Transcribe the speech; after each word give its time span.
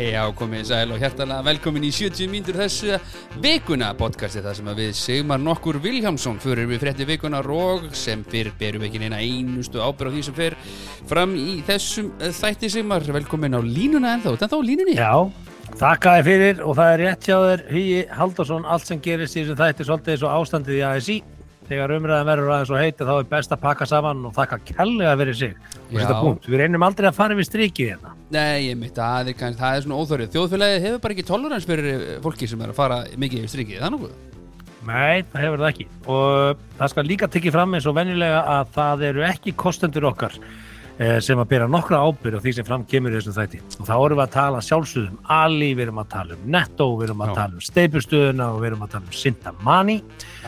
Já, 0.00 0.22
komið 0.32 0.62
sæl 0.64 0.92
og 0.94 1.00
hjertalega 1.02 1.44
velkomin 1.44 1.84
í 1.84 1.90
70 1.92 2.30
mínútur 2.32 2.56
þessu 2.56 2.94
vikuna 3.44 3.90
podcasti 3.98 4.40
þar 4.40 4.56
sem 4.56 4.70
að 4.72 4.78
við 4.80 4.94
Sigmar 4.96 5.42
nokkur 5.42 5.76
Viljámsson 5.84 6.38
fyrir 6.40 6.70
við 6.70 6.80
frétti 6.80 7.04
vikunar 7.08 7.44
og 7.52 7.90
sem 7.98 8.22
fyrir 8.24 8.54
berum 8.56 8.86
ekki 8.86 9.02
neina 9.02 9.18
einustu 9.20 9.82
ábyrð 9.82 10.08
á 10.08 10.14
því 10.14 10.22
sem 10.24 10.38
fyrir 10.38 10.56
fram 11.10 11.34
í 11.36 11.58
þessum 11.68 12.08
eh, 12.16 12.32
þætti 12.32 12.70
Sigmar. 12.72 13.04
Velkomin 13.04 13.58
á 13.58 13.60
línuna 13.60 14.14
ennþá, 14.16 14.38
þetta 14.40 14.56
á 14.56 14.68
línunni? 14.70 14.96
Já, 14.96 15.12
þakka 15.82 16.16
þér 16.16 16.28
fyrir 16.30 16.64
og 16.64 16.78
það 16.80 16.94
er 16.94 17.04
rétt 17.04 17.28
hjá 17.28 17.36
þér 17.44 17.66
Hugi 17.74 18.00
Haldarsson, 18.22 18.64
allt 18.64 18.88
sem 18.88 19.04
gerist 19.04 19.36
í 19.36 19.42
þessum 19.42 19.60
þætti 19.60 19.88
svolítið 19.90 20.26
og 20.30 20.38
ástandið 20.38 20.80
í 20.80 20.86
ASI 20.94 21.18
þegar 21.70 21.94
umræðan 21.96 22.28
verður 22.28 22.52
aðeins 22.54 22.72
og 22.74 22.80
heiti 22.80 23.06
þá 23.06 23.12
er 23.14 23.28
best 23.30 23.52
að 23.54 23.60
pakka 23.62 23.86
saman 23.88 24.24
og 24.26 24.34
þakka 24.36 24.58
kellega 24.72 25.12
fyrir 25.20 25.38
sig. 25.38 25.52
Og 25.90 25.98
þetta 25.98 26.16
punkt, 26.18 26.48
við 26.50 26.62
reynum 26.64 26.86
aldrei 26.86 27.08
að 27.10 27.18
fara 27.20 27.36
við 27.38 27.48
strikið 27.48 27.92
hérna. 27.92 28.14
Nei, 28.34 28.66
ég 28.66 28.80
mitt 28.80 28.98
að 28.98 29.30
það 29.30 29.44
er, 29.50 29.60
er 29.70 29.84
svona 29.84 30.00
óþórið 30.00 30.34
þjóðfélagið 30.34 30.86
hefur 30.86 31.04
bara 31.04 31.16
ekki 31.16 31.28
tolerans 31.30 31.68
fyrir 31.70 31.90
eh, 31.92 32.16
fólki 32.24 32.50
sem 32.50 32.64
er 32.64 32.72
að 32.72 32.80
fara 32.80 32.98
mikið 33.14 33.44
yfir 33.44 33.54
strikið, 33.54 33.84
það 33.84 33.94
nokkuð? 33.96 34.18
Nei, 34.80 35.22
það 35.30 35.44
hefur 35.44 35.62
það 35.62 35.70
ekki. 35.70 35.86
Og 36.10 36.66
það 36.80 36.92
skal 36.94 37.06
líka 37.06 37.30
tekið 37.30 37.56
fram 37.58 37.76
eins 37.76 37.86
og 37.86 37.96
venjulega 37.98 38.42
að 38.56 38.74
það 38.78 39.06
eru 39.10 39.24
ekki 39.28 39.56
kostendur 39.60 40.08
okkar 40.10 40.38
sem 41.24 41.40
að 41.40 41.48
bera 41.48 41.66
nokkra 41.70 42.02
ábyrð 42.04 42.36
á 42.36 42.44
því 42.44 42.52
sem 42.58 42.66
fram 42.68 42.82
kemur 42.84 43.14
í 43.14 43.16
þessum 43.16 43.36
þætti. 43.38 43.60
Og 43.80 43.86
þá 43.88 43.94
erum 43.96 44.18
við 44.18 44.24
að 44.26 44.34
tala 44.34 44.58
sjálfsögum 44.66 45.30
Ali, 45.32 45.70
við 45.72 45.86
erum 45.86 46.00
að 46.02 46.10
tala 46.12 46.36
um 46.36 46.42
Netto, 46.52 46.88
við 46.98 47.06
erum 47.08 47.24
að 47.24 47.30
Já. 47.30 47.36
tala 47.38 47.56
um 47.56 47.64
Steipustöðuna 47.64 48.48
og 48.52 48.60
við 48.60 48.68
erum 48.70 48.84
að 48.84 48.92
tala 48.94 49.08
um 49.08 49.16
Sintamani 49.20 49.96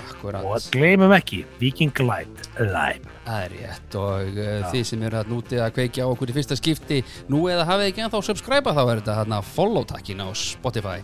Akkurat 0.02 0.44
og 0.46 0.66
gleymum 0.74 1.14
ekki 1.16 1.42
Viking 1.60 2.02
Light 2.04 2.50
Lime. 2.60 3.14
Það 3.22 3.46
er 3.46 3.54
rétt 3.56 3.96
og 4.02 4.40
uh, 4.42 4.66
þið 4.72 4.84
sem 4.90 5.06
eru 5.08 5.20
að 5.20 5.30
núti 5.32 5.60
að 5.62 5.72
kveikja 5.78 6.04
á 6.04 6.12
okkur 6.12 6.32
í 6.32 6.36
fyrsta 6.36 6.58
skipti 6.58 7.00
nú 7.32 7.44
eða 7.52 7.66
hafið 7.70 7.92
ekki 7.92 8.04
ennþá 8.06 8.22
subscribe 8.28 8.74
þá 8.76 8.82
er 8.82 9.00
þetta 9.00 9.16
hérna 9.20 9.40
follow 9.46 9.86
takkin 9.88 10.20
á 10.20 10.28
Spotify. 10.36 10.98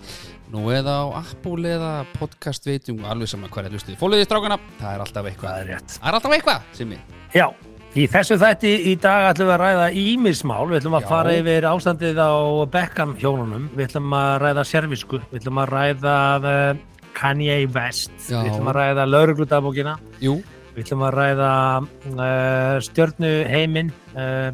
Nú 0.53 0.69
eða 0.73 1.01
á 1.09 1.25
Apple 1.25 1.73
eða 1.77 1.95
podcast 2.19 2.69
veitum 2.69 3.01
alveg 3.09 3.33
saman 3.33 3.53
hvað 3.53 3.69
er 3.71 3.79
hlustið 3.79 3.99
fólkiði 4.01 4.29
strákana, 4.29 4.61
það 4.81 4.95
er 4.95 5.07
alltaf 5.07 5.33
eitthvað. 5.33 5.51
Það 5.51 5.65
er 5.65 5.75
rétt. 5.75 5.99
Það 5.99 6.09
er 6.12 6.21
alltaf 6.21 6.39
eitthvað 6.39 6.85
ég 6.85 7.37
Já, 7.37 7.51
í 7.97 8.05
þessu 8.11 8.36
þætti 8.41 8.70
í 8.91 8.92
dag 9.00 9.31
ætlum 9.31 9.48
við 9.48 9.55
að 9.55 9.62
ræða 9.62 9.86
ímismál, 9.97 10.67
við 10.69 10.81
ætlum 10.83 10.97
að 10.98 11.06
Já. 11.06 11.08
fara 11.08 11.34
yfir 11.39 11.67
ástandið 11.70 12.20
á 12.20 12.33
Beckham 12.75 13.14
hjónunum, 13.20 13.67
við 13.77 13.86
ætlum 13.89 14.14
að 14.19 14.33
ræða 14.44 14.64
servisku, 14.69 15.20
við 15.31 15.41
ætlum 15.41 15.61
að 15.62 15.72
ræða 15.72 16.14
uh, 16.39 17.03
Kanye 17.16 17.59
West, 17.75 18.12
Já. 18.28 18.42
við 18.42 18.53
ætlum 18.53 18.70
að 18.72 18.78
ræða 18.78 19.06
laurugludabókina, 19.09 19.97
Jú, 20.25 20.39
við 20.77 20.84
ætlum 20.84 21.05
að 21.09 21.16
ræða 21.16 21.53
uh, 21.81 22.78
stjörnu 22.84 23.34
heiminn, 23.48 23.92
uh, 24.14 24.50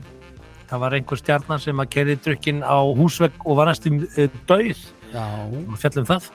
það 0.71 0.85
var 0.85 0.99
einhver 0.99 1.21
stjarnan 1.21 1.63
sem 1.63 1.83
að 1.83 1.93
kerði 1.97 2.19
drukkin 2.29 2.63
á 2.63 2.79
húsvegg 2.97 3.43
og 3.45 3.59
var 3.59 3.73
næstum 3.73 4.05
uh, 4.07 4.29
dauð, 4.51 4.85
og 5.15 5.75
fjallum 5.79 6.07
það. 6.09 6.31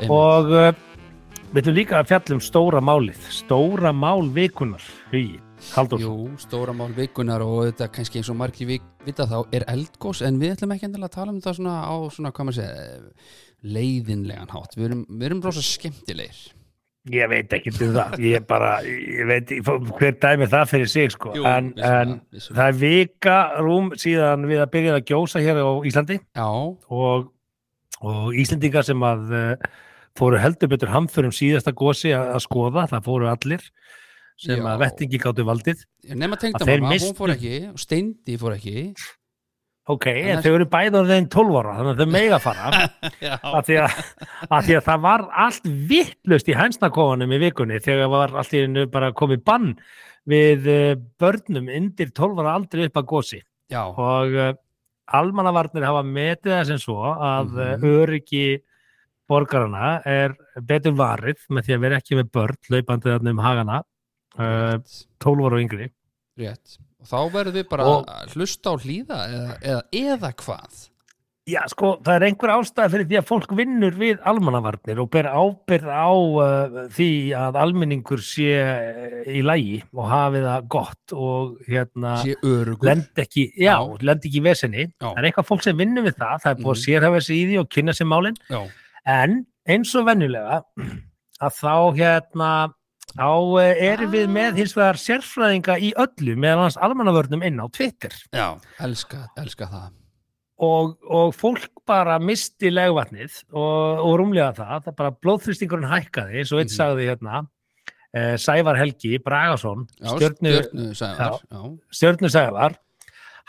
Einmitt. 0.00 0.12
og 0.12 0.52
við 1.52 1.64
ætlum 1.64 1.80
líka 1.80 1.98
að 1.98 2.12
fjallum 2.12 2.44
stóra 2.44 2.84
málið, 2.84 3.24
stóra 3.32 3.92
mál 3.92 4.28
vikunar, 4.32 4.84
hugi, 5.12 5.40
Halldór. 5.72 6.02
Jú, 6.02 6.14
stóra 6.42 6.74
mál 6.76 6.90
vikunar 6.96 7.42
og 7.44 7.62
þetta 7.68 7.88
kannski 7.94 8.20
eins 8.20 8.30
og 8.32 8.38
margir 8.40 8.68
vik, 8.68 8.88
vita 9.06 9.26
þá 9.30 9.38
er 9.54 9.64
eldgós 9.72 10.22
en 10.26 10.40
við 10.42 10.56
ætlum 10.56 10.74
ekki 10.74 10.88
endilega 10.88 11.08
að 11.12 11.14
tala 11.16 11.32
um 11.32 11.38
þetta 11.38 11.54
svona 11.58 11.76
á 11.86 11.94
svona, 12.12 12.32
hvað 12.34 12.48
maður 12.48 12.58
segja 12.58 13.70
leiðinlegan 13.76 14.50
hátt, 14.52 14.74
við 14.76 14.88
erum, 14.88 15.04
við 15.08 15.28
erum 15.28 15.44
rosa 15.46 15.62
skemmtilegir. 15.64 16.42
Ég 17.12 17.30
veit 17.32 17.54
ekki 17.56 17.72
um 17.72 17.94
það, 17.96 18.12
ég 18.22 18.44
bara, 18.46 18.72
ég 18.86 19.26
veit 19.26 19.48
hver 19.66 20.18
dæmi 20.22 20.46
það 20.50 20.68
fyrir 20.70 20.90
sig 20.90 21.14
sko, 21.14 21.32
Jú, 21.34 21.46
en, 21.50 21.72
en 21.82 22.18
vissulega. 22.30 22.58
það 22.58 22.68
er 22.68 22.76
vika 22.82 23.38
rúm 23.58 23.88
síðan 23.98 24.46
við 24.50 24.62
að 24.62 24.70
byrja 24.76 24.98
að 24.98 25.06
gjósa 25.10 25.42
hér 25.42 25.62
á 25.62 25.70
Íslandi. 25.90 26.18
Já, 26.38 26.46
og, 26.46 27.32
og 28.02 28.38
Íslendingar 28.38 28.86
sem 28.86 29.02
að 29.08 29.34
uh, 29.34 29.72
fóru 30.18 30.38
heldur 30.42 30.70
betur 30.70 30.92
hamförum 30.94 31.34
síðasta 31.34 31.74
gósi 31.74 32.14
að, 32.14 32.36
að 32.36 32.44
skoða, 32.46 32.86
það 32.92 33.08
fóru 33.08 33.30
allir 33.32 33.66
sem 34.42 34.58
Já. 34.58 34.68
að 34.72 34.80
vettingi 34.82 35.18
gáttu 35.22 35.44
valdið. 35.46 35.82
nema 36.18 36.36
tengdamamma, 36.40 36.90
misstu- 36.92 37.12
hún 37.12 37.18
fór 37.20 37.34
ekki 37.36 37.52
og 37.72 37.78
Steindi 37.82 38.38
fór 38.40 38.56
ekki 38.58 38.86
Ok, 39.90 40.06
En 40.06 40.38
það- 40.38 40.44
þau 40.44 40.54
eru 40.54 40.66
bæði 40.70 40.98
orðin 41.00 41.24
12 41.28 41.56
ára, 41.58 41.72
þannig 41.74 41.92
að 41.96 42.00
þau 42.02 42.10
mega 42.12 42.36
fara. 42.38 42.68
Að 43.58 43.64
því 43.66 43.78
því 44.68 44.76
að 44.78 44.84
það 44.86 45.00
var 45.02 45.24
allt 45.44 45.64
vittlust 45.90 46.50
í 46.52 46.54
hænsnakofanum 46.54 47.32
í 47.34 47.38
vikunni 47.42 47.80
þegar 47.82 48.08
var 48.12 48.36
allt 48.38 48.54
í 48.54 48.60
hennu 48.62 48.84
bara 48.94 49.08
komið 49.18 49.42
bann 49.44 49.72
við 50.30 50.68
uh, 50.70 50.94
börnum 51.18 51.66
undir 51.66 52.12
12 52.14 52.38
ára 52.44 52.54
aldrei 52.60 52.84
upp 52.86 53.00
að 53.02 53.08
gósi 53.10 53.40
já, 53.74 53.82
og 53.90 54.36
uh, 54.38 54.52
almannavarnir 55.18 55.82
hafa 55.82 56.04
metið 56.06 56.54
það 56.54 56.66
sem 56.70 56.78
svo 56.78 57.00
að 57.18 57.50
mm 57.50 57.82
Mhm. 57.82 57.90
öryggi 58.04 58.46
borgarana 59.28 59.90
er 60.06 60.34
betur 60.62 60.94
varið 60.94 61.42
með 61.50 61.66
því 61.66 61.74
að 61.74 61.80
vera 61.88 61.98
ekki 61.98 62.18
með 62.20 62.30
börn 62.38 62.56
hlaupandi 62.70 63.10
þarna 63.10 63.30
um 63.34 63.42
hagana 63.42 63.82
uh, 64.38 64.78
12 65.22 65.44
ára 65.48 65.58
og 65.58 65.64
yngri 65.66 65.90
rétt 66.40 66.78
og 67.02 67.10
þá 67.10 67.18
verðum 67.34 67.58
við 67.58 67.68
bara 67.68 67.84
Og- 67.90 68.06
að 68.06 68.36
hlusta 68.36 68.72
á 68.72 68.74
hlýða 68.78 69.20
eða, 69.28 69.60
eða, 69.60 69.82
eða 69.92 70.32
hvað 70.44 70.88
Já, 71.50 71.58
sko, 71.66 71.96
það 72.06 72.14
er 72.14 72.24
einhver 72.28 72.50
ástæð 72.54 72.92
fyrir 72.92 73.06
því 73.10 73.16
að 73.18 73.24
fólk 73.26 73.52
vinnur 73.58 73.96
við 73.98 74.20
almannavarnir 74.30 75.00
og 75.02 75.08
ber 75.10 75.26
ábyrð 75.26 75.88
á 75.90 76.06
uh, 76.14 76.76
því 76.94 77.08
að 77.34 77.56
almenningur 77.58 78.20
sé 78.22 78.52
uh, 78.62 79.16
í 79.26 79.40
lægi 79.42 79.80
og 79.90 80.06
hafi 80.06 80.38
það 80.44 80.68
gott 80.70 81.14
og 81.18 81.56
hérna 81.66 82.12
lend 82.86 83.18
ekki, 83.24 83.48
já, 83.58 83.74
Já. 83.74 83.98
lend 84.06 84.22
ekki 84.22 84.38
í 84.38 84.44
vesenni. 84.46 84.84
Já. 84.86 85.08
Það 85.08 85.18
er 85.18 85.28
eitthvað 85.32 85.48
fólk 85.50 85.66
sem 85.66 85.82
vinnur 85.82 86.06
við 86.06 86.14
það, 86.22 86.36
það 86.44 86.52
er 86.54 86.62
búið 86.62 86.70
að 86.70 86.78
Mhm. 86.78 86.84
sérhafa 86.86 87.22
sig 87.26 87.36
í 87.42 87.44
því 87.50 87.58
og 87.64 87.68
kynna 87.74 87.96
sér 87.98 88.10
málin, 88.14 88.38
Já, 88.46 88.62
en 89.18 89.36
eins 89.66 89.94
og 89.98 90.06
venjulega 90.06 90.62
að 91.42 91.58
þá 91.58 91.74
hérna 91.98 92.52
þá 93.12 93.26
uh, 93.28 93.72
erum 93.90 94.12
við 94.14 94.28
með 94.32 94.60
hins 94.62 94.76
vegar 94.76 94.98
sérfræðinga 95.00 95.78
í 95.82 95.90
öllu 96.00 96.36
meðan 96.40 96.66
hans 96.68 96.78
almannavörnum 96.80 97.42
inn 97.44 97.60
á 97.60 97.66
Twitter. 97.74 98.14
já, 98.32 98.46
elska, 98.80 99.26
elska 99.42 99.66
það. 99.68 99.90
Og, 100.62 100.92
og 101.10 101.32
fólk 101.34 101.70
bara 101.88 102.18
misti 102.22 102.70
legvatnið 102.70 103.40
og, 103.50 103.98
og 104.06 104.12
rúmlega 104.20 104.52
það, 104.54 104.84
það 104.86 104.96
bara 105.00 105.14
blóðþrýstingurinn 105.24 105.90
hækkaði, 105.90 106.38
eins 106.38 106.52
og 106.54 106.60
eitt 106.62 106.70
Mhm. 106.70 106.76
sagði 106.76 107.08
hérna 107.10 107.40
eh, 108.14 108.36
Sævar 108.38 108.76
Helgi 108.78 109.18
Bragason 109.24 109.86
stjörnu, 109.98 110.52
stjörnu 110.62 110.92
sæðar 110.94 111.40
Já, 111.50 111.62
stjörnu 111.98 112.30
Sævar 112.30 112.76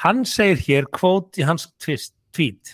hann 0.03 0.23
segir 0.25 0.57
hér 0.65 0.87
kvót 0.89 1.37
í 1.37 1.45
hans 1.45 1.67
tvist, 1.77 2.15
tvít 2.33 2.73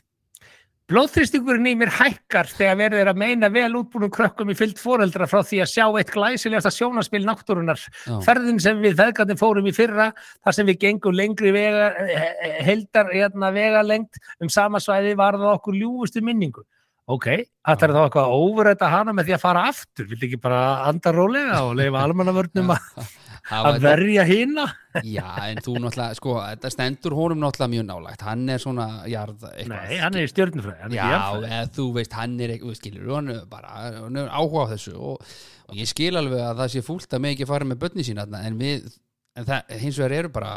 blóðþrýstingurinn 0.90 1.70
í 1.70 1.76
mér 1.78 1.92
hækkar 1.94 2.48
þegar 2.50 2.78
verður 2.80 3.12
að 3.12 3.20
meina 3.22 3.50
vel 3.54 3.70
útbúnum 3.78 4.10
krökkum 4.14 4.50
í 4.50 4.56
fyllt 4.58 4.80
foreldra 4.82 5.28
frá 5.30 5.44
því 5.46 5.60
að 5.62 5.70
sjá 5.74 5.86
eitt 5.86 6.14
glæsilegasta 6.16 6.72
sjónaspil 6.74 7.22
náttúrunar 7.28 7.78
já, 7.78 8.16
ferðin 8.26 8.58
sem 8.64 8.82
við 8.82 8.98
feðgarnir 8.98 9.38
fórum 9.38 9.70
í 9.70 9.76
fyrra 9.76 10.10
þar 10.18 10.58
sem 10.58 10.70
við 10.72 10.80
gengum 10.88 11.18
lengri 11.18 11.54
vega, 11.54 11.92
eh, 12.02 12.58
heldar 12.66 13.14
hérna, 13.14 13.54
vegalengt 13.54 14.18
um 14.42 14.50
sama 14.50 14.82
svæði 14.82 15.14
var 15.20 15.38
það 15.38 15.54
okkur 15.60 15.78
ljúfustu 15.78 16.26
minningu. 16.26 16.66
Ok, 17.10 17.26
þetta 17.66 17.86
er 17.86 17.94
þá 17.94 18.02
eitthvað 18.04 18.28
að 18.28 18.42
óverræta 18.42 18.90
hana 18.90 19.14
með 19.18 19.30
því 19.30 19.38
að 19.38 19.46
fara 19.46 19.62
aftur? 19.70 20.10
Viltu 20.10 20.28
ekki 20.28 20.42
bara 20.42 20.60
anda 20.90 21.14
rólega 21.14 21.64
og 21.66 21.78
leifa 21.80 22.04
almannavörnum 22.06 22.74
að, 22.76 22.90
að 23.50 23.80
verja 23.84 24.26
hina 24.30 24.66
Já, 25.06 25.26
en 25.46 25.62
þú 25.64 25.76
náttúrulega, 25.84 26.18
sko, 26.18 26.36
þetta 26.42 26.72
stendur 26.74 27.16
honum 27.18 27.42
náttúrulega 27.44 27.74
mjög 27.76 27.86
nálægt, 27.88 28.24
hann 28.26 28.46
er 28.50 28.62
svona 28.62 28.88
jarð 29.10 29.46
eitthvað. 29.52 29.74
nei, 29.74 29.98
hann 30.02 30.18
er 30.18 30.28
er 30.28 30.96
Já, 30.96 31.10
eða 31.40 31.66
þú 31.78 31.88
veist, 31.98 32.16
hann 32.18 32.38
er 32.46 32.56
skilur, 32.80 33.10
hann 33.16 33.34
er 33.34 33.44
bara, 33.50 33.74
hann 34.00 34.22
er 34.22 34.32
áhuga 34.34 34.66
á 34.66 34.72
þessu 34.74 34.96
og, 34.98 35.28
og 35.70 35.78
ég 35.78 35.90
skil 35.90 36.16
alveg 36.20 36.42
að 36.46 36.64
það 36.64 36.74
sé 36.76 36.86
fúlt 36.86 37.14
að 37.14 37.26
með 37.26 37.36
ekki 37.36 37.50
fara 37.50 37.70
með 37.70 37.82
börni 37.84 38.08
sína 38.08 38.26
en 38.26 38.58
við, 38.62 38.90
en 39.38 39.50
það, 39.50 39.76
hins 39.84 40.02
vegar 40.02 40.18
eru 40.20 40.34
bara 40.40 40.56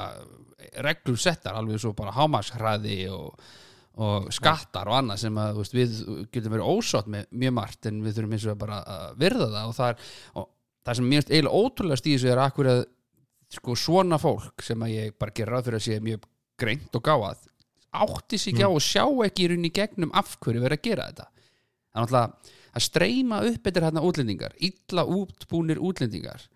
reglur 0.86 1.20
settar, 1.20 1.58
alveg 1.58 1.82
svo 1.82 1.92
bara 1.96 2.14
hámarshraði 2.16 3.02
og, 3.12 3.36
og 4.00 4.32
skattar 4.32 4.88
og 4.88 4.96
annað 5.02 5.22
sem 5.26 5.38
að, 5.42 5.60
veist, 5.60 5.76
við 5.76 6.00
getum 6.32 6.56
verið 6.56 6.72
ósátt 6.72 7.12
með 7.12 7.28
mjög 7.44 7.56
margt, 7.60 7.86
en 7.90 8.00
við 8.04 8.18
þurfum 8.18 8.36
hins 8.36 8.48
vegar 8.48 8.60
bara 8.64 8.82
að 8.96 9.16
virða 9.20 9.48
það 9.52 9.68
og 9.68 9.78
það 9.78 9.92
er, 9.92 10.10
og 10.40 10.50
það 10.82 10.98
sem 10.98 11.08
mér 11.08 11.22
finnst 11.22 11.32
eiginlega 11.32 11.62
ótrúlega 11.62 12.02
stíðis 12.02 12.26
er 12.28 12.42
akkur 12.42 12.70
að 12.72 12.84
sko 13.52 13.76
svona 13.76 14.18
fólk 14.20 14.64
sem 14.64 14.82
að 14.82 14.94
ég 14.96 15.16
bara 15.20 15.34
gera 15.36 15.56
ráð 15.56 15.68
fyrir 15.68 15.80
að 15.80 15.86
sé 15.86 15.98
mjög 16.02 16.28
greint 16.62 16.96
og 16.96 17.04
gáað 17.04 17.48
átti 17.92 18.38
sig 18.38 18.54
ekki 18.54 18.64
á 18.64 18.70
og 18.72 18.82
sjá 18.82 19.04
ekki 19.26 19.44
í 19.44 19.50
rauninni 19.52 19.70
í 19.70 19.76
gegnum 19.76 20.12
af 20.16 20.36
hverju 20.40 20.62
verið 20.62 20.78
að 20.78 20.86
gera 20.86 21.08
þetta. 21.10 21.26
Er 21.92 22.00
náttúrulega 22.00 22.52
að 22.72 22.86
streyma 22.86 23.42
upp 23.50 23.68
eftir 23.68 23.84
hérna 23.84 24.04
útlendingar 24.08 24.56
illa 24.56 25.04
útbúnir 25.04 25.80
útlendingar. 25.82 26.46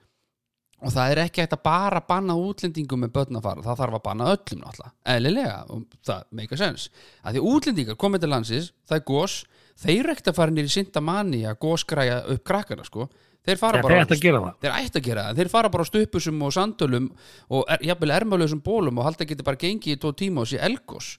Og 0.85 0.93
það 0.93 1.13
er 1.13 1.21
ekki 1.25 1.43
hægt 1.43 1.57
að 1.57 1.65
bara 1.65 2.01
banna 2.05 2.37
útlendingum 2.37 3.01
með 3.05 3.13
börn 3.15 3.39
að 3.39 3.47
fara, 3.49 3.65
það 3.65 3.79
þarf 3.81 3.99
að 3.99 4.03
banna 4.05 4.31
öllum 4.33 4.63
náttúrulega, 4.63 4.93
eðlilega, 5.13 5.61
og 5.73 6.01
það 6.05 6.27
make 6.41 6.57
a 6.57 6.61
sense. 6.61 6.91
Að 7.25 7.37
því 7.37 7.45
útlendingar 7.53 8.01
komið 8.01 8.25
til 8.25 8.33
landsins 8.33 8.73
það 8.89 8.99
er 8.99 9.07
gós, 9.13 9.37
þeir 9.81 10.11
að 10.17 10.37
fara 10.37 10.53
nýri 10.53 10.73
sinda 10.73 11.05
manni 11.05 11.45
að 11.49 11.61
gósgræja 11.65 12.19
upp 12.33 12.45
krakkana 12.49 12.85
sko, 12.85 13.09
þeir 13.47 13.61
fara 13.61 13.83
bara 13.85 14.01
ættu 14.05 14.17
að 14.17 14.25
gera 14.25 14.41
það. 14.43 14.57
þeir 14.65 14.75
ætti 14.81 15.01
að 15.01 15.07
gera 15.09 15.27
það, 15.27 15.39
þeir 15.41 15.53
fara 15.53 15.71
bara 15.75 15.87
á 15.87 15.91
stupusum 15.91 16.43
og 16.43 16.55
sandölum 16.57 17.07
og 17.49 17.71
er, 17.71 17.87
jafnvel 17.93 18.15
ermalösum 18.17 18.63
bólum 18.65 18.99
og 19.01 19.09
halda 19.09 19.29
geti 19.29 19.47
bara 19.47 19.61
gengið 19.61 19.97
í 19.97 20.01
tvo 20.03 20.13
tíma 20.17 20.43
og 20.45 20.51
sé 20.51 20.61
elgos 20.63 21.17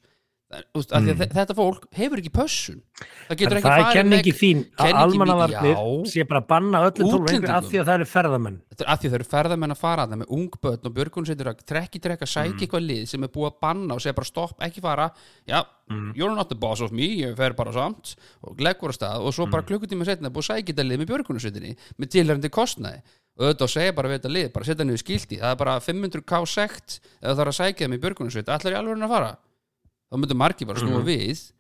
Það- 0.48 0.64
af 0.96 1.02
því 1.04 1.12
að 1.12 1.18
þe- 1.20 1.34
þetta 1.36 1.54
fólk 1.58 1.86
hefur 1.92 2.20
ekki 2.22 2.30
pössun. 2.32 2.78
Það 3.28 3.36
getur 3.38 3.52
En 3.52 3.58
ekki 3.58 3.68
það 3.68 3.74
er 3.78 3.84
farið 3.84 3.98
kenningi 3.98 4.32
með- 4.32 4.38
þín 4.40 4.60
að 4.80 4.94
almannavarnir 5.02 6.08
sé 6.08 6.24
bara 6.28 6.40
að 6.42 6.48
banna 6.48 6.80
öllum 6.88 7.10
Útlendingum. 7.18 7.50
af 7.52 7.64
því 7.68 7.78
að 7.82 7.86
það 7.90 7.96
eru 7.98 8.06
ferðamenn. 8.08 8.62
Þetta 8.72 8.84
er 8.86 8.92
að 8.94 9.00
því 9.02 9.10
þau 9.12 9.16
eru 9.18 9.28
ferðamenn 9.34 9.72
að 9.76 9.78
fara 9.78 10.06
þarna 10.08 10.18
með 10.22 10.32
ung 10.38 10.50
börn 10.64 10.86
og 10.88 10.94
björgunsveitur 10.96 11.50
að 11.52 11.66
trekki 11.68 12.00
trekka 12.00 12.26
sækja 12.26 12.54
Mm. 12.54 12.60
eitthvað 12.64 12.88
lið 12.88 13.08
sem 13.08 13.24
er 13.24 13.28
búið 13.28 13.52
að 13.52 13.60
banna 13.62 13.94
og 13.94 14.00
segja 14.00 14.16
bara 14.16 14.26
stopp, 14.26 14.56
ekki 14.62 14.80
fara. 14.82 15.12
Já, 15.48 15.66
Mm. 15.92 16.14
you're 16.16 16.34
not 16.36 16.48
the 16.48 16.56
boss 16.56 16.80
of 16.80 16.92
me, 16.94 17.04
ég 17.28 17.36
fer 17.36 17.52
bara 17.54 17.72
samt 17.74 18.16
og 18.44 18.58
leggur 18.58 18.88
á 18.88 18.96
stað 18.96 19.20
og 19.20 19.34
svo 19.34 19.52
bara 19.52 19.64
Mm. 19.64 19.68
klukkutíma 19.68 20.06
setna 20.06 20.30
búið 20.30 20.48
að 20.48 20.64
sækja 20.64 20.74
þetta 20.76 20.88
lið 20.88 20.98
með 21.04 21.08
björgunsveitinni 21.12 21.76
með 22.00 22.08
tilhærandi 22.08 22.50
kostnaði. 22.50 23.02
Og 23.38 23.54
auðvitað 23.54 23.68
að 23.68 23.76
segja 23.76 23.96
bara 23.96 24.08
við 24.10 24.20
þetta 24.22 24.32
lið, 24.32 24.54
bara 24.54 24.66
setja 24.66 24.86
niður 24.86 25.04
skilti. 25.04 25.40
Það 25.42 25.52
er 25.52 25.56
bara 25.58 25.80
500k 25.80 26.46
sekt 26.48 27.00
eða 27.22 27.36
það 27.36 27.40
er 27.40 27.52
að 27.52 27.60
sækja 27.60 27.86
þeim 27.86 27.94
í 27.94 28.00
björgunsveit, 28.00 28.48
allar 28.48 28.74
í 28.74 28.78
alveg 28.80 29.04
að 29.04 29.10
fara 29.10 29.38
þá 30.12 30.18
myndur 30.22 30.40
margir 30.40 30.68
bara 30.70 30.80
snúa 30.80 31.02
Mhm. 31.02 31.08
við. 31.08 31.52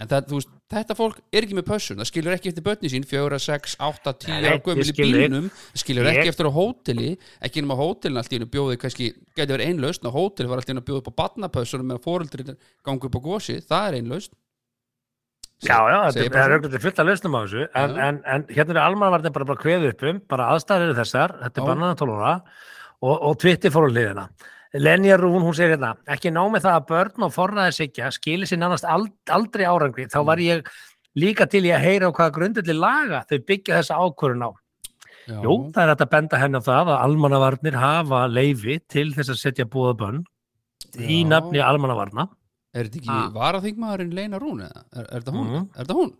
En 0.00 0.08
það, 0.08 0.30
veist, 0.32 0.48
þetta 0.72 0.94
fólk 0.98 1.18
er 1.30 1.44
ekki 1.44 1.54
með 1.54 1.66
pössun. 1.68 1.98
Það 2.00 2.08
skilur 2.08 2.32
ekki 2.34 2.48
eftir 2.50 2.64
börni 2.64 2.88
sín, 2.90 3.04
fjóra, 3.06 3.38
sex, 3.38 3.76
átta, 3.78 4.14
tíu 4.18 4.32
Nei, 4.32 4.40
ára 4.48 4.56
ég 4.56 4.62
gömul 4.64 4.82
í 4.82 4.88
það 4.88 5.50
skilur 5.78 6.06
Ég- 6.08 6.16
ekki 6.16 6.28
eftir 6.32 6.48
á 6.48 6.52
hóteli 6.56 7.10
ekki 7.44 7.60
nema 7.62 7.76
hótelin 7.76 8.16
allt 8.18 8.32
í 8.32 8.38
hennu 8.40 8.48
bjóði 8.50 8.78
kannski, 8.80 9.12
geti 9.36 9.52
verið 9.52 9.68
einlaust 9.68 10.04
og 10.08 10.14
hóteli 10.16 10.48
var 10.48 10.58
allt 10.58 10.66
í 10.66 10.72
hennu 10.72 10.82
að 10.82 10.88
bjóða 10.88 11.02
upp 11.04 11.10
á 11.12 11.18
badnapössunum 11.20 11.86
með 11.92 12.00
fóreldri 12.02 12.56
gangi 12.82 13.04
upp 13.04 13.14
á 13.14 13.20
gósi, 13.22 13.60
það 13.62 13.88
er 13.88 13.94
einlaust 14.00 14.32
Já, 15.62 15.78
já, 15.86 15.98
þetta 16.10 16.30
bara 16.34 16.44
er 16.48 16.56
auðvitað 16.58 16.82
fullt 16.82 16.98
að 16.98 17.06
lausnum 17.06 17.36
á 17.38 17.40
þessu. 17.44 17.66
En, 17.78 17.92
en, 18.02 18.16
en 18.26 18.44
hérna 18.50 18.74
er 18.74 18.80
almannavarnir 18.82 19.30
bara, 19.36 19.46
bara 19.46 19.60
kveðu 19.62 19.92
upp 19.92 20.02
um 20.10 20.18
bara 20.32 20.48
aðstæður 20.56 20.88
eru 20.88 20.96
þessar, 20.98 21.34
þetta 21.44 21.62
er 21.62 21.68
bannaðan 21.68 22.00
tólóra 22.00 22.32
og, 22.98 23.14
og 23.28 23.36
Twitter 23.38 23.70
fór 23.70 23.86
á 23.86 23.90
hliðina 23.92 24.24
Lenja 24.74 25.18
Rún, 25.20 25.42
hún 25.44 25.52
segir 25.54 25.74
hérna 25.76 25.90
ekki 26.08 26.30
ná 26.32 26.40
með 26.48 26.64
það 26.64 26.76
að 26.78 26.86
börn 26.88 27.26
og 27.26 27.32
forræðisykja 27.34 28.10
skilir 28.16 28.48
sér 28.48 28.60
nánast 28.62 28.86
ald, 28.88 29.12
aldrei 29.28 29.66
árangri 29.68 30.06
þá 30.08 30.18
var 30.24 30.40
ég 30.40 30.64
líka 31.20 31.44
til 31.50 31.66
í 31.68 31.72
að 31.76 31.84
heyra 31.84 32.08
á 32.08 32.16
hvaða 32.16 32.32
grundulli 32.38 32.76
laga 32.78 33.20
þau 33.28 33.38
byggja 33.50 33.80
þessa 33.82 33.98
ákvörun 34.00 34.46
á 34.48 34.50
Já. 35.22 35.36
Jú, 35.44 35.52
það 35.70 35.82
er 35.84 35.90
hægt 35.92 36.00
að 36.02 36.10
benda 36.16 36.38
henni 36.40 36.58
á 36.58 36.62
það 36.66 36.88
að 36.90 37.02
almannavarnir 37.04 37.76
hafa 37.78 38.22
leifi 38.32 38.78
til 38.90 39.12
þess 39.14 39.30
að 39.30 39.38
setja 39.44 39.66
búða 39.70 39.92
bönn 40.00 40.22
í 40.98 41.20
nafni 41.28 41.60
almannavarna 41.62 42.24
er 42.74 42.88
þetta 42.88 42.98
ekki 43.02 43.12
Ah. 43.12 43.28
varaþingmaðurinn 43.36 44.16
Leina 44.16 44.40
Rún 44.42 44.64
eða? 44.64 44.82
er, 44.96 45.04
er 45.12 45.20
þetta 45.20 45.34
hún? 45.36 45.46
Mhm. 45.52 45.68
Er 45.76 45.84
þetta 45.84 45.98
hún? 46.00 46.10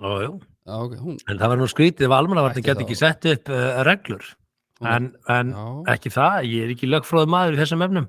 Ó, 0.00 0.08
jú. 0.22 0.32
Já, 0.66 0.72
ok, 0.86 0.94
hún, 1.02 1.18
En 1.28 1.38
það 1.38 1.48
var 1.52 1.56
nú 1.60 1.66
skrítið 1.68 2.06
ef 2.06 2.14
almannavarnir 2.16 2.62
geti 2.64 2.84
ekki 2.86 2.96
sett 2.96 3.26
upp 3.34 3.48
uh, 3.50 3.82
reglur 3.84 4.24
en, 4.84 5.08
en 5.32 5.52
já. 5.54 5.66
ekki 5.94 6.12
það, 6.12 6.38
ég 6.50 6.66
er 6.66 6.74
ekki 6.74 6.90
lögfróði 6.90 7.30
maður 7.32 7.56
í 7.56 7.60
þessum 7.62 7.84
efnum. 7.86 8.08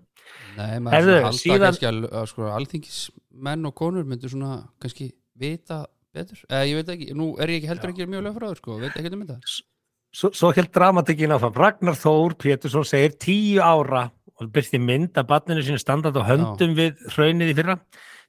Nei, 0.57 0.79
maður 0.83 0.95
Heyrðu, 0.97 1.13
Herðu, 1.13 1.23
halda 1.27 1.39
síðan- 1.39 1.63
kannski 1.67 2.31
sko, 2.31 2.49
alþingismenn 2.57 3.69
og 3.69 3.75
konur 3.77 4.03
myndu 4.09 4.31
svona 4.31 4.51
kannski 4.81 5.11
vita 5.37 5.85
betur. 6.13 6.43
Eða 6.49 6.67
ég 6.67 6.81
veit 6.81 6.93
ekki, 6.95 7.09
nú 7.15 7.29
er 7.39 7.53
ég 7.53 7.61
ekki 7.61 7.71
heldur 7.71 7.93
ekki 7.93 8.09
mjög 8.09 8.27
lögfræður 8.27 8.61
sko, 8.61 8.77
veit 8.81 8.97
ekki 8.97 9.13
um 9.13 9.23
þetta. 9.23 9.39
Svo, 10.17 10.31
svo 10.33 10.51
held 10.55 10.71
dramatikinn 10.73 11.35
áfram. 11.35 11.55
Ragnar 11.55 11.97
Þór 11.99 12.35
Pétursson 12.41 12.85
segir 12.87 13.17
tíu 13.21 13.61
ára 13.61 14.07
og 14.37 14.51
byrti 14.53 14.79
mynd 14.81 15.17
að 15.17 15.27
barninu 15.27 15.63
sinni 15.65 15.81
standað 15.81 16.19
á 16.19 16.23
höndum 16.29 16.75
við 16.77 16.97
hraunið 17.13 17.51
í 17.53 17.57
fyrra. 17.57 17.77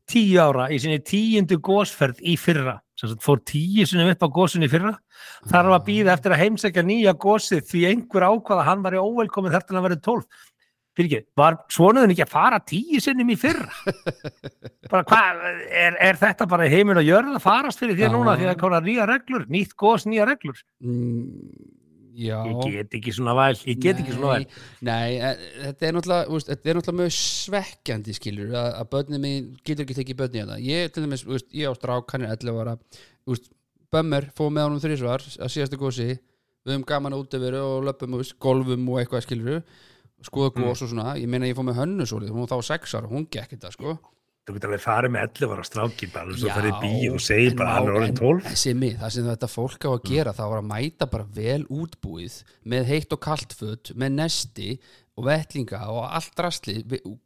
Tíu 0.08 0.40
ára 0.42 0.68
í 0.72 0.78
sinni 0.80 1.00
tíundu 1.04 1.58
gósferð 1.60 2.20
í 2.22 2.36
fyrra 2.40 2.78
sem 2.98 3.14
fór 3.22 3.40
tíu 3.46 3.86
sinni 3.86 4.08
upp 4.10 4.26
á 4.26 4.28
gósinu 4.34 4.66
í 4.66 4.72
fyrra. 4.72 4.96
Þarf 5.50 5.76
að 5.76 5.86
býða 5.86 6.14
eftir 6.16 6.34
að 6.34 6.42
heimsækja 6.42 6.84
nýja 6.86 7.14
gósið 7.14 7.64
því 7.70 7.84
einhver 7.92 8.26
ákvað 8.26 8.62
að 8.62 8.68
hann 8.72 8.84
var 8.86 8.96
í 8.96 9.02
óvelkomin 9.02 9.54
þar 9.54 9.66
til 9.66 9.78
hann 9.78 9.86
verið 9.86 10.04
tólf. 10.08 10.44
Fyrir 10.98 11.12
ekki, 11.12 11.28
var 11.38 11.60
svonuðin 11.70 12.10
ekki 12.10 12.24
að 12.24 12.32
fara 12.32 12.58
tíu 12.66 12.98
sinnum 12.98 13.28
í 13.30 13.36
fyrra? 13.38 13.68
Bara 14.90 15.04
hvað, 15.06 15.44
er, 15.70 15.98
er 16.08 16.18
þetta 16.18 16.48
bara 16.50 16.66
heiminn 16.66 16.98
að 16.98 17.36
farast 17.44 17.78
fyrir 17.78 18.00
Já. 18.00 18.08
núna 18.10 18.34
því 18.34 18.48
að 18.48 18.50
það 18.50 18.62
konar 18.64 18.86
nýja 18.86 19.06
reglur, 19.06 19.44
nýtt 19.52 19.76
gós, 19.78 20.08
nýja 20.08 20.26
reglur? 20.26 20.58
Mm, 20.82 21.68
Já. 22.18 22.38
Ég 22.50 22.72
get 22.74 22.94
ekki 22.98 23.12
svona 23.14 23.34
væl, 23.38 23.54
ég 23.70 23.78
get 23.82 24.00
ekki 24.02 24.14
svona 24.16 24.32
væl 24.32 24.46
Nei, 24.48 24.88
Nei, 24.88 25.18
e- 25.22 25.66
þetta 25.68 25.86
er 25.86 25.92
náttúrulega 25.94 26.34
úst, 26.34 26.48
þetta 26.50 26.70
er 26.72 26.78
náttúrulega 26.80 27.00
mjög 27.02 27.12
svekkjandi 27.18 28.16
skilur 28.18 28.56
að, 28.58 28.70
að 28.80 28.88
börnið 28.94 29.22
mín 29.22 29.50
getur 29.62 29.84
ekki 29.86 29.96
tekið 30.00 30.18
börnið 30.22 30.42
þetta. 30.42 30.56
Ég 30.66 30.90
til 30.96 31.04
dæmis, 31.04 31.22
úst, 31.30 31.46
ég 31.54 31.70
á 31.70 31.72
strák, 31.78 32.10
hann 32.16 32.26
er 32.26 32.34
11 32.34 32.58
ára. 32.64 32.74
Bömmur 33.94 34.26
fóð 34.36 34.50
með 34.52 34.66
honum 34.66 34.82
þrísvar 34.82 35.22
að 35.38 35.52
síðasta 35.54 35.78
gósi 35.80 36.08
við 36.10 36.74
höfum 36.74 36.84
gaman 36.90 37.14
út 37.16 37.32
yfir 37.38 37.54
og 37.62 37.86
löpum 37.86 38.18
úst, 38.18 38.34
golfum 38.42 38.88
og 38.92 38.98
eitthvað 39.00 39.24
skilur 39.24 39.62
skoða 40.26 40.50
Mm. 40.52 40.64
gós 40.66 40.82
og 40.82 40.90
svona, 40.90 41.14
ég 41.16 41.28
meina 41.30 41.46
ég 41.46 41.54
fóð 41.56 41.68
með 41.70 41.78
hönnu 41.78 42.04
svolítið, 42.10 42.34
hún 42.34 42.48
þá 42.50 42.58
6 42.66 42.94
ára, 42.98 43.08
hún 43.08 43.28
gekk 43.30 43.54
þetta 43.54 43.70
sko 43.72 43.94
þú 44.48 44.54
getur 44.56 44.70
alveg 44.72 44.84
farið 44.84 45.12
með 45.14 45.26
11 45.28 45.54
ára 45.54 45.64
stráki 45.68 46.08
bara 46.12 46.36
svo 46.36 46.48
Já, 46.48 46.54
farið 46.56 46.70
í 46.70 46.78
bíl 46.84 47.10
og 47.14 47.24
segir 47.24 47.56
bara 47.58 47.74
hann 47.76 47.88
er 47.90 47.98
orðin 47.98 48.14
en- 48.14 48.20
12 48.22 48.46
en 48.48 48.56
Simmi, 48.62 48.92
það 48.98 49.12
sem 49.16 49.28
þetta 49.28 49.50
fólk 49.52 49.84
á 49.84 49.90
að 49.92 50.06
gera 50.08 50.32
þá 50.38 50.44
var 50.48 50.62
að 50.62 50.70
mæta 50.72 51.10
bara 51.12 51.28
vel 51.36 51.60
útbúið 51.68 52.38
með 52.64 52.88
heitt 52.92 53.12
og 53.12 53.20
kalt 53.28 53.52
föt, 53.58 53.92
með 53.94 54.16
nesti 54.16 54.70
og 55.18 55.24
vettlinga 55.26 55.80
og 55.90 56.04
allt 56.14 56.38
rastli 56.38 56.76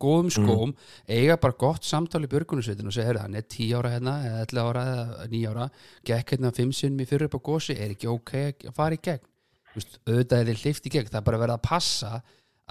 góðum 0.01 0.31
skóm, 0.33 0.71
eiga 1.13 1.37
bara 1.37 1.53
gott 1.61 1.85
samtali 1.85 2.25
í 2.25 2.31
björgunarsveitin 2.33 2.89
og 2.89 2.95
segja, 2.97 3.19
hann 3.21 3.37
er 3.37 3.45
10 3.45 3.75
ára 3.77 3.91
hérna, 3.93 4.15
eða 4.25 4.47
11 4.47 4.63
ára, 4.71 4.85
eða 4.93 5.27
9 5.35 5.51
ára 5.53 5.67
gekk 6.09 6.33
hérna 6.33 6.53
5 6.57 6.73
sinnum 6.79 7.05
í 7.05 7.09
fyrir 7.11 7.29
upp 7.29 7.37
á 7.37 7.47
gósi 7.53 7.77
er 7.77 7.93
ekki 7.93 8.09
ok 8.09 8.33
að 8.71 8.73
fara 8.79 8.97
í 8.97 9.03
gegn? 9.05 9.27
Þú 9.73 9.81
veist, 9.81 9.99
auðvitað 10.09 10.41
er 10.41 10.49
þið 10.49 10.63
hleyft 10.65 10.89
í 10.89 10.95
gegn, 10.97 11.11
það 11.13 11.21
er 11.21 11.29
bara 11.29 11.43
verið 11.45 11.59
að 11.59 11.67
passa 11.69 12.11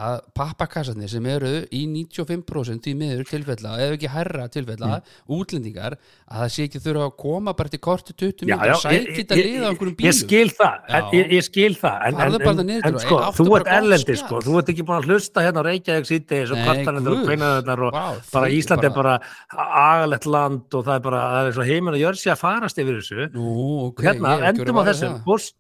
að 0.02 0.22
pappakassarnir 0.34 1.10
sem 1.12 1.26
eru 1.28 1.50
í 1.76 1.82
95% 1.86 2.88
í 2.90 2.94
miður 2.98 3.26
tilfella 3.28 3.74
ef 3.84 3.98
ekki 3.98 4.10
herra 4.10 4.46
tilfella, 4.50 5.02
útlendingar 5.30 5.98
að 6.32 6.38
það 6.42 6.52
sé 6.56 6.66
ekki 6.70 6.80
þurfa 6.82 7.08
að 7.10 7.16
koma 7.20 7.54
bara 7.60 7.70
til 7.74 7.80
korti 7.84 8.16
20 8.16 8.48
Já, 8.48 8.56
mínútur 8.56 8.72
já, 8.72 8.74
og 8.74 8.82
sækja 8.86 9.16
þetta 9.20 9.36
ég- 9.38 9.46
lið 9.50 9.62
á 9.62 9.68
einhverjum 9.70 9.92
ég 9.92 10.00
bílum. 10.00 10.18
skil 10.22 10.50
það, 10.58 10.96
ég, 11.18 11.32
ég 11.36 11.44
skil 11.50 11.76
það 11.76 12.08
en, 12.08 12.16
en, 12.16 12.42
en, 12.42 12.72
en 12.80 12.96
og 12.96 13.02
sko, 13.04 13.20
þú 13.38 13.48
ert 13.60 13.70
spjall. 14.02 14.18
sko, 14.24 14.42
þú 14.48 14.58
ert 14.62 14.72
ekki 14.74 14.86
búin 14.88 14.98
að 15.04 15.10
hlusta 15.12 15.46
hérna 15.46 15.62
á 15.62 15.68
Reykjavík 15.70 16.10
síðdegis 16.10 16.52
og 16.56 16.58
Nei, 16.58 16.66
kvartanendur 16.66 17.18
og 17.20 17.26
kveinaðurnar 17.28 17.86
og 17.90 17.94
Vá, 17.94 18.06
bara 18.32 18.50
Ísland 18.58 18.84
er 18.88 18.96
bara- 18.96 19.20
agalegt 19.52 20.26
land 20.26 20.74
og 20.74 20.86
það 20.88 20.96
er 20.96 21.04
bara, 21.06 21.22
það 21.36 21.48
er 21.52 21.58
svo 21.60 21.68
heiminn 21.68 21.94
að 21.98 22.02
gjör 22.06 22.18
sér 22.22 22.34
að 22.36 22.42
farast 22.42 22.78
yfir 22.82 23.00
þessu. 23.02 23.28
Nú, 23.36 23.46
ok, 23.92 24.00
og 24.00 24.06
hérna, 24.08 24.38
ég 24.40 24.48
endum 24.56 24.80
á 24.80 24.82
verið 24.82 24.92
þessu 24.92 25.08
varið 25.08 25.18
það. 25.22 25.36
Ós, 25.36 25.52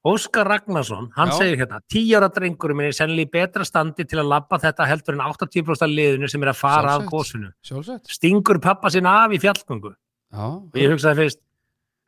Óskar 0.00 0.48
Ragnarsson, 0.48 1.10
hann 1.12 1.28
Já. 1.28 1.36
segir 1.36 1.58
hérna 1.60 1.80
tíjára 1.92 2.30
drengurum 2.32 2.78
minn 2.80 2.88
er 2.88 2.96
sennilega 2.96 3.28
í 3.28 3.32
betra 3.34 3.66
standi 3.68 4.06
til 4.08 4.22
að 4.22 4.30
labba 4.32 4.56
þetta 4.62 4.86
heldur 4.88 5.18
en 5.18 5.20
80% 5.26 5.84
af 5.84 5.92
liðinu 5.92 6.30
sem 6.32 6.42
er 6.46 6.52
að 6.54 6.56
fara 6.56 6.94
af 6.94 7.02
Sjálfsagt. 7.02 7.10
gósinu 7.12 7.50
Sjálfsagt, 7.68 8.08
stingur 8.16 8.60
pappa 8.64 8.88
sinna 8.88 9.12
af 9.26 9.34
í 9.36 9.40
fjallgöngu 9.42 9.92
já 9.92 10.46
og 10.46 10.78
ég 10.80 10.94
hugsaði 10.94 11.20
fyrst 11.26 11.40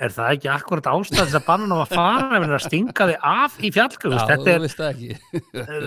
er 0.01 0.13
það 0.13 0.31
ekki 0.37 0.49
akkurat 0.51 0.89
ástæð 0.93 1.21
þess 1.21 1.37
að 1.39 1.45
banna 1.47 1.67
hann 1.69 1.83
að 1.85 1.93
fara? 1.93 2.25
Ef 2.27 2.33
hann 2.35 2.47
er 2.49 2.57
að 2.57 2.65
stinga 2.65 3.07
þig 3.11 3.27
af 3.33 3.59
í 3.59 3.71
Já, 4.17 4.23
þetta 4.31 4.39
þú 4.43 4.53
er, 4.53 4.63
veist 4.65 4.81
það 4.81 4.91
ekki. 4.93 5.19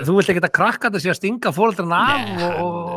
Þú 0.06 0.16
vilt 0.18 0.32
ekki 0.34 0.44
að 0.46 0.54
krakka 0.60 0.92
sé 1.04 1.12
að 1.12 1.18
stinga 1.20 1.54
fóreldrarna 1.56 2.00
af 2.06 2.22
Nei, 2.22 2.36
og, 2.36 2.46
hann 2.46 2.62
og, 2.62 2.94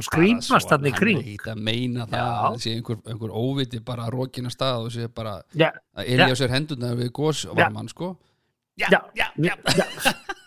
og 0.00 0.06
skrýmast 0.08 0.74
þarna 0.74 0.90
í 0.90 0.94
kring. 0.98 1.22
Hann 1.22 1.32
ekki 1.36 1.54
að 1.54 1.64
meina 1.70 2.08
það 2.10 2.20
Já. 2.20 2.36
að 2.50 2.60
sé 2.64 2.74
einhver, 2.78 3.00
einhver 3.14 3.34
óviti 3.44 3.82
bara 3.84 4.08
að 4.08 4.14
rókina 4.18 4.52
stað 4.52 4.88
og 4.88 4.94
sé 4.94 5.08
bara 5.08 5.38
já, 5.54 5.70
að 5.96 6.12
elja 6.16 6.38
sér 6.42 6.56
hendurna 6.58 6.94
við 6.98 7.12
gósvarmann 7.20 7.90
sko. 7.92 8.14
Já, 8.80 8.90
já, 9.14 9.28
já, 9.38 9.54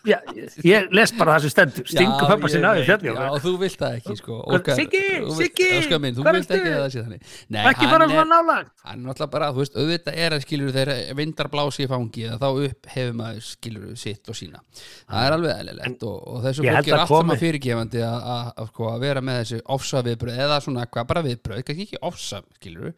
já, 0.08 0.18
ég 0.66 0.88
les 0.96 1.12
bara 1.18 1.34
það 1.36 1.44
sem 1.46 1.52
stendur. 1.54 1.86
Stingur 1.92 2.30
pappa 2.32 2.50
sinna 2.52 2.72
Já, 2.78 2.84
fjallgöngu 2.88 3.26
og 3.34 3.42
þú 3.44 3.54
vilt 3.62 3.78
það 3.82 3.96
ekki 4.00 4.16
sko. 4.22 4.38
Hvað- 4.48 4.78
Siggi, 4.80 5.02
Siggi, 5.40 5.68
Óskar 5.82 6.02
minn, 6.04 6.16
þú 6.18 6.24
hvar 6.26 6.38
vilt 6.38 6.54
ertu? 6.56 6.72
ekki 6.72 7.88
að 7.88 7.92
fara 7.94 8.08
svona 8.12 8.26
nálagt 8.32 8.72
hann 8.88 9.02
er 9.02 9.10
náttúrulega 9.10 9.32
bara, 9.36 9.50
þú 9.52 9.62
veist, 9.64 9.76
auðvitað 9.82 10.22
er 10.26 10.36
að 10.38 10.46
skilur 10.46 10.72
þegar 10.78 11.16
vindar 11.20 11.50
blási 11.54 11.84
í 11.86 11.90
fangi 11.92 12.30
þá 12.38 12.48
upp 12.68 12.92
hefur 12.96 13.14
maður 13.22 13.42
skilur 13.52 13.98
sitt 13.98 14.30
og 14.32 14.36
sína. 14.40 14.62
Það 15.10 15.28
er 15.28 15.36
alveg 15.38 15.54
eðlilegt 15.60 16.08
og, 16.08 16.18
og 16.28 16.42
þessu 16.48 16.64
fólki 16.64 16.72
er 16.72 16.98
að 16.98 17.04
allt 17.04 17.12
saman 17.12 17.28
komi- 17.28 17.42
fyrirgefandi 17.44 18.02
að, 18.08 18.18
að, 18.38 18.48
að, 18.58 18.72
sko, 18.72 18.90
að 18.94 19.00
vera 19.08 19.22
með 19.22 19.42
þessi 19.44 19.62
ofsa 19.78 20.02
viðbröð 20.08 20.42
eða 20.48 20.62
svona 20.64 20.88
hvað 20.88 21.08
bara 21.12 21.26
viðbröð, 21.28 21.64
ekki 21.76 22.02
ofsa 22.02 22.42
skilur 22.60 22.94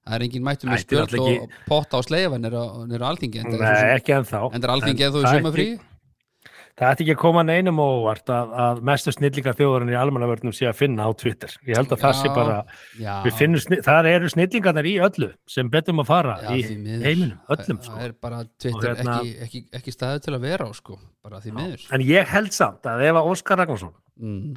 það 0.00 0.16
er 0.16 0.22
engin 0.24 0.42
mættum 0.46 0.70
með 0.72 0.80
náttúrulega 0.80 1.42
og 1.44 1.50
potta 1.68 1.98
á 1.98 2.02
sleifa 2.02 2.38
nýra 2.40 2.62
á 3.04 3.08
alþingi 3.12 3.42
en 3.42 3.50
það 3.52 3.60
Nei, 3.60 3.68
er, 3.68 4.70
alþingi 4.74 5.04
En 5.04 5.10
eða 5.10 5.14
þú 5.14 5.20
er 5.20 5.36
sumafrí 5.36 5.66
ekki- 5.74 5.89
Það 6.78 6.92
ætti 6.94 7.04
ekki 7.04 7.14
að 7.14 7.20
koma 7.20 7.42
neinum 7.44 7.80
óvart 7.82 8.30
að, 8.32 8.52
að 8.64 8.78
mestu 8.88 9.12
snillingar 9.12 9.56
þjóðurinn 9.58 9.92
í 9.92 9.96
almannavörnum 10.00 10.54
sé 10.56 10.68
að 10.70 10.78
finna 10.78 11.04
á 11.04 11.10
Twitter. 11.18 11.52
Ég 11.68 11.76
held 11.76 11.92
að 11.92 12.02
það 12.04 12.14
sé 12.20 12.30
Já, 12.30 12.32
bara, 12.36 12.56
já, 13.02 13.12
finnum, 13.36 13.76
þar 13.84 14.08
eru 14.12 14.30
snillingarnar 14.32 14.88
í 14.88 14.94
öllu 15.04 15.28
sem 15.50 15.70
betum 15.72 16.00
að 16.04 16.08
fara 16.12 16.36
já, 16.46 16.50
í 16.54 16.78
miður. 16.78 17.04
heiminum, 17.04 17.38
öllum 17.56 17.80
sko. 17.82 17.96
það 17.98 18.06
er 18.06 18.14
bara 18.26 18.40
Twitter 18.62 18.94
hérna- 18.94 19.18
ekki, 19.20 19.34
ekki, 19.46 19.62
ekki 19.80 19.94
staðu 19.96 20.24
til 20.24 20.36
að 20.38 20.46
vera 20.46 20.68
á 20.68 20.72
sko 20.78 20.98
bara 21.26 21.42
því 21.44 21.54
miður 21.58 21.86
En 21.96 22.06
ég 22.06 22.32
held 22.32 22.56
samt 22.56 22.88
að 22.88 23.04
ef 23.10 23.20
að 23.20 23.30
Óskar 23.34 23.60
Ragnarsson 23.60 23.94
mm. 24.20 24.56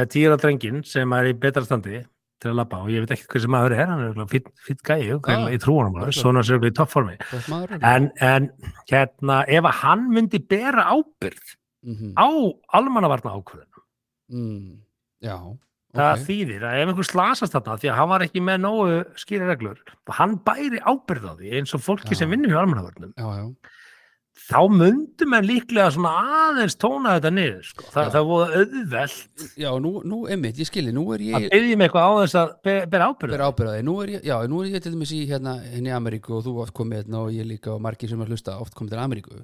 með 0.00 0.12
tíra 0.16 0.40
drengin 0.40 0.82
sem 0.88 1.16
er 1.20 1.30
í 1.30 1.36
betra 1.46 1.62
standi 1.66 2.02
til 2.42 2.52
að 2.52 2.58
labba 2.60 2.80
og 2.84 2.90
ég 2.92 3.04
veit 3.04 3.12
ekki 3.16 3.28
hversu 3.32 3.50
maður 3.52 3.74
er, 3.76 3.90
hann 3.90 4.02
er 4.06 4.30
fínn 4.30 4.48
fínn 4.66 4.80
gæi 4.84 5.12
og 5.14 5.28
Já, 5.30 5.38
ég 5.52 5.60
trú 5.62 5.76
hann 5.80 6.12
svona 6.12 6.42
sér 6.46 6.64
í 6.68 6.72
toppformi. 6.76 7.16
En, 7.80 8.10
en 8.20 8.50
hérna, 8.90 9.42
ef 9.48 9.68
að 9.70 9.78
hann 9.82 10.08
myndi 10.12 10.42
bera 10.42 10.88
ábyrgð 10.92 11.54
mm 11.86 12.12
á 12.18 12.28
almannavarna 12.74 13.30
ákvöðunum, 13.36 13.82
mm. 14.32 14.72
já, 15.22 15.36
það 15.94 16.12
ok. 16.12 16.24
þýðir 16.26 16.64
að 16.66 16.78
ef 16.80 16.90
einhver 16.90 17.08
slasast 17.08 17.54
þarna 17.54 17.76
því 17.78 17.90
að 17.92 17.98
hann 18.00 18.10
var 18.10 18.24
ekki 18.26 18.42
með 18.42 18.58
nógu 18.64 18.96
skýra 19.22 19.50
reglur, 19.52 19.78
hann 20.18 20.34
bæri 20.46 20.80
ábyrgð 20.82 21.30
á 21.30 21.34
því 21.38 21.52
eins 21.60 21.76
og 21.76 21.84
fólki 21.84 22.16
Já. 22.16 22.20
sem 22.22 22.32
vinnur 22.32 22.50
hjá 22.50 22.58
almannavarnum, 22.64 23.14
já, 23.14 23.26
já, 23.38 23.46
þá 24.46 24.60
myndum 24.70 25.34
en 25.34 25.46
líklega 25.46 25.88
svona 25.94 26.12
aðeins 26.46 26.76
tóna 26.78 27.16
þetta 27.16 27.30
niður, 27.34 27.64
sko. 27.66 27.86
Þa, 27.90 28.04
það 28.14 28.26
voru 28.28 28.60
auðvelt. 28.60 29.44
Já, 29.58 29.68
nú, 29.82 29.92
nú 30.06 30.20
einmitt, 30.30 30.60
ég 30.62 30.68
skilji, 30.68 30.94
nú 30.94 31.06
er 31.16 31.24
að 31.24 31.46
ég 31.46 31.54
byrja 31.54 31.78
með 31.80 31.88
eitthvað 31.88 32.06
á 32.06 32.12
þess 32.20 32.38
að 32.40 32.52
be- 32.68 32.76
bera 32.92 33.08
ábyrgð. 33.10 33.34
bera 33.34 33.50
ábyrðaði, 33.50 33.86
nú 33.88 33.96
er 34.04 34.12
ég, 34.14 34.26
já, 34.30 34.36
nú 34.52 34.62
er 34.62 34.70
ég 34.70 34.84
til 34.84 34.94
dæmis 34.94 35.14
í 35.16 35.20
hérna, 35.26 35.56
hérna 35.66 35.90
í 35.90 35.96
Ameríku 35.98 36.36
og 36.38 36.46
þú 36.46 36.54
oft 36.62 36.76
komið 36.78 37.02
hérna 37.02 37.24
og 37.24 37.34
ég 37.34 37.48
líka 37.50 37.74
og 37.74 37.82
margir 37.82 38.12
sem 38.12 38.22
að 38.22 38.32
hlusta 38.34 38.56
oft 38.62 38.78
komið 38.78 38.94
til 38.94 39.02
Ameríku. 39.02 39.42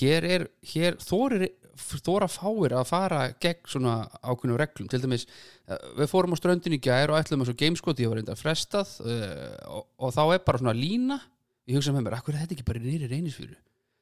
Hér 0.00 0.28
er, 0.28 0.48
hér 0.72 0.98
þorir 1.04 1.48
þóra 1.78 2.26
fáir 2.32 2.74
að 2.74 2.88
fara 2.88 3.22
gegn 3.38 3.68
svona 3.70 4.00
ákveðnum 4.24 4.58
reglum, 4.58 4.88
til 4.90 5.02
dæmis 5.04 5.28
eh, 5.68 5.76
við 6.00 6.10
fórum 6.10 6.34
á 6.34 6.40
ströndin 6.40 6.74
í 6.74 6.80
gær 6.82 7.12
og 7.12 7.20
ætlum 7.20 7.44
að 7.44 7.52
svo 7.52 7.58
gameskoti 7.60 8.08
var 8.08 8.18
reynda 8.18 8.34
frestað 8.34 8.96
uh, 9.04 9.54
og, 9.78 9.86
og 10.02 10.14
þá 10.16 10.22
er 10.34 10.42
bara 10.42 10.58
svona 10.58 10.74
lína. 10.74 11.20
Ég 11.68 11.78
hugsa 11.78 11.92
með 11.94 12.08
mér, 12.08 12.18
akkur 12.18 12.34
er 12.34 12.42
þetta 12.42 12.56
ekki 12.56 12.66
bara 12.66 12.82
nýri 12.82 13.06
reynisfjöru 13.12 13.54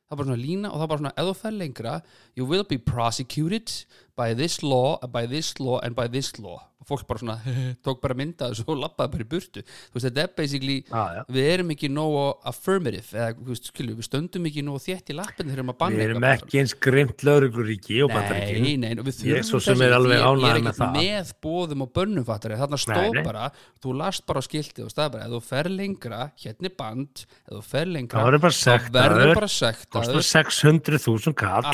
það 0.07 0.15
er 0.15 0.21
bara 0.21 0.29
svona 0.31 0.43
lína 0.43 0.71
og 0.71 0.79
það 0.79 0.87
er 0.87 0.93
bara 0.93 1.03
svona 1.03 1.15
ef 1.17 1.29
þú 1.29 1.37
fer 1.41 1.59
lengra, 1.59 1.95
you 2.37 2.47
will 2.47 2.65
be 2.65 2.79
prosecuted 2.79 3.73
by 4.17 4.33
this 4.35 4.63
law, 4.63 4.97
by 5.07 5.27
this 5.27 5.59
law 5.61 5.81
and 5.83 5.99
by 5.99 6.07
this 6.07 6.39
law 6.39 6.63
fólk 6.87 7.07
bara 7.09 7.19
svona 7.23 7.37
tók 7.87 8.01
bara 8.03 8.15
mynda 8.19 8.51
og 8.53 8.77
lappaði 8.79 9.13
bara 9.15 9.25
í 9.25 9.29
burtu 9.31 9.63
þú 9.65 9.97
veist, 9.97 10.07
þetta 10.07 10.23
er 10.27 10.33
basically 10.37 10.77
já. 10.85 11.25
við 11.33 11.49
erum 11.55 11.73
ekki 11.75 11.89
nógu 11.93 12.25
affirmative 12.47 13.09
eða 13.17 13.33
veist, 13.49 13.71
skilju, 13.73 13.97
við 13.97 14.07
stöndum 14.09 14.49
ekki 14.51 14.65
nógu 14.67 14.83
þétt 14.85 15.13
í 15.13 15.17
lappin 15.17 15.51
þegar 15.51 15.67
maður 15.71 15.81
banna 15.83 15.97
Við 15.97 16.05
erum 16.07 16.17
eitthvað 16.21 16.27
bara. 16.27 16.47
ekki 16.47 16.61
eins 16.63 16.75
grimt 16.87 17.25
laurugluríki 17.27 17.99
og 18.05 18.13
bandaríkin. 18.13 18.67
Nei, 18.67 18.77
nei, 18.77 18.93
við 19.01 19.19
þurfum 19.21 19.47
svo 19.49 19.61
þess 19.63 19.83
er 19.87 19.97
ekki. 19.97 20.13
Ég- 20.17 20.67
er 20.67 20.77
það. 20.77 20.97
með 20.97 21.33
bóðum 21.47 21.85
og 21.87 21.93
bönnum 21.97 22.27
fattari 22.29 22.59
þarna 22.61 22.81
stóð 22.81 23.19
bara, 23.27 23.49
þú 23.83 23.97
last 23.97 24.27
bara 24.29 24.43
á 24.43 24.45
skiltið 24.47 24.85
og 24.87 24.93
stað 24.93 25.13
bara, 25.17 25.27
ef 25.27 25.35
þú 25.37 25.41
fer 25.47 25.71
lengra 25.73 26.21
hérna 26.45 26.71
er 26.71 26.77
band, 26.79 27.25
ef 27.47 27.53
þú 27.57 27.63
fer 27.67 27.87
lengra 27.87 28.21
Það 28.21 28.29
verður 28.31 28.45
bara 28.47 28.57
þá 28.57 28.71
verður 28.97 29.53
sektaður, 29.57 29.91
kostar 29.97 30.23
sektaður 30.23 31.01
600.000 31.01 31.35
kall, 31.37 31.65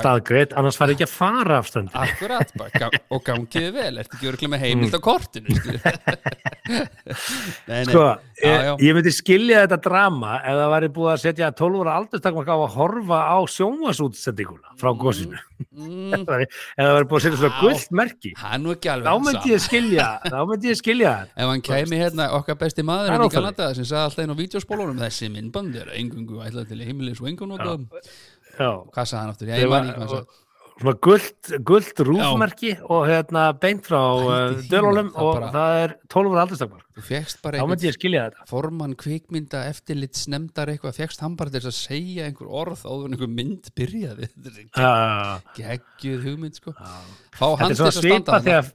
staðgreitt, 0.00 0.54
annars 0.58 0.78
fari 0.80 0.96
ekki 0.96 1.06
að 1.06 1.14
fara 1.14 1.58
af 1.60 1.70
stöndinni. 1.70 1.94
akkurat 1.94 2.54
bara, 2.58 2.90
og 3.10 3.24
gangiði 3.60 3.76
vel, 3.76 4.00
ertu 4.02 4.16
ekki 4.18 4.30
örgulega 4.32 4.52
með 4.56 4.64
heimild 4.64 4.96
á 4.96 5.00
kortinu 5.04 5.48
nei, 6.70 7.84
nei, 7.84 7.84
Sko, 7.90 8.02
Já, 8.40 8.46
ég, 8.46 8.64
já. 8.64 8.72
ég 8.86 8.94
myndi 8.96 9.12
skilja 9.12 9.62
þetta 9.64 9.78
drama 9.84 10.36
ef 10.40 10.54
það 10.60 10.70
væri 10.74 10.88
búið 10.96 11.10
að 11.12 11.20
setja 11.24 11.48
12 11.60 11.80
ára 11.84 11.94
aldurstakmark 12.00 12.50
á 12.50 12.56
að 12.56 12.74
horfa 12.76 13.18
á 13.26 13.38
sjónvarsútsendinguna 13.54 14.74
frá 14.80 14.90
gósinu. 14.96 15.38
mm, 15.74 16.12
Ef 16.14 16.22
það 16.24 16.32
væri- 16.34 16.48
ef 16.50 16.80
það 16.80 16.94
væri 16.96 17.08
búið 17.10 17.18
að 17.20 17.24
setja 17.26 17.40
svona 17.42 17.60
gullt 17.60 17.94
merki, 18.00 18.32
það 18.38 18.54
er 18.56 18.70
ekki 18.74 18.90
þá 18.90 19.08
það 19.10 19.24
myndi 19.28 19.54
ég 19.54 19.64
skilja, 19.66 20.08
þá 20.30 20.38
myndi 20.52 20.70
ég 20.72 20.80
skilja 20.80 21.14
þetta. 21.20 21.40
ef 21.44 21.52
hann 21.52 21.64
kæmi 21.70 22.02
hérna 22.04 22.28
okkar 22.40 22.60
besti 22.64 22.86
maður 22.86 23.06
Það 23.06 23.10
er 23.10 23.16
hérna 23.16 23.24
í 23.24 23.30
óþarfi. 23.30 23.40
Kanada 23.40 23.70
sem 23.80 23.88
sagði 23.90 24.04
alltaf 24.08 24.24
inn 24.24 24.34
á 24.34 24.40
vídeospólunum 24.40 25.02
þessi 25.04 25.32
myndband 25.34 25.80
er 25.82 25.92
engungu 26.00 26.40
ætlað 26.46 26.70
til 26.72 26.80
heimilis 26.86 27.20
og 27.20 27.28
engun 27.32 27.56
og 27.56 27.60
Já, 28.60 28.70
hvað 28.92 29.06
sagði 29.08 29.20
hann 29.24 29.34
aftur, 29.34 29.48
já 29.50 29.56
Ég 29.56 29.66
ég 29.66 29.70
var- 29.70 30.24
svona 30.80 30.94
gullt, 31.04 31.50
gullt 31.68 32.00
rúfmerki 32.08 32.70
og 32.88 33.04
hérna 33.08 33.42
beint 33.60 33.84
frá 33.86 34.00
uh, 34.00 34.58
dölunum 34.70 35.10
það 35.12 35.22
og 35.26 35.34
bara- 35.36 35.50
það 35.54 35.80
er 35.84 35.94
12 36.08 36.36
ára 36.40 36.58
bara 37.42 37.60
Þá 37.60 37.66
myndi 37.70 37.88
ég 37.88 37.96
skilja 37.96 38.24
þetta. 38.28 38.46
formann 38.50 38.94
kvikmynda 39.00 39.62
eftirlit 39.70 40.16
snemdar 40.20 40.72
eitthvað, 40.72 40.96
fegst 41.00 41.20
hann 41.24 41.36
bara 41.36 41.50
til 41.54 41.62
að 41.64 41.76
segja 41.76 42.26
einhver 42.28 42.48
orð 42.48 42.82
áður 42.84 43.06
en 43.10 43.16
einhver 43.16 43.32
mynd 43.38 43.70
byrjaði 43.76 44.28
geggjuð 45.58 46.24
hugmynd 46.28 46.56
sko 46.60 46.74
fá 46.76 47.46
hann 47.60 47.74
til 47.74 47.86
að 47.88 47.98
standa 48.00 48.40
þegar 48.44 48.72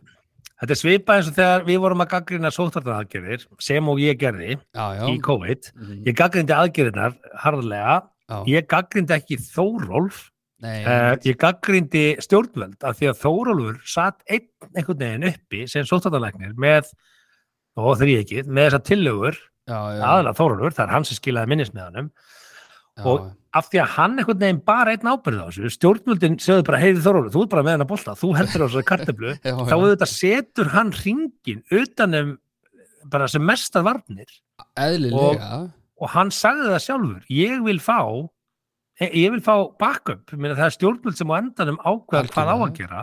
Þetta 0.55 0.71
er 0.71 0.79
svipa 0.79 1.15
eins 1.19 1.27
og 1.27 1.33
þegar 1.35 1.63
við 1.67 1.79
vorum 1.83 2.01
að 2.05 2.07
gaggrina 2.13 2.49
sóttartaðaðgerðir 2.55 3.41
sem 3.59 3.89
og 3.91 3.97
ég 3.99 4.15
gerði 4.21 4.53
já, 4.55 4.85
já, 4.95 5.01
í 5.11 5.17
COVID. 5.19 5.67
Mhm. 5.75 5.97
Ég 6.07 6.15
gaggrindi 6.15 6.55
aðgerðinar 6.55 7.17
harðlega. 7.43 7.97
já. 8.31 8.37
Ég 8.47 8.67
gaggrindi 8.71 9.17
ekki 9.17 9.35
Þórólf. 9.51 10.21
Uh, 10.63 11.17
ég 11.27 11.35
gaggrindi 11.35 12.05
stjórnvöld 12.23 12.85
af 12.87 12.95
því 12.95 13.09
að 13.11 13.17
Þórólfur 13.19 13.81
satt 13.91 14.21
einn 14.31 14.47
einhvern 14.71 15.01
veginn 15.01 15.27
uppi 15.27 15.65
sem 15.67 15.83
sóttartaðalæknir 15.87 16.53
með, 16.59 16.93
og 17.75 17.97
þeir 17.99 18.21
ekki, 18.21 18.45
með 18.47 18.69
þessar 18.69 18.85
tillögur, 18.87 19.39
aðalega 19.67 20.37
Þórólfur, 20.37 20.77
það 20.77 20.85
er 20.85 20.93
hann 20.95 21.07
sem 21.09 21.19
skilaði 21.19 21.51
minnismiðanum 21.51 22.07
og 23.03 23.25
af 23.55 23.67
því 23.67 23.81
að 23.83 23.91
hann 23.97 24.15
einhvern 24.19 24.39
veginn 24.39 24.61
bara 24.67 24.93
einn 24.95 25.09
ábyrði 25.11 25.43
á 25.43 25.47
þessu, 25.49 25.71
stjórnvöldin 25.75 26.37
segðu 26.43 26.65
bara 26.69 26.79
heiði 26.79 27.03
Þórólfur, 27.03 27.33
þú 27.33 27.43
ert 27.43 27.51
bara 27.53 27.63
með 27.65 27.75
hennar 27.75 27.89
bolta, 27.89 28.15
þú 28.19 28.29
heldur 28.37 28.63
á 28.63 28.67
þessari 28.67 28.87
kartöflu. 28.89 29.33
Já, 29.45 29.55
þá 29.59 29.75
auðvitað 29.75 30.11
setur 30.11 30.71
hann 30.71 30.93
ringin 31.01 31.63
utanum 31.75 32.31
bara 33.11 33.27
sem 33.31 33.43
mestar 33.43 33.83
varnir. 33.85 34.31
Eðlilega. 34.79 35.59
Og 35.99 36.11
hann 36.11 36.31
sagði 36.35 36.71
það 36.71 36.83
sjálfur 36.85 37.35
ég 37.35 37.61
vil 37.67 37.77
fá 37.83 37.99
ég 39.01 39.33
vil 39.33 39.41
fá 39.43 39.53
backup, 39.81 40.31
meina, 40.37 40.55
það 40.55 40.69
er 40.69 40.75
stjórnvöld 40.77 41.17
sem 41.19 41.31
á 41.31 41.35
endanum 41.41 41.79
ákveða 41.83 42.31
hvað 42.31 42.51
á 42.51 42.55
að 42.55 42.75
gera. 42.77 43.01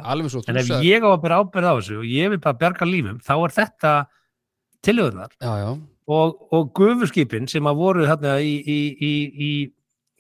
En 0.49 0.61
ef 0.63 0.71
ég 0.87 1.05
á 1.05 1.09
að 1.13 1.23
bera 1.27 1.41
ábyrð 1.43 1.69
á 1.69 1.75
þessu 1.77 1.99
og 2.01 2.07
ég 2.09 2.33
vil 2.33 2.41
bara 2.43 2.61
berga 2.63 2.89
lífum, 2.89 3.19
þá 3.21 3.35
er 3.37 3.57
þetta 3.59 3.93
já, 5.61 5.73
og, 6.17 6.41
og 6.57 6.73
gufuskipin 6.79 7.51
sem 7.51 7.69
að 7.69 7.83
voru 7.83 8.07
þarna 8.09 8.39
í, 8.43 8.55
í, 8.65 8.79
í, 8.97 9.13
í, 9.49 9.51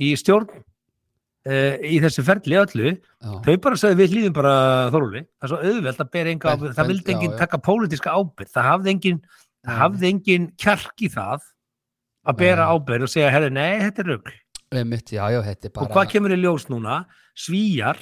í 0.06 0.12
stjórn 0.20 0.50
uh, 0.52 1.74
í 1.82 1.98
þessu 2.04 2.24
ferli 2.26 2.58
öllu 2.60 2.92
já. 2.92 3.32
þau 3.46 3.56
bara 3.64 3.80
sagði 3.80 4.00
við 4.02 4.16
hlýðum 4.16 4.36
bara 4.36 4.54
Þorúli, 4.94 5.24
það 5.40 5.48
er 5.48 5.54
svo 5.54 5.72
auðvelt 5.72 6.04
að 6.04 6.12
bera 6.18 6.34
enga 6.34 6.52
ábyrgð, 6.52 6.76
það 6.78 6.92
vildi 6.92 7.16
enginn 7.16 7.40
taka 7.40 7.62
pólitíska 7.70 8.14
ábyrgð, 8.14 8.52
það 8.54 8.68
hafði 8.70 8.94
enginn 8.94 9.24
það 9.62 9.82
hafði 9.82 10.12
enginn 10.12 10.48
kjark 10.60 11.02
í 11.02 11.10
það 11.12 11.50
að 12.22 12.38
bera 12.38 12.68
Nei. 12.68 12.76
ábyrgð 12.76 13.08
og 13.08 13.12
segja, 13.16 13.34
herri, 13.34 13.50
nei, 13.54 13.82
þetta 13.82 14.04
er 14.04 14.10
rugl 14.12 14.38
Einmitt, 14.72 15.12
já, 15.12 15.24
já, 15.32 15.40
bara 15.70 15.86
og 15.86 15.94
hvað 15.94 16.10
kemur 16.14 16.34
í 16.34 16.38
ljós 16.40 16.68
núna, 16.72 17.02
svíjar 17.36 17.98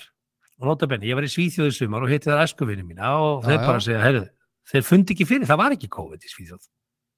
og 0.61 0.69
notabenni, 0.69 1.09
ég 1.11 1.17
var 1.19 1.25
í 1.27 1.31
Svíþjóði 1.33 1.73
sumar 1.77 2.05
og 2.05 2.12
hitti 2.12 2.29
það 2.31 2.43
æskuvinni 2.45 2.85
mína 2.85 3.15
og 3.19 3.41
Já, 3.45 3.49
þeir 3.49 3.62
bara 3.65 3.81
segja, 3.85 4.03
herri, 4.05 4.21
þeir 4.71 4.85
fundi 4.87 5.15
ekki 5.17 5.27
fyrir, 5.29 5.49
það 5.49 5.61
var 5.62 5.77
ekki 5.77 5.89
COVID 5.97 6.27
í 6.27 6.33
Svíþjóð, 6.35 6.69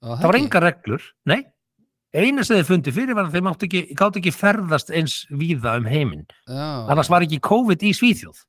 það 0.06 0.28
var 0.30 0.38
enga 0.38 0.62
reglur 0.62 1.08
nei, 1.32 1.40
eina 2.12 2.44
sem 2.46 2.60
þeir 2.60 2.68
fundi 2.70 2.94
fyrir 2.94 3.18
var 3.18 3.26
að 3.28 3.36
þeir 3.36 3.46
máttu 3.48 3.68
ekki, 3.68 3.82
gátt 3.98 4.18
ekki 4.20 4.32
ferðast 4.36 4.92
eins 4.94 5.18
víða 5.32 5.76
um 5.80 5.88
heiminn, 5.90 6.24
annars 6.48 7.10
var 7.12 7.26
ekki 7.26 7.40
COVID 7.42 7.82
í 7.88 7.92
Svíþjóð. 7.98 8.44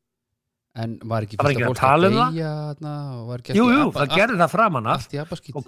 En 0.74 0.95
var 1.05 1.22
ekki 1.22 1.38
var 1.38 1.51
ekki 1.53 1.65
að 1.67 1.75
tala 1.77 2.07
um 2.10 2.15
það? 2.17 2.29
deyja 2.33 2.51
þarna 2.74 2.93
og 3.13 3.25
var 3.29 3.41
ekki 3.43 3.53
jú, 3.53 3.65
allt 3.65 3.74
í 3.74 3.77
jú, 3.77 3.89
apa- 3.89 4.00
það 4.00 4.15
gerði 4.17 4.38
það 4.39 4.53
framan 4.55 4.88
af. 4.89 5.03
og, 5.53 5.67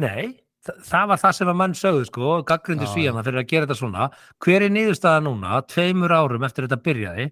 nei, 0.00 0.22
það, 0.84 1.08
var 1.10 1.20
það 1.22 1.36
sem 1.38 1.50
að 1.50 1.58
mann 1.60 1.76
sögðu 1.78 2.06
sko, 2.08 2.30
gaggrindi 2.48 2.86
Já, 2.88 2.92
svíjana 2.94 3.24
fyrir 3.26 3.42
að 3.42 3.50
gera 3.50 3.66
þetta 3.66 3.78
svona. 3.80 4.08
Hver 4.44 4.66
er 4.66 4.72
niðurstaða 4.74 5.24
núna, 5.26 5.60
tveimur 5.72 6.14
árum 6.14 6.46
eftir 6.48 6.66
þetta 6.66 6.80
byrjaði, 6.86 7.28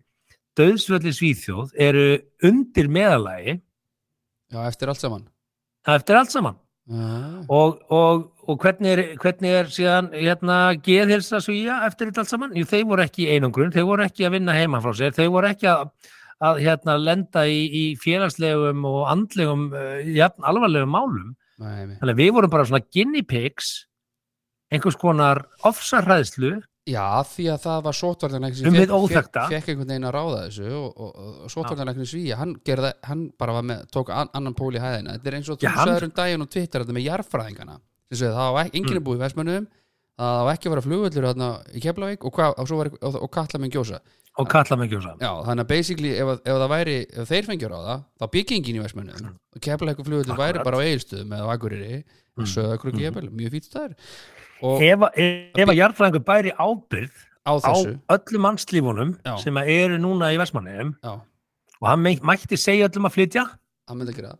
döðsvöldi 0.56 1.14
Svíþjóð 1.16 1.74
eru 1.86 2.06
undir 2.48 2.90
meðalagi 2.92 3.56
já, 3.56 4.60
eftir 4.66 4.92
allt 4.92 5.02
saman. 5.02 5.26
Eftir 5.86 6.18
allt 6.18 6.34
saman. 6.34 6.58
Já, 6.86 7.06
og, 7.50 7.80
og, 7.90 8.20
og 8.46 8.60
hvernig, 8.62 8.92
er, 8.92 9.00
hvernig 9.18 9.54
er 9.58 9.70
síðan 9.74 10.12
hérna, 10.14 10.58
geðhilsa 10.86 11.40
svíja 11.42 11.80
eftir 11.88 12.12
þetta 12.12 12.22
allt 12.22 12.30
saman, 12.30 12.52
Jú, 12.54 12.66
þeir 12.70 12.84
voru 12.86 13.02
ekki 13.02 13.24
í 13.24 13.32
einangrun 13.34 13.72
þeir 13.74 13.88
voru 13.88 14.04
ekki 14.04 14.28
að 14.28 14.36
vinna 14.36 14.54
heima 14.54 14.78
frá 14.84 14.92
sér 14.94 15.16
þeir 15.16 15.32
voru 15.34 15.50
ekki 15.50 15.66
að, 15.72 15.88
að 16.46 16.60
hérna, 16.62 16.94
lenda 17.02 17.42
í, 17.50 17.58
í 17.66 17.82
félagslegum 17.98 18.86
og 18.86 19.00
andlegum 19.10 19.66
uh, 19.74 19.98
jafn, 20.14 20.46
alvarlegum 20.46 20.94
málum. 20.94 21.34
Þannig 21.56 22.14
að 22.14 22.22
við 22.22 22.32
vorum 22.36 22.52
bara 22.52 22.66
svona 22.68 22.84
guinea 22.92 23.26
pigs, 23.26 23.74
einhvers 24.72 24.98
konar 25.00 25.42
ofsarhæðslu, 25.66 26.52
já, 26.86 27.06
því 27.32 27.48
að 27.54 27.64
það 27.64 27.80
var 27.86 27.98
sótvartanleikni 27.98 28.68
Um 28.68 28.78
hið 28.78 28.94
óþekkta. 28.94 29.46
fekk 29.50 29.72
einhvern 29.72 29.90
veginn 29.90 30.08
að 30.10 30.14
ráða 30.18 30.44
þessu 30.44 30.68
og, 30.76 30.86
og, 30.92 31.16
og 31.46 31.54
sótvartanleikni 31.54 32.06
svíja 32.10 32.38
hann, 32.38 32.54
gerði, 32.66 32.92
hann 33.08 33.26
bara 33.40 33.56
var 33.56 33.66
með, 33.72 33.88
tók 33.94 34.12
an, 34.14 34.30
annan 34.36 34.54
pól 34.58 34.74
í 34.76 34.82
hæðina. 34.82 35.16
Þetta 35.16 35.32
er 35.32 35.38
eins 35.40 35.50
og 35.50 35.58
þú 35.62 35.72
sagður 35.80 36.08
um 36.10 36.14
daginn 36.20 36.46
og 36.46 36.52
Twitter 36.52 36.84
þetta 36.84 36.98
með 36.98 37.08
jarfræðingana 37.08 37.80
það 38.14 38.52
var 38.54 38.70
enginn 38.70 39.00
er 39.00 39.04
búið 39.06 39.18
í 39.18 39.22
Vestmönnum 39.24 39.66
það 40.16 40.46
á 40.46 40.52
ekki 40.52 40.68
að 40.68 40.74
vera 40.74 40.84
flugvöllur 40.84 41.26
þarna 41.28 41.48
í 41.72 41.82
Keflavík 41.84 42.24
og, 42.24 42.38
og, 42.46 42.68
svo 42.68 42.78
var, 42.80 42.92
og, 44.36 44.44
og 44.44 44.48
kalla 44.52 44.62
og 44.62 44.66
kalla 44.68 44.76
mig 44.82 44.90
gjósa 44.92 45.12
Já, 45.20 45.30
þannig 45.46 45.64
að 45.64 45.68
basically 45.72 46.10
ef, 46.16 46.28
ef 46.44 46.56
það 46.60 46.70
væri 46.72 46.96
ef 47.22 47.28
þeir 47.30 47.46
fengjur 47.48 47.72
á 47.72 47.80
það, 47.86 48.00
þá 48.20 48.24
byggingin 48.36 48.76
í 48.76 48.82
Vestmannum. 48.84 49.30
Og 49.56 49.62
Keflavík 49.64 50.02
flugvöllur 50.04 50.36
væri 50.36 50.58
Akkurat. 50.58 50.64
bara 50.64 50.76
á 50.76 50.86
Egilstöðum 50.86 51.32
eða 51.36 51.46
á 51.48 51.52
Akureyri 51.56 52.04
og 52.36 52.44
Mm. 52.44 52.50
Söðakruk 52.52 52.92
mm 52.92 53.00
mjög 53.32 53.52
fýtt 53.54 53.64
staður. 53.70 53.94
Og 54.62 54.82
ef, 54.84 54.98
að- 55.00 55.16
að 55.72 55.78
jarðfræðingur 55.80 56.24
bæri 56.28 56.52
ábyrð 56.52 57.14
á 57.48 57.52
á 57.56 57.72
öllum 58.12 58.42
mannslífunum 58.44 59.14
Já. 59.24 59.36
sem 59.40 59.56
eru 59.56 59.96
núna 59.98 60.28
í 60.34 60.36
Vestmanniðum 60.36 60.94
já, 61.00 61.12
og 61.80 61.88
hann 61.88 62.02
mætti 62.20 62.56
segja 62.60 62.88
öllum 62.90 63.06
að 63.08 63.14
flytja 63.16 63.44
hann 63.88 63.98
myndi 63.98 64.12
að 64.12 64.16
gera 64.20 64.28
það. 64.34 64.38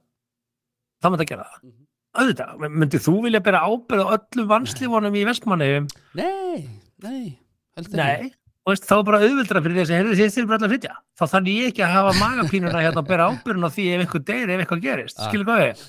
myndi 1.12 1.24
að 1.24 1.28
gera 1.32 1.44
það. 1.48 1.62
Mhm. 1.62 1.82
auðvitað, 2.16 2.68
myndið 2.80 3.04
þú 3.06 3.14
vilja 3.24 3.40
bera 3.44 3.60
ábyrð 3.64 4.04
á 4.04 4.08
öllum 4.16 4.48
mannslífunum 4.52 5.16
í 5.16 5.24
Vestmanniðum 5.28 5.88
Nei, 6.14 6.68
nei, 7.02 7.38
heldur 7.76 7.96
nei, 7.96 8.24
og 8.26 8.45
veist, 8.72 8.86
þá 8.88 8.94
er 8.96 9.06
bara 9.06 9.22
auðvildra 9.22 9.62
fyrir 9.62 9.80
þessi 9.80 9.96
heyrðu 9.96 10.18
þið 10.18 10.30
styrir 10.34 10.50
bara 10.50 10.58
allir 10.58 10.68
að 10.68 10.74
flytja. 10.74 10.94
Þá 11.16 11.24
þarf 11.32 11.50
ég 11.52 11.70
ekki 11.70 11.84
að 11.86 11.94
hafa 11.94 12.12
magapínuna 12.18 12.82
hérna 12.82 13.02
að 13.02 13.10
bera 13.12 13.30
ábyrðin 13.30 13.68
á 13.68 13.70
því 13.76 13.88
ef 13.92 14.04
einhver 14.04 14.24
deyri, 14.26 14.52
ef 14.56 14.62
eitthvað 14.64 14.84
gerist. 14.86 15.18
Ah. 15.20 15.30
skilur 15.30 15.48
hvað 15.48 15.62
við 15.62 15.82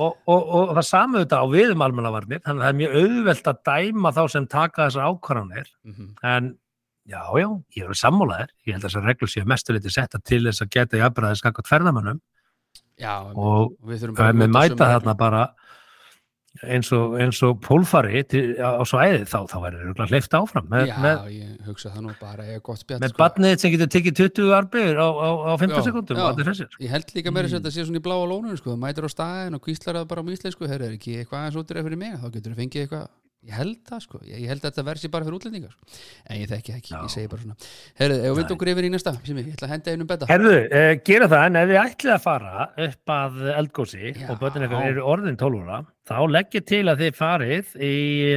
og, 0.00 0.16
og, 0.24 0.42
og 0.56 0.70
það 0.78 0.86
samu 0.88 1.20
þetta 1.20 1.40
á 1.42 1.46
við 1.52 1.74
um 1.74 1.84
almannavarnir 1.84 2.40
þannig 2.40 2.62
að 2.62 2.64
það 2.64 2.72
er 2.72 2.78
mjög 2.80 2.94
auðvelt 3.02 3.50
að 3.50 3.58
dæma 3.68 4.12
þá 4.16 4.22
sem 4.34 4.46
taka 4.54 4.86
þessar 4.86 5.10
ákvarðanir. 5.10 5.72
Mm 5.84 5.94
en 6.32 6.52
já, 7.04 7.20
já, 7.42 7.48
ég 7.76 7.90
er 7.90 7.98
sammálaðir 7.98 8.52
ég 8.64 8.76
held 8.76 8.84
að 8.84 8.88
þessar 8.88 9.06
reglur 9.10 9.32
séu 9.32 9.44
mestuleiti 9.48 9.92
setta 9.92 10.20
til 10.22 10.44
þess 10.46 10.64
að 10.64 10.72
geta 10.76 11.00
jafnbræðið 11.02 11.40
skakot 11.42 11.68
eins 16.60 16.90
og, 16.92 17.14
og 17.46 17.60
pólfari 17.64 18.20
á, 18.60 18.76
á 18.76 18.84
svæði 18.84 19.22
þá, 19.24 19.38
þá 19.48 19.56
verður 19.64 19.84
örugglega 19.86 20.10
hleyft 20.12 20.34
áfram 20.36 20.66
með, 20.68 20.84
Já, 20.90 20.96
með, 21.00 21.22
ég 21.32 21.62
hugsa 21.66 21.92
það 21.94 22.04
nú 22.04 22.12
bara 22.20 22.44
ég 22.44 22.58
er 22.58 22.64
gott 22.66 22.82
spjall 22.82 23.00
með 23.00 23.14
sko. 23.14 23.20
barnið 23.22 23.54
sem 23.62 23.72
getur 23.72 23.90
tekið 23.94 24.18
20 24.20 24.52
arbeigur 24.58 25.00
á, 25.00 25.08
á, 25.08 25.28
á 25.48 25.52
15 25.56 25.72
Já, 25.72 25.82
sekundum 25.88 26.20
Ég 26.84 26.92
held 26.92 27.14
líka 27.16 27.32
meira 27.32 27.48
Mm. 27.48 27.56
að 27.56 27.58
þetta 27.62 27.72
sé 27.72 27.86
svona 27.88 28.00
í 28.02 28.04
bláa 28.04 28.28
lónun 28.28 28.56
sko. 28.60 28.76
mætir 28.76 29.08
á 29.08 29.10
staðin 29.10 29.56
og 29.56 29.64
kvíslar 29.64 29.96
það 29.96 30.08
bara 30.12 30.20
á 30.22 30.24
íslensku 30.36 30.68
herru, 30.68 30.84
er 30.92 30.96
ekki 31.00 31.16
eitthvað 31.24 31.40
aðeins 31.40 31.56
út 31.62 31.72
fyrir 31.72 31.96
mig 31.98 32.14
þá 32.20 32.28
getur 32.36 32.52
þú 32.52 32.60
fengið 32.60 32.82
eitthvað 32.84 33.08
ég 33.42 33.54
held 33.58 33.78
það 33.88 34.02
sko, 34.04 34.20
ég, 34.28 34.42
held 34.46 34.62
að 34.62 34.68
þetta 34.68 34.84
versi 34.86 35.10
bara 35.12 35.26
fyrir 35.26 35.38
útlendingar 35.38 35.72
sko. 35.74 35.86
en 36.30 36.38
ég 36.38 36.50
þekki 36.50 36.74
ekki, 36.76 36.92
Já. 36.92 36.98
ég 37.02 37.14
segi 37.14 37.30
bara 37.32 37.42
svona. 37.42 37.70
Herru, 37.98 38.18
ef 38.18 38.22
við 38.22 38.28
Nei. 38.28 38.36
vind 38.38 38.54
okkur 38.54 38.70
yfir 38.72 38.86
í 38.86 38.92
næsta? 38.92 39.14
Sem 39.26 39.40
ég, 39.40 39.48
ég 39.48 39.56
ætla 39.56 39.68
að 39.68 39.74
henda 39.74 39.94
einum 39.96 40.10
betta. 40.12 40.28
Herðu, 40.30 40.52
eh, 40.78 40.92
gera 41.08 41.28
það 41.32 41.46
en 41.46 41.58
ef 41.62 41.72
þið 41.72 41.80
ætlið 41.82 42.14
að 42.14 42.22
fara 42.26 42.68
upp 42.86 43.14
að 43.16 43.40
eldgósi 43.56 44.04
Já. 44.12 44.28
og 44.30 44.38
börnin 44.42 44.66
eitthvað 44.66 44.86
eru 44.92 45.08
orðin 45.14 45.40
12 45.40 45.66
ára 45.66 45.80
þá 46.02 46.18
leggjið 46.34 46.64
til 46.66 46.82
að 46.90 47.02
þið 47.02 47.18
farið 47.18 47.74
í 47.78 47.92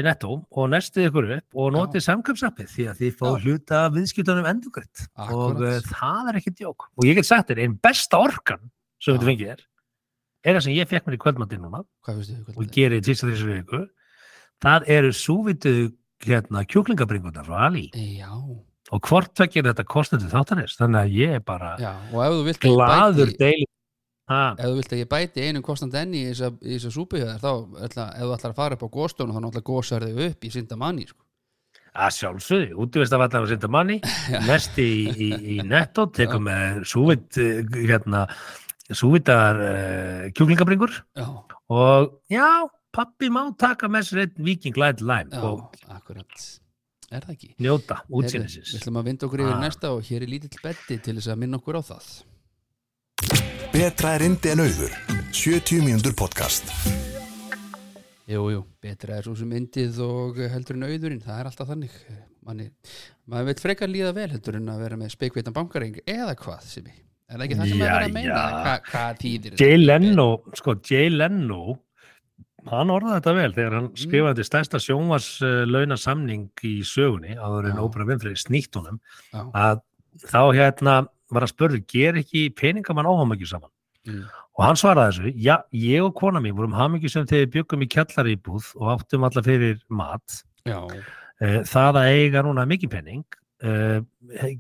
netto 0.06 0.36
og 0.54 0.68
nestið 0.74 1.08
ykkur 1.10 1.30
upp 1.38 1.62
og 1.62 1.72
notið 1.74 2.06
samköpsappið 2.06 2.70
því 2.72 2.86
að 2.92 3.00
þið 3.02 3.16
fáið 3.22 3.36
Já. 3.36 3.46
hluta 3.46 3.80
af 3.82 3.96
viðskiptunum 3.96 4.50
endugrætt 4.52 5.06
og 5.26 5.64
uh, 5.66 5.80
það 5.90 6.30
er 6.30 6.40
ekki 6.42 6.54
djók 6.62 6.88
og 6.94 7.08
ég 7.10 7.18
get 7.18 7.30
sagt 7.30 7.50
þér, 7.50 7.64
einn 7.66 7.78
besta 7.82 8.22
orkan 8.22 8.70
sem 9.02 9.18
þetta 9.18 9.30
fengið 9.32 9.54
er 9.56 9.66
er 10.46 10.58
það 10.60 10.66
sem 10.68 10.78
ég 10.78 10.92
fekk 10.94 11.10
mér 11.10 11.18
í 11.18 11.22
kvöldmattin 11.26 11.66
núna 11.66 11.82
og 12.54 12.66
gerði 12.76 13.02
í 13.02 13.06
tísa 13.10 13.30
þessu 13.32 13.50
viku 13.50 13.82
það 14.64 14.88
eru 14.98 15.12
súvitu 15.16 15.76
hérna 16.26 16.64
kjúklingabringunar 16.70 17.46
frá 17.48 17.68
Ali 17.68 17.90
Já, 17.94 18.32
og 18.94 19.10
hvort 19.10 19.34
tvekir 19.38 19.66
þetta 19.68 19.86
kostuðu 19.90 20.30
þáttanist 20.32 20.80
þannig 20.80 21.02
að 21.02 21.16
ég 21.20 21.38
er 21.40 21.46
bara 21.46 21.76
já, 21.82 21.92
og 22.12 22.20
ef 22.26 22.36
þú 22.36 22.44
vilt 22.48 22.60
að 22.60 22.70
ég 22.70 22.78
gladur 22.80 23.34
deili 23.40 23.68
ha, 24.32 24.42
ef 24.56 24.66
þú 24.66 24.74
vilt 24.80 24.96
að 24.96 25.02
ég 25.02 25.12
bæti 25.12 25.46
einum 25.46 25.66
kostant 25.66 25.98
enni 26.00 26.24
í 26.26 26.34
hjá 26.34 26.50
þér, 26.50 27.38
þá 27.42 27.52
ætla, 27.88 28.10
ef 28.16 28.26
þú 28.26 28.34
ætlar 28.38 28.52
að 28.54 28.60
fara 28.60 28.78
upp 28.78 28.86
á 28.86 28.96
góstónu 28.98 29.36
þá 29.36 29.40
náttúrulega 29.42 29.70
gósar 29.70 30.06
þig 30.08 30.22
upp 30.30 30.46
í 30.46 30.54
synda 30.54 30.80
manni 30.80 31.08
sko. 31.10 31.22
að 31.96 32.16
sjálfsögðu, 32.18 32.78
útvistavallar 32.84 33.46
og 33.46 33.52
synda 33.52 33.72
manni 33.72 34.00
mest 34.50 34.80
í, 34.82 34.92
í, 35.10 35.30
í 35.56 35.60
netto 35.66 36.08
tekum 36.14 36.48
með 36.50 36.82
súvit 36.90 37.40
hérna, 37.76 38.26
súvitar 38.94 39.62
uh, 39.62 40.26
kjúklingabringur. 40.36 40.94
Já, 41.18 41.30
og 41.74 42.12
já, 42.30 42.68
pappi 42.96 43.30
má 43.34 43.44
taka 43.60 43.90
með 43.92 44.08
sér 44.10 44.22
einn 44.26 44.46
viking 44.50 44.78
light 44.80 45.02
lime 45.04 45.30
já, 45.32 45.42
og 45.44 45.76
akkurat. 45.92 46.46
Er 47.12 47.22
það 47.22 47.34
ekki? 47.36 47.50
njóta 47.62 48.00
útsýnisins. 48.10 48.72
Við 48.74 48.82
ætlum 48.82 48.98
að 49.02 49.06
vinda 49.12 49.28
okkur 49.28 49.44
yfir 49.46 49.54
Ah. 49.56 49.62
næsta 49.62 49.92
og 49.94 50.02
hér 50.08 50.24
er 50.26 50.32
lítill 50.32 50.62
betti 50.64 50.98
til 51.04 51.16
þess 51.20 51.30
að 51.34 51.38
minna 51.44 51.60
okkur 51.62 51.78
á 51.80 51.84
það. 51.92 52.08
Betra 53.76 54.16
er 54.16 54.24
indi 54.26 54.50
en 54.54 54.60
auður. 54.64 54.94
70 55.36 55.82
mínútur 55.84 56.16
podcast. 56.16 56.72
Jú, 58.26 58.42
jú, 58.50 58.62
betra 58.82 59.20
er 59.20 59.24
svo 59.28 59.36
sem 59.38 59.50
myndið 59.52 60.00
og 60.02 60.40
heldur 60.50 60.80
en 60.80 60.88
auðurinn, 60.88 61.22
það 61.22 61.40
er 61.44 61.50
alltaf 61.52 61.68
þannig. 61.70 61.98
Manni, 62.46 62.70
maður 63.30 63.46
veit 63.52 63.62
frekar 63.62 63.90
líða 63.92 64.14
vel 64.18 64.30
heldur 64.34 64.56
en 64.58 64.70
að 64.74 64.80
vera 64.86 64.98
með 64.98 65.12
speikveitan 65.14 65.54
bankareng 65.54 66.00
eða 66.06 66.34
hvað 66.38 66.62
sem 66.70 66.86
ég 66.90 67.02
Er 67.26 67.40
það 67.40 67.44
ekki 67.46 67.56
það 67.58 67.70
sem 67.72 67.80
maður 67.80 67.96
er 67.96 68.04
að 68.06 68.14
meina? 68.14 68.34
Jæja. 68.36 68.58
Hva, 68.66 68.74
hvað 68.92 69.22
þýðir 69.24 69.56
Jay 69.62 69.78
Leno, 69.82 70.26
sko 70.54 70.76
Jay 70.90 71.10
Leno 71.10 71.62
hann 72.70 72.90
orðaði 72.94 73.18
þetta 73.20 73.34
vel 73.38 73.52
þegar 73.54 73.72
Mm. 73.72 73.80
hann 73.80 73.90
skrifaði 73.96 74.46
stærsta 74.48 74.80
sjónvarslauna 74.82 75.98
samning 76.00 76.50
í 76.64 76.80
sögunni 76.84 77.36
áður 77.38 77.70
en. 77.72 77.78
Óbra 77.84 78.06
Winfrey 78.08 78.36
snýtt 78.36 78.76
honum 78.76 79.00
að 79.34 79.82
þá 80.26 80.42
hérna 80.56 80.96
var 81.32 81.42
að 81.46 81.54
spurðu, 81.54 81.80
ger 81.88 82.14
ekki 82.22 82.50
peningamann 82.56 83.06
áhamækju 83.10 83.48
saman? 83.50 83.70
Mm, 84.08 84.24
og 84.58 84.64
hann 84.64 84.76
svaraði 84.78 85.12
þessu, 85.12 85.32
já, 85.42 85.56
ég 85.74 86.04
og 86.06 86.14
kona 86.16 86.40
mín 86.40 86.56
vorum 86.56 86.74
hamingju 86.78 87.10
sem 87.10 87.26
þegar 87.26 87.52
byggum 87.56 87.82
í 87.84 87.88
kjallaríbúð 87.90 88.68
og 88.80 88.92
áttum 89.00 89.24
alla 89.26 89.42
fyrir 89.46 89.80
mat. 89.90 90.44
Já, 90.66 90.82
Eh, 91.42 91.64
það 91.68 91.98
að 92.00 92.06
eiga 92.16 92.42
núna 92.46 92.64
mikið 92.64 92.90
penning 92.94 93.26
uh, 93.68 94.00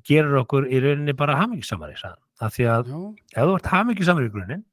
gerur 0.03 0.41
okkur 0.41 0.65
í 0.67 0.81
rauninni 0.83 1.13
bara 1.15 1.37
hamingju 1.39 1.63
samari 1.63 1.95
af 2.03 2.51
því 2.51 2.65
að 2.67 2.89
já, 2.91 2.97
ef 3.37 3.45
þú 3.47 3.53
ert 3.55 3.69
hamingju 3.71 4.03
samari 4.03 4.27
í 4.27 4.33
grunninn 4.33 4.63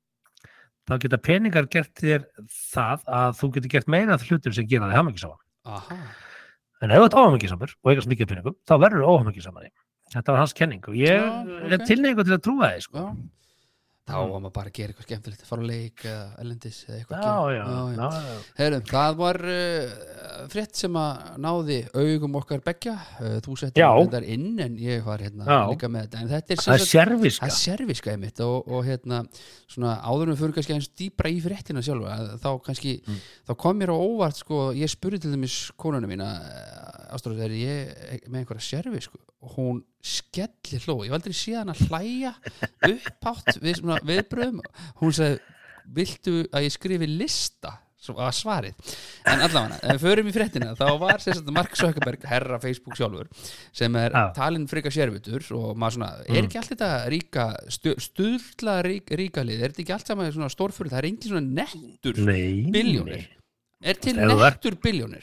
þá 0.90 0.99
geta 1.05 1.23
peningar 1.23 1.71
gert 1.71 1.95
þér 2.01 2.27
það 2.73 3.09
að 3.21 3.38
þú 3.40 3.51
getur 3.57 3.75
gert 3.77 3.90
meira 3.95 4.16
af 4.16 4.27
hlutur 4.27 4.55
sem 4.57 4.68
gera 4.68 4.90
þig 4.90 5.01
hamingju 5.01 5.25
saman 5.25 5.40
aha 5.79 5.99
en 6.83 6.90
ef 6.90 6.99
þú 6.99 7.07
ert 7.07 7.16
óhamingju 7.21 7.51
samur 7.53 7.73
og 7.79 7.92
eigast 7.92 8.11
mikið 8.11 8.27
af 8.27 8.33
penningum 8.33 8.57
þá 8.66 8.75
verður 8.83 9.05
þú 9.05 9.12
óhamingju 9.12 9.45
samari 9.45 9.71
þetta 10.12 10.35
var 10.35 10.42
hans 10.42 10.57
kenning 10.57 10.83
og 10.90 10.99
ég 10.99 11.23
er 11.23 11.79
ok. 11.79 11.87
tilneingu 11.88 12.27
til 12.27 12.35
að 12.37 12.42
trúa 12.47 12.73
þið 12.73 12.87
sko. 12.87 13.05
Þá 14.03 14.17
Mm. 14.19 14.31
var 14.33 14.41
maður 14.43 14.53
bara 14.57 14.67
að 14.69 14.75
gera 14.75 14.91
eitthvað 14.93 15.05
skemmtilegt 15.07 15.43
fara 15.47 15.62
á 15.62 15.71
leik 15.71 16.01
eða 16.11 16.23
ellendis 16.43 16.79
eða 16.88 16.97
eitthvað 16.99 17.21
já, 17.23 17.35
að 17.38 17.53
já, 17.55 17.67
já. 17.95 18.38
Heyrðu, 18.59 18.81
það 18.91 19.12
var 19.21 19.38
uh, 19.47 19.93
frétt 20.51 20.75
sem 20.81 20.97
að 20.99 21.21
náði 21.45 21.77
augum 21.95 22.35
okkar 22.41 22.65
beggja. 22.67 22.95
Uh, 23.23 23.37
þú 23.47 23.55
settir 23.61 23.85
þetta 23.87 24.23
inn 24.35 24.59
en 24.65 24.75
ég 24.83 25.05
var 25.07 25.23
hérna 25.23 25.61
líka 25.71 25.87
með 25.95 26.09
þetta. 26.09 26.19
En 26.25 26.33
þetta 26.33 26.57
er 26.57 26.62
það 26.65 26.85
sérviska. 26.88 27.47
Það 27.47 27.53
er 27.55 27.61
serviska 27.61 28.11
einmitt. 28.17 28.43
Og, 28.43 28.67
og 28.75 28.83
hérna 28.91 29.23
svona 29.71 29.95
áður 30.03 30.27
en 30.27 30.35
við 30.35 30.43
fyrir 30.43 30.57
kannski 30.59 30.75
aðeins 30.75 30.91
dýbra 30.99 31.31
í 31.31 31.38
fréttina 31.47 31.85
sjálfa 31.87 32.19
að 32.19 32.35
þá 32.43 32.51
kannski 32.67 32.97
Mm. 33.07 33.23
þá 33.49 33.55
kom 33.62 33.79
mér 33.79 33.95
á 33.95 33.97
óvart 34.03 34.37
sko 34.43 34.59
ég 34.75 34.91
spurði 34.91 35.23
til 35.23 35.31
dæmis 35.33 35.71
konuna 35.79 36.07
mína 36.11 36.27
ástráð 37.15 37.41
er 37.47 37.55
ég 37.57 38.27
með 38.29 38.43
einhverja 38.43 38.67
servisku 38.67 39.19
og 39.43 39.57
hún 39.57 39.81
skelli 40.03 40.81
hló. 40.85 40.99
Ég 41.07 41.12
var 41.12 41.21
aldrei 41.21 41.37
síðan 41.37 41.71
að 41.75 41.85
hlæja 41.88 42.35
upphátt 42.88 43.59
við 43.62 43.79
svona 43.81 44.01
viðbröðum 44.07 44.61
hún 45.01 45.15
sagði 45.15 45.41
viltu 45.95 46.37
að 46.53 46.67
ég 46.69 46.75
skrifi 46.77 47.09
lista? 47.11 47.79
Að 48.03 48.33
svarið. 48.35 48.95
En 49.31 49.38
allavega, 49.45 49.77
ef 49.79 49.93
við 49.95 50.01
förum 50.03 50.27
í 50.27 50.33
fréttina 50.35 50.73
þá 50.75 50.88
var 50.99 51.21
sagt 51.23 51.51
Mark 51.55 51.77
Zuckerberg 51.79 52.25
herra 52.27 52.57
Facebook 52.59 52.97
sjálfur 52.99 53.29
sem 53.71 53.95
er 54.01 54.11
Já. 54.11 54.25
talinn 54.35 54.65
frika 54.67 54.91
sérvitur 54.91 55.45
og 55.55 55.77
maður 55.79 55.95
svona, 56.01 56.09
Mm. 56.27 56.35
er 56.35 56.49
ekki 56.49 56.59
allt 56.59 56.73
þetta 56.73 56.88
ríka 57.15 57.45
stu, 57.71 57.95
stuðla 58.03 58.75
rík, 58.83 59.07
ríka 59.15 59.45
lið? 59.47 59.62
Er 59.62 59.71
þetta 59.71 59.83
ekki 59.85 59.95
allt 59.95 60.11
saman 60.11 60.33
svona 60.35 60.51
stórfyrir, 60.51 60.91
það 60.91 60.99
er 60.99 61.09
engin 61.12 61.31
svona 61.31 61.55
nettur 61.62 62.19
nei, 62.27 62.67
Billjónir. 62.75 63.29
er 63.85 63.95
til 64.03 64.17
nettur 64.19 64.75
biljónir 64.83 65.23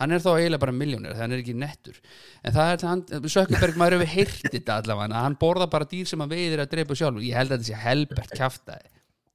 hann 0.00 0.12
er 0.12 0.20
þá 0.20 0.30
eiginlega 0.36 0.60
bara 0.66 0.74
miljónir 0.76 1.16
þannig 1.16 1.38
er 1.38 1.42
ekki 1.44 1.54
nettur. 1.56 1.98
En 2.44 2.52
það 2.56 2.72
er 2.74 2.86
hann, 2.90 3.02
Sökkerberg 3.32 3.78
maður 3.80 3.98
hefur 3.98 4.12
heyrt 4.14 4.46
þetta 4.52 4.78
allavega 4.82 5.14
að 5.16 5.24
hann 5.26 5.38
borða 5.40 5.70
bara 5.72 5.88
dýr 5.88 6.06
sem 6.10 6.20
hann 6.20 6.32
veiðir 6.32 6.64
að 6.66 6.72
drepa 6.76 6.94
sjálf 6.98 7.22
ég 7.24 7.36
held 7.40 7.52
að 7.54 7.58
þetta 7.62 7.70
sé 7.72 7.82
helbert 7.86 8.34
kjaftaði 8.36 8.90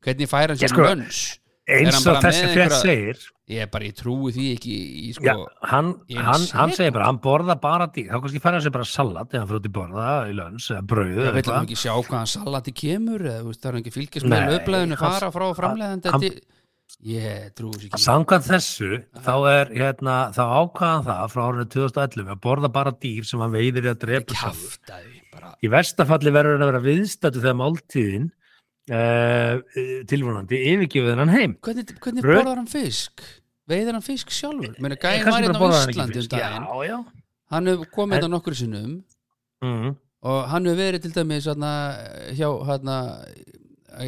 hvernig 0.05 0.29
fær 0.31 0.47
hann 0.53 0.57
Ég 0.57 0.65
sér 0.67 0.75
sko- 0.75 0.85
lönns 0.89 1.21
eins 1.71 1.93
hann 1.95 2.15
og 2.15 2.23
þessi 2.25 2.45
einhverja- 2.47 2.79
segir 2.81 3.19
ég 3.51 3.61
er 3.65 3.67
bara, 3.73 3.83
ég 3.89 3.95
trúi 3.99 4.31
því 4.33 4.45
ekki 4.55 4.75
í 5.01 5.09
sko, 5.13 5.25
Já, 5.27 5.33
hann, 5.71 5.89
Ég 6.09 6.21
hann, 6.23 6.41
að 6.45 6.53
hann 6.55 6.71
segir 6.77 6.93
bara, 6.95 7.05
hann 7.09 7.19
borða 7.21 7.55
bara 7.61 7.87
dýr, 7.91 8.07
þá 8.13 8.21
kannski 8.23 8.41
færa 8.43 8.61
sér 8.63 8.71
bara 8.73 8.87
salat 8.87 9.29
eða 9.33 9.41
hann 9.43 9.49
fyrir 9.51 9.59
út 9.61 9.67
í 9.69 9.73
borða 9.75 10.07
í 10.31 10.33
lönns 10.37 10.69
eða 10.71 10.85
brauð 10.93 11.19
ég 11.25 11.35
veit 11.35 11.49
hann 11.51 11.65
ekki 11.67 11.77
sjá 11.81 11.93
hvaðan 11.99 12.31
salati 12.31 12.73
kemur 12.81 13.21
eða 13.27 13.43
það 13.51 13.65
er 13.69 13.71
hann 13.75 13.81
ekki 13.83 13.93
fylgjast 13.97 14.29
með 14.31 14.47
löfblæðinu 14.55 14.97
hann- 15.01 15.15
fara 15.19 15.31
frá 15.35 15.45
framleiðandi 15.59 16.13
hann- 16.15 16.25
til- 16.25 16.41
ég 17.05 17.53
trúi 17.57 17.71
þessu 17.77 17.87
ekki 17.91 18.01
Samkvæmt 18.03 18.47
þessu, 18.49 18.89
þá 19.25 19.33
er 19.51 19.71
hérna, 19.77 20.15
þá 20.35 20.41
ákvaðan 20.61 21.05
það 21.07 21.23
frá 21.33 21.41
árinu 21.47 21.65
2011 21.75 22.31
að 22.35 22.41
borða 22.43 22.69
bara 22.75 22.91
dýr 23.01 23.25
sem 23.29 23.39
hann 23.43 23.53
veiðir 23.55 23.87
í 23.87 23.91
að 23.93 23.99
drepa 24.05 24.37
sjálfur. 24.37 24.75
kjaftaði 24.77 25.21
bara 25.33 25.53
Í 25.61 25.71
verstafalli 25.71 26.33
verður 26.35 26.57
hann 26.57 26.65
að 26.67 26.71
vera 26.73 26.83
viðstættu 26.89 27.41
þegar 27.43 27.59
máltíðin 27.61 28.27
uh, 28.91 30.03
tilvonandi 30.09 30.59
yfirgefið 30.73 31.21
hann 31.21 31.33
heim. 31.35 31.55
hvernig, 31.63 31.93
hvernig 32.03 32.25
borðar 32.27 32.59
hann 32.61 32.67
fisk? 32.71 33.23
veiðir 33.71 33.93
hann 33.95 34.03
fisk 34.03 34.31
sjálfur 34.35 34.73
Meina, 34.81 34.97
Eh, 34.97 35.01
gæðin 35.05 35.25
kannski 35.25 35.47
var 35.47 35.59
bara 35.61 35.63
hérna 35.63 35.71
á 35.71 35.79
hann 35.79 35.89
ekki 35.89 35.99
Íslandi 36.01 36.21
um 36.21 36.29
daginn 36.33 36.65
Já, 36.65 36.89
já. 36.89 36.97
hann 37.53 37.67
hefur 37.71 37.91
komið 37.95 38.13
En- 38.15 38.21
þetta 38.21 38.31
nokkur 38.35 38.55
sinnum 38.61 39.03
Mm. 39.61 39.91
og 40.23 40.39
hann 40.49 40.65
hefur 40.65 40.79
verið 40.81 41.01
til 41.05 41.11
dæmis 41.13 41.45
hana, 41.45 41.71
hjá 42.33 42.49
hana, 42.65 42.95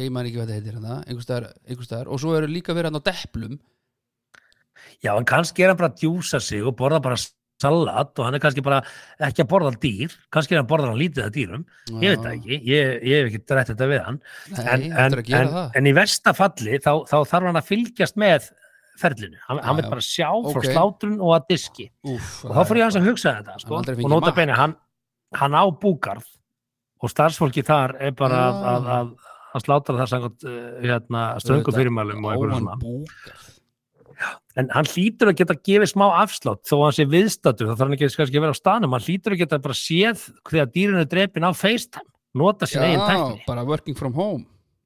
ég 0.00 0.10
man 0.14 0.26
ekki 0.26 0.38
hvað 0.40 0.50
þetta 0.50 0.58
heitir 0.58 0.76
hana, 0.80 0.98
einhvers 1.04 1.26
staðar, 1.28 1.48
einhvers 1.68 1.88
staðar. 1.90 2.10
Og 2.14 2.20
svo 2.22 2.34
eru 2.38 2.50
líka 2.50 2.74
verið 2.76 2.90
hann 2.92 3.00
á 3.00 3.08
deplum. 3.10 3.56
Já, 5.04 5.12
en 5.18 5.26
kannski 5.28 5.64
er 5.64 5.72
hann 5.72 5.80
bara 5.80 5.92
að 5.92 6.00
djúsa 6.02 6.40
sig 6.42 6.64
og 6.64 6.76
borða 6.78 7.00
bara 7.04 7.18
salat 7.62 8.18
og 8.18 8.26
hann 8.26 8.34
er 8.36 8.42
kannski 8.42 8.62
bara 8.64 8.80
ekki 9.22 9.44
að 9.44 9.50
borða 9.52 9.70
dýr, 9.80 10.14
kannski 10.34 10.54
er 10.54 10.60
hann 10.60 10.66
að 10.66 10.72
borða 10.72 10.88
hann 10.90 10.98
lítið 11.00 11.22
að 11.24 11.34
dýrum, 11.36 11.64
ég 12.02 12.10
veit 12.14 12.24
það 12.24 12.32
ekki, 12.34 12.58
ég, 12.68 12.90
ég 13.06 13.20
hef 13.20 13.28
ekki 13.30 13.40
drætt 13.46 13.70
þetta 13.70 13.88
við 13.92 14.02
hann, 14.08 14.18
Nei, 14.50 14.64
en, 14.64 14.84
en, 15.04 15.16
en, 15.38 15.52
en 15.80 15.88
í 15.88 15.92
versta 15.96 16.34
falli 16.36 16.80
þá, 16.82 16.90
þá 17.08 17.16
þarf 17.30 17.48
hann 17.50 17.60
að 17.60 17.68
fylgjast 17.70 18.18
með 18.20 18.48
ferlinu, 19.00 19.38
hann, 19.46 19.60
hann 19.62 19.74
Já, 19.74 19.78
vil 19.78 19.84
já. 19.86 19.90
bara 19.94 20.06
sjá 20.08 20.28
frá 20.48 20.58
Ok. 20.60 20.66
slátrun 20.70 21.14
og 21.20 21.32
að 21.38 21.46
diski. 21.54 21.86
Úf, 22.10 22.32
og 22.46 22.56
þá 22.58 22.60
fyrir 22.68 22.82
ég 22.82 22.88
hans 22.88 22.98
að 23.00 23.08
hugsa 23.08 23.32
þetta 23.38 23.56
sko. 23.62 23.80
Og 23.94 24.10
nota 24.12 24.34
beina, 24.36 24.58
hann, 24.58 24.76
hann 25.34 25.56
á 25.58 25.64
búgarð 25.70 26.28
og 27.02 27.10
starfsfólki 27.10 27.64
þar 27.66 27.96
er 28.02 28.14
bara 28.18 28.42
að, 28.50 28.60
Já. 28.60 28.68
að, 28.74 28.90
að, 28.98 29.32
að 29.54 29.64
slátra 29.66 29.96
það 30.00 30.10
samkvæmt 30.12 30.46
uh, 30.50 30.62
hérna, 30.84 31.24
ströngu 31.42 31.74
fyrirmælum 31.76 32.24
og 32.24 32.32
einhverju 32.34 32.54
Óan 32.54 32.64
svona 32.64 33.44
en 34.54 34.68
hann 34.70 34.86
hlýtur 34.86 35.32
að 35.32 35.38
geta 35.40 35.56
gefið 35.58 35.90
smá 35.90 36.04
afslátt 36.22 36.62
þó 36.68 36.74
að 36.76 36.84
hann 36.86 36.96
sé 37.00 37.04
viðstattur, 37.10 37.66
þá 37.66 37.72
þarf 37.74 37.82
hann 37.88 37.96
ekki 37.96 38.08
kannski 38.14 38.38
að 38.38 38.44
vera 38.44 38.54
á 38.54 38.60
staðnum, 38.60 38.92
hann 38.94 39.02
hlýtur 39.08 39.34
að 39.34 39.40
geta 39.42 39.58
bara 39.64 39.76
séð 39.78 40.20
þegar 40.50 40.68
dýrinu 40.76 41.04
drepin 41.10 41.46
á 41.46 41.50
FaceTime 41.50 42.06
nota 42.38 42.68
sín 42.70 42.84
eigin 42.86 43.02
Já, 43.02 43.08
tækni. 43.10 43.42
bara 43.48 43.64
working 43.66 43.98
from 43.98 44.14
home 44.14 44.44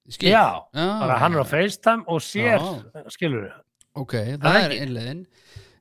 Ég 0.08 0.30
já, 0.32 0.64
Já. 0.72 0.86
bara 1.02 1.18
hann 1.20 1.34
er 1.36 1.42
á 1.44 1.46
FaceTime 1.48 2.06
og 2.08 2.22
sér, 2.24 2.62
skilur 3.12 3.50
Ok, 3.98 4.14
það, 4.14 4.40
Það 4.40 4.56
er 4.62 4.70
ekki. 4.72 4.84
innleiðin. 4.86 5.20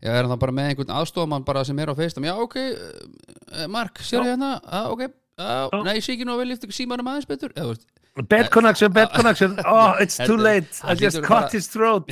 Já, 0.04 0.10
er 0.12 0.18
hann 0.26 0.32
þá 0.34 0.40
bara 0.42 0.54
með 0.58 0.68
einhvern 0.72 0.92
aðstofamann 0.98 1.46
bara 1.48 1.64
sem 1.68 1.80
er 1.80 1.92
á 1.92 1.96
feistam 1.96 2.26
Já, 2.28 2.34
ok, 2.44 2.56
uh, 2.60 3.68
Mark, 3.72 4.02
sér 4.04 4.20
Já. 4.20 4.34
hérna? 4.34 4.50
Já, 4.68 4.82
ok, 4.92 5.04
já, 5.08 5.48
Já. 5.72 5.84
nei, 5.88 5.94
ég 5.96 6.04
sé 6.04 6.12
ekki 6.18 6.28
nú 6.28 6.36
að 6.36 6.42
vel 6.44 6.52
eftir 6.58 6.76
símanum 6.76 7.08
aðeins 7.08 7.30
betur. 7.30 7.54
Já, 7.56 7.64
þú 7.64 7.72
veist, 7.72 7.88
bad 8.24 8.50
connection, 8.52 8.92
bad 8.92 9.12
connection. 9.18 9.60
Oh, 9.66 9.94
it's 10.00 10.18
too 10.18 10.38
late, 10.38 10.68
I 10.84 10.96
just 10.96 11.22
cut 11.24 11.52
his 11.52 11.68
throat. 11.68 12.10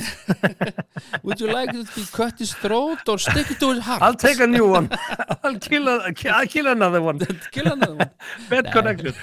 Would 1.22 1.40
you 1.40 1.48
like 1.48 1.72
to 1.72 1.84
be 1.94 2.04
cut 2.12 2.38
his 2.38 2.52
throat 2.54 3.08
or 3.08 3.18
stick 3.18 3.50
it 3.50 3.58
to 3.60 3.70
his 3.70 3.82
heart? 3.82 4.02
I'll 4.02 4.14
take 4.14 4.40
a 4.40 4.46
new 4.46 4.68
one. 4.68 4.90
I'll 5.44 5.58
kill, 5.58 5.88
a, 5.88 6.12
I'll 6.30 6.46
kill 6.46 6.66
another 6.66 7.02
one. 7.02 7.18
Kill 7.52 7.66
another 7.72 7.94
one. 7.94 8.10
Bad 8.50 8.72
connection. 8.72 9.14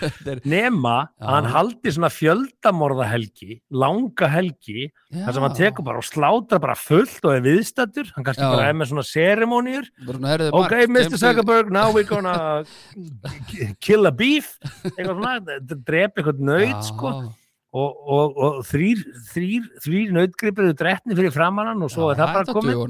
Nema 0.43 0.96
að 1.22 1.34
hann 1.34 1.50
haldi 1.54 1.93
svona 1.93 2.10
fjöldamorða 2.13 3.08
helgi 3.12 3.60
langa 3.72 4.28
helgi 4.32 4.89
þar 5.13 5.36
sem 5.36 5.46
hann 5.46 5.58
tekur 5.58 5.86
bara 5.86 6.02
og 6.02 6.08
slátar 6.08 6.62
bara 6.63 6.76
fullt 6.78 7.19
og 7.24 7.36
er 7.36 7.43
viðstattur, 7.46 8.10
hann 8.15 8.26
kannski 8.26 8.43
Já. 8.43 8.52
bara 8.56 8.69
er 8.69 8.78
með 8.78 8.93
svona 8.93 9.06
herriði, 10.34 10.52
ok, 10.58 10.74
Mr. 10.89 11.17
Zuckerberg, 11.22 11.69
now 11.74 11.91
we're 11.93 12.08
gonna 12.08 12.63
kill 13.84 14.08
a 14.08 14.12
beef. 14.12 14.56
Eitthvað 14.93 15.13
svona, 15.13 15.60
drepa 15.74 16.22
eitthvað 16.22 16.41
nöyt 16.50 16.72
Já. 16.73 16.89
sko. 16.89 17.13
Og, 17.73 18.01
og, 18.05 18.36
og 18.38 18.57
þrýr, 18.69 18.99
þrýr, 19.31 19.63
þrýr 19.81 20.12
nautgripir 20.13 20.67
eru 20.67 20.75
dretni 20.77 21.15
fyrir 21.17 21.33
framannan 21.33 21.81
og 21.81 21.89
svo 21.89 22.12
er 22.12 22.19
það 22.19 22.36
bara 22.38 22.53
komið 22.59 22.83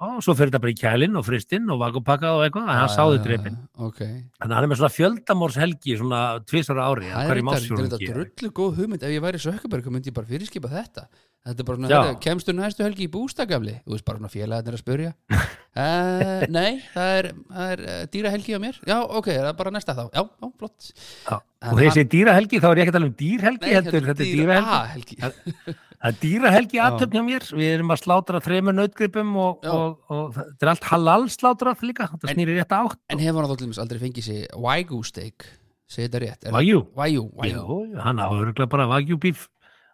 og 0.00 0.18
svo 0.22 0.34
fyrir 0.38 0.50
þetta 0.52 0.60
bara 0.62 0.72
í 0.74 0.78
kælinn 0.78 1.16
og 1.18 1.24
fristinn 1.26 1.70
og 1.74 1.80
vakupakkað 1.82 2.36
og 2.38 2.42
eitthvað, 2.46 2.68
hann 2.70 2.84
Já, 2.88 2.94
sáði 2.94 3.16
já, 3.18 3.22
drepin 3.26 3.56
já, 3.56 3.86
Ok, 3.88 3.98
þannig 4.02 4.52
að 4.52 4.54
hann 4.58 4.66
er 4.66 4.70
með 4.72 4.80
svona 4.82 4.94
fjöldamórs 4.94 5.56
helgi 5.58 5.96
svona 5.98 6.20
tvisar 6.46 6.78
ári, 6.84 7.08
það 7.10 7.32
er 7.32 7.40
þetta- 7.42 8.12
drullu 8.12 8.52
góð 8.60 8.76
hugmynd. 8.82 9.02
Ef 9.02 9.10
ég 9.16 9.24
væri 9.24 9.40
Sökkaberg 9.42 9.90
myndi 9.90 10.10
ég 10.12 10.14
bara 10.14 10.30
fyrirskipa 10.30 10.70
þetta. 10.70 11.08
Þetta 11.48 11.62
er 11.62 11.66
bara 11.68 11.78
svona, 11.78 12.14
kemstu 12.20 12.52
næstu 12.52 12.82
helgi 12.84 13.06
í 13.06 13.10
bústagamli 13.14 13.76
Þú 13.86 13.94
veist 13.94 14.04
bara 14.04 14.18
svona 14.18 14.28
félagarnir 14.32 14.74
að 14.74 14.80
spurja 14.82 15.12
uh, 15.32 16.42
Nei, 16.58 16.82
það 16.92 17.12
er, 17.20 17.28
það 17.54 17.70
er 17.74 17.82
uh, 17.86 18.00
dýra 18.12 18.32
helgi 18.34 18.56
á 18.58 18.60
mér. 18.60 18.80
Já, 18.84 18.96
ok, 19.06 19.30
það 19.32 19.48
er 19.52 19.56
bara 19.60 19.72
næsta 19.72 19.94
þá. 19.96 20.02
Já, 20.12 20.22
já, 20.26 20.48
flott. 20.58 20.90
Já, 21.30 21.38
En 21.62 21.70
og 21.72 21.78
þegar 21.78 21.82
ég 21.82 21.88
hann- 21.88 21.96
segi 21.98 22.10
dýrahelgi 22.16 22.60
þá 22.62 22.68
er 22.70 22.76
ég 22.78 22.82
ekki 22.84 22.92
að 22.92 22.98
tala 22.98 23.08
um 23.08 23.16
dýrhelgi 23.22 23.72
heldur, 23.78 24.08
þetta 24.10 24.26
er 24.26 24.32
dýrahelgi. 24.34 25.20
Helgi 25.22 25.78
það 25.98 26.10
er 26.10 26.18
dýrahelgi 26.22 26.78
Já. 26.78 26.82
aðtöfn 26.86 27.18
hjá 27.18 27.22
mér. 27.26 27.46
Við 27.58 27.70
erum 27.74 27.94
að 27.94 28.02
slátra 28.02 28.40
þremur 28.44 28.76
nautgripum 28.78 29.36
og, 29.42 29.66
Já. 29.66 29.72
og, 29.74 29.98
og 30.14 30.34
þetta 30.38 30.66
er 30.66 30.72
allt 30.74 30.88
halal 30.92 31.20
slátrað 31.34 31.84
líka, 31.86 32.08
þetta 32.14 32.34
snýri 32.34 32.58
rétt 32.58 32.74
átt. 32.78 33.00
En 33.12 33.22
hefur 33.22 33.46
hann 33.46 33.62
dæmis 33.62 33.82
aldrei 33.82 34.02
fengið 34.02 34.28
sér 34.30 34.58
Wagyu 34.64 35.02
steak? 35.06 35.48
Segir 35.88 36.10
þetta 36.10 36.24
rétt 36.24 36.50
Wagyu? 36.54 36.82
Wagyu, 36.98 37.28
Wagyu. 37.38 37.62
Jú, 37.62 38.00
hann 38.04 38.20
á 38.22 38.28
örgulega 38.30 38.70
bara 38.70 38.88
Wagyu 38.90 39.18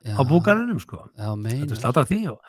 Já, 0.05 0.19
á 0.21 0.23
búgarðinum 0.29 0.81
sko, 0.83 0.99
Já, 1.17 1.31
þetta 1.33 1.73
er 1.73 1.79
slátrað 1.81 2.11
því 2.11 2.19
og, 2.35 2.41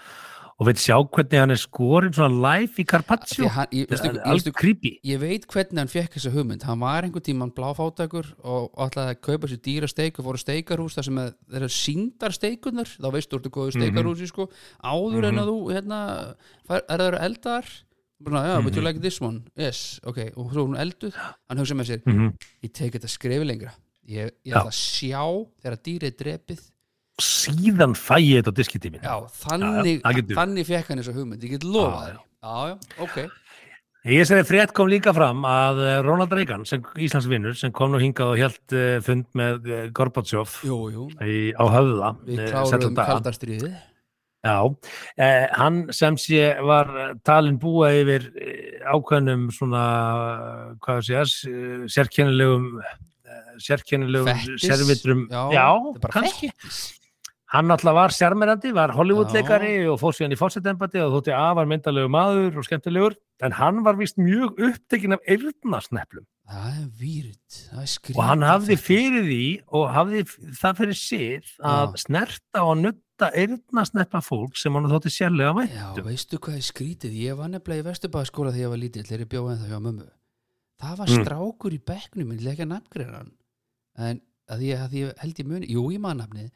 og 0.55 0.69
veit 0.69 0.79
sjá 0.79 0.95
hvernig 1.03 1.39
hann 1.41 1.51
er 1.51 1.59
skorinn 1.59 2.13
svona 2.15 2.31
live 2.45 2.79
í 2.79 2.85
Carpaccio? 2.87 3.49
Alveg 3.51 4.55
creepy. 4.55 4.93
ég 5.03 5.19
veit 5.19 5.47
hvernig 5.51 5.81
hann 5.81 5.91
fekk 5.91 6.15
þessa 6.15 6.31
hugmynd. 6.31 6.63
Hann 6.63 6.79
var 6.79 7.03
einhvern 7.03 7.25
tímann 7.25 7.51
bláfátakur 7.55 8.29
og 8.39 8.69
ætlaði 8.85 9.15
að 9.17 9.23
kaupa 9.27 9.49
sér 9.51 9.59
dýra 9.67 9.89
steik 9.91 10.19
og 10.21 10.29
fór 10.29 10.39
að 10.39 10.45
steikarhús 10.45 10.95
þar 10.95 11.07
sem 11.09 11.19
þeirra 11.51 11.71
síndar 11.75 12.35
steikunar 12.37 12.93
þá 12.93 13.09
veistu 13.17 13.35
þú 13.35 13.41
ertu 13.41 13.53
góðu 13.57 13.75
steikarhúsi 13.75 14.29
sko. 14.31 14.47
Áður 14.79 15.27
en 15.31 15.41
að 15.43 15.51
þú 15.51 15.57
hérna 15.75 15.99
er 16.71 17.03
það 17.03 17.19
eldar? 17.27 17.73
Já, 18.25 18.63
would 18.63 18.77
you 18.77 18.81
like 18.81 19.01
this 19.03 19.19
one? 19.19 19.43
Yes, 19.59 19.99
ok, 20.07 20.31
og 20.39 20.53
svo 20.53 20.63
er 20.63 20.69
hún 20.69 20.77
elduð. 20.79 21.17
Hann 21.51 21.59
hugsa 21.59 21.75
með 21.75 21.89
sér, 21.89 22.05
mm 22.07 22.31
ég 22.63 22.71
tek 22.71 22.95
þetta 22.95 23.11
skrefi 23.11 23.45
lengra. 23.45 23.73
Ég, 24.07 24.31
ég 24.45 24.55
ætla 24.55 24.71
að 24.71 24.77
sjá 24.77 25.21
þegar 25.59 25.77
dýrið 25.83 26.07
er 26.07 26.15
drepið 26.21 26.63
síðan 27.21 27.95
fæ 27.95 28.17
ég 28.19 28.41
þetta 28.43 28.51
á 28.51 28.60
diskitímin 28.60 29.06
já, 29.06 29.15
þannig, 29.45 29.97
Já, 30.01 30.12
já, 30.12 30.19
það 30.19 30.36
þannig 30.41 30.67
fekk 30.67 30.91
hann 30.91 31.01
þessa 31.01 31.15
hugmynd. 31.15 31.43
Ég 31.47 31.56
get 31.56 31.65
lofað 31.67 31.95
Já, 31.95 32.06
þér. 32.06 32.21
já, 32.43 32.56
já, 32.67 33.04
ok. 33.08 33.17
Ég 34.06 34.28
segi 34.30 34.45
frétt 34.45 34.73
kom 34.78 34.89
líka 34.91 35.13
fram 35.17 35.39
að 35.49 35.80
eh, 35.82 35.95
Ronald 36.06 36.34
Reagan, 36.38 36.62
Íslands 37.01 37.25
vinnur 37.32 37.56
sem 37.58 37.71
kom 37.73 37.89
nú 37.89 37.97
hingað 38.04 38.36
og 38.36 38.38
hjælt 38.38 38.75
uh, 38.78 38.99
fund 39.01 39.25
með 39.34 39.71
jú, 40.93 41.06
í, 41.25 41.38
á 41.58 41.63
höfða 41.73 42.12
við 42.28 42.43
eh, 42.43 42.51
klárum 42.54 42.99
kaldarstríðið. 42.99 43.73
Já, 44.45 44.60
eh, 45.17 45.47
hann 45.58 45.80
sem 45.89 46.19
sé 46.21 46.51
var 46.62 46.91
talin 47.25 47.56
búa 47.58 47.89
yfir 47.97 48.28
eh, 48.38 48.75
ákveðnum 48.93 49.47
svona, 49.56 49.82
eh, 50.36 50.75
hvað 50.86 51.01
sé 51.08 51.15
ég, 51.17 51.88
sérkennilegum 51.95 52.67
eh, 52.86 53.41
sérkennilegum 53.65 54.30
Fettis? 54.30 54.67
servitrum, 54.69 55.25
Já, 55.34 55.41
já, 55.49 55.65
kannski 56.13 56.51
hann 57.55 57.71
alltaf 57.73 57.95
var 57.95 58.13
sérmerandi, 58.15 58.71
var 58.75 58.91
Hollywoodleikari 58.95 59.73
og 59.91 59.97
fór 60.01 60.13
síðan 60.17 60.35
í 60.35 60.39
fórsetembati 60.39 61.01
og 61.03 61.13
þótti 61.17 61.33
að 61.35 61.55
var 61.59 61.69
myndalegu 61.71 62.11
maður 62.13 62.59
og 62.61 62.67
skemmtilegur 62.67 63.15
en 63.45 63.55
hann 63.57 63.81
var 63.85 63.97
vist 63.99 64.17
mjög 64.21 64.59
upptekinn 64.69 65.15
af 65.17 65.23
eyrnasneplum 65.27 66.25
það 66.45 66.67
er 66.77 66.89
výrit, 67.01 67.55
það 67.71 67.81
er 67.81 67.89
skrítið 67.95 68.19
og 68.21 68.27
hann 68.29 68.43
hafði 68.45 68.75
fyrir 68.77 69.23
því 69.25 69.45
og 69.79 69.87
hafði 69.95 70.23
það 70.61 70.77
fyrir 70.81 70.99
sér 70.99 71.47
að 71.71 71.87
Já. 71.95 72.01
snerta 72.05 72.63
og 72.69 72.75
nutta 72.83 73.31
eyrnasnepla 73.41 74.21
fólk 74.21 74.59
sem 74.61 74.77
hann 74.77 74.91
þótti 74.91 75.13
sérlega 75.15 75.55
vænt 75.57 75.73
Já, 75.73 75.87
veistu 76.05 76.37
hvað 76.37 76.59
er 76.59 76.67
skrítið? 76.69 77.15
Ég 77.25 77.39
var 77.39 77.49
nefnilega 77.49 77.81
í 77.81 77.87
Vesturbæðaskóla 77.89 78.53
þegar 78.53 78.65
ég 78.67 78.73
var 78.75 78.83
lítill 78.83 79.07
þegar 79.09 79.25
ég 79.25 79.31
bjóði 79.33 79.55
ennþá 79.55 79.71
hjá 79.71 79.81
mömmu. 79.87 80.07
Það 80.83 80.97
var 80.99 81.07
Mm. 81.09 81.23
strákur 81.25 81.73
í 81.73 81.79
bekknum 81.87 82.27
minn, 82.29 82.43
leika 82.43 82.65
nafngreina 82.67 83.17
hann. 83.23 83.31
En 83.97 84.21
að 84.51 84.59
ég, 84.67 84.81
að 84.85 84.95
ég 84.99 85.13
held 85.23 85.37
ég 85.39 85.47
muni, 85.47 85.69
jú 85.71 85.85
ég 85.95 86.01
maður 86.03 86.19
nafnið, 86.25 86.49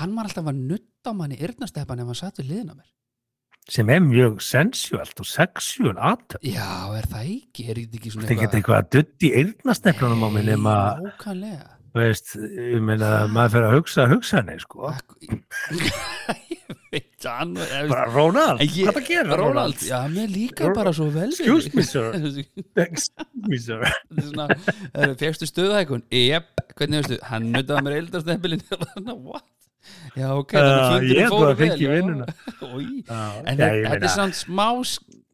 hann 0.00 0.14
var 0.16 0.28
alltaf 0.30 0.48
að 0.52 0.62
nutta 0.70 1.12
á 1.12 1.18
manni 1.18 1.36
yrnasteppan 1.42 2.00
ef 2.02 2.10
hann 2.12 2.20
satt 2.22 2.40
við 2.40 2.50
liðina 2.52 2.74
mér. 2.78 2.88
sem 3.70 3.90
er 3.94 4.00
mjög 4.02 4.40
sensuelt 4.42 5.20
og 5.22 5.28
sexual 5.28 5.94
aðtöp 5.98 6.42
Já, 6.46 6.70
er 6.98 7.06
það 7.12 7.28
ekki? 7.36 7.68
Er 7.70 7.78
þetta 7.82 8.00
ekki 8.00 8.10
svona 8.16 8.40
geta 8.40 8.58
eitthvað 8.58 8.80
að 8.80 8.90
dutt 8.96 9.28
í 9.28 9.32
eyrnasneflunum 9.42 10.24
á 10.26 10.28
minn 10.34 10.48
nema, 10.50 10.74
veist, 11.92 12.32
ég 12.40 12.80
meina 12.82 13.12
maður 13.28 13.52
fyrir 13.54 13.68
að 13.68 13.74
hugsa 13.76 14.06
hugsanir 14.08 14.62
sko. 14.64 14.90
Ég 16.52 16.76
veit 16.92 17.24
hann 17.26 17.52
bara 17.88 18.04
Ronald, 18.12 18.60
En 18.60 18.68
ég- 18.68 18.84
hvað 18.86 18.96
það 18.98 19.06
gera 19.08 19.36
Ronald, 19.40 19.80
já, 19.84 19.98
mér 20.12 20.28
líka 20.32 20.70
bara 20.76 20.92
svo 20.96 21.06
vel 21.12 21.28
Excuse 21.32 21.70
me, 21.76 21.82
sir. 21.84 22.10
excuse 22.76 23.26
me 23.48 23.58
sir. 23.60 23.84
Fegstu 25.20 25.48
stöðhækun 25.48 26.04
Jep, 26.12 26.50
hvernig 26.78 27.00
veistu, 27.02 27.18
hann 27.28 27.48
nutaði 27.54 27.84
mér 27.86 27.96
eildarstempilin 28.00 28.64
what? 29.28 29.46
Já, 30.16 30.28
ok, 30.36 30.52
þannig 30.58 30.84
að 30.92 31.08
ég 31.10 31.20
held 31.24 31.32
fóru 31.34 31.48
vel 31.48 31.56
fengi 31.62 31.84
já. 31.88 31.92
vinnuna. 31.96 32.26
En 33.46 33.58
þetta 33.58 33.72
ég 33.80 33.98
er 34.02 34.08
samt 34.14 34.38
smá 34.38 34.68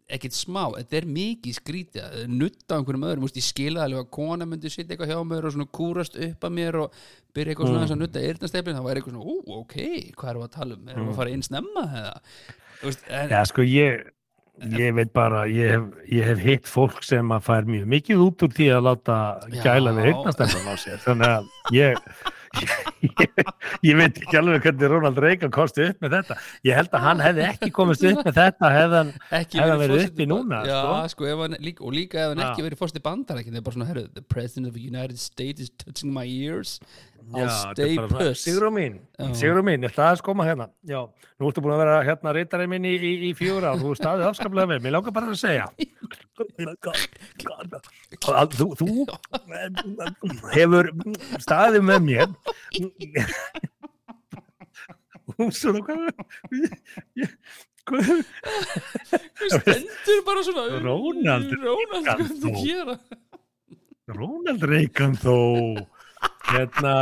ekkert 0.09 0.33
smá, 0.33 0.63
þetta 0.73 0.97
er 1.03 1.07
mikið 1.13 1.57
skrítið 1.59 2.05
að 2.07 2.21
nutta 2.33 2.77
einhverjum 2.79 3.03
öðrum, 3.11 3.27
ég 3.29 3.45
skila 3.45 3.83
alveg 3.85 4.07
að 4.07 4.13
kona 4.17 4.47
myndi 4.49 4.71
sitja 4.73 4.95
eitthvað 4.95 5.11
hjá 5.13 5.19
mér 5.29 5.45
og 5.45 5.53
svona 5.53 5.67
kúrast 5.77 6.15
upp 6.17 6.47
að 6.49 6.55
mér 6.57 6.79
og 6.81 6.95
byrja 7.37 7.53
eitthvað 7.53 7.69
svona 7.69 7.83
Mm. 7.85 7.93
að 7.93 8.01
nutta 8.07 8.23
eyrnasteflin, 8.25 8.79
þá 8.79 8.87
væri 8.87 9.03
eitthvað 9.03 9.19
svona, 9.19 9.29
ú, 9.29 9.59
ok 9.61 9.75
hvað 10.17 10.31
erum 10.33 10.41
við 10.41 10.47
að 10.49 10.55
tala 10.57 10.79
um, 10.79 10.89
erum 10.95 11.05
við 11.05 11.13
að 11.13 11.19
fara 11.21 11.35
inn 11.37 11.45
snemma 11.45 11.85
eða, 12.01 12.15
Já, 13.35 13.43
sko, 13.53 13.67
ég, 13.69 14.09
ég 14.79 14.97
veit 14.97 15.13
bara, 15.13 15.45
ég 15.53 15.75
hef, 15.77 15.85
ég 16.17 16.25
hef 16.33 16.41
hitt 16.47 16.73
fólk 16.73 17.05
sem 17.05 17.29
að 17.37 17.45
fær 17.51 17.69
mjög 17.69 17.87
mikið 17.99 18.25
út 18.31 18.47
úr 18.49 18.57
því 18.57 18.71
að 18.79 18.85
láta 18.89 19.19
gæla 19.61 19.93
við 19.99 20.09
eignastefnum 20.15 20.73
á 20.73 20.75
sér. 20.81 21.01
Þannig 21.05 21.37
að 21.37 21.53
ég, 21.77 22.01
ég, 23.89 23.95
veit 23.99 24.19
ekki 24.21 24.39
alveg 24.39 24.65
hvernig 24.67 24.91
Ronald 24.93 25.19
Reagan 25.23 25.53
komst 25.55 25.79
upp 25.83 26.05
með 26.05 26.17
þetta 26.19 26.39
ég 26.69 26.79
held 26.79 26.95
að 26.97 27.05
hann 27.07 27.23
hefði 27.23 27.45
ekki 27.49 27.71
komist 27.75 28.05
upp 28.09 28.23
með 28.27 28.39
þetta 28.39 28.71
hann 29.73 29.83
verið 29.83 30.05
uppi 30.07 30.25
ba- 30.27 30.31
núna, 30.33 30.61
já, 30.69 30.79
sko. 30.81 30.97
sko, 31.15 31.31
hann, 31.43 31.59
líka, 31.65 31.85
og 31.85 31.95
líka 31.97 32.25
Já. 32.43 32.49
ekki 32.49 32.67
verið 32.67 32.83
fórst 32.83 32.99
í 32.99 33.05
bandar 33.05 33.41
ekki, 33.43 33.53
það 33.55 33.61
er 33.61 33.67
bara 33.69 33.79
svona, 33.79 33.89
herru, 33.93 34.07
the 34.15 34.25
president 34.35 34.71
of 34.71 34.75
the 34.79 34.85
United 34.85 35.19
States 35.23 35.67
is 35.67 35.73
touching 35.83 36.13
my 36.15 36.27
ears 36.27 36.79
Puss 37.29 38.43
Sigrún 38.43 38.75
mín, 38.75 38.95
Já. 39.19 39.29
Sigrún 39.37 39.65
mín, 39.67 39.83
ég 39.85 39.91
ætla 39.93 40.07
aðeins 40.09 40.23
koma 40.25 40.47
hérna? 40.49 40.69
Já, 40.89 41.01
nú 41.39 41.51
ertu 41.51 41.61
búin 41.65 41.75
að 41.77 41.83
vera 41.83 41.97
hérna 42.07 42.33
reytarinn 42.37 42.71
minn 42.73 42.87
í, 42.89 42.95
í, 42.97 43.13
í 43.29 43.33
fjóra 43.37 43.75
og 43.75 43.83
þú 43.83 43.93
er 43.93 44.01
staðið 44.01 44.29
afskaplega 44.31 44.71
vel, 44.73 44.81
mér 44.85 44.95
langar 44.97 45.15
bara 45.17 45.33
að 45.33 45.41
segja. 45.43 45.67
Að 48.33 48.57
þú, 48.57 48.67
þú 48.81 48.89
hefur 50.55 50.91
staðið 51.45 51.83
með 51.91 52.01
mér. 52.09 52.29
Og 55.39 55.53
svona 55.55 55.85
hvað 55.85 55.99
hvað? 57.89 58.25
Stendur 59.53 60.25
bara 60.27 60.43
svona 60.47 60.65
Ronald 60.83 61.53
Ronald, 61.61 62.03
hvað 62.09 62.25
er 62.25 62.33
það 62.33 62.49
að 62.49 62.59
gera? 62.65 62.97
Ronald 64.09 64.65
Reagan 64.69 65.15
þó 65.21 65.37
hérna 66.49 66.95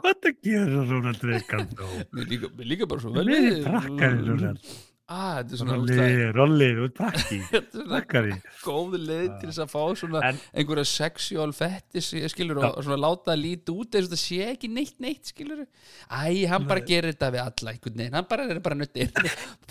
hvað 0.00 0.20
það 0.24 0.36
gera 0.46 0.84
Ronald 0.90 1.24
Reagan 1.30 1.66
þó 1.76 1.86
mér 2.14 2.28
líka, 2.34 2.50
mér 2.60 2.68
bara 2.90 3.02
svo 3.04 3.12
vel 3.16 3.26
Nei, 3.28 3.40
við. 3.46 3.60
prakkari 3.66 4.20
Ronald 4.28 4.70
ah, 5.10 5.40
þetta 5.40 5.54
er 5.56 5.58
svona, 5.60 5.74
Rolli, 5.76 5.94
ógeðslega- 5.96 6.34
rolli, 6.36 6.66
þú 6.76 6.84
ert 6.86 6.94
prakki 7.00 7.38
þetta 7.50 7.60
er 7.60 7.72
svona 7.74 7.88
prakkari 7.90 8.34
góð 8.62 8.92
leið 9.08 9.30
til 9.40 9.48
þess 9.50 9.62
að 9.64 9.70
fá 9.72 9.82
svona 10.00 10.20
En- 10.28 10.38
einhverja 10.62 10.86
sexual 10.90 11.54
fettis 11.56 12.10
skilur 12.34 12.60
og 12.68 12.78
svona 12.86 12.98
láta 13.02 13.32
það 13.32 13.40
líti 13.42 13.74
út 13.74 13.98
eins 13.98 14.06
og 14.06 14.14
það 14.14 14.22
sé 14.22 14.38
ekki 14.52 14.70
neitt 14.76 14.94
neitt 15.02 15.32
skilur 15.32 15.64
æ, 15.66 16.46
hann 16.52 16.68
bara 16.70 16.84
gerir 16.86 17.10
þetta 17.16 17.32
við 17.34 17.42
alla 17.46 17.74
einhvern 17.74 17.98
veginn, 18.04 18.16
hann 18.20 18.28
bara 18.30 18.46
er 18.54 18.62
bara 18.68 18.78
nöttir 18.80 19.10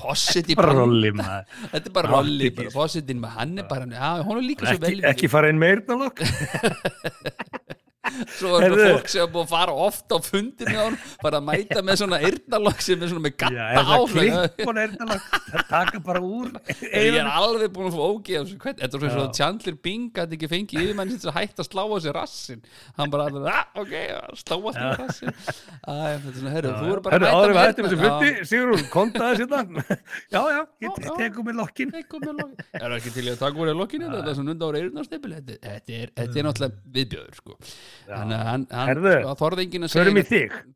fossit 0.03 0.51
í 0.51 0.57
bara 0.59 0.75
rolli 0.81 1.13
þetta 1.15 1.83
er 1.85 1.95
bara 2.01 2.11
Já, 2.11 2.15
rolli, 2.17 2.49
ekki- 2.51 2.57
bara 2.59 2.75
fossetin 2.75 3.23
með 3.23 3.35
hann 3.39 3.57
er 3.63 3.69
bara, 3.71 3.87
já, 3.95 4.11
hún 4.27 4.41
er 4.43 4.47
líka 4.49 4.67
svo 4.73 4.77
ekki, 4.91 5.01
ekki 5.13 5.31
fara 5.31 5.53
inn 5.53 5.61
með 5.61 5.77
eyrnalokk 5.77 6.23
svo 8.37 8.53
þetta 8.59 8.65
Heyrðu. 8.65 8.87
fólk 8.93 9.11
sem 9.13 9.31
búið 9.33 9.43
að 9.45 9.51
fara 9.53 9.75
oft 9.87 10.13
á 10.13 10.17
fundinu 10.25 10.75
á 10.75 10.83
hann, 10.85 10.97
bara 11.23 11.39
að 11.41 11.47
mæta 11.49 11.83
með 11.85 11.99
svona 12.03 12.19
eyrnalokk 12.25 12.81
sem 12.85 13.03
er 13.05 13.11
svona 13.13 13.23
með 13.25 13.33
Já, 13.35 13.49
gatta 13.49 13.69
er 13.69 13.79
á 13.79 13.97
það 13.99 15.25
það 15.49 15.63
taka 15.69 16.01
bara 16.09 16.21
úr 16.23 16.51
Ég 16.89 17.17
er 17.19 17.29
alveg 17.29 17.71
búin 17.75 17.89
að 17.89 17.97
fá 17.97 18.03
hvern- 18.29 18.79
Þetta 18.79 18.85
er 18.85 18.93
svona 18.93 19.13
svo 19.13 19.23
Já. 19.23 19.27
að 19.29 19.37
Chandler 19.39 19.77
Bing 19.85 20.09
gæti 20.15 20.37
ekki 20.39 20.49
fengið 20.51 20.83
yfirmann 20.85 21.13
sem 21.19 21.35
hægt 21.35 21.61
að 21.63 21.69
slá 21.69 21.83
á 21.85 21.95
sig 22.03 22.13
rassin 22.15 22.61
Hann 22.99 23.13
bara, 23.13 23.27
ah, 23.49 23.65
ok, 23.81 23.93
slá 24.39 24.55
á 24.59 24.69
sig 24.73 24.85
rassin 24.99 25.29
Æ, 25.29 25.93
er 26.09 26.19
svona, 26.35 26.53
herru, 26.55 26.73
þú 26.79 26.91
eru 26.93 27.03
bara 27.09 27.31
áður 27.33 27.55
við 27.57 27.83
með 27.85 27.97
fundi 28.03 28.31
Sigrún, 28.49 28.85
kontaði 28.93 29.43
sérna 29.43 29.63
já, 30.33 30.41
já, 30.41 30.61
ég 30.83 30.89
Já, 30.89 30.93
já. 31.05 31.13
tekum 31.19 31.47
með 31.49 31.59
lokkin 31.61 31.91
Já, 31.93 32.03
lokkin. 32.09 32.55
Er 32.79 32.85
það 32.85 32.95
ekki 32.99 33.11
til 33.15 33.25
að 33.33 33.39
taka 33.41 33.61
úr 33.63 33.71
í 33.71 33.75
lokkinu 33.77 34.09
þetta 34.13 34.31
er 34.31 34.37
svona 34.39 34.53
undan 34.55 34.69
ára 34.69 34.79
eyrnarstipil 34.83 35.33
þetta, 35.37 35.57
þetta, 35.65 35.97
er- 36.03 36.13
þetta 36.19 36.39
er 36.41 36.47
náttúrulega 36.47 36.93
viðbjöður 36.97 37.39
sko. 37.39 37.57
Þannig 38.09 38.39
að 38.39 38.47
hann, 38.49 38.63
hann 38.73 38.89
þorði 39.39 39.63
enginn 39.65 39.85
að 39.85 39.91
segja 39.93 40.13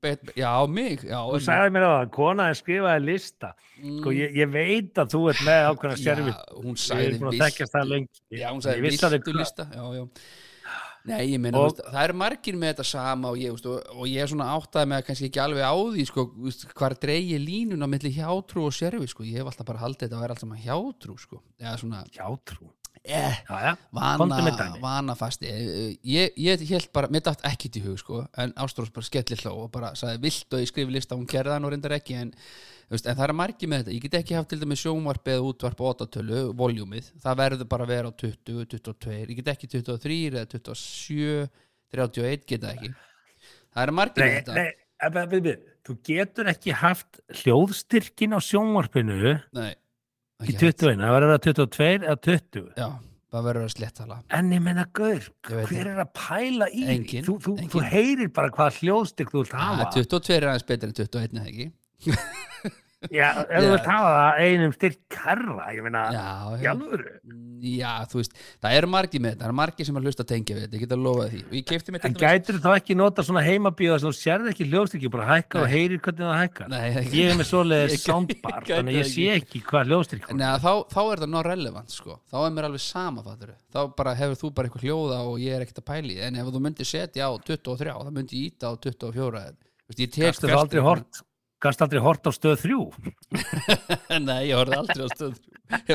bet, 0.05 0.31
Já, 0.37 0.51
mig 0.69 1.01
já, 1.01 1.17
þú 1.17 1.39
sagði 1.41 1.73
mér 1.73 1.85
á 1.85 1.91
það, 1.93 2.09
konaði 2.13 2.57
skrifaði 2.59 3.05
lista. 3.07 3.49
Sko, 3.73 4.13
ég, 4.13 4.35
ég 4.37 4.51
veit 4.53 5.01
að 5.01 5.13
þú 5.15 5.21
ert 5.31 5.41
með 5.47 5.61
ákveðna 5.71 5.97
sérfi 6.03 6.33
hún 6.61 6.77
sagði 6.77 7.07
er 7.09 7.15
hvað- 7.23 7.39
lista. 9.39 9.67
Nei, 11.03 11.33
ég 11.33 11.39
meina, 11.43 11.59
það 11.83 11.97
eru 12.05 12.13
margir 12.15 12.55
með 12.55 12.69
þetta 12.69 12.85
sama 12.87 13.31
og 13.33 13.41
ég, 13.41 13.51
veist, 13.51 13.65
og, 13.67 13.81
og 13.91 14.05
ég 14.07 14.23
er 14.23 14.29
svona 14.31 14.53
áttaði 14.55 14.87
með 14.87 15.01
að 15.01 15.07
kannski 15.09 15.27
ekki 15.27 15.41
alveg 15.43 15.65
á 15.67 15.73
því 15.75 16.05
sko, 16.07 16.23
hvar 16.79 16.95
dreigi 16.95 17.39
línun 17.43 17.83
á 17.83 17.87
milli 17.91 18.13
hjátrú 18.15 18.69
og 18.69 18.77
sérfi 18.77 19.09
sko. 19.11 19.25
ég 19.27 19.41
hef 19.41 19.49
alltaf 19.51 19.67
bara 19.67 19.83
haldið 19.83 20.05
þetta 20.05 20.15
að 20.15 20.23
vera 20.23 20.37
allt 20.37 20.45
saman 20.45 20.63
hjátrú 20.63 21.17
sko. 21.19 21.41
hjátrú 22.15 22.71
eh, 23.03 23.39
vana, 23.91 24.15
dæmi. 24.59 24.81
vana 24.81 25.15
fasti 25.19 25.49
ég, 26.03 26.33
ég 26.39 26.61
held 26.69 26.87
bara, 26.95 27.07
mér 27.11 27.23
dætt 27.25 27.41
ekkit 27.49 27.79
í 27.79 27.83
hug 27.83 27.97
sko, 27.99 28.21
en 28.39 28.53
Ástrós 28.63 28.91
bara 28.95 29.03
skellir 29.07 29.41
hló 29.43 29.53
og 29.65 29.71
bara 29.73 29.89
sagði 29.99 30.21
vilt 30.23 30.53
og 30.55 30.63
ég 30.63 30.69
skrifi 30.71 30.95
lista, 30.95 31.15
hún 31.19 31.27
gerði 31.27 31.51
það 31.55 31.61
nú 31.65 31.71
reyndar 31.73 31.95
ekki 31.97 32.15
en, 32.21 32.31
veist, 32.93 33.05
en 33.09 33.17
það 33.19 33.25
er 33.27 33.35
margir 33.41 33.69
með 33.71 33.83
þetta. 33.83 33.95
Ég 33.97 34.05
get 34.07 34.17
ekki 34.21 34.37
haft 34.37 34.49
til 34.53 34.61
dæmis 34.61 34.83
sjónvarp 34.85 35.27
eða 35.33 35.43
útvarp 35.49 35.83
og 35.83 35.91
óttatölu, 35.95 36.41
voljúmið, 36.63 37.11
það 37.25 37.39
verður 37.43 37.69
bara 37.75 37.87
að 37.87 37.93
vera 37.95 38.07
á 38.07 38.13
20, 38.23 38.65
22, 38.77 39.19
ég 39.27 39.35
get 39.41 39.51
ekki 39.55 39.71
23 39.75 40.21
eða 40.31 40.45
27, 40.55 41.49
31 41.93 42.47
geta 42.49 42.71
ekki. 42.77 42.93
Það 43.73 43.83
er 43.87 43.95
margir 43.99 44.23
með 44.23 44.31
nei, 44.31 44.39
þetta. 44.39 44.53
nei, 44.53 44.67
ef- 45.03 45.15
ef- 45.17 45.33
ef- 45.33 45.47
ef- 45.53 45.69
þú 45.83 45.93
getur 46.07 46.47
ekki 46.53 46.71
haft 46.79 47.19
hljóðstyrkin 47.41 48.35
á 48.37 48.39
sjónvarpinu 48.39 49.33
nei, 49.57 49.73
ekki 50.43 50.53
hægt. 50.53 50.83
21, 50.83 51.01
það 51.03 51.15
verður 51.17 51.33
að 51.33 51.41
22 51.47 51.89
eða 52.03 52.15
20 52.27 52.63
já, 52.83 52.87
það 53.33 53.47
verður 53.49 53.67
að 53.67 53.73
slettala 53.75 54.17
En 54.39 54.51
ég 54.53 54.61
menna, 54.67 54.85
gaur, 54.99 55.29
Ég 55.49 55.71
hver 55.71 55.89
er 55.93 56.01
að 56.05 56.11
pæla 56.19 56.67
í 56.69 56.83
því? 56.83 56.89
Enginn, 56.97 57.25
Þú, 57.27 57.37
þú, 57.47 57.55
þú 57.57 57.65
enginn. 57.67 57.89
heyrir 57.95 58.31
bara 58.35 58.53
hvað 58.53 58.79
hljóðstyrk 58.81 59.31
þú 59.33 59.43
vilt 59.43 59.55
hafa. 59.57 59.89
22 59.97 60.35
er 60.37 60.47
aðeins 60.51 60.67
betur 60.73 60.91
en 60.91 60.97
21 61.01 61.41
eða 61.41 61.47
ekki 61.53 61.71
Já, 63.11 63.27
ef 63.43 63.63
þú 63.63 63.77
hafa 63.83 64.11
það 64.13 64.41
einum 64.45 64.73
styrk 64.77 64.99
karra, 65.11 65.65
ég 65.75 65.83
meina, 65.83 66.03
já, 66.13 66.25
í 67.63 67.73
já 67.79 67.91
þú 68.11 68.19
veist, 68.19 68.33
það 68.63 68.77
eru 68.77 68.87
margir 68.91 69.21
með 69.23 69.29
þetta, 69.33 69.41
það 69.43 69.47
eru 69.49 69.57
margir 69.59 69.85
sem 69.87 69.97
er 69.99 70.03
hlust 70.07 70.21
að 70.23 70.29
tengja 70.31 70.55
við 70.57 70.63
þetta, 70.63 70.75
ég 70.77 70.83
get 70.83 70.93
að 70.95 71.03
lofa 71.03 71.25
því 71.31 71.39
og 71.43 71.53
ég 71.57 71.65
keipti 71.69 71.89
mér 71.95 72.01
En 72.03 72.17
gætur 72.23 72.57
þá 72.63 72.69
ekki 72.75 72.93
nota 72.99 73.23
svona 73.23 73.43
heimabíða 73.43 73.99
sem 73.99 74.09
þú 74.09 74.15
sérð 74.19 74.45
ekki 74.53 74.67
hljóðstyrki, 74.69 75.11
bara 75.13 75.27
hækka 75.31 75.55
og 75.61 75.67
Nei. 75.67 75.73
heyrir 75.73 75.99
hvernig 76.03 76.25
það 76.27 76.41
hækkar. 76.43 76.67
Ég- 77.13 77.29
er 77.29 77.35
með 77.39 77.47
ég 77.83 77.99
soundbar, 78.03 78.61
þannig 78.67 78.93
ég 78.93 79.03
það 79.03 79.13
sé 79.13 79.25
ekki 79.37 79.59
hvað 79.67 79.83
hljóðstyrk 79.91 80.25
hún. 80.29 80.37
Nei, 80.37 80.51
þá, 80.63 80.73
þá 80.93 81.01
er 81.03 81.17
það 81.23 81.29
ná 81.33 81.39
relevant 81.43 81.89
sko. 81.91 82.13
þá 82.31 82.37
er 82.43 82.51
mér 82.51 82.65
alveg 82.69 82.83
sama 82.83 83.21
fattur 83.23 83.53
þá 83.73 83.81
bara 83.95 84.15
hefur 84.15 84.37
þú 84.37 84.47
bara 84.53 84.67
eitthvað 84.67 84.85
hljóða 84.87 85.17
og 85.27 85.35
ég 85.39 85.51
er 85.55 85.61
ekkert 85.65 85.81
að 85.81 85.89
pæli 85.91 86.15
því. 91.63 91.71
en 91.71 91.71
ef 91.71 91.71
þú 91.71 91.71
myndir 91.71 91.71
setja 91.71 91.71
á 91.71 91.71
23 91.71 91.71
þá 91.71 91.71
myndi 91.71 91.71
ég 91.71 91.71
íta 91.71 91.71
á 91.71 91.71
24 91.71 91.71
Vist, 91.71 91.71
ég 91.71 91.71
tek 91.71 91.71
Gastu 91.71 91.79
það 91.79 91.87
aldrei 91.87 92.03
hort, 92.03 92.23
á 92.23 92.31
stöð 92.33 92.57
þrjú 92.63 92.81
Nei, 94.27 94.41
ég 94.49 94.55
horfði 94.59 94.79
aldrei 94.79 95.03
á 95.03 95.09
stöð 95.13 95.35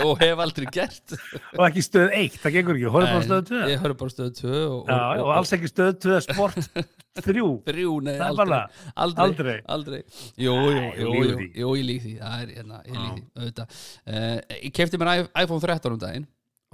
og 0.02 0.22
hef 0.22 0.40
aldrei 0.42 0.66
gert 0.74 1.12
og 1.54 1.64
ekki 1.68 1.83
stöð 1.85 2.14
eitt, 2.16 2.38
það 2.42 2.54
gengur 2.57 2.78
ekki, 2.78 2.88
horfðu 2.94 3.11
bara 3.12 3.26
stöð 3.26 3.42
tvö. 3.50 3.61
Ég 3.68 3.83
horfði 3.83 3.98
bara 4.00 4.14
stöð 4.14 4.31
2 4.40 4.54
og, 4.54 4.88
Já, 4.88 4.98
og 5.22 5.31
alls 5.37 5.52
ekki 5.54 5.70
stöð 5.70 5.92
tvö 6.02 6.16
sport 6.24 6.59
þrjú. 7.28 7.46
þrjú, 7.66 7.92
nei, 8.07 8.16
aldrei, 8.22 8.59
aldrei, 8.94 9.26
aldrei. 9.28 9.57
aldrei. 9.76 10.00
Jú, 10.38 10.54
jú, 10.54 10.83
jú, 10.98 11.12
jú, 11.28 11.46
jú, 11.62 11.70
ég 11.78 11.87
lík 11.87 12.02
því 12.07 12.14
það 12.22 12.42
er, 12.42 12.52
hérna, 12.59 12.81
ég 12.88 12.98
lík 12.98 13.14
því, 13.18 13.24
auðvitað 13.38 13.78
uh, 14.09 14.59
Ég 14.59 14.74
kefti 14.81 15.00
mér 15.02 15.12
iPhone 15.44 15.62
13 15.62 15.94
um 15.94 16.02
daginn 16.02 16.26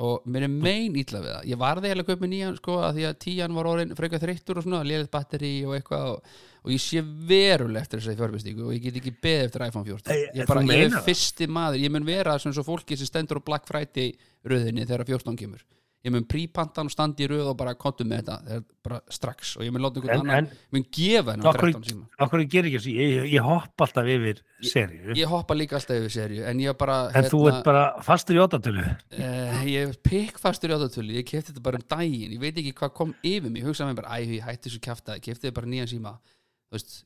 og 0.02 0.24
mér 0.26 0.48
er 0.48 0.50
mein 0.50 0.96
ítla 0.98 1.20
við 1.22 1.30
það. 1.36 1.44
Ég 1.52 1.60
varði 1.60 1.90
eiginlega 1.90 2.14
að 2.16 2.24
mér 2.24 2.30
nýjan 2.32 2.56
sko 2.58 2.78
að 2.82 2.96
því 2.96 3.04
að 3.06 3.18
tíjan 3.24 3.54
var 3.54 3.68
orðin 3.70 3.94
frekar 3.98 4.22
þreyttur 4.24 4.58
og 4.58 4.66
svona 4.66 4.80
lélitt 4.88 5.12
batteri 5.12 5.52
og 5.68 5.76
eitthvað 5.76 6.08
og, 6.16 6.32
og 6.64 6.72
ég 6.74 6.82
sé 6.82 7.02
veruleg 7.30 7.84
eftir 7.84 8.02
þessari 8.02 8.18
fjárbestíku 8.18 8.66
og 8.66 8.74
ég 8.74 8.88
get 8.88 8.98
ekki 8.98 9.14
beðið 9.22 9.46
eftir 9.46 9.66
iPhone 9.68 9.86
14 9.86 10.16
Ei, 10.16 10.24
ég, 10.40 10.50
bara, 10.50 10.64
ég 10.66 10.88
er 10.88 11.06
fyrsti 11.06 11.46
maður, 11.46 11.78
ég 11.84 11.94
mun 11.94 12.08
vera 12.08 12.34
svona 12.42 12.58
svo 12.58 12.66
fólki 12.66 12.98
sem 12.98 13.10
stendur 13.10 13.38
á 13.38 13.46
Black 13.46 13.70
Friday 13.70 14.16
röðinni 14.42 14.88
þegar 14.88 15.06
14 15.14 15.38
kemur 15.44 15.62
ég 16.04 16.12
mun 16.12 16.24
prípantan 16.28 16.90
og 16.90 16.92
standi 16.92 17.24
í 17.24 17.28
röð 17.30 17.46
og 17.50 17.56
bara 17.56 17.72
kontum 17.80 18.10
með 18.10 18.18
þetta. 18.22 18.34
Þegar, 18.48 18.64
bara 18.84 18.98
strax. 19.08 19.54
Og 19.56 19.62
ég 19.64 19.72
mun 19.72 19.80
láta 19.80 20.00
einhvern 20.02 20.20
annan, 20.20 20.36
en- 20.50 20.58
mun 20.76 20.84
gefa 20.92 21.32
hennar 21.32 21.48
Af 21.48 21.56
hverju- 21.62 21.78
13 21.80 21.88
síma. 21.88 22.08
Akkur 22.20 22.42
ég 22.44 22.50
ger 22.52 22.68
ekki 22.68 22.80
þessu, 22.80 22.92
ég, 23.00 23.32
ég 23.32 23.40
hopp 23.48 23.80
alltaf 23.86 24.10
yfir 24.14 24.42
serju. 24.60 25.14
ég 25.16 25.24
hoppa 25.32 25.54
líka 25.56 25.78
alltaf 25.80 25.96
yfir 25.96 26.12
serju 26.18 26.44
en 26.44 26.58
ég 26.60 26.76
bara 26.76 26.98
En 27.14 27.24
þú 27.24 27.40
ert 27.48 27.64
bara 27.64 27.84
fastur 28.02 28.36
í 28.36 28.42
óttatölu. 28.44 28.84
Uh, 29.16 29.64
ég 29.64 29.88
er 29.88 29.96
pikkfastur 30.04 30.68
í 30.70 30.76
áttatölu 30.76 31.16
ég 31.16 31.24
kefti 31.24 31.52
þetta 31.54 31.62
bara 31.62 31.76
um 31.80 31.86
daginn, 31.88 32.32
ég 32.36 32.40
veit 32.40 32.54
ekki 32.60 32.74
hvað 32.74 32.92
kom 32.94 33.14
yfir 33.24 33.50
mig, 33.50 33.62
ég 33.62 33.68
hugsaði 33.70 33.94
mér 33.94 34.02
bara, 34.02 34.20
æ, 34.20 34.28
ég 34.28 34.42
hætti 34.44 34.68
þessu 34.68 34.80
kjafta 34.84 35.16
ég 35.16 35.22
kefti 35.24 35.54
bara 35.54 35.66
nýjan 35.66 35.88
síma. 35.88 36.18
Þú 36.68 36.76
veist, 36.78 37.04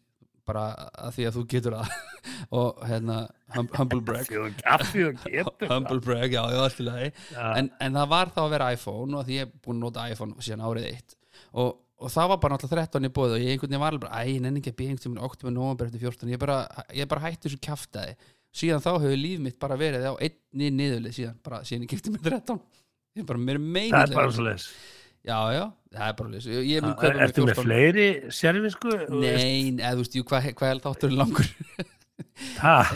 bara 0.48 0.64
að 1.04 1.16
því 1.16 1.26
að 1.28 1.36
þú 1.38 1.42
getur 1.52 1.76
það 1.78 1.90
og 2.60 2.80
hérna, 2.88 3.18
hum, 3.56 3.68
humble 3.76 4.00
brag. 4.08 4.30
Humble 5.68 6.00
brag, 6.04 6.32
já, 6.34 6.40
já, 6.54 6.62
allt 6.64 6.80
í 6.80 6.86
lagi. 6.88 7.10
Já. 7.34 7.44
en, 7.60 7.68
en 7.86 8.00
það 8.00 8.08
var 8.14 8.32
þá 8.34 8.40
að 8.44 8.54
vera 8.56 8.70
iPhone 8.76 9.20
og 9.20 9.28
því 9.28 9.36
ég 9.38 9.46
er 9.46 9.52
búin 9.66 9.78
að 9.78 9.84
nota 9.86 10.08
iPhone 10.14 10.48
síðan 10.48 10.64
árið 10.68 10.88
eitt. 10.92 11.14
Og, 11.52 11.70
og 11.98 12.14
það 12.14 12.32
var 12.32 12.40
bara 12.42 12.56
náttúrulega 12.56 12.88
13 12.96 13.08
í 13.08 13.12
bóð 13.18 13.36
og 13.36 13.44
ég 13.44 13.54
einhvern 13.54 13.72
veginn 13.72 13.84
var 13.84 13.94
alveg 13.94 14.04
bara, 14.06 14.24
æ, 14.24 14.32
ég 14.32 14.42
nenni 14.44 14.62
ekki 14.62 14.74
að 14.74 14.80
býja 14.80 14.94
einhvern 14.96 15.14
veginn 15.14 15.28
oktober, 15.28 15.54
november 15.54 15.88
eftir 15.90 16.04
14, 16.08 16.32
ég 16.34 16.42
bara, 16.42 16.58
ég 16.96 17.10
bara 17.10 17.24
hætti 17.28 17.46
þessu 17.48 17.62
kjaftaði. 17.68 18.18
Síðan 18.58 18.82
þá 18.82 18.90
hefur 18.96 19.18
líf 19.20 19.40
mitt 19.44 19.58
bara 19.60 19.76
verið 19.78 20.08
á 20.08 20.14
einni 20.24 20.70
niðurlið 20.74 21.16
síðan, 21.18 21.40
bara 21.44 21.60
síðan 21.68 21.84
ég 21.84 21.92
kefti 21.92 22.14
með 22.14 22.30
13 22.32 22.60
ég 23.18 23.26
bara, 23.28 23.40
mér 23.42 23.58
er 23.58 23.64
meina 23.76 24.04
Já, 25.28 25.38
já, 25.52 25.64
það 25.92 26.06
er 26.06 26.16
bara 26.18 26.32
leys 26.32 26.48
kaupa 26.88 27.12
Ertu 27.26 27.46
með 27.46 27.62
fleiri 27.62 28.08
servisku? 28.32 28.96
Nei, 29.12 29.76
eða 29.76 29.94
þú 29.98 30.04
veist, 30.04 30.18
hvað, 30.32 30.50
hvað 30.58 30.74
er 30.74 30.82
þátturinn 30.86 31.22
langur? 31.22 31.50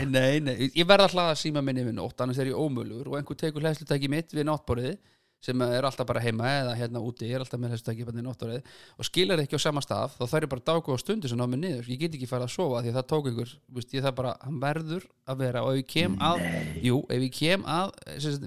Nei, 0.07 0.39
nei, 0.43 0.53
ég 0.71 0.87
verð 0.87 1.05
að 1.05 1.15
hlaða 1.17 1.35
síma 1.39 1.61
minni 1.63 1.83
við 1.83 1.95
nótt 1.97 2.21
annars 2.23 2.39
er 2.39 2.49
ég 2.49 2.59
ómölugur 2.59 3.11
og 3.11 3.17
einhver 3.19 3.37
tekur 3.39 3.63
hlæslutæki 3.63 4.09
mitt 4.11 4.31
við 4.35 4.47
náttborðið 4.47 4.95
sem 5.43 5.63
er 5.65 5.83
alltaf 5.83 6.07
bara 6.07 6.21
heima 6.23 6.47
eða 6.61 6.75
hérna 6.79 7.01
úti, 7.03 7.27
ég 7.27 7.35
er 7.35 7.43
alltaf 7.43 7.59
með 7.59 7.73
hlæstutæki 7.73 8.05
bara 8.07 8.21
í 8.21 8.23
nóttarið 8.23 8.69
og 8.95 9.07
skilar 9.07 9.41
ekki 9.43 9.59
á 9.59 9.65
sama 9.65 9.83
stað 9.83 10.15
þá 10.15 10.23
þarf 10.23 10.45
ég 10.45 10.51
bara 10.53 10.63
að 10.63 10.69
dáka 10.69 10.95
á 10.95 11.03
stundu 11.03 11.31
sem 11.31 11.39
ná 11.39 11.45
mig 11.51 11.59
niður. 11.59 11.89
Ég 11.91 11.99
get 11.99 12.15
ekki 12.15 12.29
farið 12.29 12.47
að 12.47 12.53
sofa 12.55 12.83
því 12.83 12.93
að 12.93 12.99
það 12.99 13.09
tók 13.11 13.29
einhver 13.29 13.53
veist, 13.75 13.95
ég 13.95 14.05
það 14.05 14.15
bara, 14.21 14.33
hann 14.45 14.61
verður 14.63 15.07
að 15.27 15.43
vera 15.43 15.63
og 15.65 15.73
ef 15.73 15.81
ég 15.81 15.89
kem 15.91 16.15
að, 16.23 16.45
jú, 16.87 17.01
ef 17.11 17.25
ég 17.27 17.35
kem 17.39 17.67
að 17.75 17.93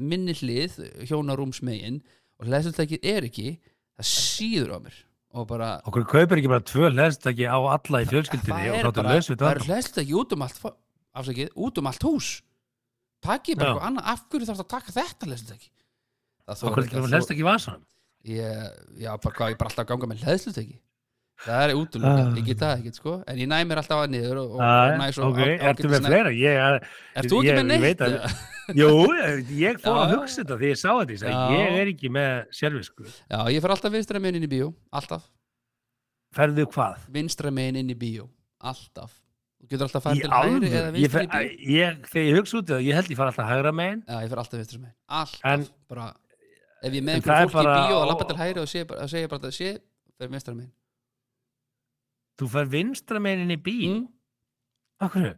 minni 0.00 0.36
hlið, 0.40 0.78
hjónarúmsmegin 1.10 2.00
og 2.40 2.48
hlæstutækið 2.48 3.08
er 3.12 3.28
ekki 3.28 3.50
það 3.96 4.08
síður 4.12 4.72
á 4.72 4.78
mér. 4.86 4.96
Og 5.36 5.46
bara 5.50 5.68
Okkur 5.84 6.06
kaupir 6.08 6.40
ekki 6.40 6.48
bara 6.52 6.64
tvö 6.64 6.90
hlæðstaki 6.94 7.44
á 7.44 7.56
alla 7.58 8.00
í 8.02 8.06
það 8.06 8.12
fjölskyldinni 8.14 8.68
og 8.70 8.76
er 8.78 8.86
þáttu 8.86 9.02
laus 9.04 9.28
við 9.30 9.40
það 9.42 9.50
er 9.50 9.60
það. 9.60 9.66
hlæstutæki 9.70 10.14
út 10.16 10.32
um 10.36 10.44
allt 10.46 10.60
afsakið, 11.16 11.50
út 11.66 11.80
um 11.80 11.90
allt 11.90 12.06
hús. 12.08 12.30
Takið 13.26 13.58
bara 13.60 13.72
eitthvað 13.72 13.88
annað, 13.90 14.08
af 14.12 14.22
hverju 14.30 14.48
þarf 14.48 14.62
að 14.64 14.70
taka 14.72 14.94
þetta 14.96 15.28
hlæstutæki 15.30 15.70
Okkur 16.46 16.84
ekki 16.86 17.04
hlæðstaki 17.10 17.42
í 17.42 17.46
vasanum. 17.46 17.84
ég, 18.26 18.74
já, 19.02 19.10
bara 19.18 19.34
hvað, 19.34 19.52
ég 19.52 19.58
bara 19.60 19.70
alltaf 19.72 19.88
ganga 19.90 20.08
með 20.10 20.24
hlæðslutæki 20.24 20.76
það 21.44 21.62
er 21.68 21.74
útlöka, 21.76 22.10
Ah. 22.16 22.40
get 22.46 22.58
það 22.58 22.74
ekkert 22.80 22.94
sko 23.00 23.12
en 23.28 23.36
ég 23.36 23.48
næ 23.50 23.58
mér 23.68 23.76
alltaf 23.82 24.02
að 24.06 24.10
niður 24.14 24.38
og, 24.40 24.50
og, 24.56 24.60
Æ, 24.60 25.08
og 25.08 25.14
svo 25.14 25.26
ok, 25.30 25.38
á- 25.38 25.64
ertu 25.70 25.88
með 25.92 26.06
fleira? 26.06 26.30
Ég, 26.32 26.54
er- 26.56 26.86
Ert 27.16 27.28
þú 27.30 27.40
ekki 27.42 27.56
með 27.58 27.66
neitt? 27.80 28.00
að-? 28.00 28.36
Jú, 28.74 28.88
ég 29.60 29.76
fór 29.84 29.98
að 30.00 30.14
hugsa 30.16 30.42
þetta 30.42 30.56
því 30.58 30.70
ég 30.72 30.78
sá 30.80 30.90
þetta, 30.96 31.34
ég 31.52 31.76
er 31.82 31.86
ekki 31.92 32.08
með 32.10 32.46
sérvisku. 32.50 33.04
já, 33.30 33.38
ég 33.52 33.60
fer 33.62 33.70
alltaf 33.76 33.92
vinstra 33.92 34.18
megin 34.18 34.40
inn 34.40 34.48
í 34.48 34.52
bíó 34.56 34.72
alltaf, 34.92 35.22
Ferðu 36.34 36.66
hvað? 36.72 36.96
vinstra 37.12 37.50
megin 37.54 37.76
inn 37.82 37.90
í 37.92 37.96
bíó 37.96 38.26
alltaf, 38.60 39.12
þú 39.62 39.68
getur 39.70 39.86
alltaf 39.86 40.02
Í 40.02 40.08
farið 40.08 40.22
til 40.22 40.30
hægri 40.30 40.70
eða 40.72 40.90
fer- 41.12 41.28
í 41.28 41.30
bíó 41.30 41.76
ég- 41.76 42.00
Þegar 42.10 42.26
ég 42.26 42.36
hugsa 42.40 42.56
út 42.58 42.66
það, 42.72 42.82
ég 42.88 42.94
held 42.94 43.08
ég 43.12 43.16
fara 43.16 43.30
alltaf 43.30 43.48
hægra 43.52 43.72
megin. 43.72 44.02
já, 44.08 44.16
ég 44.24 44.28
fer 44.32 44.38
alltaf 44.42 44.58
vinstra 44.60 44.78
megin, 44.80 44.96
alltaf 45.08 45.70
bara, 45.88 46.08
ef 46.82 46.92
ég 46.92 46.96
er 46.96 47.06
með 47.06 47.14
einhverjum 47.14 47.22
það 47.22 47.44
er 47.44 47.54
fólki 47.54 47.76
í 47.76 47.86
bíó 47.86 47.96
að 48.02 48.08
lappa 48.10 48.24
til 48.32 48.36
hægri 48.42 48.60
og 48.60 48.68
segja 48.68 48.86
bara, 48.88 49.00
að 49.46 49.54
sé, 49.54 49.78
fer 50.18 50.28
vinstra 50.28 50.54
megin 50.56 50.72
Þú 52.36 52.48
fer 52.52 52.66
vinstra 52.72 53.20
megin 53.22 53.46
inn 53.46 53.54
í 53.54 53.60
bíl. 53.62 53.92
mm, 53.94 54.06
Akkur, 55.06 55.30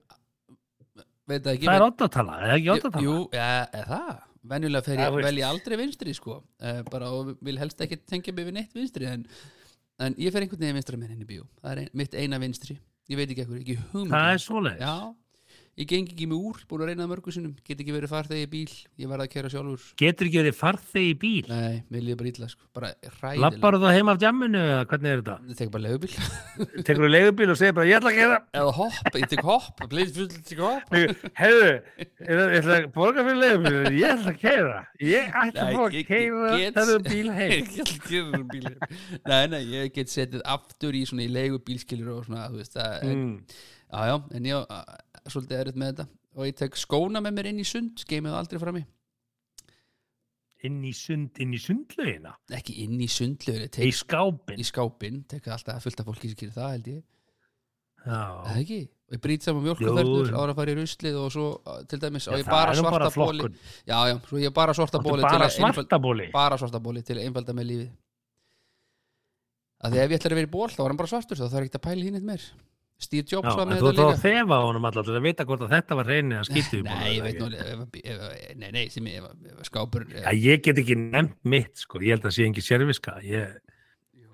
það 1.44 1.52
ekki 1.56 1.68
það 1.68 1.76
er 1.76 1.84
er 2.42 2.48
það 2.48 2.56
ekki 2.58 2.72
oddatala? 2.74 3.04
Jú, 3.04 3.14
ja, 3.36 3.48
er 3.80 3.86
það 3.92 4.10
Venjulega 4.48 4.86
fer 4.86 4.94
Ja, 5.00 5.06
ég 5.08 5.14
veist. 5.16 5.26
velja 5.28 5.48
aldrei 5.52 5.76
vinstri 5.76 6.12
sko 6.16 6.36
uh, 6.40 6.82
bara 6.88 7.08
og 7.12 7.32
vil 7.44 7.58
helst 7.60 7.80
ekki 7.84 7.98
tengja 8.08 8.32
mig 8.32 8.46
við 8.48 8.54
neitt 8.56 8.76
vinstri 8.76 9.08
en, 9.10 9.24
en 10.00 10.14
ég 10.16 10.32
fer 10.32 10.44
einhvern 10.46 10.62
veginn 10.62 10.78
vinstra 10.78 10.96
með 11.00 11.10
henni 11.12 11.26
í 11.26 11.30
bíó 11.32 11.44
það 11.60 11.72
er 11.74 11.80
ein, 11.82 11.90
mitt 12.00 12.14
eina 12.14 12.38
vinstri 12.40 12.78
ég 13.10 13.18
veit 13.18 13.28
ekki 13.34 13.44
ekkur, 13.44 13.58
ekki 13.64 13.76
hugmynd 13.92 14.14
Það 14.14 14.30
er 14.32 14.42
svoleiðis. 14.46 14.84
Já, 14.86 14.94
ég 15.78 15.86
geng 15.88 16.08
ekki 16.10 16.26
mig 16.28 16.38
úr 16.38 16.58
búin 16.68 16.82
að 16.82 16.88
reyna 16.90 17.04
það 17.04 17.10
mörgu 17.12 17.32
sinnum, 17.34 17.54
get 17.66 17.78
ekki 17.78 17.94
verið 17.94 18.10
farþegi 18.12 18.44
í 18.44 18.50
bíl 18.52 18.72
ég 18.98 19.06
verð 19.12 19.22
að 19.24 19.30
kæra 19.34 19.48
sjálfur. 19.52 19.84
Getur 20.02 20.26
ekki 20.28 20.40
verið 20.42 20.56
farþeg 20.58 21.04
í 21.06 21.14
bíl? 21.22 21.46
Nei, 21.48 21.76
vil 21.94 22.06
ég 22.10 22.18
bara 22.18 22.30
illa 22.32 22.48
sko, 22.50 22.62
bara 22.74 22.88
hræðilega 23.06 23.42
Lappar 23.44 23.78
þú 23.78 23.88
heim 23.94 24.08
af 24.12 24.18
jamminu 24.24 24.60
eða 24.64 24.82
hvernig 24.90 25.10
er 25.12 25.18
þetta? 25.22 25.36
Ég 25.48 25.56
tek 25.60 25.70
bara 25.74 25.84
legubíl 25.86 26.12
Tekur 26.88 27.02
þú 27.04 27.10
leigubíl 27.14 27.50
og 27.54 27.58
segir 27.60 27.74
bara, 27.78 27.88
ég 27.88 27.96
ætla 28.00 28.10
að 28.12 28.18
gera 28.18 28.38
eða 28.58 28.72
hopp, 28.78 29.10
ég 29.14 29.28
tek 29.32 29.44
hopp. 29.46 29.76
Please, 29.88 30.12
please, 30.16 30.42
tek 30.48 30.60
hopp. 30.64 30.86
Hefðu, 31.42 31.70
ég 32.26 32.58
ætla 32.58 32.74
að 32.80 32.90
borga 32.98 33.20
fyrir 33.28 33.40
leigubíl? 33.44 33.78
Ég 33.98 34.08
ætla 34.16 34.30
að 34.34 34.40
keira 34.42 34.78
ég 34.98 35.30
ætla 35.30 35.62
að 35.62 35.72
fá 35.78 35.82
að 35.86 35.92
keira 36.08 36.50
þennan 36.78 37.02
bíl 37.06 37.30
heim 37.38 37.64
Ég 45.28 45.36
ég 45.36 45.44
og 45.44 45.48
það 45.48 45.58
er, 45.58 45.64
ég 45.64 45.64
svolítið 45.64 45.64
erut 45.64 45.76
með 45.76 45.90
þetta. 45.92 46.06
Og 46.38 46.46
ég 46.46 46.54
tek 46.56 46.76
skóna 46.76 47.20
með 47.20 47.32
mér 47.36 47.46
inn 47.52 47.60
í 47.60 47.64
sund 47.64 47.98
skeimið 47.98 48.32
aldrei 48.32 48.58
fram 48.58 48.76
í. 48.76 48.86
Inn 50.66 50.84
í 50.84 50.92
sund, 50.92 51.38
inn 51.38 51.54
í 51.54 51.58
sundlaugina? 51.58 52.34
Ekki 52.50 52.82
inn 52.82 53.00
í 53.00 53.06
sundlegur, 53.06 53.60
ég 53.68 53.78
í 53.78 53.92
skápin 53.94 54.58
í 54.58 54.66
skápin 54.66 55.24
tek 55.30 55.46
alltaf 55.46 55.82
fullt 55.82 56.00
af 56.00 56.06
fólki 56.06 56.28
sem 56.28 56.38
gerir 56.38 56.56
það 56.56 56.72
held 56.72 56.88
ég. 56.88 57.04
Já. 58.06 58.42
eða 58.46 58.60
ekki, 58.62 58.88
og 59.08 59.12
ég 59.16 59.20
brýt 59.20 59.42
saman 59.42 59.64
mjölkuferður 59.64 60.30
Jú. 60.30 60.36
ára 60.38 60.52
að 60.54 60.56
fara 60.56 60.70
í 60.70 60.76
ruslið 60.78 61.16
og 61.18 61.32
svo 61.34 61.46
uh, 61.66 61.80
til 61.90 61.98
dæmis 61.98 62.28
Já, 62.28 62.38
ég 62.38 62.46
það 62.46 62.52
bara 62.54 62.70
er 62.70 62.76
svarta 62.78 63.10
bóli 63.18 63.48
já, 63.84 63.98
já, 64.08 64.20
svo 64.28 64.38
ég 64.38 64.54
bara 64.54 64.74
svarta 64.74 65.00
bóli 65.02 65.22
bara 65.22 65.48
svarta 65.50 65.98
bóli 65.98 66.30
bara 66.32 66.58
svarta 66.58 66.80
bóli 66.80 67.02
til 67.02 67.18
að 67.18 67.26
einfalda 67.26 67.52
með 67.52 67.66
lífið. 67.66 67.90
Að 69.78 69.92
því 69.92 69.98
ef 69.98 70.10
ég 70.10 70.18
ætlar 70.18 70.32
að 70.32 70.40
vera 70.40 70.48
í 70.48 70.54
ból 70.54 70.70
þá 70.70 70.80
var 70.84 70.88
hann 70.90 70.98
bara 70.98 71.08
svartur 71.08 71.38
þá 71.38 71.46
þarf 71.48 71.66
ekki 71.68 71.78
að 71.78 71.86
pæla 71.90 72.04
hinn 72.06 72.14
eitt 72.14 72.24
meir 72.26 72.46
Steve 72.98 73.22
Jobs 73.30 73.54
var 73.54 73.68
með 73.70 73.78
þú 73.78 73.86
þetta 73.86 73.92
ætlar 73.92 74.08
að 74.08 74.10
líka 74.10 74.22
þefa 74.26 74.56
á 74.58 74.62
honum 74.66 74.86
alltaf 74.88 75.04
til 75.06 75.14
að 75.14 75.22
vita 75.28 75.44
hvort 75.46 75.60
að 75.62 75.72
þetta 75.76 75.96
var 76.00 76.08
reyni 76.10 76.34
að 76.34 76.46
skýttu 76.48 76.80
Nei, 76.82 77.12
ég 77.14 77.22
veit 77.22 77.38
ef, 77.38 78.24
Nei, 78.58 78.70
nei, 78.74 78.84
sem 78.90 79.06
ég 79.06 79.22
ef 79.22 79.68
skápur 79.70 80.06
Já, 80.10 80.30
ég 80.34 80.62
get 80.66 80.80
ekki 80.82 80.96
nefnt 80.98 81.36
mitt 81.46 81.78
sko, 81.78 82.00
ég 82.02 82.16
held 82.16 82.26
að 82.26 82.34
sé 82.34 82.46
engi 82.48 82.64
sérviska 82.66 83.14
ég, 83.22 83.54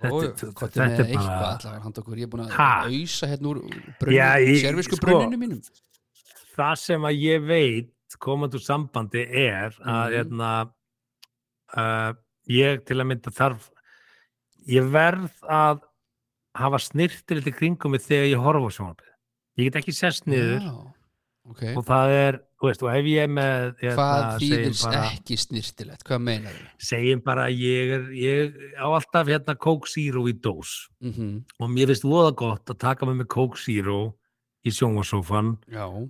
þetta- 0.01 0.53
hvað 0.57 0.73
þetta 0.79 1.05
er 1.05 1.13
bara- 1.13 1.53
allavega 1.53 1.83
handa 1.85 2.01
okkur, 2.01 2.17
ég 2.17 2.25
er 2.25 2.33
búin 2.33 2.45
að 2.47 2.57
Ha? 2.57 2.71
ausa 2.89 3.27
hérna 3.35 3.53
úr 3.53 3.61
servisku 4.65 4.97
sko- 4.97 5.05
brunninu 5.11 5.37
mínum 5.45 5.61
það 6.57 6.75
sem 6.79 7.03
að 7.03 7.21
ég 7.21 7.47
veit 7.47 7.91
komandi 8.19 8.57
úr 8.57 8.65
sambandi 8.65 9.27
er 9.29 9.77
að 9.85 10.09
Mhm. 10.09 10.15
hérna, 10.17 10.51
uh, 11.77 12.13
ég 12.49 12.85
til 12.87 12.97
að 12.97 13.07
mynda 13.13 13.31
þarf 13.31 13.69
ég 14.69 14.89
verð 14.89 15.31
að 15.51 15.81
hafa 16.55 16.79
snirtir 16.83 17.43
til 17.45 17.55
kringum 17.55 17.95
mig 17.95 18.03
þegar 18.05 18.29
ég 18.31 18.43
horfa 18.45 18.69
á 18.69 18.77
sjónarbið 18.77 19.11
ég 19.59 19.69
get 19.71 19.79
ekki 19.83 19.95
sest 19.95 20.27
niður 20.31 20.63
Já, 20.65 20.75
ok. 21.51 21.63
og 21.79 21.85
það 21.87 22.15
er, 22.19 22.39
þú 22.59 22.69
veist, 22.71 22.83
og 22.87 22.91
ef 22.95 23.09
ég 23.11 23.23
er 23.27 23.31
með 23.31 23.65
hérna, 23.83 23.95
Hvað 23.99 24.45
bara, 24.83 25.05
ekki 25.13 25.37
snirtilegt, 25.45 26.05
hvað 26.09 26.23
meinar 26.27 26.57
þau? 26.59 26.73
segjum 26.89 27.23
bara 27.27 27.47
ég, 27.53 27.93
er, 27.99 28.05
ég 28.19 28.59
á 28.81 28.87
alltaf 28.89 29.31
hérna 29.31 29.57
Coke 29.59 29.91
Zero 29.91 30.27
í 30.31 30.35
dós. 30.35 30.75
Mm 31.05 31.15
og 31.61 31.71
mér 31.71 31.93
finnst 31.93 32.07
voða 32.09 32.35
gott 32.43 32.71
að 32.75 32.81
taka 32.87 33.07
með 33.07 33.21
mig 33.23 33.29
Coke 33.35 33.59
Zero 33.63 33.99
í 34.65 34.73
sjónvarsófan 34.73 35.55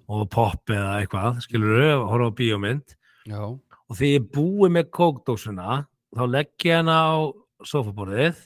og 0.08 0.28
pop 0.30 0.70
eða 0.70 1.00
eitthvað, 1.02 1.40
skilur 1.42 1.74
þau, 1.82 2.04
horfa 2.12 2.30
á 2.30 2.36
bíómynd. 2.38 2.96
Já, 3.26 3.40
og 3.50 3.96
þegar 3.98 4.12
ég 4.14 4.28
búi 4.32 4.68
með 4.70 4.90
kókdósuna 4.94 5.80
þá 6.14 6.22
legg 6.30 6.52
ég 6.68 6.78
hana 6.80 6.98
á 7.10 7.12
sofaborðið, 7.66 8.38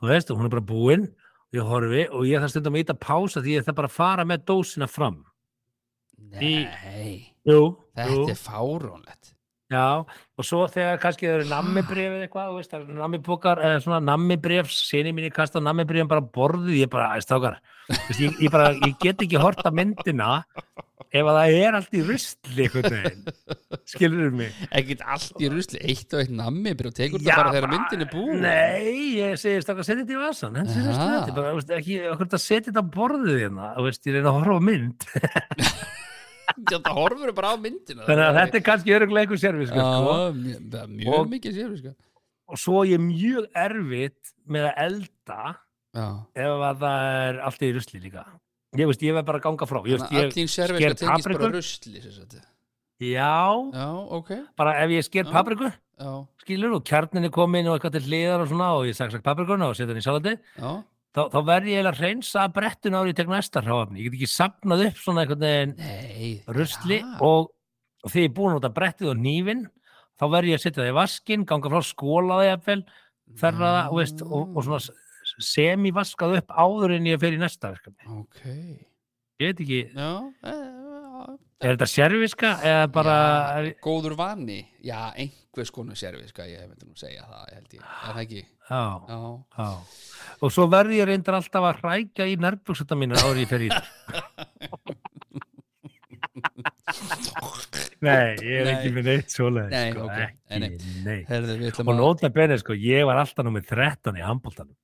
þú 0.00 0.10
veist, 0.10 0.32
hún 0.34 0.48
er 0.48 0.52
bara 0.56 0.66
búin 0.68 1.06
og 1.10 1.58
ég 1.58 1.68
horfi 1.70 2.02
og 2.10 2.26
ég 2.28 2.42
þarf 2.42 2.54
stundum 2.54 2.76
að 2.78 2.84
íta 2.84 2.96
pása 2.98 3.42
því 3.44 3.56
ég 3.58 3.66
þarf 3.66 3.78
bara 3.80 3.90
að 3.90 3.96
fara 3.98 4.26
með 4.28 4.44
dósina 4.50 4.88
fram. 4.90 5.20
Nei, 6.34 7.30
Jú, 7.44 7.76
þetta 7.94 8.10
jú, 8.10 8.22
er 8.32 8.38
fáránlegt 8.40 9.34
já, 9.72 10.04
og 10.04 10.46
svo 10.46 10.64
þegar 10.70 11.00
kannski 11.02 11.28
það 11.28 11.36
eru 11.38 11.48
nammibrif 11.50 12.06
eða 12.10 12.26
eitthvað, 12.26 12.50
þú 12.50 12.58
veist, 12.58 12.72
það 12.72 12.82
eru 12.84 12.98
nammibókar 13.00 13.62
eða 13.64 13.82
svona 13.84 14.00
nammibrif, 14.04 14.72
sinni 14.74 15.14
mín 15.14 15.28
ég 15.28 15.36
kasta 15.36 15.62
nammibrifin 15.64 16.10
bara 16.10 16.24
borðið, 16.24 16.74
ég 16.82 16.92
bara, 16.92 17.12
æst 17.18 17.32
ákar 17.34 17.60
ég, 18.20 18.34
ég 18.42 18.52
bara, 18.52 18.72
ég 18.84 18.98
get 19.02 19.24
ekki 19.24 19.40
hort 19.40 19.64
að 19.64 19.78
myndina 19.80 20.42
ef 21.14 21.28
að 21.30 21.36
það 21.38 21.56
er 21.60 21.76
allt 21.78 21.94
í 21.94 22.02
rusli 22.08 22.68
veginn, 22.74 23.24
skilur 23.92 24.32
mig? 24.34 24.54
Ekkert 24.74 25.04
allt 25.14 25.42
í 25.42 25.50
rusli, 25.52 25.80
eitt 25.86 26.14
og 26.14 26.24
eitt 26.24 26.32
nammi 26.34 26.74
og 26.74 26.94
tekur 26.96 27.22
Já, 27.22 27.28
þetta 27.28 27.38
bara 27.38 27.54
þegar 27.54 27.72
myndin 27.74 28.04
er 28.04 28.10
búin? 28.10 28.42
Nei, 28.42 28.94
ég 29.20 29.36
segist 29.40 29.70
okkar 29.70 29.86
setja 29.86 30.02
þetta 30.02 30.16
í 30.16 30.22
vasan 30.22 30.58
en 30.60 30.70
þetta 30.70 30.94
Aha. 30.96 31.18
er 31.20 31.36
bara, 31.36 31.52
þú 31.52 31.60
veist, 31.60 31.74
ekki 31.78 32.00
okkur 32.12 32.30
að 32.30 32.44
setja 32.46 32.70
þetta 32.70 32.86
borðið 32.96 33.42
hérna, 33.44 33.74
þú 33.78 33.86
veist, 33.88 34.08
ég 34.08 34.18
reyna 34.18 34.32
að 34.32 34.40
horfa 34.40 34.64
mynd 34.70 35.08
Þetta 36.70 36.94
horfur 36.96 37.32
bara 37.36 37.52
á 37.52 37.56
myndina 37.60 38.06
þannig 38.08 38.24
að 38.28 38.38
þetta 38.40 38.58
er 38.60 38.64
kannski 38.68 38.96
öruglega 38.96 39.26
einhver 39.26 39.42
serviska 39.42 39.84
sko. 39.84 40.16
Mjög, 40.38 41.18
er 41.18 41.28
mikið 41.32 41.58
sér 41.58 41.76
sko. 41.80 41.94
og 42.50 42.60
svo 42.60 42.82
er 42.84 42.94
ég 42.94 43.04
mjög 43.04 43.60
erfitt 43.66 44.34
með 44.46 44.70
að 44.70 44.82
elda 44.86 45.42
Já, 45.94 46.08
ef 46.34 46.64
að 46.66 46.80
það 46.82 47.04
er 47.22 47.36
allt 47.46 47.62
í 47.62 47.68
rusli 47.76 48.00
líka. 48.02 48.24
Ég 48.74 48.88
veist, 48.90 49.02
ég 49.06 49.14
verð 49.14 49.28
bara 49.28 49.38
að 49.38 49.44
ganga 49.44 49.66
frá. 49.70 49.78
Ég, 49.86 50.00
veist, 50.00 50.10
ég, 50.10 50.32
sker 50.34 50.48
sérverka 50.50 50.96
tengist 50.98 51.04
bara 51.06 51.36
papriku. 51.38 51.50
rusli 51.54 52.00
já, 52.98 53.70
Já, 53.74 53.88
ok. 54.18 54.30
Bara 54.56 54.74
ef 54.82 54.90
ég 54.90 55.04
sker 55.06 55.24
Já. 55.24 55.30
papriku 55.32 55.70
Já, 55.70 56.26
skilur 56.42 56.74
og 56.74 56.82
kjarnin 56.86 57.28
er 57.28 57.30
komin 57.30 57.68
og 57.70 57.76
eitthvað 57.78 57.98
til 57.98 58.08
hliðar 58.08 58.42
og 58.42 58.50
svona 58.50 58.70
og 58.74 58.88
ég 58.88 58.96
sagði 58.98 59.20
paprikuna 59.22 59.68
og 59.70 59.76
setja 59.78 59.92
hann 59.92 60.00
í 60.00 60.04
salati 60.04 60.34
já, 60.34 60.72
þá, 61.14 61.22
þá 61.32 61.38
verð 61.48 61.70
ég 61.72 61.88
að 61.88 62.00
hreinsa 62.00 62.46
brettun 62.54 62.98
ári 62.98 63.12
ég 63.12 63.18
tek 63.18 63.30
næsta 63.30 63.62
hráfni, 63.64 64.02
ég 64.02 64.10
get 64.10 64.18
ekki 64.18 64.30
sapnað 64.30 64.84
upp 64.88 65.00
svona 65.00 65.24
einhvern 65.24 65.44
veginn 65.46 66.42
rusli 66.58 67.00
já. 67.00 67.14
og, 67.24 67.50
og 68.04 68.12
þegar 68.12 68.24
ég 68.24 68.30
er 68.30 68.36
búin 68.38 68.52
að 68.52 68.58
nota 68.58 68.74
brettið 68.78 69.12
og 69.12 69.22
nýfin 69.22 69.64
þá 70.20 70.26
verð 70.36 70.52
ég 70.52 70.60
að 70.60 70.64
setja 70.66 70.82
það 70.82 70.92
í 70.92 70.98
vaskin 70.98 71.48
ganga 71.48 71.72
frá 71.74 71.88
skólaði 71.88 72.50
jafnvel 72.50 72.80
þerra 73.40 73.72
það 73.78 73.96
og, 73.96 74.24
og, 74.28 74.46
og 74.54 74.68
svona 74.68 75.40
semi-vaskað 75.40 76.38
upp 76.42 76.52
áður 76.52 76.98
en 76.98 77.08
ég 77.08 77.20
fer 77.22 77.34
í 77.34 77.40
næsta 77.40 77.72
verkefni. 77.72 78.20
Ok, 78.20 78.42
ég 79.40 79.52
veit 79.54 79.62
ekki, 79.64 79.84
já 79.96 80.73
er 81.64 81.70
þetta 81.76 81.88
sérviska 81.88 82.50
eða 82.66 82.86
bara 82.92 83.14
já, 83.64 83.72
Góður 83.84 84.14
vani 84.18 84.58
Já, 84.84 84.98
einhvers 85.16 85.70
konar 85.74 85.96
sérviska 85.98 86.46
Ég 86.50 86.66
myndi 86.68 86.84
nú 86.88 86.94
segja 86.98 87.24
það, 87.28 87.44
ég 87.48 87.54
held 87.60 87.72
ég 87.78 87.80
Er 87.84 87.88
það 88.10 88.22
ekki? 88.24 88.42
já, 88.70 88.82
Já, 89.08 89.20
já. 89.58 89.68
og 90.44 90.52
svo 90.54 90.66
verð 90.72 90.96
ég 90.98 91.08
reyndar 91.08 91.38
alltaf 91.40 91.64
að 91.70 91.80
hrækja 91.82 92.24
í 92.32 92.36
nærbuksetta 92.40 92.94
mínu 93.00 93.14
ég 93.40 93.48
fer 93.50 93.62
í 93.64 93.72
það 93.72 93.84
Nei, 98.04 98.34
ég 98.44 98.60
er 98.60 98.66
Nei. 98.66 98.72
ekki 98.74 98.90
með 98.94 99.06
neitt 99.08 99.32
svoleiðis 99.32 99.72
Nei, 99.72 99.90
sko, 99.94 100.06
ok. 100.08 100.18
ekki, 100.20 100.60
Nei, 100.60 100.70
nei. 101.06 101.18
Herðu, 101.28 101.54
Og 101.72 101.90
að 101.92 101.98
nótna 102.00 102.30
benni, 102.34 102.58
sko, 102.60 102.76
ég 102.76 103.06
var 103.08 103.20
alltaf 103.22 103.46
nummið 103.46 103.64
13 103.70 104.18
í 104.20 104.24
handbóltanum 104.24 104.74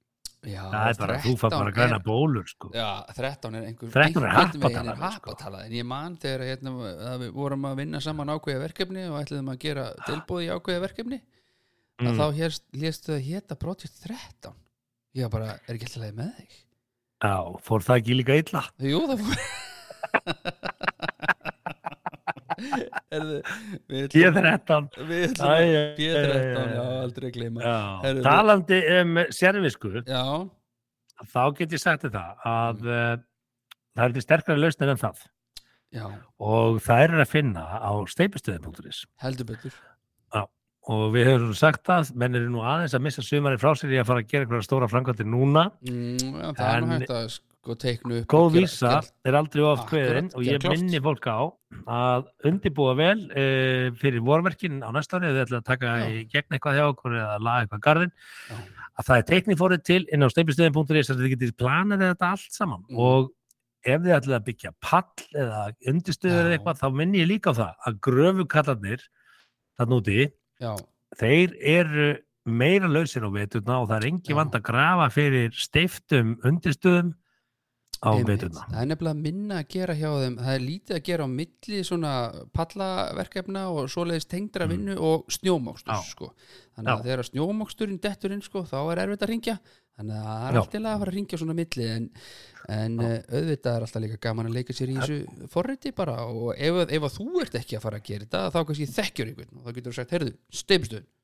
Já, 0.40 0.62
Það 0.72 0.86
er 0.88 0.96
bara, 1.02 1.16
þú 1.20 1.32
fær 1.36 1.50
bara 1.52 1.70
13 1.70 1.74
græna 1.76 1.98
bólur, 2.04 2.46
sko. 2.48 2.70
Já, 2.72 2.86
13 3.12 3.56
er 3.58 3.66
einhver 3.68 3.90
13 3.92 4.22
er 4.24 4.30
einhvern 4.30 4.62
veginn 4.62 4.88
happatala, 5.02 5.58
sko. 5.60 5.66
en 5.66 5.74
ég 5.76 5.84
man 5.84 6.16
þegar 6.16 6.44
hérna, 6.48 6.72
við 7.20 7.34
vorum 7.36 7.66
að 7.68 7.76
vinna 7.82 8.00
saman 8.00 8.32
ákveða 8.32 8.62
verkefni 8.64 9.04
og 9.10 9.18
ætliðum 9.20 9.50
að 9.52 9.58
gera 9.66 9.84
tilbúð 10.08 10.46
í 10.46 10.50
ákveða 10.56 10.84
verkefni 10.88 11.20
að 11.20 11.28
Mm. 12.00 12.16
þá 12.16 12.26
hérstu 12.80 13.12
að 13.12 13.24
hétta 13.28 13.56
Project 13.60 13.98
13 14.06 14.54
ég 15.20 15.26
var 15.26 15.32
bara, 15.34 15.58
er 15.68 15.76
ekki 15.76 15.84
alltaf 15.90 16.00
leið 16.06 16.14
með 16.16 16.30
þig? 16.38 16.54
Já, 17.20 17.34
fór 17.68 17.84
það 17.84 17.98
ekki 18.00 18.16
líka 18.16 18.38
illa? 18.40 18.62
Jú, 18.80 19.02
það 19.10 19.26
fór 19.26 19.36
P13 23.90 24.88
við 25.08 25.24
ætlum 25.30 25.46
Æ, 25.46 25.56
að 25.56 25.74
æ, 25.74 25.82
P13, 25.98 26.20
æ, 26.20 26.60
æ. 26.60 26.68
já, 26.74 26.84
aldrei 27.02 27.30
gleyma. 27.34 27.74
Talandi 28.24 28.80
um 29.00 29.18
sérvisku 29.34 29.92
þá 31.30 31.42
get 31.58 31.74
ég 31.76 31.82
sagt 31.82 32.06
það 32.08 32.46
að 32.48 32.86
uh, 32.88 33.12
það 33.96 34.06
er 34.06 34.14
til 34.16 34.24
sterkari 34.24 34.62
lausnir 34.62 34.92
en 34.94 35.00
það. 35.02 35.24
Já, 35.90 36.04
og 36.38 36.78
það 36.84 37.02
er 37.04 37.14
að 37.24 37.30
finna 37.32 37.64
á 37.82 37.90
steipustöðum.is 38.08 39.04
heldur 39.24 39.48
betur. 39.52 39.74
Og 40.90 41.10
við 41.12 41.26
höfum 41.28 41.50
sagt 41.54 41.82
það, 41.86 42.08
menn 42.18 42.38
eru 42.38 42.48
nú 42.50 42.62
aðeins 42.64 42.94
að 42.96 43.02
missa 43.04 43.22
sumari 43.22 43.58
frá 43.60 43.74
sér 43.76 43.92
í 43.92 43.98
að 44.00 44.06
fara 44.08 44.22
að 44.22 44.30
gera 44.30 44.46
einhverja 44.46 44.64
stóra 44.64 44.86
framkvæmdi 44.88 45.26
núna. 45.28 45.66
Mm, 45.84 46.38
já, 46.40 46.46
Það 46.56 46.70
er 46.70 46.80
nú 46.80 46.86
En- 46.88 46.94
hægt 47.04 47.12
að 47.12 47.34
sko 47.60 47.76
teiknu 47.76 48.22
upp 48.22 48.30
góð 48.32 48.46
og 48.46 48.54
vísa 48.54 48.90
er 49.28 49.36
aldrei 49.36 49.62
oft 49.68 49.84
Akkurat, 49.84 49.90
kveðin 49.92 50.30
og 50.32 50.46
ég 50.46 50.62
minni 50.64 51.00
fólk 51.04 51.26
á 51.28 51.40
að 51.92 52.30
undibúa 52.48 52.94
vel 52.96 53.18
e, 53.36 53.44
fyrir 54.00 54.24
vorverkin 54.24 54.80
á 54.80 54.88
næsta 54.96 55.18
ári 55.18 55.28
eða 55.28 55.44
ætla 55.44 55.60
að 55.60 55.66
taka 55.68 55.92
í 56.08 56.22
gegn 56.32 56.56
eitthvað 56.56 56.78
hjá 56.78 56.86
okkur 56.86 57.18
eða 57.18 57.34
laga 57.44 57.66
eitthvað 57.66 57.84
garðin 57.84 58.14
að 58.54 59.10
það 59.10 59.16
er 59.18 59.28
teiknifórið 59.32 59.84
til 59.90 60.00
inn 60.08 60.24
á 60.24 60.32
steipustöðin.is 60.32 61.12
að 61.12 61.20
þið 61.20 61.34
getið 61.34 61.54
planað 61.60 62.06
þetta 62.06 62.32
allt 62.32 62.56
saman. 62.56 62.82
Mm. 62.88 63.04
og 63.04 63.30
ef 63.84 64.02
þið 64.04 64.16
ætlaði 64.16 64.38
að 64.38 64.48
byggja 64.48 64.74
pall 64.84 65.28
eða 65.44 65.62
undistöður 65.92 66.40
eða 66.40 66.56
eitthvað 66.56 66.80
þá 66.80 66.88
minni 66.96 67.22
ég 67.22 67.30
líka 67.30 67.52
á 67.52 67.60
það 67.60 67.86
að 67.88 68.02
gröfukallarnir 68.08 69.06
þannig 69.80 70.00
úti, 70.00 70.26
Já, 70.60 70.72
þeir 71.20 71.54
eru 71.60 72.10
meira 72.48 72.88
lausir 72.88 73.24
á 73.24 73.30
veturna 73.32 73.82
og 73.82 73.88
það 73.88 73.96
er 73.98 74.10
engi 74.10 74.36
vand 74.36 74.56
að 74.56 74.66
grafa 74.68 75.08
fyrir 75.12 75.56
steiftum 75.56 76.38
undistöðum 76.44 77.14
á 78.00 78.10
veturna 78.24 78.62
Það 78.70 78.80
er 78.82 78.88
nefnilega 78.90 79.20
minna 79.26 79.58
að 79.60 79.68
gera 79.74 79.94
hjá 79.98 80.08
þeim 80.22 80.36
það 80.40 80.54
er 80.54 80.62
lítið 80.64 80.96
að 80.96 81.02
gera 81.10 81.24
á 81.26 81.28
milli 81.34 81.80
svona 81.84 82.12
pallaverkefna 82.56 83.64
og 83.74 83.90
svoleiðis 83.92 84.28
tengdra 84.30 84.66
Mm. 84.66 84.72
vinnu 84.72 84.94
og 85.00 85.24
snjómokstur 85.28 85.92
Já. 85.94 86.02
sko. 86.08 86.32
þannig 86.76 86.90
að 86.94 86.98
Já. 87.00 87.04
þegar 87.04 87.28
snjómoksturinn 87.30 88.00
dettur 88.00 88.32
inn 88.32 88.42
sko, 88.42 88.62
þá 88.64 88.78
er 88.92 89.02
erfitt 89.04 89.22
að 89.26 89.32
ringja 89.34 89.58
þannig 89.98 90.16
að 90.16 90.24
það 90.24 90.48
er 90.48 90.54
Já. 90.54 90.60
allt 90.62 90.74
í 90.74 90.80
lagi 90.80 90.94
að 90.94 91.00
fara 91.02 91.10
að 91.10 91.16
ringja 91.18 91.38
svona 91.42 91.54
milli 91.60 91.88
en, 91.96 92.10
en 92.68 92.98
uh, 93.00 93.18
auðvitað 93.36 93.74
er 93.76 93.84
alltaf 93.84 94.02
líka 94.06 94.20
gaman 94.24 94.46
að 94.48 94.54
leika 94.56 94.72
sér 94.72 94.88
í 94.88 94.96
þessu 94.96 95.48
forriti 95.52 95.92
bara 95.92 96.14
og 96.24 96.54
ef, 96.56 96.80
ef 96.88 97.08
þú 97.18 97.28
ert 97.42 97.54
ekki 97.60 97.76
að 97.76 97.82
fara 97.84 98.00
að 98.00 98.06
gera 98.08 98.24
þetta 98.24 98.44
þá 98.54 98.60
kannski 98.70 98.86
þekkjur 98.96 99.32
einhvern 99.34 99.56
og 99.60 99.64
þá 99.66 99.74
getur 99.76 99.90
þú 99.92 99.96
sagt, 100.00 100.10
heyrðu, 100.16 100.32
steipstöðun 100.50 101.04
þeir 101.04 101.19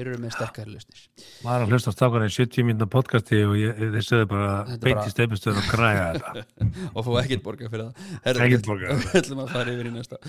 eru 0.00 0.16
með 0.22 0.34
sterkari 0.36 0.74
lausnir. 0.74 1.04
Var 1.44 1.64
að 1.64 1.72
hlusta 1.74 1.92
á 1.92 1.96
stákarinn 1.96 2.34
70 2.36 2.66
mínúna 2.68 2.88
podcasti 2.92 3.40
og 3.48 3.56
ég, 3.60 3.78
þeir 3.96 4.06
sögðu 4.08 4.28
bara 4.34 4.78
beint 4.84 5.02
í 5.08 5.14
steipustöður 5.14 5.62
og 5.62 5.70
græja 5.72 6.06
þetta. 6.16 6.46
Og 6.92 7.06
fá 7.08 7.10
ekkert 7.24 7.46
borga 7.48 7.72
fyrir 7.72 7.88
það. 7.88 8.12
Ekkert 8.34 8.58
við- 8.58 8.68
borgað. 8.70 9.04
við 9.06 9.20
ætlum 9.22 9.44
að 9.46 9.54
fara 9.56 9.76
yfir 9.76 9.90
í 9.90 9.96
næsta 9.96 10.20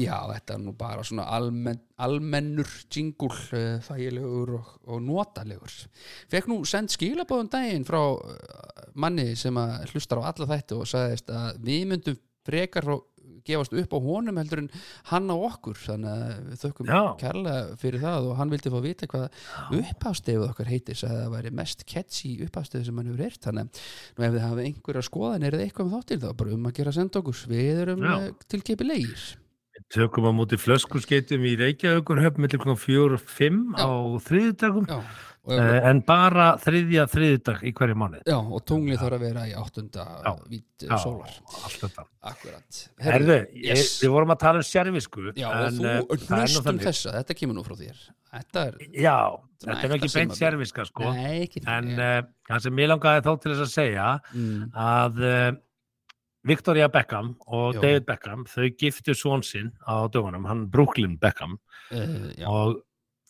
Já, 0.00 0.16
þetta 0.30 0.56
er 0.56 0.60
nú 0.62 0.72
bara 0.78 1.04
svona 1.04 1.26
almenn, 1.36 1.80
almennur 2.00 2.70
jingle, 2.92 3.28
uh, 3.52 3.78
þægilegur 3.84 4.54
og, 4.56 4.74
og 4.88 5.02
notalegur. 5.04 5.74
Fekk 6.32 6.48
nú 6.48 6.62
send 6.68 6.92
skilabóðum 6.94 7.50
daginn 7.52 7.84
frá 7.88 8.00
uh, 8.00 8.84
manni 8.96 9.32
sem 9.36 9.56
að 9.60 9.90
hlustar 9.92 10.22
á 10.24 10.32
alla 10.32 10.48
þætti 10.54 10.78
og 10.78 10.88
sagðist 10.88 11.32
að 11.32 11.64
við 11.66 11.88
myndum 11.92 12.20
frekar 12.42 12.88
frá 12.88 12.96
gefast 13.46 13.74
upp 13.74 13.94
á 13.94 13.98
honum 14.02 14.38
heldur 14.38 14.62
en 14.62 14.70
hann 15.10 15.30
á 15.30 15.36
okkur 15.36 15.78
þannig 15.78 16.10
að 16.12 16.32
við 16.48 16.62
þökkum 16.62 16.90
Já. 16.90 17.00
kærlega 17.20 17.76
fyrir 17.80 18.04
það 18.04 18.28
og 18.28 18.36
hann 18.38 18.52
vildi 18.52 18.72
fá 18.72 18.78
að 18.78 18.86
vita 18.86 19.08
hvað 19.10 19.38
upphafstefið 19.80 20.46
okkar 20.46 20.70
heitir 20.70 20.98
sagði 20.98 21.18
að 21.18 21.24
það 21.24 21.36
væri 21.36 21.54
mest 21.62 21.84
catchy 21.90 22.32
upphafstefið 22.46 22.88
sem 22.88 23.00
hann 23.00 23.10
hefur 23.10 23.24
heyrt 23.26 23.48
þannig 23.48 23.64
að 23.64 23.82
nú 24.16 24.26
ef 24.26 24.34
þið 24.36 24.46
hafið 24.46 24.68
einhverja 24.70 25.06
skoðan 25.08 25.46
er 25.46 25.56
það 25.56 25.66
eitthvað 25.66 25.88
með 25.88 25.96
þáttil 25.98 26.20
þá 26.22 26.28
bara 26.42 26.56
um 26.58 26.68
að 26.70 26.76
gera 26.78 26.96
senda 26.98 27.22
okkur 27.22 27.44
við 27.52 27.82
erum 27.86 28.06
Já. 28.06 28.14
uh, 28.14 28.46
tilkepi 28.54 28.90
leigir 29.72 29.84
tökum 29.92 30.24
á 30.28 30.32
móti 30.34 30.56
flöskuskeitum 30.60 31.44
í 31.44 31.56
Reykjavíkurhöfn 31.56 32.40
millir 32.42 32.60
klokkan 32.60 32.80
4 32.80 33.14
og 33.16 33.20
5 33.20 33.76
Já. 33.76 33.84
á 33.84 33.90
þriðudagum 34.26 34.86
Já, 34.88 34.96
og, 35.44 35.52
uh, 35.56 35.88
en 35.88 36.02
bara 36.06 36.56
þriðja 36.62 37.06
þriðudag 37.10 37.62
í 37.64 37.72
hverju 37.72 37.96
mánuð 37.98 38.22
já, 38.28 38.36
og 38.38 38.64
tunglið 38.68 39.00
þarf 39.00 39.16
að 39.16 39.24
vera 39.26 39.46
í 39.48 39.54
áttunda 39.56 40.06
Já. 40.24 40.32
vít 40.48 40.86
Já, 40.86 40.96
sólar. 41.02 41.32
allt 41.64 41.78
þetta. 41.86 42.06
Akkurat. 42.22 42.82
Herðu, 43.00 43.38
við 43.52 44.08
vorum 44.12 44.34
að 44.34 44.42
tala 44.44 44.62
um 44.62 44.68
sérvisku 44.68 45.32
Já, 45.36 45.48
en, 45.66 45.80
og 45.80 45.86
eh, 45.86 46.02
þú 46.02 46.26
það 46.26 46.36
er 46.36 46.42
nú 46.42 46.42
hlust 46.42 46.60
um 46.60 46.68
þannig- 46.68 46.86
þessa, 46.90 47.16
þetta 47.20 47.38
kemur 47.40 47.58
nú 47.58 47.64
frá 47.66 47.76
þér. 47.80 48.04
Þetta 48.32 48.60
er, 48.66 48.76
Já, 48.96 49.16
þetta 49.60 49.82
er 49.88 49.96
ekki 49.98 50.12
beint 50.14 50.38
sérviska 50.38 50.86
sko. 50.88 51.10
Nei, 51.12 51.42
ekki 51.46 51.60
en 51.68 51.90
uh, 51.98 52.22
það 52.48 52.62
sem 52.64 52.78
ég 52.80 52.88
langaði 52.88 53.24
þó 53.26 53.32
til 53.42 53.52
þess 53.52 53.66
að 53.66 53.74
segja 53.76 54.06
mm, 54.32 54.62
að 54.72 55.20
Victoria 56.44 56.88
Beckham 56.90 57.34
og 57.46 57.76
Já. 57.76 57.80
David 57.84 58.06
Beckham 58.08 58.44
þau 58.50 58.68
giftu 58.78 59.14
svon 59.14 59.44
sinn 59.46 59.70
á 59.86 60.08
dögunum, 60.10 60.46
hann 60.50 60.64
Brooklyn 60.70 61.16
Beckham. 61.22 61.58
Uh, 61.92 62.32
og 62.48 62.80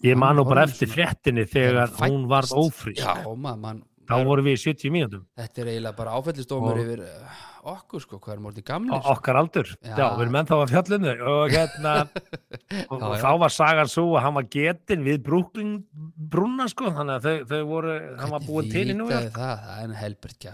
ég 0.05 0.17
man 0.17 0.37
nú 0.39 0.45
bara 0.49 0.65
eftir 0.65 0.89
fréttinni 0.89 1.45
þegar 1.51 1.93
hún 2.01 2.25
varð 2.31 2.55
ófrísk. 2.57 3.03
Þá 3.03 4.17
vorum 4.27 4.45
við 4.49 4.57
í 4.57 4.63
70 4.65 4.91
mínútum. 4.93 5.27
Þetta 5.39 5.63
er 5.63 5.69
eiginlega 5.75 5.97
bara 5.97 6.17
áfællistómur 6.19 6.73
Og- 6.75 6.81
yfir 6.83 7.05
uh, 7.07 7.43
okkur 7.63 8.03
sko, 8.03 8.19
hvað 8.23 8.35
er 8.35 8.41
mortið 8.43 8.65
á 8.67 8.69
gamlir 8.73 8.99
sko. 8.99 9.13
okkar 9.15 9.39
aldur, 9.39 9.69
Já. 9.79 9.93
já, 9.95 10.05
við 10.17 10.23
erum 10.25 10.39
ennþá 10.41 10.57
að 10.59 10.73
fjallum 10.73 11.05
þau 11.07 11.27
og 11.33 11.53
hérna 11.53 11.93
og, 12.91 12.97
Já, 12.97 13.07
og 13.07 13.15
þá 13.23 13.29
var 13.43 13.55
sagan 13.55 13.93
svo 13.93 14.07
að 14.17 14.25
hann 14.27 14.39
var 14.39 14.49
getin 14.57 15.05
við 15.07 15.21
brúna 16.33 16.67
sko, 16.73 16.91
þannig 16.97 17.19
að 17.19 17.29
þau, 17.29 17.37
þau 17.53 17.61
voru 17.71 17.99
hann 18.19 18.35
var 18.35 18.49
búin 18.49 18.73
til 18.73 18.87
í 18.89 18.97
nú 18.99 19.07
það, 19.11 19.29
það 19.37 19.85
er 19.85 19.95
helbert 20.01 20.49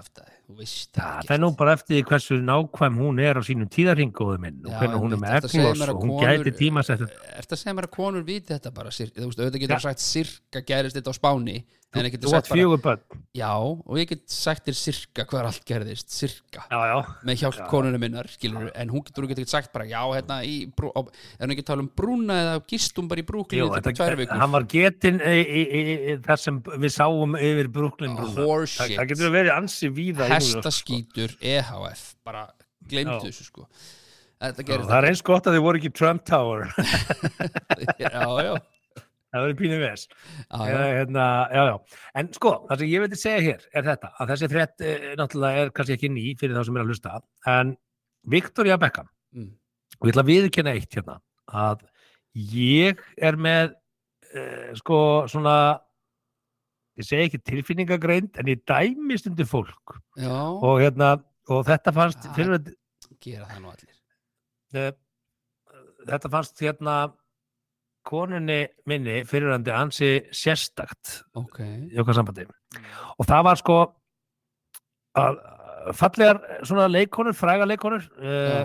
veist 0.59 0.97
Já, 0.97 1.09
það 1.25 1.35
er 1.37 1.43
nú 1.45 1.51
bara 1.57 1.75
eftir 1.79 2.05
hversu 2.09 2.39
nákvæm 2.45 3.01
hún 3.01 3.25
er 3.25 3.41
á 3.41 3.43
sínum 3.45 3.73
tíðarhingóðu 3.73 4.43
minn 4.45 4.61
og 4.65 4.77
hvernig 4.77 5.03
hún 5.03 5.17
er 5.17 5.23
með 5.25 5.49
að 5.49 5.83
að 5.89 5.95
og 5.95 6.05
hún 6.05 6.15
gæti 6.25 6.55
tímasett 6.61 7.05
Ertu 7.09 7.57
að 7.57 7.63
segja 7.63 7.77
mér 7.77 7.89
að 7.89 7.97
konur 7.97 8.29
viti 8.29 8.53
þetta 8.53 8.73
bara 8.75 8.93
sir, 8.93 9.13
Þú 9.17 9.29
veist, 9.29 9.43
auðvitað 9.43 9.65
getur 9.65 9.85
sagt 9.85 10.05
sirka 10.05 10.65
gerist 10.65 10.97
þetta 10.99 11.13
á 11.13 11.17
Spáni 11.17 11.59
þú 11.89 12.35
átt 12.37 12.51
fjögur 12.51 12.81
börn. 12.85 13.01
Já, 13.37 13.55
og 13.57 13.97
ég 13.97 14.11
get 14.11 14.25
sagt 14.29 14.67
þér 14.69 14.77
sirka 14.77 15.25
hver 15.29 15.47
allt 15.49 15.65
gerðist 15.69 16.13
Sirka. 16.13 16.67
Já, 16.69 16.81
já, 16.85 16.98
með 17.27 17.43
hjálp 17.43 17.59
Já. 17.59 17.65
konunum 17.71 18.03
minnar 18.03 18.29
skilur, 18.31 18.69
en 18.75 18.93
hún 18.93 19.05
getur, 19.07 19.27
ekki 19.29 19.47
sagt 19.49 19.73
bara 19.75 19.87
já, 19.89 20.01
hérna 20.15 20.39
í, 20.47 20.57
er 20.69 21.45
hún 21.45 21.55
ekki 21.55 21.65
að 21.65 21.69
tala 21.71 21.85
um 21.85 21.91
brúna 22.01 22.39
eða 22.45 22.57
gistum 22.71 23.11
bara 23.11 23.23
í 23.23 23.27
brúklinu 23.29 23.69
þetta 23.75 23.93
tvær 23.93 24.13
þetta, 24.13 24.21
vikur? 24.23 24.41
hann 24.43 24.55
var 24.55 24.67
getin 24.75 25.21
í, 25.23 25.37
í, 25.43 25.63
í, 25.65 25.83
í, 25.97 26.17
þar 26.27 26.43
sem 26.45 26.63
við 26.69 26.95
sáum 26.95 27.37
yfir 27.39 27.71
Brooklyn 27.75 28.17
brúna. 28.19 28.49
Það, 28.69 28.97
það 28.97 29.13
getur 29.13 29.35
verið 29.35 29.55
ansi 29.55 29.93
víða 29.95 30.29
sko. 30.29 30.35
hestaskítur 30.39 31.37
EHF, 31.41 32.05
bara 32.27 32.49
glemdu 32.89 33.19
Já. 33.19 33.23
þessu 33.29 33.49
sko. 33.49 33.69
Það 34.39 34.97
er 35.01 35.09
eins 35.11 35.23
gott 35.27 35.49
að 35.51 35.57
þið 35.59 35.65
voru 35.65 35.81
ekki 35.81 35.95
Trump 35.99 36.23
Tower. 36.29 36.69
Já, 38.03 38.23
já, 38.45 38.53
það 39.33 39.43
verður 39.45 39.59
pínu 39.61 39.79
Eða, 39.79 40.69
já. 40.73 40.95
hérna, 40.99 41.25
já, 41.53 41.63
já. 41.69 42.01
en 42.23 42.31
sko, 42.33 42.53
það 42.71 42.79
sem 42.83 42.89
ég 42.93 43.03
veit 43.05 43.13
að 43.17 43.23
segja 43.23 43.43
hér 43.49 43.67
er 43.77 43.87
þetta, 43.91 44.11
að 44.19 44.31
þessi 44.33 44.49
frétt 44.55 44.81
e, 44.81 44.93
náttúrulega 45.21 45.65
er 45.67 45.73
kannski 45.77 45.97
ekki 45.99 46.11
ný 46.15 46.25
fyrir 46.41 46.57
þá 46.57 46.63
sem 46.69 46.77
er 46.79 46.85
að 46.85 46.93
hlusta 46.93 47.19
en 47.59 47.77
Victoria 48.37 48.79
Beckham 48.81 49.09
Mm. 49.29 49.51
og 50.01 50.07
ég 50.09 50.15
ætla 50.15 50.23
að 50.25 50.29
viðurkenna 50.31 50.73
eitt 50.73 50.95
hérna 50.97 51.19
að 51.53 51.83
ég 52.55 53.03
er 53.21 53.37
með 53.37 53.75
uh, 54.33 54.71
sko 54.81 55.01
svona 55.29 55.53
ég 56.97 57.05
segi 57.05 57.27
ekki 57.29 57.41
tilfinningagreind 57.45 58.41
en 58.41 58.49
ég 58.49 58.63
dæmi 58.65 59.19
stundu 59.21 59.45
fólk 59.45 59.99
og 60.65 60.81
hérna 60.81 61.11
og 61.53 61.61
þetta 61.69 61.93
fannst 61.93 62.25
Ah. 62.25 62.33
fyrir, 62.39 62.73
gera 63.21 63.45
það 63.53 63.61
nú 63.67 63.69
allir 63.75 64.89
uh, 64.89 64.97
þetta 66.09 66.33
fannst 66.33 66.65
hérna 66.65 66.97
konunni 68.09 68.63
minni 68.89 69.21
fyrirandi 69.29 69.75
ansi 69.75 70.11
sérstakt 70.35 71.21
ok, 71.39 71.61
í 71.93 72.01
okkar 72.01 72.19
sambandi. 72.19 72.47
Og 73.19 73.29
það 73.29 73.45
var 73.49 73.61
sko 73.61 73.79
að 75.19 75.41
fallegar 75.99 76.41
svona 76.69 76.89
leikonur, 76.91 77.37
fræga 77.37 77.69
leikonur 77.69 78.09
uh, 78.21 78.65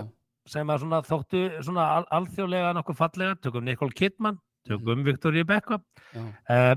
sem 0.50 0.72
að 0.72 0.82
svona 0.84 1.02
þóttu 1.06 1.44
svona 1.64 1.86
al 1.98 2.08
alþjóðlega 2.18 2.72
nokkuð 2.78 2.98
fallega, 2.98 3.36
tökum 3.44 3.64
Nicole 3.64 3.96
Kidman 3.96 4.40
tökum 4.68 5.04
Victoria 5.06 5.46
Beckham 5.48 5.84
já, 6.12 6.24
uh, 6.24 6.74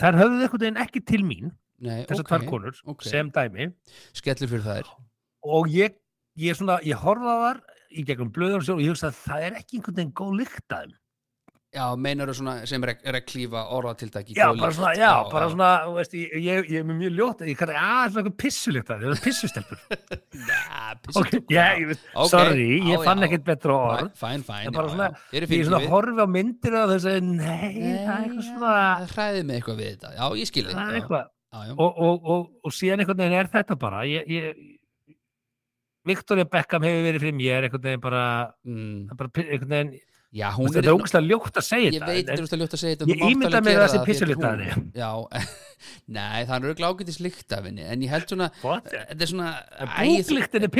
þær 0.00 0.20
höfðu 0.20 0.42
einhvern 0.42 0.64
veginn 0.64 0.82
ekki 0.82 1.02
til 1.06 1.22
mín 1.26 1.54
þessar 1.80 2.24
ok, 2.24 2.28
tvær 2.30 2.44
konur 2.48 2.82
ok. 2.88 3.06
sem 3.06 3.30
dæmi. 3.32 3.70
Skellur 4.16 4.52
fyrir 4.52 4.64
þær. 4.64 4.92
Og 5.46 5.68
ég, 5.72 5.96
ég, 6.40 6.56
svona, 6.58 6.78
ég 6.86 7.00
horfa 7.00 7.34
á 7.34 7.38
þar 7.42 7.60
í 7.96 8.04
gegnum 8.06 8.30
blöður 8.34 8.64
og 8.76 8.82
ég 8.82 8.94
hugsa 8.94 9.10
að 9.10 9.18
það 9.24 9.48
er 9.48 9.58
ekki 9.60 9.78
einhvern 9.78 9.98
veginn 9.98 10.14
góð 10.16 10.32
lykt 10.40 10.74
að 10.74 10.86
þeim 10.86 10.94
Já, 11.76 11.84
meinar 12.00 12.30
svona 12.32 12.54
sem 12.68 12.84
er, 12.86 12.94
er 13.04 13.16
að 13.18 13.24
klífa 13.28 13.62
orðatiltæki 13.76 14.32
já, 14.36 14.46
bara 14.56 14.72
svona, 14.72 14.92
já, 14.96 15.10
bara 15.28 15.48
svona 15.52 15.70
þú 15.84 15.90
veist, 15.98 16.14
ég, 16.16 16.36
ég, 16.40 16.68
ég 16.72 16.78
er 16.80 16.86
mjög 16.88 17.12
ljótt 17.18 17.42
ég 17.44 17.58
kalli, 17.60 17.74
að, 17.76 18.06
svona 18.14 18.22
eitthvað 18.22 18.36
pissulykt 18.40 18.92
að 18.94 19.02
þeim, 19.02 19.10
það 19.10 19.16
er 19.18 19.24
pissustelpur. 19.26 19.82
Já, 20.46 20.94
ok, 20.94 21.02
pissu 21.04 21.42
já, 21.52 21.64
ég 21.76 21.90
veist, 21.90 22.06
Ok, 22.14 22.30
sorry, 22.32 22.68
já, 22.78 22.86
ég 22.94 23.04
fann 23.04 23.20
já. 23.20 23.26
ekkert 23.28 23.44
betra 23.50 23.76
orð. 23.76 24.08
Fæn, 24.16 24.46
fæn, 24.46 24.72
svona, 24.76 25.10
Ég 25.34 25.42
er 25.42 25.48
ég 25.50 25.60
er 25.60 25.68
svona 25.68 25.80
að 25.82 25.84
fyrir 25.84 25.92
horfa 25.92 26.24
á 26.24 26.28
myndir 26.38 26.78
og 26.80 26.94
þau 26.94 27.00
segir, 27.04 27.28
nei, 27.28 27.74
það 27.76 28.14
er 28.14 28.24
eitthvað 28.24 28.48
svona 28.48 28.72
Það 28.76 29.12
hræði 29.12 29.44
mig 29.50 29.60
eitthvað 29.60 29.80
við 29.82 29.92
þetta. 29.92 30.14
Já, 30.16 30.24
ég 30.40 30.50
skil 30.52 30.64
þig. 30.64 30.72
Það 30.72 30.86
er 30.86 30.96
já, 30.96 31.00
eitthvað. 31.02 31.28
já, 31.52 31.60
já. 31.66 31.76
og, 31.76 32.72
síðan 32.72 33.04
einhvern 33.04 33.20
veginn 33.20 33.38
er 33.42 33.52
þetta 33.52 33.78
bara 33.84 34.00
Victoria 36.06 36.46
Beckham 36.46 36.84
hefur 36.86 37.02
verið 37.02 37.24
fyrir 37.24 37.36
mér 37.36 37.66
einhvern 37.66 37.82
veginn 37.82 38.04
bara, 38.04 38.24
Já, 40.36 40.50
þetta 40.52 40.80
er 40.82 40.88
ógæslega 40.90 41.28
ljótt 41.30 41.56
að 41.56 41.64
segja 41.64 41.86
Ég 41.86 41.94
þetta 41.96 42.06
veit, 42.10 42.16
en- 42.18 42.26
þetta 42.26 42.34
er 42.36 42.42
að 42.56 42.60
ljótt 42.60 42.74
að 42.76 42.80
segja 42.82 42.96
þetta 42.96 43.06
Ég 43.06 43.20
ímynda 43.30 43.60
mér 43.62 43.76
það, 43.76 43.84
er 43.94 44.02
hún. 44.76 44.88
Já, 44.98 45.10
nei, 46.16 46.40
það 46.48 46.56
er 46.56 46.66
auðvitað 46.66 46.82
af 47.56 47.68
henni 47.70 47.84
En 47.86 48.02
ég 48.04 48.10
held 48.12 48.26
svona, 48.34 48.48
er 49.22 49.30
svona 49.30 49.46
æ, 49.86 49.86
búklyktin 50.02 50.66
er 50.66 50.72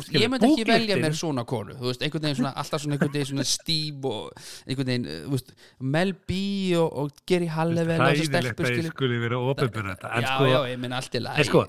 veist, 0.00 0.10
ég 0.16 0.32
myndi 0.32 0.48
ekki 0.50 0.66
velja 0.72 0.96
mér 1.04 1.14
svona 1.20 1.44
konu 1.52 1.76
þú 1.76 1.86
veist, 1.92 2.02
svona, 2.40 2.52
alltaf 2.64 2.82
svona 2.86 2.96
einhvern 2.96 3.14
veginn 3.18 3.30
svona 3.30 3.46
stíf 3.52 4.08
og 4.10 4.42
einhvern 4.66 4.90
veginn, 4.90 5.06
þú 5.28 5.36
veist 5.36 5.54
Mel 5.96 6.14
B 6.26 6.40
og, 6.80 6.88
og 7.04 7.22
Geri 7.30 7.52
Hallevel 7.52 8.00
og 8.00 8.10
þessar 8.10 8.32
hræðilegt 8.32 8.56
stelpur 8.56 8.66
að 8.72 8.80
ég 8.80 8.90
skuli 8.96 9.22
vera 9.26 9.42
ofinbjörn 9.52 9.92
en 9.92 10.26
Já, 10.26 10.32
sko, 10.34 10.50
já, 10.50 10.60
ég 10.72 10.82
minn 10.86 10.96
allt 10.96 11.14
í 11.20 11.22
lagi 11.28 11.48
sko, 11.52 11.66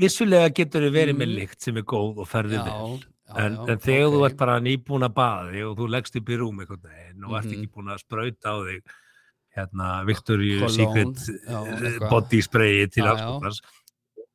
vissulega 0.00 0.50
getur 0.54 0.84
þið 0.88 0.94
verið 1.00 1.16
með 1.20 1.28
Mm. 1.30 1.36
lykt 1.40 1.60
sem 1.64 1.76
er 1.80 1.84
góð 1.86 2.20
og 2.22 2.28
ferðið 2.30 2.60
vel 2.66 2.74
en, 3.34 3.56
en 3.66 3.80
þegar 3.82 4.12
þú 4.12 4.20
ok. 4.20 4.26
ert 4.30 4.38
bara 4.38 4.60
nýbúin 4.62 5.06
að 5.08 5.14
baði 5.16 5.64
og 5.66 5.74
þú 5.80 5.88
leggst 5.90 6.16
upp 6.20 6.28
í 6.30 6.38
rúm 6.38 6.60
veginn 6.62 7.24
og 7.26 7.34
ert 7.40 7.48
Mhm. 7.50 7.56
ekki 7.56 7.72
búin 7.74 7.90
að 7.90 8.02
sprauta 8.04 8.54
á 8.54 8.56
þig 8.62 8.82
hérna 9.56 9.90
Victoria 10.06 10.68
Secret 10.68 11.16
já, 11.16 11.58
eh, 11.66 11.80
eitthvað. 11.80 12.10
body 12.10 12.40
sprayi 12.44 12.90
til 12.92 13.04
afskotans 13.08 13.60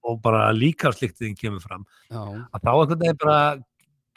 og 0.04 0.22
bara 0.22 0.52
líka 0.52 0.92
slíktiðin 0.92 1.38
kemur 1.38 1.62
fram 1.62 1.86
Já, 2.10 2.18
að 2.52 2.62
þá 2.66 2.72
einhvern 2.74 3.00
veginn 3.00 3.20
bara 3.22 3.64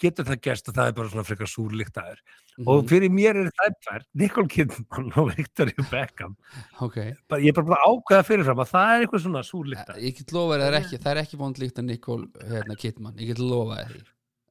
getur 0.00 0.24
það 0.26 0.40
gerst 0.42 0.68
að 0.68 0.74
það 0.74 0.88
er 0.88 0.92
bara 0.96 1.08
svona 1.12 1.24
frekar 1.28 1.46
súrlíktaður 1.46 2.18
mhm, 2.58 2.66
og 2.66 2.88
fyrir 2.88 3.12
mér 3.14 3.36
er 3.44 3.50
það 3.52 3.76
tvær 3.84 4.02
Nicole 4.14 4.48
Kidman 4.48 5.12
og 5.20 5.28
Victoria 5.36 5.84
Beckham. 5.90 6.34
Ok. 6.80 6.96
Bara, 7.28 7.40
ég 7.40 7.52
er 7.52 7.52
bara 7.60 7.68
búin 7.68 7.76
að 7.78 7.86
ákveða 7.92 8.26
fyrirfram 8.26 8.64
að 8.64 8.72
það 8.72 8.94
er 8.96 9.04
eitthvað 9.06 9.22
svona 9.28 9.44
súrlíktaður 9.46 10.02
Ég 10.02 10.16
get 10.18 10.32
lofa 10.34 10.58
það 10.58 10.66
er 10.72 10.78
ekki, 10.80 10.98
það 11.04 11.12
er 11.14 11.22
ekki 11.22 11.38
vond 11.44 11.62
líkt 11.62 11.78
að 11.78 11.84
Nicole 11.92 12.26
hérna, 12.48 12.76
Kidman, 12.80 13.14
ég 13.22 13.26
get 13.30 13.38
lofa 13.44 13.84
því 13.92 14.02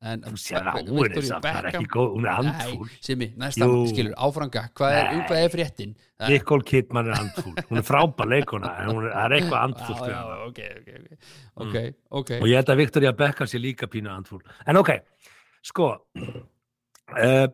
en 0.03 0.23
Victoria 0.27 1.39
Beckham- 1.39 1.85
góð, 1.87 2.17
er 2.27 2.43
Nei, 2.43 2.77
Simi, 3.01 3.27
næsta, 3.39 3.67
skilur, 3.91 4.13
áfranga 4.27 4.65
hvað 4.75 4.97
er, 4.99 5.13
um 5.15 5.21
hvað 5.29 5.43
er 5.45 5.53
fréttin? 5.53 5.93
Nicole 6.27 6.63
Kidman 6.67 7.07
er 7.07 7.15
andfúl, 7.19 7.55
hún 7.69 7.79
er 7.81 7.85
frábær 7.87 8.27
leikona 8.31 8.73
en 8.83 8.91
hún 8.93 9.07
er, 9.09 9.35
eitthvað 9.39 9.65
andfúl 9.69 9.97
Já, 10.03 10.11
já, 10.11 10.37
ok, 10.47 10.59
ok, 10.77 10.93
ok, 10.99 11.17
ok, 11.55 11.77
ok. 12.21 12.31
Og 12.41 12.47
ég 12.51 12.55
held 12.59 12.69
að 12.75 12.81
Victoria 12.83 13.11
Beckham 13.23 13.47
sé 13.47 13.59
líka 13.63 13.87
pínu 13.91 14.11
andfúl 14.11 14.43
en 14.67 14.77
ok, 14.83 14.91
sko 15.63 15.89
uh, 16.19 17.47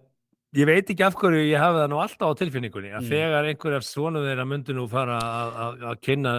ég 0.57 0.65
veit 0.65 0.89
ekki 0.89 1.03
af 1.05 1.13
hverju 1.19 1.43
ég 1.51 1.61
hafi 1.61 1.77
það 1.83 1.91
nú 1.91 1.99
alltaf 2.01 2.31
á 2.33 2.39
tilfinningunni 2.39 2.89
að 2.93 3.03
Mm. 3.05 3.09
þegar 3.13 3.49
einhverjar 3.51 3.83
svona 3.85 4.23
þeirra 4.25 4.45
myndu 4.49 4.73
nú 4.73 4.87
fara 4.89 5.19
að- 5.21 5.99
kynna 6.01 6.33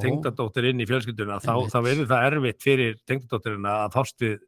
tengdadóttir 0.00 0.70
inn 0.70 0.80
í 0.80 0.86
fjölskylduna 0.88 1.36
þá, 1.44 1.52
þá 1.68 1.78
verður 1.84 2.08
það 2.08 2.26
erfitt 2.32 2.62
fyrir 2.64 2.96
tengdadóttirina 3.06 3.74
að 3.86 3.92
fást 3.92 4.16
við 4.24 4.38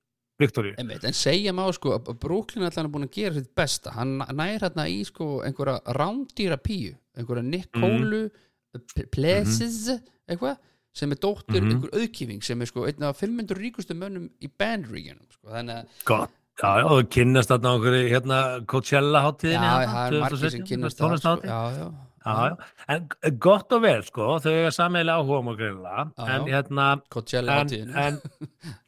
Einmitt, 0.81 1.05
en 1.07 1.15
segja 1.15 1.53
má 1.55 1.65
sko 1.77 1.93
að 1.99 2.13
Brooklyn 2.23 2.67
allan 2.67 2.89
er 2.89 2.93
búin 2.95 3.07
að 3.07 3.13
gera 3.19 3.35
sitt 3.39 3.53
besta 3.55 3.93
hann 3.95 4.17
nær 4.35 4.59
hérna 4.65 4.87
í 4.91 5.01
sko 5.07 5.43
einhverja 5.47 5.81
rándýra 5.95 6.57
píu, 6.59 6.95
einhverja 7.17 7.45
Nikólu 7.47 8.25
mm. 8.27 9.05
Plesis 9.15 9.85
eitthvað, 10.27 10.57
sem 10.95 11.13
er 11.15 11.21
dóttir 11.23 11.61
Mhm. 11.63 11.71
einhver 11.77 11.95
auðkýfing 12.01 12.43
sem 12.43 12.61
er 12.63 12.67
sko 12.71 12.87
einn 12.89 13.03
af 13.07 13.21
500 13.21 13.59
ríkustu 13.59 13.95
mönnum 13.95 14.31
í 14.43 14.49
bandríkjunum 14.51 15.29
sko, 15.31 15.51
þannig 15.55 15.77
að 15.85 16.03
gott 16.11 16.41
Já, 16.55 16.69
já, 16.79 16.85
og 16.87 17.09
kynnast 17.11 17.51
þarna 17.51 17.67
á 17.67 17.75
einhverju 17.75 18.11
hérna 18.13 18.37
Coachella 18.71 19.23
já, 19.27 19.31
það 19.43 20.13
er 20.15 20.21
margir 20.23 20.51
sem 20.55 20.67
kynnast 20.69 20.99
það 21.01 21.17
sko, 21.19 21.33
já, 21.43 21.61
já, 21.79 21.87
Já, 22.25 22.35
já, 22.49 22.57
en 22.95 23.39
gott 23.43 23.73
og 23.75 23.83
vel 23.83 24.03
sko, 24.07 24.29
þau 24.41 24.53
eiga 24.55 24.71
sammeðlega 24.73 25.19
áhuga 25.19 25.41
um 25.43 25.51
að 25.51 25.59
greila, 25.59 25.97
Já, 26.15 26.25
já. 26.31 26.45
hérna 26.55 26.87
Coachella 27.11 27.57
en, 27.61 27.67
átíðinu 27.67 27.99
en, 28.05 28.21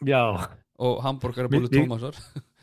já 0.06 0.22
og 0.78 1.00
hambúrgarabúlu 1.04 1.70
Tómasar 1.72 2.18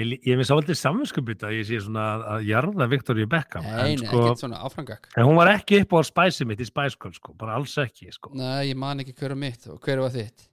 ég 0.00 0.28
er 0.32 0.38
með 0.40 0.48
svolítið 0.48 0.78
samvinskupið 0.80 1.46
að 1.46 1.56
ég 1.58 1.66
sé 1.68 1.80
svona 1.84 2.04
að 2.36 2.46
jarða 2.48 2.86
Victoria 2.90 3.28
Beckham 3.30 3.66
nei, 3.66 3.96
nei, 3.96 3.96
sko, 4.00 4.20
ekkert 4.22 4.44
svona 4.44 4.60
áfrangak 4.64 5.10
en 5.14 5.26
hún 5.28 5.38
var 5.38 5.52
ekki 5.54 5.82
upp 5.84 5.96
á 5.96 6.00
spæsið 6.08 6.50
mitt 6.50 6.62
í 6.64 6.68
Girls 6.70 7.18
sko, 7.20 7.34
bara 7.38 7.58
alls 7.58 7.76
ekki 7.80 8.12
sko. 8.14 8.32
nei, 8.34 8.70
ég 8.70 8.78
man 8.80 9.02
ekki 9.02 9.14
hver 9.18 9.34
var 9.34 9.42
mitt 9.42 9.66
og 9.68 9.80
hver 9.84 10.00
var 10.04 10.14
þitt 10.14 10.46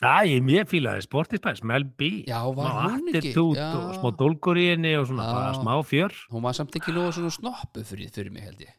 Æ, 0.00 0.24
ég 0.32 0.40
mér 0.40 0.64
fílaði 0.64 1.02
Sporty 1.04 1.36
Spice, 1.36 1.64
Mel 1.68 1.84
B 1.84 2.24
Já, 2.24 2.40
var 2.56 2.70
smá 2.72 2.84
hún 2.96 3.10
ekki? 3.12 3.34
Já. 3.52 3.66
og 3.76 3.96
smá 3.98 4.12
dólgur 4.16 4.56
í 4.56 4.70
henni 4.70 4.94
og 4.96 5.10
svona 5.10 5.26
Já. 5.28 5.32
bara 5.36 5.56
smá 5.58 5.74
fjör 5.84 6.16
hún 6.32 6.44
var 6.46 6.56
samt 6.56 6.76
ekki 6.80 6.94
nógu 6.96 7.12
svona 7.18 7.32
snoppu 7.34 7.84
fyrir, 7.84 8.08
fyrir 8.14 8.32
mig 8.32 8.46
held 8.48 8.62
ég 8.64 8.72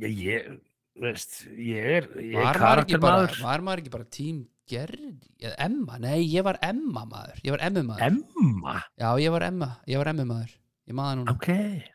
ég, 0.00 0.22
ég 0.24 1.02
veist, 1.02 1.42
ég 1.52 1.90
er, 1.98 2.08
ég 2.16 2.38
er 2.38 2.48
var 2.48 2.62
maður, 2.62 2.84
ekki 2.86 3.02
bara, 3.02 3.26
karaktermaður 3.28 3.44
var 3.44 3.66
maður 3.66 3.84
ekki 3.84 3.92
bara 3.92 4.08
tím 4.08 4.40
Gerði, 4.72 5.10
eða 5.42 5.56
Emma, 5.66 5.98
nei 6.00 6.22
ég 6.32 6.44
var 6.46 6.56
Emma 6.64 7.04
maður, 7.08 7.42
ég 7.44 7.52
var 7.56 7.64
Emma 7.68 7.82
maður 7.92 8.06
Emma, 8.08 8.78
já 9.02 9.10
ég 9.20 9.34
var 9.34 9.44
Emma, 9.50 9.68
ég 9.90 10.00
var 10.00 10.10
Emma 10.14 10.24
maður 10.32 10.54
ég 10.88 10.96
maður 10.98 11.20
núna, 11.22 11.34
ok, 11.36 11.48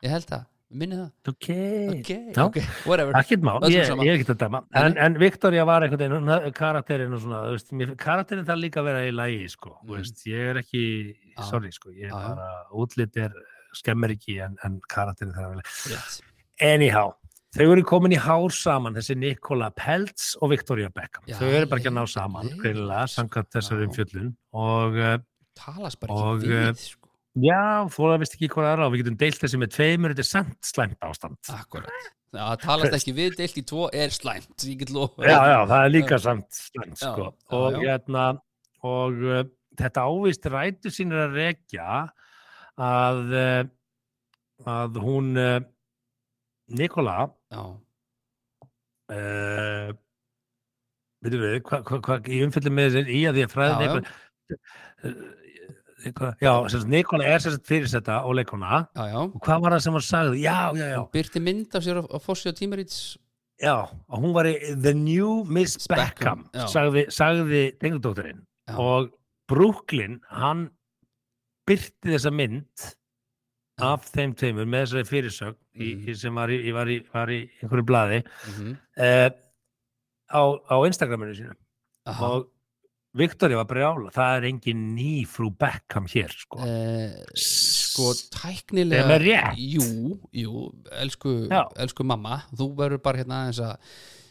ég 0.05 0.13
held 0.13 0.27
það, 0.29 0.45
minni 0.77 0.97
það. 0.99 1.09
Ok. 1.31 1.47
Ok, 1.93 2.09
Já. 2.35 2.43
ok, 2.43 2.57
whatever. 2.89 3.13
Ég, 3.71 3.87
ég 4.03 4.09
er 4.11 4.17
ekkert 4.17 4.31
að 4.33 4.39
dæma. 4.41 4.59
En, 4.81 4.97
en 4.99 5.13
Victoria 5.21 5.63
var 5.67 5.85
einhvern 5.85 6.15
veginn, 6.19 6.53
karakterinn 6.57 7.13
og 7.15 7.21
svona, 7.23 7.41
veist, 7.53 7.71
mér, 7.71 7.93
karakterinn 7.99 8.47
þarf 8.47 8.59
líka 8.65 8.81
að 8.81 8.89
vera 8.89 9.03
í 9.07 9.13
lagi, 9.15 9.45
sko, 9.53 9.77
Mm. 9.83 9.93
veist, 9.95 10.23
ég 10.27 10.49
er 10.51 10.59
ekki 10.63 10.83
Já. 11.37 11.43
sorry, 11.49 11.71
sko, 11.71 11.91
ég 11.95 12.11
er 12.11 12.15
bara 12.15 12.49
útlit 12.75 13.15
er, 13.23 13.31
skemmir 13.79 14.11
ekki 14.17 14.39
en, 14.43 14.57
en 14.67 14.79
karakterinn 14.91 15.33
þarf 15.35 15.55
að 15.55 15.55
vera 15.87 16.73
anyhow, 16.73 17.13
þau 17.57 17.65
eru 17.73 17.85
komin 17.87 18.15
í 18.15 18.19
hár 18.21 18.53
saman 18.53 18.97
þessi 18.97 19.17
Nikola 19.19 19.69
Peltz 19.77 20.35
og 20.41 20.53
Victoria 20.53 20.91
Beckham 20.93 21.25
Já, 21.29 21.37
þau 21.41 21.49
eru 21.49 21.69
bara 21.71 21.81
ekki 21.81 21.91
að 21.91 21.97
ná 21.97 22.03
saman 22.11 22.51
greinilega, 22.61 23.07
samkvæmt 23.15 23.51
þessari 23.55 23.83
Já. 23.85 23.89
umfjöllun 23.89 24.31
og 24.63 24.99
uh, 25.01 25.17
talast 25.57 26.01
bara 26.01 26.17
Og, 26.17 26.43
ekki 26.43 26.53
eh, 26.53 26.67
við 26.67 26.83
sko. 26.83 27.11
já, 27.47 27.63
þú 27.95 28.11
veist 28.13 28.37
ekki 28.37 28.51
hvað 28.53 28.67
það 28.67 28.75
er 28.75 28.83
á 28.83 28.87
við 28.87 29.03
getum 29.03 29.19
deilt 29.23 29.41
þessi 29.43 29.61
með 29.61 29.73
tveimur, 29.77 30.13
þetta 30.13 30.25
er 30.25 30.31
samt 30.31 30.71
slæmt 30.71 31.09
ástand 31.09 31.53
akkurat 31.57 32.13
að 32.37 32.57
talast 32.65 32.97
ekki 32.97 33.15
við 33.15 33.37
deilt 33.39 33.57
í 33.57 33.63
tvo 33.67 33.87
er 33.95 34.11
slæmt 34.13 34.67
ég 34.67 34.81
get 34.81 34.91
lofa 34.93 35.25
já, 35.25 35.37
já, 35.53 35.59
það 35.69 35.79
er 35.79 35.93
líka 35.93 36.19
samt 36.21 36.49
slæmt 36.53 36.99
sko. 36.99 37.31
já, 37.31 37.55
og 37.57 37.77
já. 37.77 37.79
hérna 37.85 38.25
og 38.85 39.23
uh, 39.25 39.41
þetta 39.79 40.05
ávist 40.05 40.49
rætu 40.51 40.91
sínir 40.93 41.23
að 41.27 41.39
rekja 41.39 41.87
að 42.77 43.23
uh, 43.33 43.63
að 44.67 45.01
hún 45.01 45.33
uh, 45.37 45.57
Nikola 46.67 47.29
já, 47.53 47.61
uh, 49.17 49.89
veitum 51.23 51.43
við 51.43 51.59
hvað 51.67 51.83
hva, 51.89 51.99
hva, 52.07 52.19
í 52.27 52.41
umfyllum 52.45 52.77
með 52.77 52.89
þessi 52.95 53.17
í 53.17 53.21
að 53.27 53.37
því 53.37 53.45
að 53.47 53.53
fræði. 53.55 53.85
Nikola 56.07 56.33
já, 56.41 56.51
Nikola 56.85 57.25
er 57.25 57.41
sagt 57.41 57.65
fyrirsetta 57.67 58.19
og 58.27 58.35
leikona 58.37 58.83
já, 58.93 59.07
já. 59.09 59.21
Og 59.25 59.39
hvað 59.41 59.63
var 59.63 59.73
það 59.73 59.85
sem 59.85 59.95
hann 59.97 60.05
sagði, 60.05 60.41
já, 60.43 60.57
já, 60.77 60.85
já. 60.91 60.99
Hún 61.01 61.13
byrti 61.15 61.41
mynd 61.43 61.77
af 61.77 61.85
sér 61.87 62.01
á, 62.01 62.03
á 62.05 62.17
Fossi 62.21 62.51
og 62.51 62.57
Tímarits 62.59 62.99
já, 63.57 63.75
og 63.81 64.21
hún 64.21 64.35
var 64.35 64.49
í 64.49 64.55
The 64.75 64.93
New 64.93 65.41
Miss 65.49 65.87
Beckham, 65.89 66.45
Beckham, 66.51 66.69
sagði, 66.69 67.07
sagði 67.13 67.63
tengdótturinn 67.81 68.43
Já. 68.69 68.75
og 68.77 69.09
Brooklyn, 69.49 70.19
hann 70.29 70.67
byrti 71.67 72.13
þessa 72.13 72.31
mynd 72.35 72.87
af 73.77 74.07
þeim 74.09 74.31
tveimur 74.37 74.65
með 74.69 74.85
þessari 74.87 75.07
fyrirsögn 75.11 75.57
í, 75.77 75.87
Mhm. 75.95 76.07
í, 76.09 76.15
sem 76.17 76.33
var 76.35 76.49
í, 76.49 76.71
var, 76.73 76.87
í, 76.89 76.99
var 77.13 77.27
í 77.29 77.39
einhverju 77.61 77.85
blaði 77.85 78.23
mm 78.23 78.53
-hmm. 78.57 78.77
uh, 78.97 79.29
á, 80.33 80.41
á 80.73 80.75
Instagraminu 80.87 81.35
sínu. 81.37 81.53
Og 82.07 82.47
Victoria 83.17 83.57
var 83.57 83.65
brjála, 83.65 84.11
það 84.13 84.37
er 84.37 84.43
engin 84.49 84.95
ný 84.95 85.25
frú 85.25 85.49
Beckham 85.57 86.05
hér 86.07 86.29
sko. 86.29 86.59
Eh, 86.65 87.13
sko 87.35 88.13
tæknilega 88.33 89.53
jú, 89.57 90.19
jú, 90.33 90.71
elsku, 90.91 91.47
elsku 91.77 92.03
mamma. 92.03 92.43
Þú 92.55 92.75
verður 92.75 93.01
bara 93.01 93.17
hérna 93.17 93.39
aðeins 93.45 93.59
að 93.59 93.77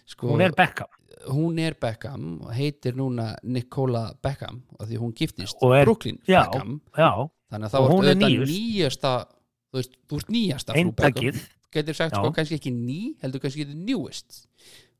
sko, 0.07 0.28
hún 0.28 0.40
er 0.42 0.53
Beckham. 0.53 0.88
Hún 1.28 1.59
er 1.59 1.74
Beckham 1.74 2.40
og 2.42 2.53
heitir 2.55 2.94
núna 2.94 3.34
Nicola 3.42 4.12
Beckham 4.22 4.62
og 4.78 4.86
því 4.88 4.99
hún 4.99 5.12
giftist 5.14 5.57
er- 5.62 5.84
Brooklyn 5.84 6.18
já, 6.28 6.44
Beckham. 6.44 6.80
já, 6.97 7.28
þannig 7.51 7.66
að 7.66 7.72
þá 7.72 8.09
er 8.11 8.14
nýjust. 8.16 8.51
nýjasta 8.53 9.26
þú 9.73 9.81
veist, 9.81 9.95
þú 10.09 10.19
ert 10.23 10.33
nýjasta 10.37 10.75
frú 10.77 10.93
Beckham 10.93 11.07
eintakið. 11.12 11.41
Getur 11.77 11.97
sagt 11.99 12.14
sko 12.17 12.33
kannski 12.33 12.57
ekki 12.61 12.73
ný 12.73 12.99
heldur 13.23 13.43
kannski 13.43 13.64
ekki 13.67 13.75
newest. 13.77 14.43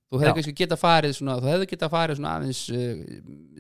Þú 0.07 0.21
hefði 0.23 0.35
kannski 0.39 0.55
geta 0.61 0.77
farið 0.79 1.15
svona, 1.19 1.39
þú 1.43 1.49
hefði 1.51 1.69
geta 1.73 1.89
farið 1.91 2.19
svona 2.21 2.35
aðeins 2.39 2.61
uh, 2.71 3.01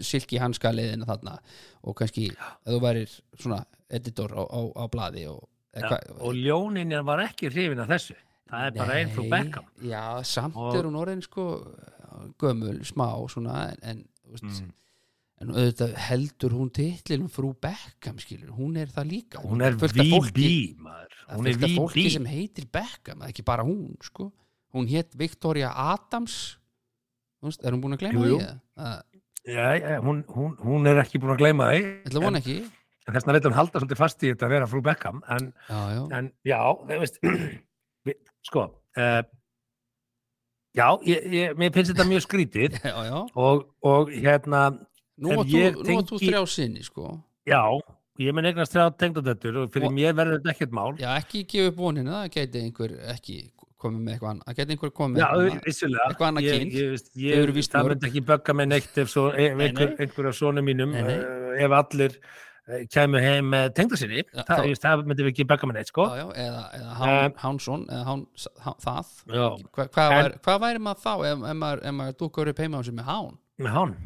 silki 0.07 0.39
hanska 0.39 0.71
leiðina 0.75 1.09
þarna 1.09 1.39
og 1.83 1.97
kannski 1.99 2.29
ef 2.31 2.69
þú 2.71 2.81
værir 2.85 3.17
svona 3.41 3.63
editor 3.91 4.31
á, 4.37 4.43
á, 4.47 4.61
á 4.79 4.85
blaði 4.93 5.27
og, 5.33 5.43
og 6.21 6.33
ljóninja 6.39 7.03
var 7.07 7.25
ekki 7.27 7.51
hrifin 7.51 7.83
af 7.83 7.91
þessu. 7.91 8.15
Það 8.47 8.67
er 8.69 8.77
bara 8.79 8.99
einn 9.01 9.11
frú 9.11 9.25
Beckham 9.31 9.65
já, 9.83 10.05
samt 10.23 10.55
Og- 10.57 10.77
er 10.79 10.87
hún 10.87 10.99
orðin 11.01 11.23
sko 11.25 11.47
gömul, 12.39 12.79
smá 12.87 13.09
svona 13.29 13.71
en, 13.73 13.81
en, 13.83 14.05
mm. 14.31 14.51
Mm. 14.51 14.71
En 15.43 15.53
auðvitað 15.53 15.93
heldur 16.07 16.55
hún 16.57 16.71
titlinum 16.75 17.29
frú 17.33 17.53
Beckham 17.61 18.21
skilur, 18.23 18.55
hún 18.57 18.79
er 18.81 18.93
það 18.93 19.11
líka. 19.11 19.43
Hún 19.45 19.65
er 19.65 19.77
VB 19.77 20.07
það 20.81 21.35
hún 21.37 21.51
er 21.51 21.61
fólki 21.77 22.07
sem 22.15 22.29
heitir 22.31 22.69
Beckham, 22.73 23.21
það 23.21 23.29
er 23.29 23.35
ekki 23.35 23.45
bara 23.47 23.67
hún 23.67 23.97
sko. 24.05 24.31
hún 24.77 24.89
hétt 24.89 25.15
Victoria 25.17 25.73
Adams. 25.73 26.57
Er 27.63 27.73
hún 27.73 27.83
búin 27.85 27.95
að 27.95 28.03
gleyma 28.07 28.25
því 28.25 28.39
já, 29.47 29.79
já, 29.79 30.01
hún, 30.03 30.25
hún, 30.27 30.57
hún 30.59 30.89
er 30.91 30.99
ekki 31.05 31.21
búin 31.23 31.37
að 31.37 31.45
gleyma 31.45 31.71
því. 31.71 31.85
Að 32.11 32.21
vona 32.25 32.43
ekki. 32.43 32.57
en 33.07 33.15
þess 33.15 33.29
vegna 33.29 33.39
vil 33.39 33.47
hún 33.47 33.61
halda 33.61 33.81
svolítið 33.81 34.01
fast 34.01 34.25
í 34.25 34.33
þetta 34.33 34.49
að 34.49 34.55
vera 34.57 34.69
frú 34.71 34.83
Beckham 34.83 35.23
en, 35.31 35.53
já, 35.69 35.81
já, 35.95 36.03
en 36.19 36.31
já, 36.49 36.61
veist 36.91 37.21
sko 38.49 38.65
uh, 38.99 39.23
já, 40.77 40.89
ég, 41.07 41.29
ég, 41.33 41.55
mér 41.61 41.73
finnst 41.75 41.93
þetta 41.95 42.09
mjög 42.09 42.27
skrítið. 42.27 42.77
Já, 42.85 42.97
já. 43.07 43.19
og, 43.39 43.65
og 43.87 44.13
hérna 44.13 44.69
nú 45.19 45.33
átt 45.33 45.49
þú, 45.49 45.63
átt 45.67 45.77
þú 45.83 46.19
tengi- 46.19 46.31
þrjá 46.31 46.43
sinni 46.49 46.83
sko. 46.83 47.23
já, 47.47 47.63
ég 48.19 48.33
mun 48.35 48.45
eignast 48.49 48.73
þrjá 48.75 48.87
tengdadöttur 48.99 49.57
og 49.63 49.71
fyrir 49.73 49.87
Og- 49.89 49.93
mér 49.97 50.15
verður 50.17 50.41
þetta 50.41 50.55
ekkert 50.55 50.73
mál 50.73 50.97
já, 50.99 51.11
ekki 51.21 51.45
gefa 51.47 51.69
upp 51.73 51.77
vonina 51.77 52.25
það 52.25 52.31
gæti 52.37 52.63
einhver 52.65 52.97
ekki 53.15 53.37
komið 53.77 54.01
með 54.07 54.13
eitthvað 54.17 54.31
annað 54.33 54.47
það 54.49 54.57
gæti 54.57 54.71
einhver 54.77 54.91
komið 54.97 55.17
Já, 55.21 55.27
með 55.27 55.37
eitthvað 55.37 55.53
annað. 55.53 55.67
vissulega 55.67 56.07
Eitthvað 56.09 56.29
annað 56.31 56.47
ég, 56.47 56.59
kyn. 56.59 56.71
ég, 56.73 56.91
veist, 56.95 57.11
Þau 57.13 57.37
eru 57.37 57.53
ég, 57.53 57.57
víst 57.57 57.73
það 57.77 57.87
myndi 57.91 58.07
ekki 58.11 58.23
bögga 58.31 58.55
mig 58.57 58.67
neitt 58.69 58.99
ef, 58.99 59.09
svo, 59.13 59.25
ef 59.33 59.37
Nei, 59.57 59.69
einhver, 59.69 59.89
nei. 59.93 59.97
einhver 60.07 60.27
af 60.31 60.35
svona 60.41 60.63
mínum 60.65 60.93
Nei, 60.93 61.03
nei. 61.03 61.17
uh, 61.21 61.65
ef 61.67 61.71
allir 61.77 62.17
uh, 62.17 62.81
kæmu 62.97 63.21
heim 63.21 63.51
með 63.53 63.69
tengda 63.77 63.97
sinni 64.01 64.23
Já, 64.25 64.43
það, 64.49 64.57
þá- 64.57 64.73
þá... 64.73 64.81
það 64.87 65.05
myndi 65.07 65.29
ekki 65.31 65.45
bögga 65.53 65.67
mig 65.69 65.77
neitt 65.77 65.93
sko. 65.93 66.07
já, 66.09 66.17
já, 66.17 66.27
eða, 66.47 66.63
eða 66.81 66.93
hán, 66.97 67.25
Um, 67.27 67.33
Hánsson 67.45 67.87
eða 67.87 68.05
hán, 68.09 68.27
há- 68.65 68.79
það 68.81 69.07
Já, 69.29 69.49
Hva, 69.77 69.89
hvað, 69.93 70.11
En- 70.11 70.25
væri, 70.25 70.39
hvað 70.41 70.61
væri 70.65 70.79
maður 70.89 71.03
þá 71.05 71.13
ef, 71.27 71.39
ef 71.53 71.93
maður, 71.95 72.17
dúkar 72.17 72.49
upp 72.49 72.57
heima 72.65 72.81
á 72.81 72.83
sig 72.83 72.95
með 72.97 73.05
hán 73.13 73.37
með 73.61 73.73
hán 73.77 73.97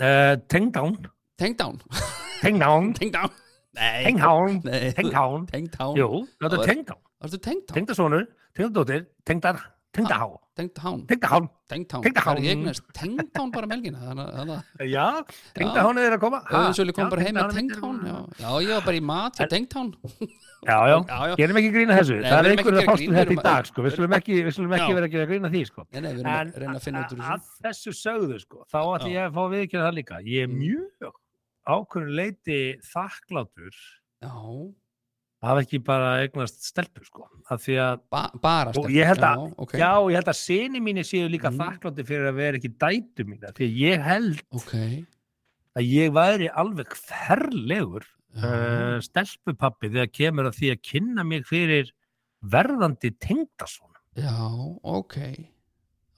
uh, 0.00 0.36
Tengdán 0.48 0.96
tengdán, 1.36 1.78
Tengdán 2.42 2.92
tengdán 2.94 3.30
nei, 3.74 4.04
Tenghán 4.04 4.60
nei, 4.64 4.92
Tenghán 4.94 5.46
tengdán 5.50 5.94
Jú, 5.98 6.26
þetta 6.38 6.48
Það 6.48 6.52
er 6.52 6.58
var- 6.58 6.66
tengdán 6.68 6.98
Varstu 7.20 7.38
tengdán? 7.38 7.74
Tengdasonur, 7.74 8.26
tengdadóttir, 8.54 9.06
tengdar 9.24 9.56
Tengdahá, 9.94 10.26
tengdahán 10.58 11.02
Tengdán 11.06 11.44
Tengdahán. 11.70 12.02
Það 12.02 12.30
er 12.34 12.42
ég 12.42 12.50
eignast 12.54 12.82
tengdán 12.98 13.50
bara 13.54 13.66
um 13.66 13.70
melgina 13.70 14.00
að 14.10 14.88
Já, 14.90 15.06
tengdahán 15.54 15.98
er 16.02 16.16
að 16.16 16.20
koma. 16.24 16.40
Ha, 16.48 16.58
Öðunsölu 16.60 16.94
kom 16.96 17.08
bara 17.12 17.22
heim 17.22 17.36
með 17.38 17.54
Tengdahán 17.54 18.00
já. 18.08 18.16
ég 18.64 18.72
var 18.74 18.84
bara 18.88 18.98
í 18.98 19.04
mat 19.12 19.38
hjá 19.38 19.46
tengdán 19.54 19.92
Já, 20.64 20.78
já, 20.90 20.98
gerum 21.38 21.58
ekki 21.60 21.70
grína 21.76 21.98
þessu. 22.00 22.18
Það 22.24 22.38
er 22.40 22.50
einhverju 22.54 22.80
að 22.82 22.88
að 22.90 23.08
með 23.12 23.18
þetta 23.20 23.34
í 23.34 23.38
að- 23.38 23.46
dag 23.48 23.66
sko. 23.70 23.82
Við 23.84 23.92
skulum 23.94 24.14
ekki, 24.18 24.36
vera 24.98 25.06
að 25.08 25.14
gera 25.14 25.26
grína 25.30 25.50
því 25.54 25.62
sko. 25.70 25.86
En 25.92 26.04
að 26.04 26.22
að 26.74 27.26
að 27.34 27.50
þessu 27.68 27.92
sögðu 28.00 28.38
sko, 28.40 28.64
þá 28.72 28.78
ætlum 28.98 29.12
ég 29.14 29.22
að 29.28 29.34
fá 29.36 29.42
viðkjöna 29.54 29.84
það 29.88 29.98
líka. 30.00 30.16
Ég 30.24 30.42
er 30.42 30.48
Mm. 30.48 30.58
mjög 30.64 31.12
ákveðin 31.68 32.14
leiti 32.18 32.60
þakklátur 32.92 33.74
Já, 34.24 34.28
að 34.28 34.72
hafa 35.48 35.62
ekki 35.64 35.78
bara 35.84 36.10
eignast 36.24 36.62
stelpu 36.64 37.04
sko. 37.04 37.28
af 37.50 37.60
því 37.60 37.74
að, 37.84 38.00
ba 38.10 38.22
bara 38.42 38.72
stelpur. 38.72 38.90
ég 38.94 39.06
held 39.10 39.24
að 39.28 39.40
já, 39.42 39.54
ok, 39.64 39.72
já, 39.78 39.90
ég 40.10 40.16
held 40.18 40.30
að 40.32 40.38
sinni 40.40 40.80
mínir 40.80 41.04
séu 41.08 41.28
líka 41.28 41.50
Mm. 41.52 41.58
þakklátti 41.60 42.06
fyrir 42.08 42.28
að 42.30 42.38
vera 42.40 42.56
ekki 42.60 42.70
dætu 42.80 43.26
mína 43.28 43.52
því 43.56 43.66
að 43.68 43.76
ég 43.84 44.04
held 44.08 44.42
ok 44.52 44.74
að 45.74 45.88
ég 45.90 46.12
væri 46.14 46.48
alveg 46.54 46.94
ferlegur 46.96 48.04
já, 48.34 48.48
uh, 48.48 48.98
stelpupappi 49.04 49.90
þegar 49.92 50.10
kemur 50.14 50.48
að 50.50 50.58
því 50.60 50.70
að 50.74 50.82
kynna 50.90 51.24
mig 51.26 51.44
fyrir 51.46 51.90
verðandi 52.42 53.10
tengdason 53.20 53.92
já, 54.16 54.32
ok 54.82 55.16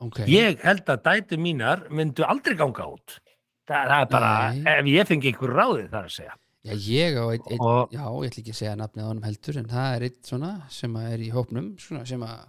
ok 0.07 0.19
ég 0.29 0.61
held 0.63 0.87
að 0.93 1.03
dætu 1.09 1.39
mínar 1.41 1.87
myndu 1.91 2.23
aldrei 2.29 2.55
ganga 2.59 2.87
út 2.93 3.19
það, 3.67 3.87
það 3.91 4.01
er 4.01 4.11
bara, 4.13 4.33
Nei. 4.53 4.75
ef 4.79 4.91
ég 4.93 5.09
fengi 5.09 5.31
einhver 5.33 5.55
ráðið 5.59 5.89
þar 5.91 6.05
að 6.11 6.15
segja 6.21 6.35
Já, 6.67 6.75
ég 6.83 7.17
á 7.21 7.25
ein, 7.31 7.63
Og- 7.63 7.93
já, 7.95 8.03
ég 8.03 8.29
ætla 8.31 8.43
ekki 8.43 8.53
að 8.53 8.59
segja 8.59 8.77
nafnið 8.81 9.07
á 9.07 9.11
honum 9.11 9.27
heldur 9.29 9.59
en 9.61 9.69
það 9.71 9.97
er 9.97 10.07
einn 10.09 10.21
svona 10.27 10.53
sem 10.75 10.97
er 11.03 11.23
í 11.23 11.31
hópnum 11.35 11.69
svona 11.79 12.03
sem 12.11 12.25
að, 12.27 12.41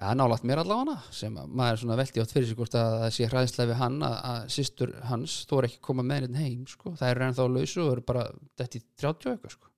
já, 0.00 0.08
nálægt 0.18 0.46
mér 0.50 0.62
allavega 0.64 0.96
sem 1.14 1.36
að 1.38 1.52
maður 1.60 1.80
svona 1.84 1.98
veldi 2.00 2.22
átt 2.24 2.34
fyrir 2.34 2.48
sig 2.50 2.58
hvort 2.58 2.74
að 2.80 2.96
það 3.04 3.14
sé 3.16 3.28
hræðslega 3.30 3.70
við 3.70 3.80
hann 3.84 4.00
að, 4.08 4.16
að 4.32 4.50
systur 4.56 4.92
hans 5.12 5.36
þó 5.46 5.54
er 5.60 5.68
ekki 5.70 5.78
að 5.80 5.86
koma 5.90 6.02
með 6.10 6.26
henni 6.26 6.42
heim 6.42 6.66
sko. 6.66 6.92
það 6.98 7.08
er 7.14 7.22
ennþá 7.28 7.48
lausu 7.54 7.80
og 7.86 7.92
eru 7.94 8.06
bara 8.10 8.26
þetta 8.58 8.80
í 8.80 8.84
30 9.06 9.32
eitthvað 9.36 9.54
sko. 9.56 9.70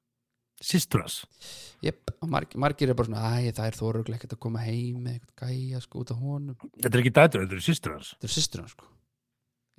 systur 0.72 1.04
hans 1.04 1.20
Jep, 1.84 2.10
og 2.18 2.28
margir, 2.32 2.58
margir 2.58 2.90
er 2.90 2.96
bara 2.98 3.06
svona 3.06 3.36
æ, 3.38 3.52
það 3.54 3.66
er 3.68 3.76
þóruglega 3.78 4.16
ekkert 4.18 4.32
að 4.34 4.40
koma 4.48 4.64
heim 4.64 5.04
eitthvað 5.12 5.52
gæja 5.52 5.80
sko 5.84 6.00
út 6.02 6.10
af 6.10 6.18
honum 6.24 6.56
þetta 6.80 6.90
er 6.96 7.02
ekki 7.04 7.12
dætur, 7.20 7.44
þetta 7.44 7.54
er 7.60 7.66
systur 7.68 7.94
hans 7.94 8.14
þetta 8.16 8.26
er 8.26 8.34
systur 8.34 8.64
hans 8.64 8.74
sko. 8.74 8.88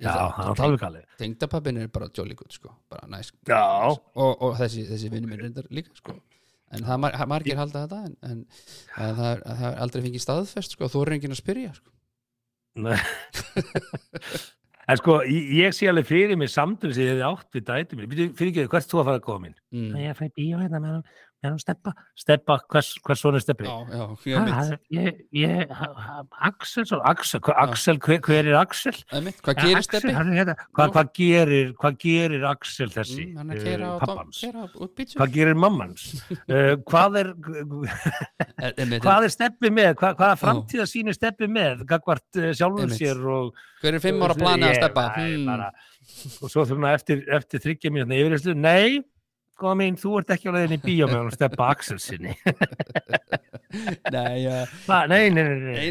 Já, 0.00 0.12
það 0.36 0.50
er 0.52 0.64
alveg 0.66 0.82
galið 0.84 1.14
tengdapappin 1.20 1.80
er 1.82 1.92
bara 1.92 2.10
jolly 2.16 2.36
good 2.38 2.54
sko. 2.54 2.74
bara 2.92 3.08
næs 3.10 3.32
já, 3.48 3.62
og, 3.90 4.30
og 4.34 4.58
þessi, 4.60 4.86
þessi 4.88 5.10
vinnu 5.12 5.30
minn 5.30 5.42
reyndar 5.44 5.68
líka 5.70 5.94
sko. 5.98 6.16
en 6.74 6.86
það 6.86 7.02
mar 7.04 7.18
margir 7.34 7.60
halda 7.60 7.86
þetta 7.86 8.02
en, 8.08 8.16
en, 8.30 8.44
það, 8.96 9.24
er, 9.32 9.42
það 9.48 9.66
er 9.70 9.82
aldrei 9.86 10.06
fengið 10.06 10.24
staðfest 10.26 10.76
sko, 10.76 10.90
þú 10.92 11.04
er 11.04 11.16
enginn 11.18 11.36
að 11.36 11.42
spyrja 11.42 11.74
sko. 11.76 11.94
Nei. 12.80 12.96
en 14.90 15.00
sko, 15.00 15.20
ég, 15.26 15.74
sé 15.74 15.88
alveg 15.90 16.08
fyrir 16.08 16.38
mig 16.38 16.52
samtunni 16.52 16.96
sem 16.96 17.06
ég 17.06 17.16
hefði 17.16 17.26
átt 17.28 17.58
við 17.58 17.66
dætu 17.68 17.98
mín 17.98 18.14
fyrir 18.38 18.52
ekki, 18.52 18.70
hvert 18.72 18.90
þú 18.90 19.02
að 19.02 19.10
fara 19.10 19.20
að 19.20 19.26
koma 19.26 19.44
mín 19.48 19.56
mm. 19.74 19.98
ég 20.04 20.18
fæ 20.18 20.26
bíó 20.36 20.62
hérna 20.62 20.82
með 20.82 20.96
hann, 20.96 21.04
hann 21.48 21.58
steppa 21.62 21.92
steppa, 22.20 22.58
hvers, 22.68 22.90
hvers 23.06 23.22
svona 23.24 23.38
er 23.40 23.44
steppi 23.44 23.64
já, 23.64 23.76
já, 23.94 24.04
ég 24.28 24.36
Ha, 24.40 24.64
mitt, 24.68 24.82
ég, 24.92 25.20
ég, 25.32 25.72
Axel, 26.50 26.84
svo, 26.88 26.98
Axel, 27.08 27.40
hva, 27.46 27.54
Axel 27.64 27.98
hver, 28.04 28.20
hver 28.26 28.50
er 28.50 28.58
Axel? 28.60 28.98
mitt 29.24 29.40
hvað 29.46 29.62
gerir 29.64 29.86
steppi? 29.86 30.12
er 30.12 30.32
hérna, 30.36 30.56
hvað, 30.76 30.92
hvað, 30.96 31.12
gerir, 31.16 31.72
hvað 31.80 31.98
gerir 32.04 32.44
Axel 32.50 32.92
þessi, 32.92 33.28
Mm, 33.30 33.50
er 33.56 33.82
uh, 33.84 33.96
á 33.96 34.04
pappans? 34.04 34.42
Hvað 35.16 35.32
gerir 35.34 35.56
mammans? 35.56 36.06
uh, 36.30 36.74
hvað 36.90 37.20
er 37.22 37.32
hvað 39.04 39.26
er 39.26 39.32
steppi 39.32 39.70
með? 39.72 39.94
Hvað, 40.00 40.16
hvaða 40.20 40.38
framtíða 40.40 40.86
sínir 40.90 41.16
steppi 41.16 41.48
með? 41.50 41.84
Gagvart 41.90 42.40
uh, 42.40 42.50
sjálfur 42.56 42.84
Einmitt. 42.86 42.98
sér 43.00 43.20
og 43.32 43.54
hver 43.80 43.96
er 43.96 44.04
fimm 44.04 44.20
ára 44.26 44.36
planið 44.38 44.68
að 44.70 44.76
steppa? 44.80 45.06
Hmm. 45.16 45.46
bara, 45.48 45.70
og 46.40 46.50
svo 46.52 46.64
þurfum 46.66 46.86
við 46.88 46.98
eftir, 46.98 47.24
eftir 47.38 47.64
þryggja 47.64 47.92
mínútna 47.94 48.18
yfirherslu, 48.20 48.56
nei 49.60 49.66
góða 49.66 49.76
mín, 49.76 49.96
þú 50.00 50.16
ert 50.20 50.32
ekki 50.34 50.48
á 50.48 50.52
leiðinni 50.56 50.78
í 50.78 50.82
bíó 50.84 51.06
með 51.10 51.18
hann 51.18 51.34
steppa 51.34 51.68
Axel 51.74 51.98
sinni. 52.00 52.36
Nei, 54.10 54.42
já, 54.42 54.64
nei, 55.06 55.30
nei, 55.30 55.44
nei, 55.62 55.90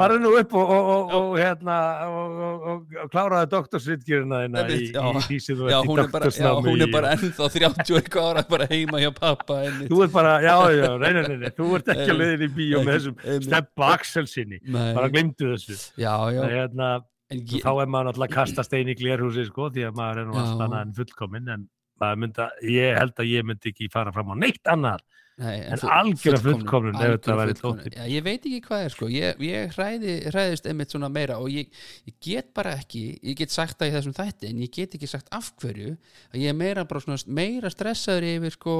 farðu 0.00 0.16
nú 0.18 0.30
upp 0.34 0.54
og, 0.58 0.70
og, 0.74 0.88
og, 0.90 1.12
og 1.14 1.36
hérna 1.38 1.76
og, 2.10 2.32
og, 2.32 2.64
og, 2.72 2.96
og 3.04 3.12
kláraði 3.12 3.50
doktorsritgjörna 3.52 4.40
þína 4.42 4.64
í, 4.66 4.88
þú 4.90 4.96
já, 4.96 5.04
ert 5.20 5.30
í 5.30 5.54
bara, 5.60 5.70
já, 5.70 5.78
doktorsnámi 6.00 6.72
hún 6.72 6.82
er 6.82 6.90
bara 6.90 7.12
ennþá 7.14 7.48
30 7.54 8.00
eitthvað 8.00 8.32
ára 8.32 8.44
bara 8.50 8.66
heima 8.72 9.02
hjá 9.04 9.12
pappa 9.14 9.60
þú 9.84 10.02
ert 10.08 10.16
bara, 10.16 10.34
já, 10.42 10.56
já, 10.74 10.90
nei, 11.04 11.12
nei, 11.14 11.22
nei, 11.28 11.38
nei 11.44 11.54
þú 11.54 11.70
ert 11.78 11.94
ekki 11.94 12.10
á 12.10 12.16
leiðin 12.18 12.46
í 12.48 12.50
bíó 12.58 12.82
með 12.82 12.98
þessum 12.98 13.46
steppa 13.46 13.94
Axel 13.94 14.26
sinni. 14.30 14.58
Bara 14.74 15.06
glemdu 15.14 15.54
þessu. 15.54 15.78
Já, 16.02 16.14
já, 16.34 16.42
hérna, 16.50 16.92
en 17.30 17.44
þá 17.46 17.60
ég, 17.60 17.66
er 17.70 17.90
maður 17.94 18.10
náttúrulega 18.10 18.32
að 18.32 18.38
kasta 18.40 18.66
stein 18.66 18.90
í 18.90 18.96
glerhúsi 18.98 19.46
sko, 19.46 19.70
því 19.70 19.86
að 19.86 20.00
maður 20.02 20.24
er 20.24 20.26
nú 20.26 20.34
Já. 20.34 20.40
allt 20.42 20.64
annað 20.66 20.82
en 20.82 20.96
fullkomin 20.98 21.52
en 21.54 21.68
að, 22.00 22.50
ég 22.62 22.96
held 22.98 23.14
að 23.20 23.30
ég 23.30 23.44
myndi 23.44 23.72
ekki 23.72 23.90
fara 23.92 24.12
fram 24.12 24.32
á 24.32 24.36
neitt 24.40 24.64
annað 24.70 25.00
Nei, 25.40 25.62
En 25.72 25.78
full- 25.80 25.88
algjöra 25.88 26.36
fullkomnun 26.42 26.96
ef 27.00 27.14
þetta 27.14 27.34
væri. 27.38 27.54
Já, 27.96 28.02
ég 28.12 28.22
veit 28.26 28.42
ekki 28.44 28.58
hvað 28.60 28.82
er 28.84 28.90
sko. 28.92 29.06
Ég, 29.08 29.38
ég 29.40 29.70
hræði, 29.72 30.16
hræðist 30.28 30.66
einmitt 30.68 30.90
svona 30.92 31.08
meira 31.08 31.38
og 31.40 31.48
ég, 31.48 31.70
ég 32.04 32.14
get 32.20 32.50
bara 32.52 32.74
ekki 32.76 33.18
ég 33.24 33.38
get 33.38 33.48
sagt 33.54 33.78
það 33.80 33.88
í 33.88 33.94
þessum 33.94 34.12
þætti 34.18 34.50
en 34.50 34.58
ég 34.60 34.70
get 34.70 34.92
ekki 34.98 35.08
sagt 35.08 35.30
af 35.32 35.48
hverju 35.62 35.94
að 36.34 36.42
ég 36.42 36.48
er 36.52 36.58
meira 36.58 36.84
svona 36.84 37.16
meira 37.26 37.70
stressaður 37.72 38.26
yfir 38.34 38.52
sko 38.52 38.74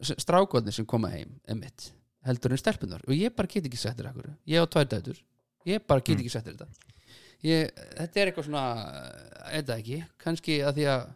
strákotnir 0.00 0.72
sem 0.78 0.86
koma 0.86 1.10
heim 1.10 1.40
einmitt, 1.50 1.90
heldur 2.28 2.54
en 2.54 2.60
stelpunar 2.62 3.02
og 3.08 3.14
ég 3.16 3.34
bara 3.34 3.50
get 3.50 3.66
ekki 3.66 3.80
sagt 3.80 3.98
af 4.04 4.14
hverju. 4.14 4.36
Ég 4.46 4.62
á 4.62 4.66
tvær 4.70 4.86
dætur, 4.94 5.18
ég 5.66 5.82
bara 5.88 6.00
get 6.00 6.16
Mm. 6.16 6.20
ekki 6.22 6.30
sagt 6.30 6.46
þetta. 6.46 6.68
Ég, 7.42 7.70
þetta 7.98 8.20
er 8.20 8.30
eitthvað 8.30 8.46
svona 8.46 8.64
eitthvað 9.50 9.78
ekki, 9.80 10.04
kannski 10.22 10.60
að 10.60 10.74
því 10.78 10.86
að 10.92 11.06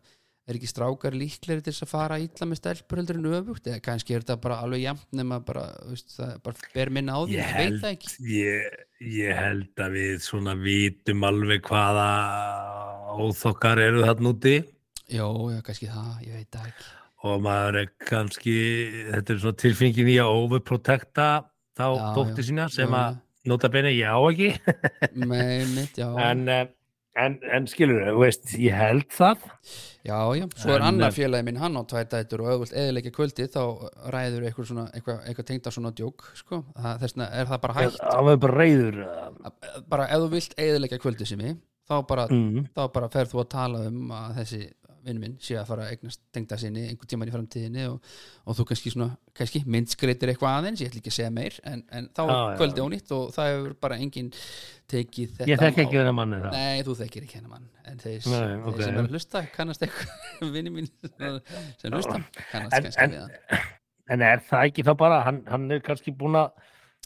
er 0.48 0.58
ekki 0.58 0.68
strákar 0.68 1.14
líklegri 1.16 1.62
til 1.64 1.72
þess 1.72 1.84
að 1.86 1.92
fara 1.94 2.18
illa 2.20 2.46
með 2.50 2.58
stelpur 2.60 3.00
heldur 3.00 3.16
en 3.20 3.28
öfugt? 3.38 3.68
Eða 3.70 3.80
kannski 3.86 4.14
er 4.16 4.24
þetta 4.26 4.36
bara 4.44 4.58
alveg 4.64 4.82
jafn 4.84 5.16
nema 5.20 5.38
bara, 5.44 5.62
veist, 5.88 6.12
það 6.18 6.34
bara 6.44 6.68
ber 6.74 6.90
minna 6.92 7.16
á 7.16 7.20
því, 7.24 7.38
Ég 7.38 7.54
held- 7.56 8.18
ég, 8.28 8.76
ég 9.00 9.38
held 9.40 9.82
að 9.86 9.96
við 9.96 10.18
svona 10.26 10.54
vitum 10.60 11.24
alveg 11.30 11.62
hvaða 11.70 12.08
óþokkar 13.24 13.80
eru 13.86 14.04
þarna 14.04 14.32
úti. 14.34 14.54
Jó, 15.12 15.28
já, 15.52 15.60
kannski 15.64 15.88
það, 15.92 16.12
ég 16.26 16.38
veit 16.38 16.50
það 16.54 16.68
ekki. 16.70 16.86
Og 17.24 17.40
maður 17.44 17.78
er 17.80 17.90
kannski 18.04 18.54
þetta 19.14 19.32
er 19.34 19.38
svona 19.40 19.60
tilfingin 19.64 20.08
í 20.12 20.16
að 20.20 20.38
overprotekta 20.44 21.28
þá 21.76 21.84
Já, 21.88 22.08
dóttir 22.16 22.44
já. 22.44 22.48
sína 22.50 22.66
sem 22.72 22.92
Já, 22.92 23.00
að 23.00 23.20
notabene 23.48 23.92
ég 23.94 24.12
á 24.12 24.18
ekki. 24.28 24.50
Með 25.32 25.72
mitt, 25.76 25.96
já. 26.00 26.08
En, 26.20 26.44
eh, 26.52 26.66
en, 27.20 27.36
en 27.54 27.66
skilur 27.70 28.04
veist, 28.18 28.54
ég 28.60 28.76
held 28.76 29.06
það. 29.14 29.44
Já, 30.04 30.18
já, 30.36 30.44
svo 30.60 30.74
er 30.74 30.82
En, 30.82 30.86
annar 30.90 31.14
félagi 31.16 31.46
minn, 31.46 31.60
hann 31.62 31.78
á 31.80 31.82
tvær 31.88 32.08
dætur 32.12 32.42
og 32.44 32.50
auðvöld 32.52 32.74
eðilegja 32.76 33.12
kvöldi 33.14 33.46
þá 33.54 33.62
ræður 34.12 34.48
eitthvað 34.48 34.68
svona, 34.70 34.86
eitthvað, 34.92 35.20
eitthvað 35.30 35.48
tengda 35.48 35.72
svona 35.72 35.92
djók, 35.96 36.26
sko, 36.36 36.60
það, 36.76 36.98
þessna 37.04 37.28
er 37.40 37.48
það 37.52 37.62
bara 37.62 37.76
hægt, 37.78 38.00
það 38.02 38.28
var 38.28 38.42
bara 38.44 38.58
reyður 38.60 38.98
bara 39.94 40.08
ef 40.10 40.24
þú 40.24 40.32
vilt 40.34 40.58
eðilegja 40.66 41.00
kvöldi 41.00 41.28
sem 41.30 41.44
ég, 41.46 41.56
þá 41.88 41.96
bara, 42.10 42.26
mm. 42.28 42.66
bara 42.76 43.10
ferð 43.14 43.32
þú 43.32 43.44
að 43.44 43.50
tala 43.56 43.84
um 43.88 44.12
að 44.18 44.42
þessi 44.42 44.62
vinn 45.06 45.20
minn 45.22 45.34
sé 45.44 45.56
að 45.60 45.68
fara 45.70 45.84
að 45.86 45.94
eignast 45.94 46.20
tengda 46.34 46.58
sinni 46.60 46.84
einhvern 46.88 47.10
tímann 47.12 47.30
í 47.30 47.34
framtíðinni 47.34 47.84
og, 47.90 48.10
og 48.48 48.56
þú 48.58 48.66
kannski 48.70 48.92
svona, 48.94 49.10
kannski 49.36 49.62
myndskreitir 49.76 50.32
eitthvað 50.32 50.58
aðeins, 50.60 50.82
ég 50.84 50.90
ætla 50.92 51.02
ekki 51.02 51.12
að 51.12 51.16
segja 51.18 51.34
meir 51.36 51.58
en, 51.70 51.84
en 51.94 52.08
þá 52.16 52.22
Já, 52.24 52.34
já, 52.34 52.56
kvöldi 52.60 52.82
já. 52.82 52.86
ónýtt 52.88 53.14
og 53.18 53.32
það 53.36 53.50
hefur 53.52 53.76
bara 53.86 54.00
enginn 54.00 54.32
tekið 54.94 55.36
þetta 55.38 55.50
ég 55.52 55.62
þekki 55.64 55.78
mál. 55.80 55.86
ekki 55.86 56.00
þennan 56.00 56.18
manni 56.20 56.42
það 56.44 56.58
Nei, 56.58 56.82
þú 56.88 56.96
þekkir 57.02 57.28
ekki 57.28 57.38
hennar 57.40 57.54
mann 57.54 57.70
en 57.84 58.02
þeir, 58.04 58.20
Nei, 58.32 58.36
þeir 58.40 58.68
ok. 58.72 58.82
sem 58.82 58.94
er 58.94 59.00
að 59.04 59.14
hlusta 59.14 59.44
kannast 59.54 59.86
eitthvað 59.88 60.52
vinni 60.58 60.74
mín 60.74 60.90
sem 61.14 61.94
hlusta 61.94 62.20
kannast 62.50 62.78
en, 62.78 62.86
kannski 62.88 63.04
en, 63.06 63.16
við 63.16 63.24
hann 63.24 63.72
en 64.14 64.24
er 64.28 64.42
það 64.44 64.68
ekki 64.70 64.84
þá 64.84 64.94
bara 65.00 65.22
hann, 65.24 65.44
hann 65.48 65.68
er 65.72 65.84
kannski 65.84 66.12
búin 66.16 66.36
að 66.36 66.52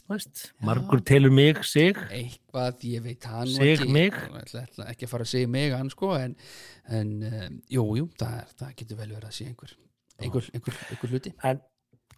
veist, 0.09 0.47
margur 0.65 1.03
telur 1.05 1.31
mig 1.31 1.59
sig 1.69 1.93
eitthvað, 2.09 2.81
ég 2.89 3.03
veit 3.05 3.27
hann 3.29 3.47
Sig 3.53 3.75
ekki, 3.75 3.91
mig? 3.93 4.15
Ég 4.15 4.37
ætla, 4.41 4.63
ætla 4.65 4.87
ekki 4.89 5.05
að 5.05 5.11
fara 5.13 5.27
að 5.27 5.31
segja 5.35 5.51
mig 5.53 5.75
hann 5.75 5.91
sko 5.93 6.09
en, 6.17 6.33
en 6.95 7.11
um, 7.29 7.59
jú, 7.71 7.85
jú, 7.99 8.07
það, 8.19 8.55
það 8.59 8.75
getur 8.81 8.99
vel 8.99 9.11
verið 9.13 9.29
að 9.29 9.35
sé 9.37 9.49
einhver 9.49 9.75
einhver, 10.19 10.47
einhver, 10.53 10.79
einhver 10.89 11.13
hluti. 11.13 11.33
En 11.45 11.61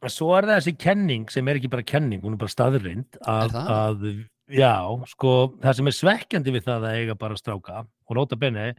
svo 0.09 0.31
er 0.37 0.47
það 0.49 0.59
þessi 0.59 0.75
kenning 0.81 1.33
sem 1.33 1.49
er 1.49 1.59
ekki 1.59 1.71
bara 1.71 1.85
kenning, 1.85 2.23
hún 2.23 2.37
er 2.37 2.41
bara 2.41 2.53
staðrind 2.53 3.19
að, 3.29 3.57
að 3.61 4.07
já, 4.51 4.73
sko, 5.11 5.35
það 5.61 5.77
sem 5.77 5.91
er 5.91 5.97
svekkjandi 5.97 6.55
við 6.55 6.65
það 6.69 6.87
að 6.87 7.01
eiga 7.01 7.17
bara 7.21 7.37
stráka 7.39 7.83
og 7.85 8.17
nota 8.17 8.39
benni 8.39 8.71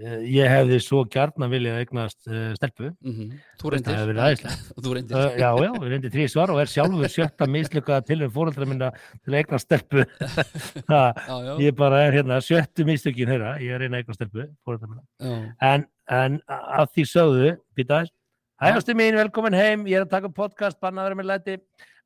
ég 0.00 0.48
hefði 0.48 0.78
svo 0.80 1.02
gjarnan 1.12 1.50
viljað 1.52 1.82
eignast 1.82 2.30
uh, 2.30 2.54
stelpu. 2.56 2.92
Mm 3.04 3.34
þú 3.60 3.72
Það 3.72 3.98
hefur 3.98 4.08
verið 4.08 4.08
reyndir 4.08 4.22
æðislegt. 4.26 4.70
þú 4.84 4.94
reyndir 4.96 5.18
Uh, 5.18 5.36
já, 5.36 5.50
já, 5.62 5.70
við 5.82 5.92
reyndi 5.92 6.12
þrý 6.14 6.24
svar 6.32 6.52
og 6.54 6.60
er 6.62 6.72
sjálfur 6.72 7.12
sjötta 7.12 7.46
mislukkaða 7.46 8.06
til 8.08 8.22
um 8.22 8.32
fóreldra 8.32 8.66
minna 8.66 8.88
til 8.96 9.34
að 9.34 9.38
eigna 9.42 9.60
stelpu. 9.62 10.06
Ha, 10.92 11.02
já, 11.14 11.36
já, 11.46 11.52
ég 11.62 11.76
bara 11.76 12.00
er 12.06 12.16
hérna 12.16 12.40
sjöttu 12.42 12.84
mislukin 12.88 13.30
hérna, 13.30 13.54
ég 13.60 13.70
er 13.70 13.78
að 13.78 13.84
reyna 13.84 14.00
að 14.00 14.02
eigna 14.02 14.16
stelpu 14.16 14.48
fóreldra 14.64 14.88
minna, 14.88 15.44
en, 15.60 15.86
en 16.10 16.40
að 16.48 16.90
því 16.96 17.06
sögðu, 17.12 17.52
þess 17.76 18.12
hægastu 18.62 18.94
mín, 18.94 19.16
velkomin 19.18 19.56
heim, 19.56 19.86
ég 19.90 19.98
er 19.98 20.06
að 20.06 20.12
taka 20.12 20.30
podcast 20.34 20.78
banna 20.82 21.02
að 21.02 21.08
vera 21.10 21.18
með 21.18 21.30
læti. 21.30 21.56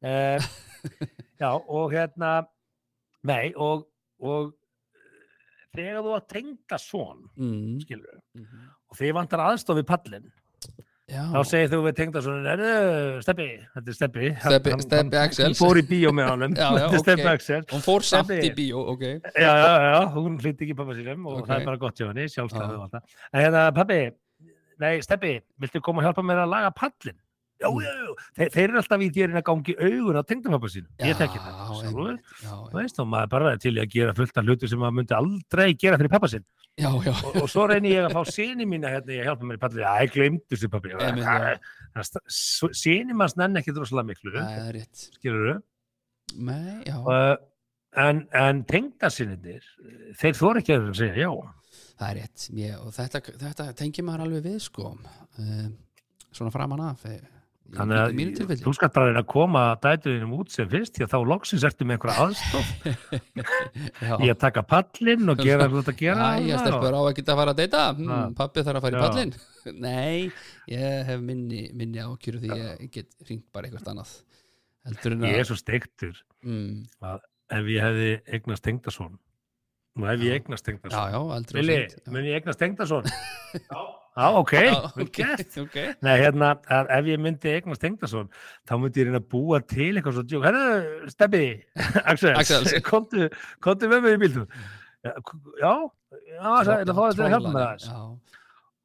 Uh, 0.04 0.46
já, 1.42 1.50
og 1.52 1.92
hérna 1.92 2.30
nei, 3.26 3.52
og, 3.52 3.86
og 4.22 4.54
þegar 5.76 6.02
þú 6.06 6.16
að 6.16 6.26
tengda 6.32 6.78
svon 6.82 7.22
mm, 7.36 7.78
skilur, 7.84 8.18
mm, 8.38 8.66
og 8.90 8.98
þið 9.00 9.14
vantar 9.20 9.42
aðstof 9.50 9.78
við 9.80 9.86
pallin 9.92 10.26
já. 11.06 11.22
þá 11.30 11.38
segir 11.46 11.68
þú 11.70 11.80
við 11.86 11.96
tengda 12.00 12.22
svona 12.24 12.54
er 12.56 13.20
steppi, 13.22 13.48
þetta 13.74 13.92
er 13.92 13.98
steppi 14.00 14.30
hann- 14.42 15.12
Axels. 15.22 15.44
hann 15.46 15.58
fór 15.58 15.78
í 15.78 15.84
bíó 15.86 16.10
með 16.16 16.30
honum 16.32 16.56
Já, 16.58 16.66
já, 16.66 16.86
þetta 16.86 17.02
steppi 17.04 17.26
ok. 17.26 17.32
Axel 17.36 17.60
hún 17.74 17.84
fór 17.86 18.06
samt 18.08 18.30
Stebbi. 18.32 18.48
í 18.50 18.54
bíó, 18.58 18.82
ok 18.94 19.04
já, 19.06 19.52
já, 19.52 19.74
já, 19.86 20.00
hún 20.16 20.38
hlýtti 20.42 20.66
ekki 20.66 20.78
pappa 20.80 20.96
sínum 20.98 21.26
og 21.30 21.42
Ok. 21.42 21.50
það 21.52 21.60
er 21.60 21.68
bara 21.70 21.82
gott 21.84 22.00
hjá 22.02 22.08
henni, 22.10 22.26
sjálfstæðu 22.32 22.88
en 22.96 23.40
hérna, 23.44 23.66
pappi, 23.76 24.00
nei, 24.82 24.94
steppi 25.04 25.36
viltu 25.62 25.80
koma 25.84 26.02
og 26.02 26.08
hjálpa 26.08 26.24
mér 26.26 26.42
að 26.46 26.52
laga 26.56 26.72
pallin 26.82 27.20
já, 27.56 27.68
Mm. 27.70 27.80
já, 27.82 27.92
já, 27.96 28.14
þeir, 28.36 28.50
þeir 28.52 28.64
eru 28.68 28.78
alltaf 28.82 29.00
í 29.00 29.10
dýrin 29.16 29.38
að 29.40 29.44
gangi 29.48 29.74
augun 29.80 30.18
á 30.20 30.22
tengdapappa 30.28 30.68
sínum 30.68 30.90
ég 31.00 31.16
tekki 31.16 31.38
það, 31.40 31.54
Já, 31.56 31.66
já, 31.86 31.90
þú 31.90 32.04
já, 32.44 32.56
veist, 32.76 32.98
og 33.00 33.06
maður 33.08 33.30
bara 33.32 33.52
er 33.54 33.58
til 33.64 33.72
að 33.80 33.88
gera 33.94 34.12
fullt 34.14 34.36
af 34.36 34.44
hlutu 34.44 34.68
sem 34.68 34.78
maður 34.82 34.96
myndi 34.98 35.16
aldrei 35.16 35.68
gera 35.74 35.96
fyrir 36.00 36.12
pappa 36.12 36.28
sinn. 36.28 36.44
Já, 36.76 36.90
já. 37.06 37.14
og, 37.24 37.36
og 37.40 37.48
svo 37.48 37.64
reyni 37.70 37.94
ég 37.94 38.04
að 38.04 38.12
fá 38.12 38.22
síni 38.28 38.66
mína 38.68 38.90
hérna 38.92 39.14
að 39.16 39.24
hjálpa 39.30 39.48
mér 39.48 39.56
í 39.56 39.62
pallin, 39.62 39.80
já, 39.86 39.92
ég 40.04 40.12
glemdi 40.12 40.44
þessu 40.52 40.68
pappi 40.68 40.92
já. 40.92 41.58
síni 42.76 43.16
manns 43.16 43.36
nenni 43.40 43.62
ekki 43.62 43.72
droslega 43.72 44.04
miklu. 44.10 44.32
Skilur 45.16 45.62
já, 46.84 46.96
uh, 47.00 47.36
en, 47.96 48.26
en 48.36 48.60
tengdasinninir 48.68 49.64
þeir 50.20 50.36
þóra 50.36 50.60
ekki 50.60 50.76
að 50.76 50.90
segja 50.98 51.24
já. 51.24 51.30
Það 51.96 52.10
er 52.10 52.18
rétt. 52.20 52.44
Ég, 52.60 52.76
og 52.84 52.92
þetta, 52.92 53.20
þetta 53.40 53.66
tengir 53.78 54.04
maður 54.04 54.26
alveg 54.26 54.44
við 54.44 54.58
sko. 54.66 54.90
Um, 55.40 55.70
svona 56.36 56.52
framan 56.52 56.82
af 56.90 57.06
í- 57.08 57.22
þannig 57.74 57.98
í 57.98 58.26
að 58.44 58.62
þú 58.62 58.72
skalt 58.76 58.94
bara 58.94 59.10
reyna 59.10 59.22
að 59.24 59.28
koma 59.32 59.62
dætuðinum 59.82 60.34
út 60.36 60.52
sem 60.54 60.68
fyrst 60.70 61.00
að 61.02 61.12
þá 61.14 61.16
loksins 61.32 61.64
ertu 61.66 61.86
með 61.86 61.96
einhverja 61.96 62.26
aðstof 62.26 62.68
já, 64.06 64.12
í 64.22 64.30
að 64.30 64.38
taka 64.44 64.62
pallinn 64.70 65.32
og 65.32 65.42
gera 65.42 65.66
hvað 65.66 65.82
þetta 65.82 65.96
gera 65.98 66.28
Æ, 66.36 66.46
ég 66.46 66.62
stelpur 66.62 66.96
á 66.96 67.02
ekki 67.10 67.26
að 67.26 67.40
fara 67.40 67.54
að 67.54 67.62
deyta? 67.62 67.82
Já. 67.90 67.98
hmm, 67.98 68.36
pappi 68.38 68.66
þarf 68.68 68.80
að 68.80 68.86
fara 68.86 68.94
í 68.94 69.00
Já. 69.00 69.04
pallin 69.06 69.34
nei, 69.86 70.30
ég 70.70 71.10
hef 71.10 71.22
minni, 71.26 71.66
minni 71.74 72.06
ákjöru 72.06 72.42
því 72.44 72.60
ég 72.62 72.88
get 72.94 73.28
ringt 73.28 73.46
bara 73.50 73.68
eitthvað 73.68 73.92
annað. 73.96 74.16
En 74.86 74.98
ég 75.26 75.32
að 75.34 75.40
er 75.42 75.48
svo 75.48 75.58
steiktur 75.58 76.18
mm, 76.46 76.86
ef 77.58 77.70
ég 77.74 77.82
hefði 77.82 78.10
eignast 78.38 78.66
tengdason 78.66 79.18
og 79.96 80.08
ef 80.12 80.22
ég 80.22 80.38
eignast 80.38 80.62
já, 80.62 80.70
tengdason 80.70 81.14
já, 81.14 81.52
Vili, 81.56 81.78
mun 82.12 82.26
ég 82.28 82.38
eignast 82.38 82.60
tengdason? 82.60 83.06
Já, 83.70 83.80
já, 84.16 84.26
ok, 84.40 84.54
vel 84.96 85.10
gert. 85.12 85.58
Nei, 86.06 86.14
hérna, 86.22 86.54
ef 86.96 87.10
ég 87.10 87.20
myndi 87.20 87.52
eignast 87.52 87.82
Tengdason, 87.84 88.30
þá 88.68 88.74
myndi 88.80 89.02
ég 89.02 89.10
reyna 89.10 89.20
að 89.20 89.28
búa 89.34 89.60
til 89.60 89.92
eitthvað 89.92 90.16
svo 90.18 90.24
djók. 90.26 90.46
Herru, 90.48 91.10
Stebbi, 91.12 91.44
Axel, 92.08 92.80
komdu 92.86 93.92
með 93.92 94.06
mig 94.08 94.16
í 94.16 94.22
bílnum. 94.24 94.48
Já, 95.06 95.12
já, 95.62 95.74
það 96.42 96.72
er 96.78 96.90
að 96.90 96.96
fá 96.96 97.04
þetta 97.04 97.28
að 97.28 97.34
hjálpa 97.36 97.52
aðeins. 97.54 97.90
Já, 97.92 98.00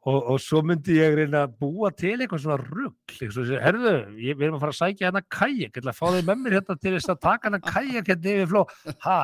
Og, 0.02 0.16
og 0.34 0.40
svo 0.42 0.64
myndi 0.66 0.96
ég 0.98 1.14
reyna 1.14 1.44
að 1.46 1.52
búa 1.62 1.92
til 1.94 2.16
eitthvað 2.16 2.40
svona 2.42 2.56
rugg. 2.58 3.12
Herru, 3.62 3.92
ég, 4.18 4.34
við 4.34 4.48
erum 4.48 4.56
að 4.58 4.64
fara 4.64 4.74
að 4.74 4.80
sækja 4.80 5.08
hérna 5.12 5.22
kajak, 5.30 5.76
ég 5.76 5.78
ætla 5.78 5.94
að 5.94 6.00
fá 6.00 6.08
þig 6.16 6.24
með 6.26 6.40
mér 6.42 6.56
hérna 6.58 6.76
til 6.82 6.94
þess 6.96 7.12
að 7.14 7.20
taka 7.28 7.48
hérna 7.52 7.60
kajak 7.68 8.10
hérna 8.10 8.32
yfir 8.32 8.50
fló. 8.50 8.64
Ha, 9.06 9.18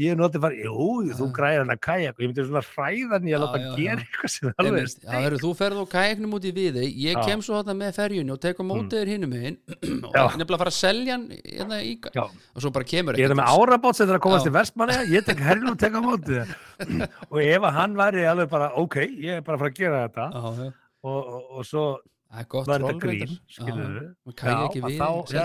ég 0.00 0.14
er 0.14 0.20
að 0.24 0.36
fara, 0.40 0.56
jú, 0.56 0.84
þú 1.18 1.26
græðir 1.36 1.58
hérna 1.60 1.74
kajak 1.84 2.14
og 2.16 2.22
ég 2.22 2.30
myndi 2.30 2.44
svona 2.46 2.62
hræðan 2.64 3.26
í 3.28 3.32
að 3.36 3.42
láta 3.42 3.58
já. 3.60 3.66
gera 3.76 4.00
eitthvað 4.00 4.30
sem 4.32 4.48
er 4.48 4.54
alveg 4.62 4.86
já, 4.88 5.10
heru, 5.12 5.40
þú 5.42 5.50
ferð 5.58 5.80
á 5.84 5.86
kajaknum 5.92 6.36
út 6.38 6.46
í 6.48 6.52
viði 6.56 6.84
ég 6.88 7.18
Já. 7.18 7.22
kem 7.26 7.42
svo 7.44 7.58
þetta 7.58 7.74
með 7.76 7.90
ferjunni 7.98 8.32
og 8.32 8.40
tek 8.40 8.56
á 8.56 8.64
mótið 8.64 8.96
þér 8.96 9.10
hinum 9.12 9.30
megin 9.34 9.58
og 10.08 10.16
Já. 10.16 10.22
nefnilega 10.32 10.56
að 10.56 10.62
fara 10.62 10.72
að 10.72 10.78
selja 10.78 11.12
hann 11.18 11.26
hérna 11.42 11.76
í, 11.84 11.92
og 12.08 12.64
svo 12.64 12.70
bara 12.72 12.88
kemur 12.94 13.20
Ég 13.20 13.28
er 13.28 13.36
með 13.36 13.52
árabót 13.52 14.00
sem 14.00 14.08
er 14.08 14.16
að 14.16 14.24
komast 14.24 14.40
Já. 14.40 14.48
til 14.48 14.56
Vestmanni 14.56 14.96
ég 15.12 15.28
tek 15.28 15.44
herrin 15.44 15.72
og 15.74 15.76
tek 15.82 15.92
á 15.92 16.00
móti 16.00 16.38
þér. 16.38 16.48
og 17.32 17.38
ef 17.44 17.60
að 17.68 17.76
hann 17.82 18.00
væri 18.00 18.24
alveg 18.32 18.48
bara 18.54 18.72
ok, 18.80 18.96
ég 19.12 19.42
er 19.42 19.44
bara 19.44 19.60
að 19.60 19.62
fara 19.66 19.72
að 19.74 19.80
gera 19.82 20.00
þetta 20.06 20.24
og, 20.40 20.64
og, 21.04 21.20
og 21.60 21.68
svo 21.68 21.84
Það 22.32 22.40
er 22.40 22.48
var 22.64 22.80
þetta 22.80 22.96
grín 23.04 23.36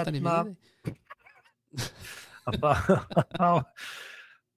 reyndar. 0.07 0.55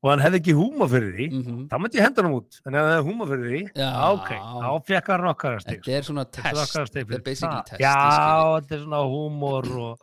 og 0.03 0.11
hann 0.11 0.23
hefði 0.25 0.39
ekki 0.41 0.55
húma 0.57 0.87
fyrir 0.89 1.13
því 1.17 1.27
Mhm. 1.31 1.69
þá 1.69 1.77
myndi 1.81 1.99
ég 2.01 2.05
henda 2.07 2.23
hann 2.23 2.33
út 2.39 2.61
en 2.67 2.75
ef 2.75 2.81
hann 2.81 2.93
hefði 2.97 3.09
húma 3.11 3.27
fyrir 3.31 3.47
því 3.51 3.63
Já. 3.77 3.91
ok, 4.15 4.29
þá 4.65 4.85
fekk 4.91 5.07
hann 5.13 5.25
nokkara 5.29 5.61
stig 5.61 5.81
Þetta 5.83 5.97
er 5.99 6.03
svona 6.09 6.25
Þetta 6.25 6.49
er 6.49 6.55
test 6.61 6.75
Þetta 6.77 7.01
er 7.01 7.05
fyrir 7.11 7.25
basically 7.25 7.63
test 7.71 7.81
já, 7.81 7.95
þetta 8.61 8.75
er 8.79 8.85
svona 8.87 9.03
húmor 9.05 9.71
og 9.77 9.99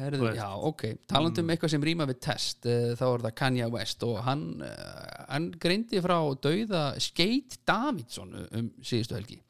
Herðu, 0.00 0.20
veist. 0.22 0.38
já, 0.38 0.48
ok, 0.70 0.82
talandi 1.08 1.40
um 1.40 1.46
Mm. 1.46 1.50
eitthvað 1.56 1.70
sem 1.70 1.82
rýma 1.82 2.06
við 2.06 2.20
test 2.20 2.66
uh, 2.66 2.94
þá 2.96 3.02
er 3.14 3.18
það 3.26 3.34
Kanye 3.34 3.70
West 3.70 4.02
og 4.06 4.18
hann, 4.24 4.62
uh, 4.62 5.24
hann 5.28 5.50
greindi 5.52 6.00
frá 6.00 6.16
dauða 6.40 6.84
Skate 7.00 7.58
Davidsson 7.66 8.46
um 8.52 8.70
síðustu 8.80 9.14
helgi 9.18 9.40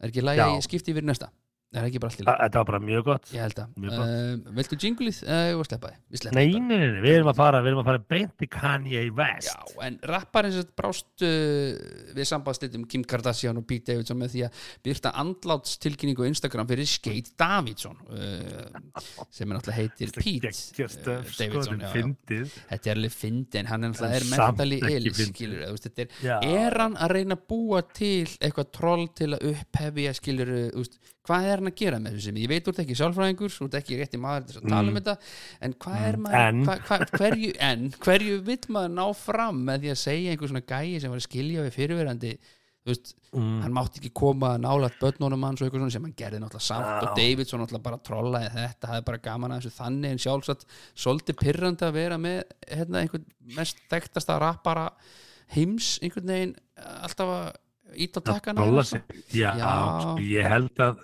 er 0.00 0.08
ekki 0.10 0.22
lagi 0.22 0.38
Já. 0.38 0.60
skipti 0.62 0.92
yfir 0.94 1.02
í 1.02 1.06
næsta 1.74 1.80
er 1.80 1.84
það 1.84 1.90
ekki 1.90 2.02
bara 2.04 2.14
allir 2.14 2.28
Þa- 2.28 2.36
þetta 2.44 2.60
var 2.60 2.68
bara 2.70 2.80
mjög 2.84 3.04
gott. 3.08 3.30
Ég 3.34 3.42
held 3.44 3.60
að, 3.62 3.72
Mjög 3.84 3.98
uh, 4.04 4.52
viltu 4.58 4.78
jinglið? 4.84 5.20
Uh, 5.24 5.42
ég 5.50 5.58
var 5.60 5.68
sleppaði, 5.68 5.98
við 6.14 6.22
sleppum 6.22 6.38
nei, 6.38 6.46
nei, 6.54 6.78
nei, 6.78 6.86
nei, 6.94 7.02
við 7.04 7.16
erum 7.18 7.30
að 7.32 7.40
fara 7.40 7.62
við 7.64 7.72
erum 7.72 7.82
að 7.82 7.88
fara 7.90 8.02
beint 8.14 8.44
í 8.44 8.48
Kanye 8.54 9.04
West. 9.18 9.50
Já, 9.50 9.74
en 9.88 9.98
rapparinn 10.10 10.54
sem 10.54 10.70
brást 10.78 11.26
uh, 11.26 11.68
við 12.18 12.30
sambandslítum 12.30 12.86
Kim 12.94 13.06
Kardashian 13.14 13.60
og 13.60 13.66
Pete 13.68 13.92
Davidson 13.92 14.20
með 14.20 14.34
því 14.36 14.44
að 14.48 14.62
byrta 14.88 15.14
andlátstilkynningu 15.24 16.26
á 16.26 16.30
Instagram 16.30 16.70
fyrir 16.70 16.90
Skate 16.90 17.34
Davidson 17.40 17.98
uh, 18.10 19.24
sem 19.34 19.48
er 19.48 19.58
náttúrulega 19.58 19.80
heitir 19.80 20.14
Pete 20.14 20.52
uh, 20.52 20.58
sko, 20.58 20.88
Davidson 21.38 21.82
já, 21.82 21.90
já. 21.90 22.44
þetta 22.70 22.92
er 22.92 22.98
alveg 22.98 23.14
fyndin, 23.14 23.70
hann 23.70 23.88
er 23.88 23.94
náttúrulega 23.94 24.14
er 24.14 24.24
En 24.34 24.74
ekki 24.74 24.94
ill 24.98 25.14
skilur, 25.14 25.62
þú 25.64 25.74
veist, 25.76 25.88
þetta 25.88 26.04
er, 26.04 26.14
Já. 26.24 26.36
er 26.64 26.78
hann 26.82 26.96
að 27.00 27.14
reyna 27.16 27.38
að 27.38 27.44
búa 27.50 27.82
til 27.94 28.26
eitthvað 28.38 28.70
troll 28.76 29.06
til 29.16 29.30
að 29.36 29.46
upphefja 29.52 30.14
skilur, 30.18 30.52
veist, 30.74 30.98
hvað 31.24 31.46
er 31.48 31.60
hann 31.62 31.70
að 31.70 31.78
gera 31.80 32.00
með 32.02 32.18
þessu 32.18 32.34
ég 32.42 32.50
veit 32.50 32.66
úr 32.68 32.80
ekki 32.82 32.96
sjálfræðingur, 32.98 33.54
þú 33.54 33.68
ert 33.68 33.78
ekki 33.80 34.00
rétti 34.00 34.20
maður 34.20 34.48
til 34.50 34.58
að 34.60 34.66
tala 34.74 34.90
um 34.90 34.98
þetta, 34.98 35.14
en 35.64 35.76
hvað 35.84 36.08
er 36.08 36.18
maður 36.20 36.42
Mm. 36.44 36.48
En. 36.48 36.66
hva, 36.66 36.74
hva, 36.88 36.98
hverju, 37.14 37.54
en 37.64 37.86
hverju 38.04 38.42
vill 38.44 38.66
maður 38.74 38.92
ná 38.98 39.06
fram 39.16 39.62
með 39.68 39.86
því 39.86 39.94
að 39.94 40.02
segja 40.02 40.34
einhver 40.34 40.52
svona 40.52 40.66
gæi 40.68 41.00
sem 41.00 41.14
var 41.14 41.22
að 41.22 41.26
skilja 41.28 41.64
við 41.64 41.76
fyrirverandi 41.78 42.32
þú 42.84 42.92
veist, 42.92 43.14
mm. 43.32 43.60
hann 43.64 43.72
mátti 43.72 44.00
ekki 44.02 44.10
koma 44.20 44.50
nálægt 44.60 44.98
börnunum 45.00 45.46
hans 45.46 45.62
og 45.62 45.66
eitthvað 45.66 45.84
svona 45.86 45.94
sem 45.94 46.04
hann 46.04 46.16
gerði 46.18 46.40
náttúrulega 46.42 46.66
samt 46.66 47.06
og 47.06 47.16
Davidson 47.16 47.62
náttúrulega 47.62 47.86
bara 47.86 48.00
trollaði 48.04 48.50
þetta 48.52 48.90
það 48.90 48.98
er 48.98 49.06
bara 49.08 49.22
gaman 49.24 49.54
að 49.54 49.62
þessu 49.62 49.78
þannig 49.78 50.12
en 50.12 50.20
sjálfsagt 50.26 50.66
svolítið 50.92 51.38
pyrrandi 51.40 51.86
að 51.88 51.96
vera 51.96 52.18
með 52.20 52.42
hérna, 52.68 53.00
einhvern 53.00 53.24
mest 53.56 53.80
þekktasta 53.88 54.36
rappara 54.42 54.90
heims 55.56 55.94
einhvern 56.04 56.34
veginn 56.34 56.54
alltaf 57.00 57.32
að 57.38 57.48
ít 58.04 58.16
á 58.18 58.20
takkana 58.26 58.60
Trolla 58.60 58.84
sig. 58.84 59.02
Já, 59.32 59.50
Já. 59.56 59.72
Ég 60.20 60.48
held 60.50 60.80
að 60.82 61.02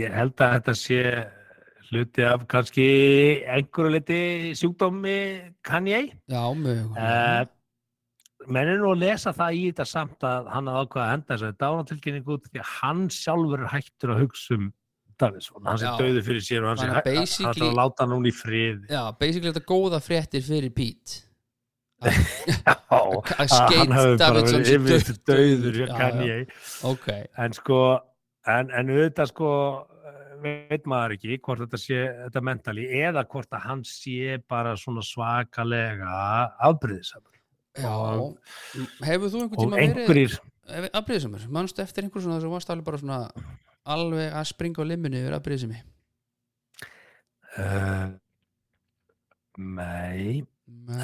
ég 0.00 0.12
held 0.16 0.36
að 0.40 0.52
þetta 0.56 0.74
sé 0.78 1.00
hluti 1.92 2.24
af 2.24 2.44
kannski 2.48 2.84
einhverju 3.44 3.92
liti 3.92 4.20
sjúkdómi 4.56 5.16
kann 5.66 5.88
ég. 5.90 6.14
Já, 6.32 6.44
mjög 6.56 6.94
uh, 6.96 7.42
menn 8.48 8.70
er 8.72 8.78
nú 8.80 8.92
að 8.94 9.02
lesa 9.04 9.32
það 9.36 9.58
í 9.58 9.64
þetta 9.70 9.88
samt 9.88 10.24
að 10.26 10.52
hann 10.52 10.70
hafði 10.70 10.86
ákvað 10.86 11.02
að 11.02 11.10
henda 11.12 11.32
þessari 11.32 11.58
dánatilkynningu 11.62 12.36
út 12.36 12.46
því 12.48 12.62
að 12.62 12.70
hann 12.76 13.02
sjálfur 13.12 13.64
er 13.64 13.74
hættur 13.74 14.14
að 14.14 14.24
hugsa 14.24 14.56
um 14.58 14.70
Davidsson, 15.20 15.66
hann 15.68 15.78
sé 15.78 15.90
döðu 16.00 16.22
fyrir 16.26 16.42
sér 16.42 16.64
og 16.64 16.72
hann 16.72 16.80
sé 16.80 17.18
hættur 17.44 17.68
að 17.68 17.76
láta 17.78 18.02
hann 18.06 18.14
hún 18.16 18.24
í 18.26 18.32
frið 18.34 18.88
já, 18.90 19.02
basically 19.20 19.52
þetta 19.52 19.68
góða 19.68 20.00
fréttir 20.02 20.42
fyrir 20.46 20.72
Pete. 20.74 21.20
Já, 22.66 22.72
að 22.90 23.52
hann 23.76 23.92
hafi 23.94 24.16
bara 24.18 24.40
verið 24.42 24.70
yfir 24.72 25.18
döður, 25.28 25.76
kann 25.92 26.16
ég. 26.26 26.48
Ok, 26.88 27.04
en 27.38 27.54
sko 27.54 27.76
en, 28.50 28.70
en 28.70 28.92
auðvitað 28.92 29.32
sko 29.32 29.50
veit 30.42 30.86
maður 30.90 31.16
ekki 31.16 31.38
hvort 31.38 31.62
þetta 31.62 31.78
sé 31.78 31.98
þetta 32.24 32.42
mentali 32.42 32.86
eða 32.98 33.22
hvort 33.30 33.52
að 33.54 33.66
hann 33.68 33.84
sé 33.86 34.40
bara 34.50 34.72
svona 34.80 35.04
svakalega 35.06 36.16
afbrýðisamur. 36.66 37.36
Já. 37.78 37.88
Og- 37.88 38.38
hefur 39.06 39.30
þú 39.32 39.44
einhvern 39.44 39.62
tíma 39.62 39.78
verið 39.78 40.00
einhverjir 40.02 40.40
afbrýðisamur, 40.92 41.46
manstu 41.48 41.82
eftir 41.82 42.04
einhver 42.04 42.22
svona 42.22 42.38
þess 42.38 42.48
að 42.48 42.54
varst 42.56 42.72
alveg 42.72 42.86
bara 42.86 43.00
svona 43.00 43.20
alveg 43.92 44.36
að 44.38 44.48
springa 44.50 44.84
á 44.84 44.90
limmunni 44.90 45.22
yfir 45.22 45.36
afbrýðisami 45.38 45.80
uh, 47.58 48.12
nei, 49.58 50.44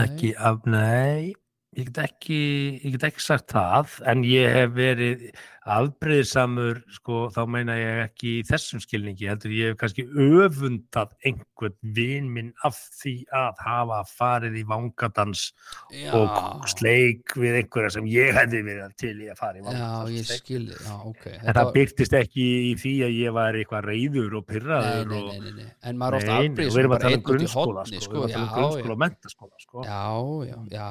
ekki 0.04 0.34
af, 0.36 0.64
nei. 0.68 1.34
Ég 1.76 1.90
get 1.90 1.98
ekki, 2.00 2.38
ég 2.80 2.94
get 2.94 3.04
ekki 3.10 3.22
sagt 3.22 3.52
það 3.52 3.98
en 4.08 4.22
ég 4.26 4.54
hef 4.54 4.70
verið 4.74 5.26
afbreyðisamur 5.74 6.80
sko, 6.96 7.20
þá 7.34 7.40
meina 7.50 7.76
ég 7.78 8.00
ekki 8.06 8.32
í 8.38 8.44
þessum 8.48 8.82
skilningi, 8.82 9.28
heldur 9.30 9.54
ég 9.54 9.72
hef 9.72 9.78
kannski 9.82 10.04
öfundað 10.08 11.14
einhvern 11.28 11.76
vin 11.96 12.30
minn 12.32 12.50
af 12.66 12.78
því 13.00 13.14
að 13.36 13.62
hafa 13.66 14.00
farið 14.10 14.58
í 14.60 14.64
vangadans 14.68 15.48
já, 15.92 16.12
og 16.16 16.66
sleik 16.72 17.36
við 17.38 17.60
einhverja 17.62 17.94
sem 17.98 18.08
ég 18.12 18.32
hefði 18.36 18.62
verið 18.70 18.96
til 19.02 19.14
í 19.14 19.30
að 19.32 19.40
fara 19.42 19.58
í 19.58 19.62
já, 19.62 19.68
vangadans. 19.68 20.14
ég 20.14 20.24
og 20.24 20.30
sleik. 20.30 20.44
skilði 20.44 20.80
já, 20.80 20.94
ok. 21.12 21.26
En 21.38 21.58
það 21.60 21.72
byrtist 21.78 22.18
ekki 22.22 22.48
í 22.68 22.72
því 22.82 22.94
að 23.08 23.16
ég 23.18 23.36
var 23.38 23.60
eitthvað 23.60 23.90
reyður 23.92 24.38
og 24.40 24.44
nei, 24.44 24.48
pyrraður 24.54 25.12
nei, 25.12 25.18
og 25.18 25.28
nei, 25.28 25.40
nei, 25.44 25.56
nei. 25.60 25.70
en 25.90 26.00
maður 26.00 26.20
ofta 26.20 26.38
Nei, 26.38 26.48
nei, 26.54 26.68
erum 26.82 26.96
að 26.96 26.98
bara 26.98 27.12
einn 27.12 27.24
út 27.24 27.44
í 27.44 27.52
hotni 27.52 28.02
sko, 28.02 28.08
sko, 28.08 28.26
já, 28.30 28.40
um 28.42 29.04
og 29.04 29.62
sko. 29.62 29.84
já, 29.84 30.02
já, 30.48 30.58
já, 30.72 30.88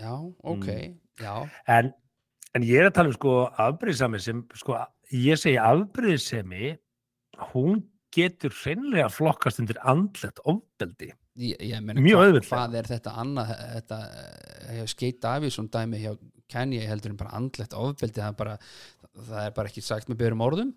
já, 0.00 0.14
ok. 0.54 0.68
Já, 1.22 1.34
en, 1.70 1.92
en 2.54 2.66
ég 2.66 2.80
er 2.80 2.90
að 2.90 2.96
tala 2.98 3.10
um 3.10 3.16
sko 3.16 3.34
afbrýðisami 3.64 4.20
sem 4.22 4.44
sko, 4.58 4.78
ég 5.14 5.40
segi 5.40 5.58
afbrýðisemi 5.62 6.74
hún 7.52 7.82
getur 8.14 8.54
hreinlega 8.54 9.10
flokkast 9.10 9.60
undir 9.62 9.80
andlegt 9.82 10.38
ofbeldi 10.46 11.10
ég, 11.34 11.58
ég 11.58 11.82
Mjög 11.82 12.20
auðveldlega. 12.20 12.52
hvað 12.52 12.78
er 12.78 12.90
þetta 12.92 13.16
annað 13.24 13.52
þetta 13.58 13.98
eh, 14.70 14.84
Skate 14.90 15.20
Davison 15.24 15.68
dæmi 15.72 16.02
hjá 16.04 16.14
Kanye 16.52 16.84
heldur 16.86 17.14
en 17.14 17.18
bara 17.18 17.34
andlegt 17.38 17.74
ofbeldi 17.74 18.20
það 18.20 18.30
er 18.30 18.38
bara, 18.38 18.56
það 19.16 19.38
er 19.42 19.54
bara 19.56 19.70
ekki 19.72 19.82
sagt 19.82 20.10
með 20.10 20.20
björum 20.22 20.44
orðum 20.46 20.74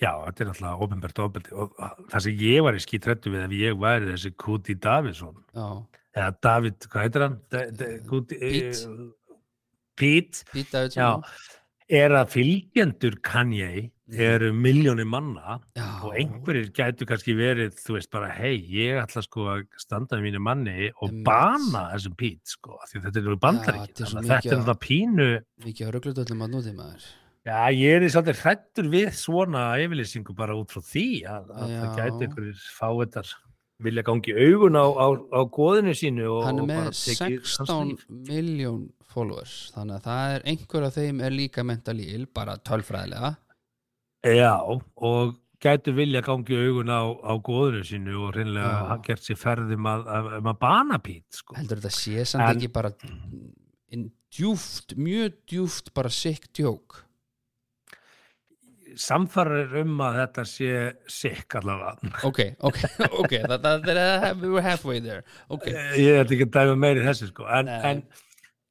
já, 0.00 0.12
þetta 0.24 0.44
er 0.44 0.48
náttúrulega 0.50 0.86
ofinbært 0.86 1.24
ofbeldi 1.26 1.56
og 1.58 1.74
það 2.12 2.24
sem 2.26 2.44
ég 2.46 2.62
var 2.64 2.78
í 2.78 2.84
skítrættu 2.86 3.32
við 3.34 3.44
ef 3.48 3.56
ég 3.58 3.82
væri 3.82 4.08
þessi 4.14 4.32
Kuti 4.40 4.78
Davidsson 4.80 5.42
já, 5.52 5.66
eða 6.16 6.30
David, 6.48 6.88
hvað 6.92 7.06
heitir 7.06 7.26
hann? 7.26 7.36
Da, 7.52 7.64
Kuti, 8.08 8.38
Pete. 8.40 8.96
Pete 9.98 10.44
Pete 10.52 10.86
já, 10.96 11.08
er 11.92 12.14
að 12.16 12.30
fylgjendur 12.36 13.18
Kanye 13.24 13.90
eru 14.12 14.50
miljónir 14.52 15.06
manna 15.08 15.56
já, 15.76 15.86
og 16.04 16.16
einhverjir 16.18 16.68
gætu 16.76 17.06
kannski 17.08 17.34
verið 17.36 17.78
þú 17.80 17.96
veist 17.96 18.10
bara, 18.12 18.28
hei, 18.34 18.58
ég 18.72 19.00
ætla 19.00 19.22
sko 19.24 19.46
að 19.54 19.62
standa 19.80 20.18
með 20.18 20.26
mínu 20.26 20.42
manni 20.44 20.90
og 20.90 21.08
Einmitt. 21.08 21.24
bana 21.28 21.86
þessum 21.94 22.16
pít, 22.20 22.42
sko, 22.44 22.76
því 22.90 23.00
að 23.00 23.06
þetta 23.08 23.22
er 23.22 23.30
nú 23.30 23.38
þetta 23.40 23.72
er 23.72 23.80
að 23.80 24.28
mikið 24.28 24.52
er 24.52 24.58
þetta 24.58 24.76
pínu 24.84 25.28
mikið 25.64 25.88
á 25.88 25.90
rugglutöllum 25.96 26.44
að 26.44 26.54
núti 26.56 26.74
maður. 26.76 27.08
Já, 27.42 27.56
ég 27.74 27.96
er 27.96 28.04
svolítið 28.12 28.42
hrættur 28.44 28.90
við 28.92 29.08
svona 29.18 29.62
yfirlýsingu 29.82 30.36
bara 30.38 30.54
út 30.54 30.70
frá 30.70 30.84
því 30.92 31.06
að, 31.26 31.48
að 31.56 31.72
það 31.72 31.88
Já. 31.88 31.96
gæti 31.96 32.28
einhverjir 32.28 32.60
fáetar 32.76 33.32
vilja 33.84 34.02
gangi 34.06 34.32
augun 34.46 34.76
á, 34.78 34.86
á, 34.86 35.06
á 35.12 35.40
góðinu 35.58 35.94
sínu 35.98 36.26
og, 36.30 36.42
hann 36.46 36.62
er 36.62 36.68
með 36.70 36.80
bara 36.82 36.96
tekið 36.96 37.38
hans 37.38 37.54
16 37.58 37.92
líf. 37.92 38.04
miljón 38.30 38.82
followers 39.12 39.54
þannig 39.74 39.98
að 40.00 40.06
það 40.08 40.34
er 40.38 40.46
einhver 40.52 40.86
af 40.88 40.96
þeim 40.98 41.22
er 41.26 41.34
líka 41.36 41.64
mentally 41.68 42.06
ill, 42.16 42.26
bara 42.34 42.56
tölfræðilega 42.64 43.34
Já, 44.22 44.54
og 44.62 45.34
gætu 45.62 45.92
vilja 45.94 46.22
gangi 46.26 46.56
augun 46.58 46.90
á, 46.90 47.02
á 47.22 47.32
góðinu 47.42 47.82
sínu 47.86 48.16
og 48.26 48.32
reynlega 48.36 48.70
Já. 48.70 48.78
hafa 48.86 48.96
gert 49.06 49.26
sér 49.26 49.38
ferðum 49.38 49.86
að, 49.90 50.06
að, 50.06 50.30
að, 50.38 50.48
að 50.52 50.58
bana 50.62 50.98
pít, 51.02 51.26
sko. 51.38 51.54
heldur 51.58 51.82
þetta 51.82 51.94
sé 51.98 52.24
samt 52.32 52.46
En- 52.48 52.56
ekki 52.56 52.70
bara 52.74 52.90
djúft, 54.32 54.94
mjög 54.96 55.34
djúft 55.50 55.92
bara 55.94 56.08
sick 56.10 56.48
joke 56.56 57.02
samfarir 59.00 59.76
um 59.82 60.00
að 60.04 60.18
þetta 60.20 60.44
sé 60.48 60.72
sikk 61.10 61.58
allavega. 61.60 62.12
ok, 62.28 62.40
ok, 62.68 62.80
ok 63.22 63.36
we 64.42 64.48
were 64.48 64.64
halfway 64.64 65.00
there 65.00 65.22
ok, 65.48 65.68
Ég 65.98 66.22
ætla 66.22 66.36
ekki 66.36 66.48
að 66.48 66.54
dæma 66.58 66.78
meiri 66.86 67.06
þessu 67.06 67.30
sko. 67.30 67.46
En, 67.48 67.68
en 67.68 68.02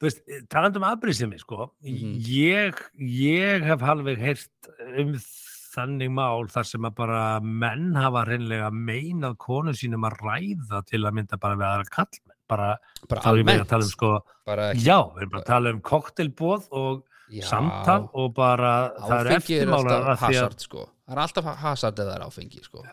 þú 0.02 0.08
veist, 0.08 0.26
talandum 0.50 0.88
afbrýðsemi 0.88 1.40
sko. 1.42 1.72
Mhm. 1.86 2.18
ég, 2.26 2.84
ég 2.98 3.70
hef 3.70 3.86
halveg 3.86 4.22
heyrt 4.22 4.74
um 4.98 5.16
þannig 5.72 6.12
mál 6.12 6.50
þar 6.52 6.68
sem 6.68 6.88
að 6.88 6.98
bara 6.98 7.22
menn 7.40 7.94
hafa 7.96 8.26
reynlega 8.28 8.72
meinað 8.76 9.38
konu 9.40 9.74
sínum 9.78 10.04
að 10.10 10.18
ræða 10.26 10.82
til 10.90 11.04
að 11.06 11.16
mynda 11.20 11.40
bara 11.40 11.60
við 11.60 11.68
aðra 11.70 11.94
kallmenn. 11.96 12.38
Bara, 12.52 12.72
bara 13.08 13.22
meira 13.22 13.32
almennt 13.32 13.74
um 13.78 13.86
sko, 13.88 14.10
bara, 14.44 14.74
já, 14.76 14.98
við 15.14 15.22
erum 15.22 15.32
bara 15.32 15.44
að 15.46 15.48
tala 15.48 15.72
um 15.72 15.80
koktelbóð 15.88 16.66
og 16.76 17.06
já, 17.32 17.46
samtal 17.48 18.10
og 18.14 18.34
bara 18.38 18.74
það 18.98 19.16
er 19.18 19.32
áfengi 19.32 19.58
er 19.62 19.74
að 19.78 19.92
að 19.96 20.12
hasard 20.26 20.66
sko. 20.68 20.86
Það 21.06 21.16
er 21.16 21.24
alltaf 21.26 21.50
hasard 21.64 22.02
eða 22.02 22.12
það 22.12 22.18
er 22.20 22.26
áfengi 22.28 22.64
sko. 22.66 22.86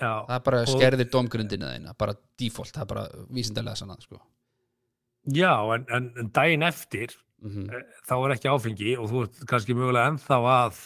Já, 0.00 0.12
það 0.26 0.36
er 0.36 0.44
bara 0.48 0.60
skerðir 0.68 1.10
domgrundina 1.12 1.72
þeina 1.74 1.96
bara 2.00 2.16
default, 2.40 2.72
það 2.74 2.84
er 2.86 2.92
bara 2.94 3.24
vísindarlega 3.28 3.82
sannað 3.82 4.06
sko. 4.08 4.22
Já 5.36 5.52
en, 5.76 5.84
en, 5.92 6.30
daginn 6.32 6.64
eftir 6.68 7.12
mm 7.40 7.68
þá 8.08 8.14
er 8.16 8.32
ekki 8.34 8.48
áfengi 8.50 8.96
og 9.00 9.06
þú 9.08 9.20
ert 9.24 9.44
kannski 9.48 9.76
mögulega 9.76 10.10
ennþá 10.10 10.38
að 10.50 10.80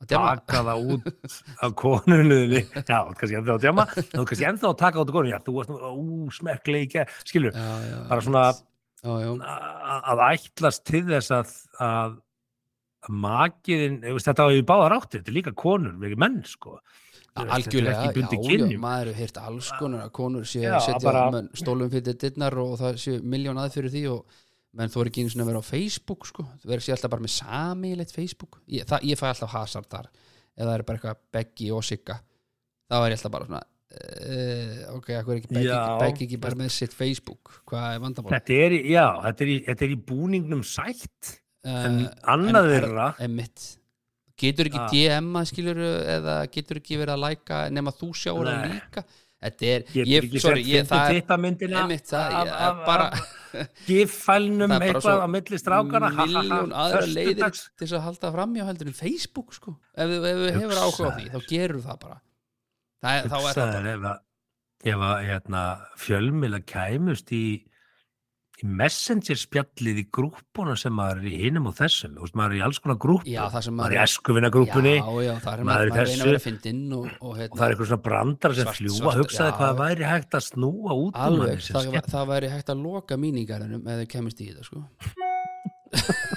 að 0.00 0.08
taka 0.10 0.62
það 0.64 0.88
út 0.94 1.36
af 1.60 1.74
konunniðinni 1.78 2.62
já, 2.90 2.98
kannski 3.16 3.36
ennþá 3.38 3.54
að 3.54 3.64
djama 3.64 3.86
þú 3.98 4.24
kannski 4.28 4.48
ennþá 4.48 4.70
að 4.70 4.78
taka 4.80 5.02
út 5.02 5.12
af 5.12 5.16
konunni. 5.16 5.32
Já, 5.34 5.40
þú 5.44 5.54
varst 5.58 5.72
nú 5.72 5.92
úsmerkleika 6.26 7.06
skilur, 7.22 7.56
já, 7.56 7.96
bara 8.08 8.24
svona 8.24 8.44
já, 8.50 9.32
að, 9.40 10.08
að 10.12 10.24
ætlast 10.30 10.84
til 10.88 11.02
þess 11.08 11.34
að, 11.36 11.54
að 11.80 12.18
makiðin, 13.08 14.00
þetta 14.20 14.44
á 14.44 14.48
í 14.52 14.64
báðar 14.66 14.98
áttir 14.98 15.22
þetta 15.22 15.32
er 15.32 15.38
líka 15.38 15.54
konur, 15.56 15.94
við 16.00 16.12
erum 16.12 16.22
menn 16.26 16.42
sko. 16.48 16.76
Algjörlega, 17.40 18.10
já, 18.10 18.38
já, 18.42 18.78
maður 18.82 19.12
heyrt 19.14 19.36
alls 19.38 19.68
konar 19.78 20.02
að 20.08 20.12
konur 20.18 20.44
Já, 20.50 20.74
að 20.76 20.86
setja 20.88 21.00
bara- 21.06 21.42
stólum 21.56 21.90
fyrir 21.92 22.16
dittnar 22.18 22.56
og 22.58 22.74
það 22.80 22.98
séu 22.98 23.20
miljón 23.22 23.60
að 23.62 23.76
fyrir 23.76 23.92
því 23.94 24.02
og 24.10 24.40
menn 24.74 24.90
þú 24.90 25.00
er 25.00 25.10
ekki 25.10 25.24
svona 25.30 25.44
að 25.46 25.50
vera 25.52 25.62
á 25.62 25.70
Facebook 25.70 26.26
sko, 26.26 26.44
þú 26.60 26.70
verður 26.72 26.84
sér 26.84 26.96
alltaf 26.96 27.10
bara 27.14 27.22
með 27.22 27.34
samíleitt 27.36 28.12
Facebook, 28.14 28.60
ég, 28.66 28.84
það, 28.84 29.06
ég 29.10 29.18
fæ 29.18 29.26
alltaf 29.30 29.54
hasard 29.54 29.88
þar, 29.90 30.10
eða 30.58 30.68
það 30.68 30.74
er 30.74 30.86
bara 30.90 30.98
eitthvað 30.98 31.22
Beggi 31.38 31.70
og 31.74 31.84
Sigga, 31.86 32.18
þá 32.90 32.96
er 32.98 33.06
ég 33.14 33.18
alltaf 33.18 33.34
bara 33.34 33.48
svona 33.48 33.62
uh, 33.62 34.96
ok, 34.98 35.08
hvað 35.10 35.32
er 35.34 35.40
ekki. 35.40 35.54
Beggi 36.04 36.26
ekki 36.26 36.40
bara 36.42 36.58
með 36.60 36.72
sitt 36.74 36.94
Facebook? 36.94 37.54
Hvað 37.70 37.94
er 37.94 38.02
vandamál 38.04 38.34
þetta 38.36 38.58
er, 38.66 38.76
já, 38.90 39.06
þetta 39.26 39.46
er, 39.46 39.52
í, 39.54 39.58
þetta 39.70 39.86
er 39.86 39.94
í 39.94 40.00
búningnum 40.10 40.66
sætt 40.66 41.39
en 41.64 41.98
Eh, 42.06 42.12
annað 42.34 42.68
þeirra 42.72 43.08
getur 44.40 44.70
ekki 44.70 44.80
Ah. 44.80 44.88
DM-a 44.92 45.42
skilur 45.44 45.76
eða 46.16 46.36
getur 46.50 46.78
ekki 46.80 46.96
verið 46.96 47.12
að 47.16 47.24
læka 47.26 47.58
nema 47.70 47.92
þú 47.92 48.08
sjáur 48.16 48.46
það 48.48 48.70
líka? 48.72 49.04
Þetta 49.40 49.64
er, 49.72 49.82
ég, 49.96 50.24
sorry, 50.40 50.62
ég, 50.68 50.84
það 50.84 51.10
er 51.16 51.22
einmitt 51.80 52.04
það, 52.10 52.32
af- 52.40 52.48
ég, 52.48 52.56
af- 52.60 52.80
bara 52.86 53.06
bara 54.68 54.88
eitthvað 54.90 55.22
á 55.24 55.28
milli 55.32 55.58
strákana 55.60 56.10
ha, 56.10 56.16
ha, 56.16 56.24
ha, 56.24 56.42
miljón 56.42 56.72
aðra 56.76 57.00
leiðir 57.08 57.38
til 57.54 57.86
þess 57.86 57.94
að 57.96 58.04
halda 58.04 58.32
framjá 58.34 58.66
heldur 58.68 58.90
en 58.92 58.98
Facebook 58.98 59.54
sko, 59.56 59.76
ef 59.96 60.10
ef 60.12 60.42
þú 60.42 60.50
hefur 60.60 60.82
áhuga 60.84 61.08
á 61.08 61.12
því 61.16 61.24
þá 61.32 61.38
gerur 61.48 61.80
það 61.86 61.98
bara. 62.04 62.18
Það 63.00 63.10
þá 63.10 63.16
er 63.16 63.30
það 63.30 63.46
bara 63.48 63.72
þér 63.72 63.88
ef 63.94 64.04
að, 64.10 64.20
ef 64.92 65.04
að 65.08 65.24
hérna, 65.30 65.62
fjölmila 66.04 66.60
kæmust 66.74 67.32
í 67.32 67.44
í 68.60 68.66
messenger 68.80 69.38
spjallið 69.40 70.00
í 70.02 70.04
grúppuna 70.12 70.74
sem 70.78 70.92
maður 70.92 71.22
er 71.22 71.28
í 71.30 71.38
hinum 71.44 71.66
og 71.70 71.74
þessum. 71.78 72.14
Veist, 72.20 72.34
maður 72.38 72.54
er 72.54 72.60
í 72.60 72.64
alls 72.66 72.80
konar 72.84 72.98
grúppu. 73.00 73.30
Já, 73.32 73.42
sem 73.66 73.74
maður 73.78 73.86
er 73.86 73.94
í 73.94 73.96
maður- 73.96 74.04
er 75.60 75.64
maður 75.64 75.70
maður, 75.70 75.92
maður 75.94 76.10
reyna 76.10 76.24
þessu. 76.30 76.44
fyndinn 76.46 76.82
og, 76.98 77.06
og, 77.20 77.36
hérna, 77.38 77.50
og 77.50 77.58
það 77.58 77.66
er 77.66 77.74
eitthvað 77.74 77.90
svona 77.90 78.02
brandar 78.08 78.54
sem 78.54 78.64
Svart- 78.68 78.80
fljúa 78.80 79.14
hugsaði 79.20 79.56
hvað 79.60 79.80
væri 79.80 80.10
hægt 80.10 80.36
að 80.40 80.44
snúa 80.50 80.92
út 81.00 81.14
um 81.16 81.22
alveg, 81.28 81.60
sem 81.62 81.74
það, 81.76 82.10
það 82.14 82.26
væri 82.34 82.52
hægt 82.54 82.68
að 82.74 82.82
loka 82.84 83.16
míningarðinum 83.16 83.82
eða 83.94 84.08
kemist 84.08 84.40
í 84.44 84.50
þetta 84.52 84.64
sko. 84.68 84.84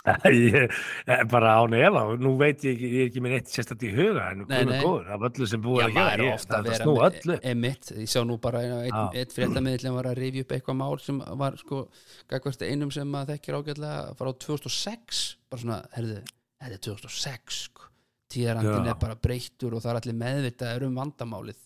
ég, 0.32 0.54
ég, 0.56 1.22
bara 1.28 1.50
án 1.60 1.74
efa 1.76 2.02
nú 2.16 2.30
veit 2.40 2.62
ég 2.64 2.78
ég 2.80 2.94
er 3.02 3.08
ekki 3.10 3.20
með 3.20 3.34
neitt 3.34 3.50
sérstætt 3.52 3.82
í 3.84 3.90
huga 3.92 4.30
en 4.32 4.46
nei. 4.48 4.60
og 4.62 4.70
góður 4.80 5.10
af 5.16 5.26
öllu 5.28 5.48
sem 5.50 5.60
búið 5.64 5.82
Já, 5.82 5.86
að 5.90 5.96
gera 5.98 6.14
er 6.14 6.22
ég, 6.24 6.38
það 6.46 6.56
að 6.56 6.70
er 6.70 6.84
með- 6.86 7.02
öllu 7.10 7.36
emitt, 7.52 7.90
ég 8.00 8.08
sá 8.14 8.20
nú 8.24 8.38
bara 8.40 8.62
einn 8.64 8.88
Já. 8.94 9.02
ein 9.20 9.34
fréttamiðlum 9.34 9.98
var 9.98 10.08
að 10.08 10.20
rifja 10.22 10.46
upp 10.46 10.54
eitthvað 10.56 10.78
mál 10.80 10.96
sem 11.04 11.20
var 11.42 11.58
sko, 11.60 11.82
gagvart 12.32 12.64
einum 12.64 12.94
sem 12.96 13.12
að 13.20 13.34
þekkir 13.34 13.58
ágætlega 13.60 14.16
frá 14.16 14.32
2006 14.46 15.22
bara 15.52 15.64
svona, 15.66 15.78
herðu, 15.98 16.18
þetta 16.64 16.78
er 16.80 16.84
2006 16.88 17.60
sko. 17.68 17.88
tíðarandin 18.32 18.88
Já. 18.88 18.94
er 18.94 19.00
bara 19.04 19.20
breyttur 19.20 19.74
og 19.76 19.82
það 19.84 19.92
er 19.92 20.00
allir 20.00 20.20
meðvitaður 20.24 20.88
um 20.88 20.96
vandamálið 21.02 21.60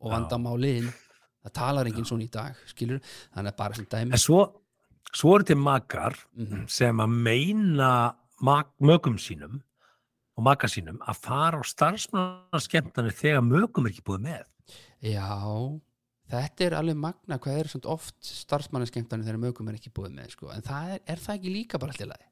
og 0.00 0.08
Já. 0.08 0.14
vandamálin 0.16 0.88
það 1.44 1.52
talar 1.60 1.88
enginn 1.90 2.06
svona 2.08 2.24
í 2.24 2.30
dag, 2.32 2.56
skilur 2.70 3.00
þannig 3.04 3.52
að 3.52 3.56
bara 3.60 3.76
sem 3.76 3.84
dæmi 3.92 4.14
en 4.16 4.22
svo, 4.24 4.44
svo 5.14 5.36
eru 5.36 5.44
til 5.44 5.56
makar 5.60 6.16
Mhm. 6.36 6.66
sem 6.68 6.96
að 6.98 7.08
meina 7.10 8.14
mak, 8.42 8.72
mögum 8.80 9.16
sínum 9.18 9.60
og 10.36 10.42
maka 10.44 10.66
sínum 10.66 10.98
að 11.06 11.16
fara 11.22 11.60
á 11.60 11.62
starfsmannaskemmtanir 11.64 13.14
þegar 13.14 13.44
mögum 13.46 13.86
er 13.86 13.92
ekki 13.94 14.02
búið 14.02 14.24
með 14.26 14.44
Já, 15.04 15.80
þetta 16.30 16.64
er 16.66 16.76
alveg 16.78 16.96
magna 16.96 17.38
hvað 17.38 17.58
er 17.60 17.68
svona 17.70 17.92
oft 17.94 18.16
starfsmannaskemmtanir 18.24 19.24
þegar 19.28 19.42
mögum 19.44 19.68
er 19.68 19.74
ekki 19.78 19.92
búið 19.94 20.14
með 20.18 20.30
sko. 20.34 20.50
en 20.50 20.62
það 20.62 20.94
er, 20.94 21.00
er 21.06 21.16
það 21.16 21.34
ekki 21.38 21.52
líka 21.54 21.78
bara 21.78 21.92
allir 21.92 22.10
lagi 22.14 22.30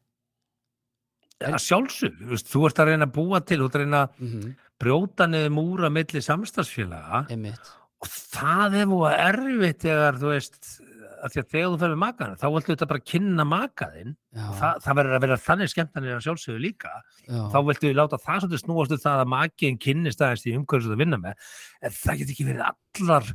að 1.43 1.59
sjálfsög, 1.59 2.19
þú 2.47 2.61
ert 2.69 2.79
að 2.83 2.87
reyna 2.93 3.07
að 3.09 3.15
búa 3.17 3.41
til 3.45 3.59
þú 3.59 3.65
ert 3.67 3.75
að 3.77 3.83
reyna 3.83 4.03
að 4.07 4.19
mm 4.21 4.29
-hmm. 4.33 4.53
brjóta 4.79 5.27
niður 5.27 5.51
múra 5.51 5.91
milli 5.91 6.21
samstagsfélaga 6.23 7.27
Einmitt. 7.31 7.71
og 8.03 8.09
það 8.09 8.75
er 8.81 8.87
múið 8.87 9.19
erfitt 9.29 9.81
þegar 9.83 10.15
þú 10.23 10.29
veist 10.35 10.81
að 11.23 11.33
því 11.35 11.41
að 11.43 11.49
þegar 11.53 11.71
þú 11.73 11.79
fer 11.83 11.93
með 11.93 12.01
makaðin 12.03 12.39
þá 12.43 12.47
viltu 12.57 12.73
þetta 12.75 12.89
bara 12.93 13.05
kynna 13.13 13.45
makaðin 13.47 14.13
Já, 14.33 14.45
það, 14.59 14.95
verður 14.99 15.17
að 15.19 15.25
vera 15.27 15.39
þannig 15.47 15.73
skemmtanir 15.73 16.17
að 16.17 16.23
sjálfsögðu 16.27 16.63
líka. 16.65 16.93
Já. 17.29 17.41
þá 17.53 17.59
viltu 17.69 17.93
láta 17.95 18.19
það 18.25 18.41
svolítið 18.45 18.63
snúast 18.65 18.95
um 18.97 19.03
það 19.07 19.23
að 19.25 19.33
makiðin 19.37 19.81
kynnist 19.87 20.23
aðeins 20.27 20.47
í 20.49 20.55
umhverju 20.59 20.87
sem 20.87 20.95
það 20.97 21.03
vinna 21.05 21.21
með 21.23 21.51
en 21.83 21.97
það 22.03 22.19
get 22.23 22.33
ekki 22.35 22.49
verið 22.51 22.65
allar 22.73 23.31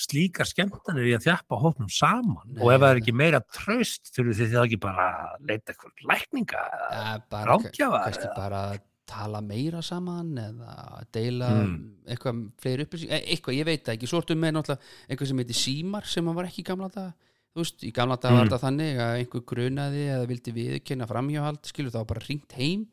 slíkar 0.00 0.46
skemmtanir 0.46 1.08
í 1.10 1.14
að 1.16 1.24
þjappa 1.26 1.56
hópnum 1.64 1.88
saman. 1.90 2.44
Nei, 2.46 2.60
og 2.62 2.68
ef 2.70 2.78
það 2.84 2.92
er 2.92 3.00
ekki 3.00 3.14
meira 3.18 3.40
tröst 3.56 4.12
þurfið 4.14 4.36
þið 4.38 4.52
það 4.54 4.66
ekki 4.68 4.78
bara 4.84 5.06
að 5.24 5.48
leita 5.50 5.72
eitthvað 5.72 6.04
lækninga 6.12 6.60
eða 7.00 7.42
kannski 7.48 7.82
eða- 7.88 8.36
bara 8.36 8.62
tala 9.10 9.40
meira 9.42 9.80
saman 9.82 10.28
eða 10.38 10.74
deila 11.10 11.48
Mm. 11.50 11.72
eitthvað 12.06 12.44
fleiri 12.62 12.84
upplýsing 12.86 13.10
eh, 13.10 13.24
eitthvað, 13.34 13.56
ég 13.58 13.64
veit 13.66 13.88
ekki, 13.90 14.06
svo 14.06 14.20
ertu 14.22 14.36
með 14.38 14.54
náttúrulega 14.54 14.78
eitthvað 15.10 15.26
sem 15.32 15.38
heitir 15.42 15.58
símar 15.58 16.06
sem 16.06 16.24
hann 16.30 16.36
var 16.36 16.44
ekki 16.46 16.62
gamla 16.64 16.88
dag 16.94 17.12
þú 17.54 17.64
veist, 17.64 17.82
í 17.82 17.92
gamla 17.92 18.16
dag 18.20 18.32
var 18.32 18.44
Mm. 18.44 18.50
þetta 18.50 18.62
þannig 18.66 19.00
að 19.02 19.16
einhver 19.20 19.42
grunaði 19.50 20.04
eða 20.14 20.28
vildi 20.30 20.52
viðurkenna 20.54 21.06
framhjáhald 21.10 21.64
skilur 21.66 21.90
þá 21.94 22.06
bara 22.06 22.20
ringt 22.28 22.52
heim 22.58 22.86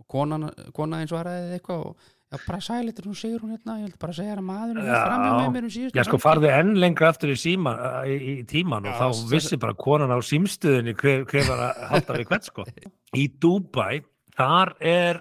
og 0.00 0.06
konan, 0.08 0.50
kona 0.72 1.02
eins 1.02 1.10
svaraði 1.12 1.44
eða 1.50 1.58
eitthvað 1.60 1.84
og 1.90 1.96
já, 2.30 2.38
bara 2.46 2.60
sælitur, 2.64 3.04
hún 3.10 3.18
segir 3.18 3.40
hún 3.42 3.50
hérna 3.52 3.74
ég 3.82 3.90
vil 3.90 3.98
bara 4.00 4.12
segja 4.16 4.36
að 4.38 4.44
maðurinn 4.48 4.86
er 4.86 4.94
Já. 4.94 5.04
framhjá 5.04 5.32
með 5.40 5.50
mér 5.52 5.64
um 5.68 5.72
síðustu 5.74 5.98
Já, 5.98 6.04
sko, 6.06 6.16
helgi." 6.16 6.24
farði 6.24 6.52
enn 6.60 6.74
lengra 6.80 7.08
aftur 7.12 7.28
í, 7.34 7.36
síma, 7.36 7.72
í, 8.06 8.16
í 8.40 8.44
tíman 8.46 8.86
og 8.86 8.92
Já, 8.94 8.98
þá 9.00 9.06
svo- 9.20 9.30
vissi 9.34 9.56
bara 9.60 9.74
konan 9.74 10.14
á 10.14 10.18
símstöðinni 10.24 10.94
hver, 10.96 11.24
hver 11.26 11.48
var 11.50 11.60
að 11.66 11.88
halda 11.90 12.14
við 12.20 12.26
hvert, 12.30 12.44
sko. 12.48 12.64
Í 13.14 13.26
Dubai, 13.38 14.00
þar 14.38 14.72
er 14.80 15.20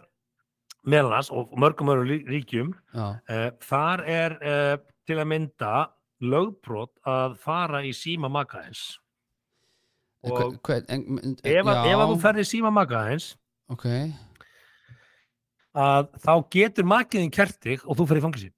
meðlans 0.86 1.30
og 1.36 1.52
mörgum 1.60 1.90
öru 1.92 2.06
ríkjum, 2.30 2.72
uh, 2.96 3.50
þar 3.60 4.04
er 4.08 4.38
uh, 4.40 4.78
til 5.06 5.18
að 5.20 5.28
mynda 5.28 5.74
lögbrot 6.22 6.92
að 7.08 7.38
fara 7.44 7.84
í 7.88 7.92
síma 7.96 8.30
makaðins. 8.32 8.98
En 10.24 10.32
Og 10.36 10.58
hver, 10.68 10.82
en, 10.92 11.06
en, 11.24 11.36
ef, 11.48 11.66
að- 11.72 11.86
ef 11.88 12.00
að 12.04 12.10
þú 12.12 12.16
ferði 12.26 12.44
í 12.44 12.50
síma 12.50 12.72
makaðins, 12.76 13.30
ok, 13.72 13.86
að 15.80 16.10
þá 16.26 16.32
getur 16.52 16.88
makiðin 16.90 17.32
kert 17.32 17.60
þig 17.64 17.86
og 17.86 17.96
þú 18.00 18.08
fer 18.10 18.20
í 18.20 18.24
fangisi. 18.26 18.50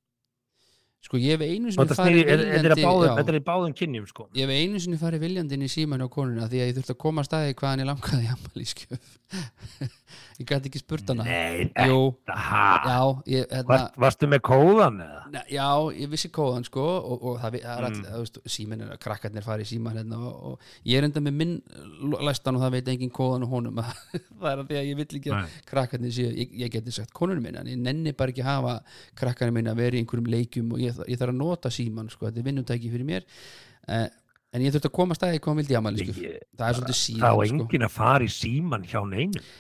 sko 1.01 1.17
ég 1.17 1.33
hef 1.33 1.41
einu 1.41 1.71
sinni 1.73 1.95
farið 1.97 2.17
viljandi 2.29 2.81
þetta 3.17 3.31
er 3.33 3.37
í 3.39 3.43
báðum 3.45 3.73
kynjum, 3.77 4.03
sko. 4.07 4.27
Ég 4.37 4.45
hef 4.47 4.53
einu 4.53 4.79
sinni 4.79 4.97
farið 5.01 5.23
viljandi 5.25 5.57
inn 5.57 5.65
í 5.65 5.69
síman 5.73 6.01
á 6.01 6.07
konuna 6.13 6.45
því 6.47 6.61
að 6.61 6.67
ég 6.69 6.75
þurfti 6.77 6.93
að 6.93 6.99
koma 7.03 7.21
að 7.23 7.27
staði 7.29 7.55
hvaðan 7.61 7.81
ég 7.83 7.89
langaði 7.89 8.21
í 8.25 8.31
ammælískjöf 8.35 9.07
Ég 10.41 10.47
gæti 10.49 10.69
ekki 10.71 10.79
spurt 10.81 11.09
hana. 11.11 11.23
Nei, 11.27 11.67
ég, 13.29 13.45
hérna, 13.51 13.67
Var, 13.69 13.83
varstu 14.01 14.27
með 14.31 14.41
kóðan 14.47 14.99
eða? 15.05 15.19
ne, 15.31 15.41
já, 15.53 15.67
ég 15.95 16.09
vissi 16.11 16.29
kóðan 16.33 16.65
sko 16.67 16.83
og, 16.83 17.23
og 17.31 17.37
það, 17.43 17.57
er 17.61 17.81
Mm. 17.81 17.85
allir, 17.87 18.07
þú 18.11 18.21
veist, 18.23 18.39
símin 18.55 18.81
að 18.87 18.97
krakkarnir 19.03 19.45
farið 19.45 19.65
í 19.67 19.69
síman 19.75 19.97
hérna 19.99 20.17
og, 20.19 20.43
og 20.51 20.59
ég 20.89 20.97
er 21.01 21.07
enda 21.07 21.21
með 21.23 21.37
minn 21.39 21.53
læstan 22.25 22.55
og 22.57 22.61
það 22.65 22.75
veit 22.77 22.91
engin 22.95 23.13
kóðan 23.15 23.45
og 23.47 23.53
honum 23.55 23.81
það 23.81 24.49
er 24.51 24.61
að 24.63 24.67
því 24.71 24.79
að 24.81 24.89
ég 24.91 24.99
vill 25.01 25.19
ekki 25.21 25.33
að 25.35 25.55
krakkarnir 25.71 26.15
séu, 26.15 26.31
ég, 26.35 26.53
ég 26.65 26.71
geti 26.73 26.91
sagt 26.95 27.13
konunum 27.17 27.43
minna 27.45 27.63
en 27.63 27.71
ég 27.71 27.79
nenni 27.81 28.13
bara 28.17 28.33
ekki 28.33 28.43
að 28.45 28.51
hafa 28.51 28.75
krakkarnir 29.21 29.55
minna 29.59 29.75
að 29.75 29.81
vera 29.85 29.97
í 29.99 30.03
einhverjum 30.03 30.31
leikjum 30.35 30.73
og 30.75 30.83
ég, 30.83 31.01
ég 31.07 31.21
þarf 31.21 31.35
að 31.35 31.39
nota 31.43 31.71
síman 31.73 32.09
sko, 32.11 32.27
þetta 32.29 32.41
er 32.43 32.47
vinnumtæki 32.51 32.91
fyrir 32.93 33.07
mér. 33.07 33.27
Uh, 33.89 34.05
en 34.53 34.61
ég 34.65 34.73
þurfti 34.75 34.89
að 34.89 34.95
koma 34.97 35.15
að 35.15 35.19
staði 35.21 35.39
hvað 35.45 35.57
vildi 35.61 35.73
í 35.73 35.77
ammæli 35.79 36.05
sko. 36.05 36.13
Ég- 36.21 36.41
það 36.57 36.67
er 36.67 36.75
svolítið 36.77 36.99
síðan 37.01 37.23
á 37.23 37.33
sko. 37.33 37.45
enginn 37.61 37.85
að 37.87 37.91
fara 37.95 38.23
í 38.23 38.31
síman 38.35 38.83
hjá. 38.83 39.01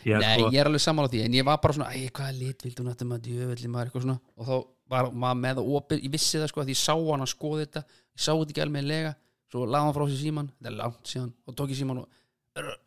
Ég, 0.05 0.19
Nei, 0.19 0.37
sko, 0.37 0.49
ég 0.51 0.59
er 0.59 0.67
alveg 0.67 0.83
sammála 0.85 1.09
því 1.11 1.23
en 1.25 1.31
ég 1.39 1.45
var 1.45 1.57
bara 1.63 1.73
svona, 1.73 1.89
æ, 1.95 2.09
hvaða 2.11 2.37
lit 2.39 2.61
vildu 2.65 2.83
hún 2.83 2.91
að 2.91 3.05
maður? 3.07 3.23
Djöfelli 3.27 3.67
maður 3.71 3.85
eitthvað 3.91 4.05
svona. 4.05 4.19
Og 4.37 4.45
þá 4.47 4.55
var 4.91 5.11
maður 5.11 5.39
með 5.41 5.55
það 5.61 5.71
opið, 5.79 6.03
ég 6.03 6.11
vissi 6.11 6.37
það 6.41 6.47
sko 6.51 6.61
að 6.61 6.71
ég 6.73 6.79
sá 6.81 6.93
hann 6.95 7.21
að 7.25 7.31
skoða 7.31 7.61
þetta. 7.65 7.83
Ég 8.11 8.21
sá 8.21 8.31
þetta 8.35 8.51
ekki 8.51 8.63
alveg 8.65 8.83
lega 8.87 9.15
svo 9.51 9.65
laði 9.67 9.83
hann 9.83 9.95
frá 9.95 10.05
sér 10.07 10.21
síman, 10.25 10.51
þetta 10.59 10.71
er 10.71 10.77
langt 10.79 11.03
síðan. 11.11 11.31
Og 11.47 11.55
tók 11.55 11.69
ég 11.71 11.79
síman 11.79 11.97
og, 11.99 12.07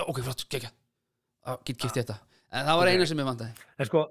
ok, 0.08 0.20
flott, 0.24 0.44
gekja 0.48 0.70
get 1.64 1.76
kipt 1.78 1.94
þetta, 1.94 2.18
en 2.52 2.64
það 2.66 2.76
var 2.78 2.86
Ok. 2.88 2.92
eina 2.94 3.06
sem 3.06 3.18
ég 3.18 3.26
en 3.78 3.86
sko, 3.86 4.08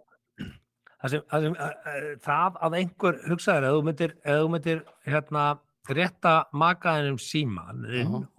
að, 5.33 5.57
rétta 5.89 6.45
makaðinum 6.55 7.17
síman 7.19 7.83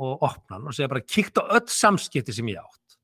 og 0.00 0.22
opna 0.24 0.56
hann 0.56 0.66
og 0.70 0.72
segja 0.76 0.88
bara 0.88 1.00
kíkt 1.04 1.36
á 1.36 1.44
öll 1.58 1.68
samskipti 1.68 2.32
sem 2.32 2.46
ég 2.48 2.56
átt. 2.62 2.96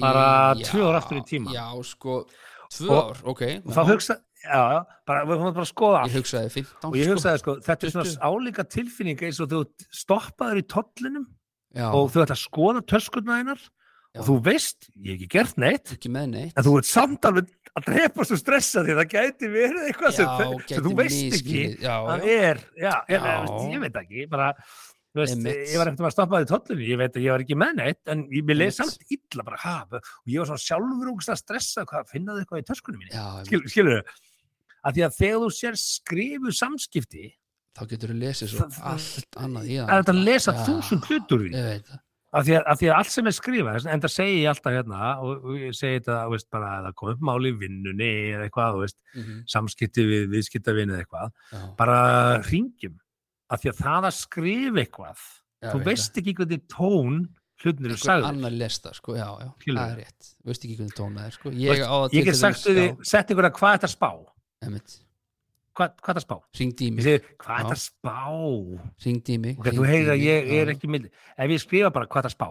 Bara 0.00 0.54
Já, 0.54 0.64
tvö 0.70 0.82
ár 0.90 0.98
aftur 1.00 1.18
í 1.18 1.24
tímann. 1.26 1.54
Já, 1.54 1.66
sko, 1.82 2.26
tvö 2.70 2.90
Og- 2.90 3.10
ár, 3.10 3.22
ok 3.24 3.42
Og 3.64 3.72
þá 3.74 3.82
hugsa, 3.88 4.16
já, 4.44 4.84
bara, 5.06 5.24
við 5.26 5.38
höfum 5.40 5.54
bara 5.54 5.64
að 5.66 5.72
skoða. 5.72 6.04
Ég 6.06 6.14
hugsaði 6.20 6.50
15 6.52 6.84
Og 6.90 6.94
ég 7.00 7.08
hugsaði, 7.10 7.38
sko, 7.42 7.54
þetta 7.60 7.86
er 7.86 7.90
20. 7.90 8.04
svona 8.14 8.28
álíka 8.30 8.64
tilfinning 8.68 9.18
eins 9.22 9.40
og 9.40 9.48
þú 9.48 9.64
stoppaður 9.90 10.60
í 10.62 10.66
tollinum 10.68 11.26
Já, 11.74 11.88
og 11.94 12.10
þú 12.12 12.22
ætla 12.22 12.36
að 12.36 12.44
skoða 12.46 12.82
töskuna 12.86 13.38
einar. 13.40 13.58
Og 14.18 14.26
þú 14.26 14.36
veist, 14.42 14.88
ég 14.98 15.12
hef 15.12 15.18
ekki 15.20 15.28
gert 15.36 15.56
neitt. 15.62 15.92
Ekki 15.94 16.10
með 16.10 16.28
neitt. 16.34 16.54
En 16.58 16.64
þú 16.66 16.76
ert 16.80 16.88
samt 16.90 17.26
alveg 17.28 17.50
að 17.78 17.84
drepa 17.86 18.24
svo 18.26 18.36
stressa 18.40 18.82
því 18.82 18.96
það 18.98 19.10
gæti 19.14 19.50
verið 19.52 19.82
eitthvað 19.86 20.14
sem, 20.16 20.26
Já, 20.26 20.38
sem 20.46 20.62
gæti 20.66 20.80
þú 20.86 20.94
veist 20.98 21.36
ekki. 21.38 21.60
það 21.84 22.24
er, 22.34 22.62
já, 22.74 22.94
Já. 23.06 23.20
ég, 23.20 23.70
ég 23.76 23.84
veit 23.84 23.98
ekki 24.02 24.24
bara, 24.32 24.48
veist, 25.14 25.38
ég 25.46 25.76
var 25.78 25.92
eftir 25.92 26.08
að 26.08 26.14
stoppa 26.16 26.40
það 26.40 26.46
í 26.46 26.50
tollinu, 26.50 26.88
ég 26.90 26.98
veit 26.98 27.14
að 27.14 27.22
ég 27.28 27.30
var 27.36 27.44
ekki 27.46 27.58
með 27.62 27.76
neitt 27.78 28.10
en 28.10 28.24
ég 28.34 28.50
Einmitt. 28.50 28.74
samt 28.74 29.14
illa 29.14 29.46
bara, 29.46 29.60
ha, 29.62 29.76
og 29.94 30.26
ég 30.34 30.42
var 30.42 30.50
svona 30.50 30.64
sjálfur 30.66 31.12
að 31.14 31.38
stressa, 31.44 31.86
hvað, 31.86 32.10
finnaðu 32.10 32.42
eitthvað 32.42 32.64
í 32.64 32.66
töskunum 32.72 32.98
minni? 33.04 33.14
Já, 33.14 33.44
Skil, 33.46 33.62
skilur 33.70 34.02
að 34.80 34.94
því 34.98 35.06
að 35.06 35.16
þegar 35.20 35.40
þú 35.46 35.50
sér 35.60 35.74
skrifu 35.78 36.52
samskipti 36.58 37.26
þá 37.78 37.82
getur 37.86 38.10
þú 38.10 38.18
lesið 38.18 38.48
svo 38.50 38.58
Það- 38.66 38.76
það- 38.80 38.90
allt 38.90 39.36
annað 39.46 39.64
í 39.70 39.74
það. 39.78 39.88
Er 39.94 40.02
þetta 40.02 40.14
að 40.18 40.24
lesa 40.26 40.52
þúsund 40.66 41.04
hlutur 41.06 41.42
því. 41.46 41.50
Það 41.54 42.00
af 42.32 42.44
því, 42.46 42.54
að, 42.60 42.64
af 42.70 42.78
því 42.78 42.88
að 42.90 42.96
allt 43.00 43.10
sem 43.10 43.26
er 43.26 43.34
skrifað 43.34 43.86
en 43.90 44.02
það 44.04 44.12
segi 44.14 44.34
ég 44.44 44.50
alltaf 44.52 44.74
hérna 44.76 45.00
og, 45.18 45.44
og 45.50 45.56
ég 45.58 45.74
segi 45.74 45.96
þetta, 45.98 46.18
þú 46.28 46.34
veist, 46.36 46.48
bara 46.54 46.68
að 46.76 46.84
það 46.86 46.94
kom 47.00 47.10
upp 47.14 47.24
máli 47.30 47.50
í 47.50 47.56
vinnunni 47.64 48.10
eða 48.36 48.46
eitthvað, 48.46 48.76
þú 48.76 48.84
veist, 48.84 48.98
Mhm, 49.18 49.40
samskipti 49.50 50.04
við 50.06 50.28
viðskiptavinn 50.36 50.92
eða 50.94 51.02
eitthvað, 51.02 51.32
já, 51.50 51.62
bara 51.80 51.96
ringjum, 52.46 52.94
af 53.50 53.60
því 53.64 53.72
að 53.72 53.80
það 53.82 54.06
að 54.10 54.16
skrifa 54.20 54.82
eitthvað, 54.84 55.24
já, 55.64 55.68
þú 55.74 55.82
veist 55.90 56.20
ekki 56.22 56.34
hvernig 56.38 56.62
tón 56.70 57.20
hlutin 57.60 57.90
eru 57.90 57.96
sagður. 58.00 58.28
annar 58.30 58.54
lesta 58.56 58.94
sko, 58.96 59.16
já, 59.18 59.26
já, 59.42 59.48
Skilurðu? 59.60 59.82
það 59.82 59.90
er 59.90 59.98
rétt 60.04 60.30
veist 60.48 60.62
ekki 60.64 60.76
hvernig 60.78 60.94
tóna 60.96 61.26
er 61.26 61.34
sko. 61.34 61.50
Þú 61.50 61.58
ég, 61.60 61.74
veist, 61.74 61.82
það 61.90 62.14
Ég 62.16 62.24
get 62.30 62.38
sagt 62.38 62.62
þið, 62.64 62.86
sett 63.10 63.34
ykkur 63.34 63.48
að 63.50 63.56
hvað 63.58 63.74
þetta 63.76 63.90
spá? 63.92 64.10
einmitt, 64.64 64.94
Hvað, 65.80 66.10
er 66.12 66.18
þetta 66.18 66.24
spá? 66.26 66.36
ringdi 66.60 66.88
í 66.88 66.94
mig 66.96 67.06
hvað 67.40 67.54
er 67.54 67.68
þetta 67.68 67.78
spá? 67.84 68.18
ringdi 69.06 69.36
í 69.36 69.42
mig 69.44 69.62
þú 69.70 69.86
heyrir 69.88 70.12
að 70.14 70.24
ég 70.26 70.52
er 70.60 70.74
ekki 70.74 70.90
mild. 70.92 71.08
Ef 71.36 71.54
ég 71.54 71.62
skrifa 71.64 71.92
bara 71.94 72.10
hvað 72.10 72.24
er 72.24 72.28
þetta 72.28 72.36
spá 72.36 72.50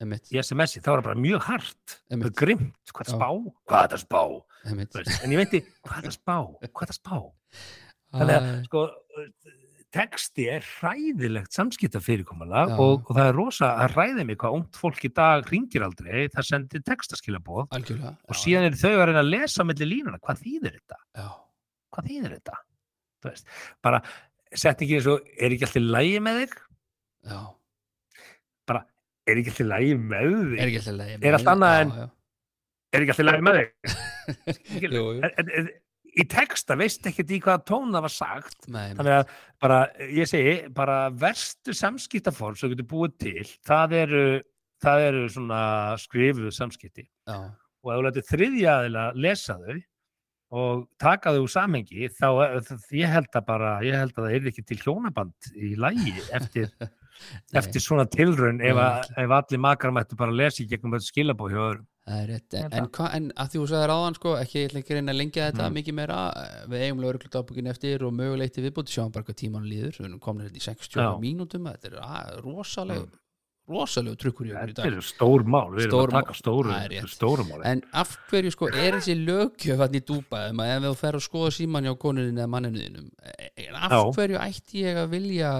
í 0.00 0.40
SMS-i, 0.40 0.80
þá 0.80 0.88
er 0.94 1.00
það 1.00 1.06
bara 1.10 1.20
mjög 1.20 1.42
hart. 1.44 1.80
Það 1.92 2.00
er 2.08 2.16
einmitt, 2.16 2.36
grimt. 2.40 2.92
Hvað 2.94 3.02
er 3.02 3.10
þetta 3.10 3.18
spá? 3.18 3.28
Hvað 3.68 3.80
er 3.80 3.90
þetta 3.90 4.02
spá? 4.06 4.22
En 5.24 5.34
ég 5.34 5.40
veit, 5.42 5.56
hvað 5.84 5.96
er 5.98 6.06
þetta 6.06 6.16
spá? 6.16 6.36
Hvað 6.40 6.86
er 6.86 6.94
þetta 6.94 6.96
spá? 6.96 7.18
Þannig 8.10 8.36
að, 8.38 8.46
sko, 8.66 8.84
texti 9.94 10.46
er 10.50 10.64
hræðilegt 10.78 11.54
samskipta 11.54 12.00
fyrirkomulag 12.02 12.72
Já. 12.72 12.78
og, 12.78 13.04
og 13.06 13.16
það 13.16 13.28
er 13.28 13.36
rosa, 13.36 13.70
það 13.80 13.94
hræði 13.96 14.26
mig 14.28 14.38
hvað 14.40 14.56
ungt 14.58 14.78
fólk 14.78 15.04
í 15.06 15.10
dag 15.14 15.46
ringir 15.50 15.84
aldrei, 15.86 16.28
það 16.30 16.46
sendir 16.46 16.84
textaskilabóð 16.86 17.64
og 17.74 18.38
síðan 18.38 18.68
eru 18.70 18.80
þau 18.80 18.92
að 18.94 19.04
reyna 19.10 19.24
að 19.24 19.32
lesa 19.34 19.66
milli 19.66 19.88
línuna, 19.90 20.20
hvað 20.22 20.42
þýðir 20.44 20.76
þetta? 20.78 21.00
já, 21.18 21.28
Hvað 21.90 22.10
þýðir 22.10 22.36
þetta? 22.36 22.58
Þú 23.20 23.30
veist, 23.32 23.50
bara 23.84 24.00
setningin 24.56 25.00
eins 25.00 25.08
og, 25.12 25.26
er 25.36 25.52
ekki 25.56 25.66
alltaf 25.68 25.84
lægi 25.96 26.20
með 26.26 26.38
þig? 26.44 26.54
já, 27.30 27.40
Bara, 28.70 28.84
er 29.28 29.40
ekki 29.42 29.52
alltaf 29.52 29.68
lægi 29.74 29.98
með 30.00 30.32
þig? 30.32 30.56
er 30.64 30.70
ekki 30.72 30.80
alltaf 30.80 30.98
leið 31.02 31.28
Er 31.30 31.36
allt 31.38 31.52
annað 31.54 31.76
en- 31.84 31.94
er 32.90 33.04
ekki 33.04 33.14
alltaf 33.14 33.28
lægi 33.28 33.46
með 33.46 33.60
þig? 33.60 33.70
jú, 34.96 35.04
jú. 35.04 35.22
En- 35.28 35.54
en- 35.60 35.72
Í 36.18 36.24
texta 36.26 36.74
veist 36.74 37.04
ekkert 37.06 37.28
í 37.30 37.36
hvaða 37.38 37.60
tón 37.68 37.92
það 37.94 38.02
var 38.02 38.10
sagt 38.10 38.64
Nei, 38.66 38.88
þannig 38.98 39.12
að 39.14 39.28
bara, 39.62 39.76
ég 40.10 40.26
segi, 40.26 40.54
bara 40.74 40.96
verstu 41.14 41.70
samskiptaform 41.78 42.56
sem 42.58 42.72
getur 42.72 42.88
búið 42.90 43.12
til, 43.22 43.44
það 43.68 43.94
eru 44.00 44.22
það 44.82 45.04
eru 45.06 45.20
svona 45.30 45.60
skrifuð 46.02 46.48
samskipti 46.56 47.04
já, 47.06 47.36
og 47.38 47.92
ef 47.94 48.00
þú 48.00 48.02
letur 48.08 48.26
þriðja 48.26 48.74
aðila 48.80 49.04
lesa 49.22 49.54
þau 49.62 49.78
og 50.50 50.86
taka 50.98 51.30
þau 51.34 51.44
úr 51.44 51.52
samhengi 51.52 52.08
þá 52.16 52.26
eh, 52.46 52.72
ég 52.98 53.12
held 53.12 53.36
að 53.38 53.44
bara, 53.46 53.74
ég 53.86 53.94
held 53.94 54.16
að 54.16 54.24
það 54.26 54.34
er 54.38 54.48
ekki 54.50 54.64
til 54.66 54.80
hjónaband 54.82 55.50
í 55.54 55.76
lægi 55.78 56.16
eftir, 56.34 56.72
eftir 57.60 57.84
svona 57.84 58.08
tilraun 58.10 58.58
ef, 58.64 58.80
ef 59.14 59.36
allir 59.38 59.62
makar 59.62 59.94
mættu 59.94 60.18
bara 60.18 60.34
lesa 60.34 60.64
í 60.64 60.68
gegnum 60.70 60.96
þetta 60.96 61.10
skilabóð 61.12 61.54
hjá 61.54 61.62
öðrum. 61.68 61.86
Það 62.10 62.22
rétt, 62.26 62.54
en, 62.58 62.86
en, 63.14 63.26
að 63.38 63.50
því 63.52 63.58
þú 63.60 63.66
sagði 63.70 63.88
ráðan 63.92 64.16
sko, 64.16 64.30
ekki, 64.40 64.62
ekki 64.66 64.94
að 64.94 64.96
reyna 64.98 65.12
að 65.12 65.18
lengja 65.20 65.44
þetta 65.50 65.66
Mm. 65.68 65.76
mikið 65.78 65.94
meira, 65.94 66.16
við 66.72 66.84
eigum 66.86 67.02
lögreglutabukin 67.04 67.70
eftir 67.70 68.02
og 68.08 68.14
mögulegt 68.16 68.56
til 68.56 68.64
viðbúti, 68.64 68.94
sjáum 68.96 69.12
bara 69.14 69.28
hvað 69.28 69.38
tíman 69.44 69.68
líður. 69.70 70.00
Við 70.00 70.16
komin 70.24 70.48
hérna 70.48 70.58
í 70.58 70.64
60 70.64 70.98
Já. 71.04 71.10
mínútum 71.22 71.68
þetta 71.70 71.90
er 71.92 71.98
að, 72.02 73.04
rosaleg 73.70 74.10
rosalegu 74.10 74.16
trukkur 74.20 74.48
í 74.48 74.52
okkur 74.52 74.70
í 74.70 74.72
Þetta 74.72 74.82
dag. 74.82 74.90
eru 74.92 75.04
stór 75.06 75.44
mál, 75.46 75.70
við 75.76 75.86
erum 75.86 76.00
að 76.02 76.14
taka 76.16 76.36
stóru, 76.38 76.74
er 76.74 77.10
stóru 77.10 77.46
mál 77.48 77.62
en 77.70 77.82
af 78.02 78.16
hverju 78.30 78.52
sko, 78.54 78.70
er 78.70 78.98
þessi 78.98 79.16
lögjöf 79.20 79.82
hann 79.84 79.94
í 79.94 80.02
dúpaðum 80.10 80.62
að 80.64 80.72
ef 80.74 80.86
þú 80.88 80.94
fer 81.00 81.18
að 81.20 81.26
skoða 81.26 81.52
síman 81.56 81.88
hjá 81.88 81.94
konunin 82.00 82.40
eða 82.40 82.50
manninu 82.54 82.82
þínum 82.84 83.10
en 83.66 83.80
af 83.80 83.96
hverju 84.16 84.40
ætti 84.42 84.84
ég 84.84 85.00
að 85.04 85.14
vilja 85.14 85.52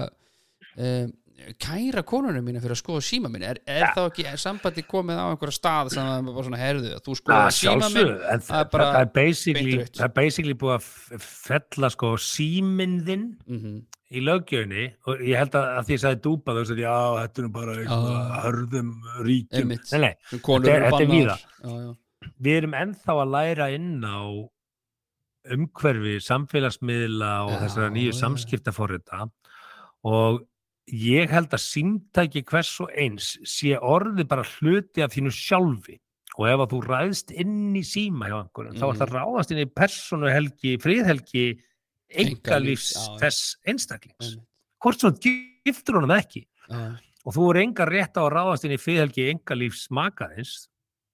um, 0.77 1.13
kæra 1.61 2.01
konunum 2.07 2.45
mína 2.47 2.61
fyrir 2.63 2.75
að 2.75 2.79
skoða 2.81 3.03
síma 3.05 3.29
minn 3.31 3.43
er, 3.47 3.59
er 3.69 3.85
þá 3.95 4.01
ekki 4.07 4.25
er 4.31 4.41
sambandi 4.41 4.83
komið 4.87 5.21
á 5.21 5.25
einhverja 5.31 5.55
stað 5.57 5.91
sem 5.93 6.05
það 6.09 6.17
er 6.19 6.27
bara 6.35 6.45
svona 6.47 6.59
herðu 6.61 6.91
að 6.95 7.01
þú 7.07 7.15
skoða 7.19 7.39
að 7.47 7.55
síma 7.57 7.89
minn 7.95 8.11
það 8.11 8.27
er 8.33 8.43
það, 8.49 8.67
það, 8.75 8.99
er 9.01 9.09
basically, 9.15 9.77
það 9.87 10.05
er 10.07 10.13
basically 10.19 10.57
búið 10.61 10.75
að 10.75 10.85
f- 10.89 11.25
fella 11.47 11.89
sko 11.95 12.13
síminn 12.31 12.99
þinn 13.07 13.25
mm 13.47 13.81
í 14.11 14.19
löggjöfni 14.27 14.81
og 15.07 15.21
ég 15.23 15.37
held 15.39 15.53
að, 15.55 15.65
að 15.79 15.85
því 15.87 15.93
að 15.93 15.95
ég 15.95 15.99
sagði 16.03 16.17
dúpa 16.25 16.51
þú 16.57 16.63
sagði, 16.67 16.81
já, 16.83 16.95
þetta 17.21 17.41
er 17.45 17.51
bara 17.55 17.75
Já. 17.79 17.99
hörðum 18.43 18.89
ríkjum. 19.23 19.69
Nei, 19.71 19.99
nei, 20.03 20.39
konur 20.43 20.67
Þetta 20.67 20.97
er- 20.99 21.05
er 21.07 21.29
já. 21.31 21.93
við 22.43 22.57
erum 22.57 22.75
ennþá 22.75 23.15
að 23.21 23.31
læra 23.37 23.69
inn 23.71 23.93
á 24.03 24.19
umhverfi 25.55 26.17
samfélagsmiðla 26.21 27.29
og 27.47 27.53
Já, 27.55 27.59
þessara 27.63 27.93
nýju 27.95 28.13
samskiptaforrita 28.19 29.21
og 30.11 30.41
ég 30.89 31.29
held 31.29 31.51
að 31.53 31.61
símtæki 31.63 32.41
hvers 32.49 32.71
og 32.83 32.89
eins 32.97 33.35
sé 33.47 33.75
orði 33.77 34.25
bara 34.27 34.43
hluti 34.57 35.03
af 35.05 35.13
þínu 35.13 35.31
sjálfi 35.35 35.97
og 36.39 36.47
ef 36.47 36.63
að 36.63 36.71
þú 36.73 36.79
ræðst 36.87 37.31
inn 37.35 37.75
í 37.75 37.83
síma 37.85 38.29
hjá 38.31 38.37
einhverjum, 38.41 38.77
þá 38.79 38.85
er 38.87 38.93
Mhm. 38.93 38.99
það 39.01 39.13
ráðast 39.17 39.51
inn 39.51 39.61
í 39.61 39.69
persónuhelgi, 39.75 40.77
friðhelgi 40.81 41.45
Einkalífs, 42.11 42.95
engalífs 42.95 43.19
þess 43.21 43.55
einstaklings 43.67 44.31
Einmitt. 44.31 44.47
hvort 44.83 44.99
svo 44.99 45.11
giftur 45.21 45.95
honum 45.99 46.11
ekki 46.17 46.45
Já, 46.71 46.97
og 47.25 47.33
þú 47.35 47.49
er 47.51 47.61
enga 47.61 47.85
rétt 47.85 48.15
á 48.17 48.21
að 48.23 48.33
ráðast 48.35 48.65
inn 48.65 48.75
í 48.75 48.81
friðhelgi 48.81 49.29
engalífs 49.35 49.87
makaðins 49.91 50.67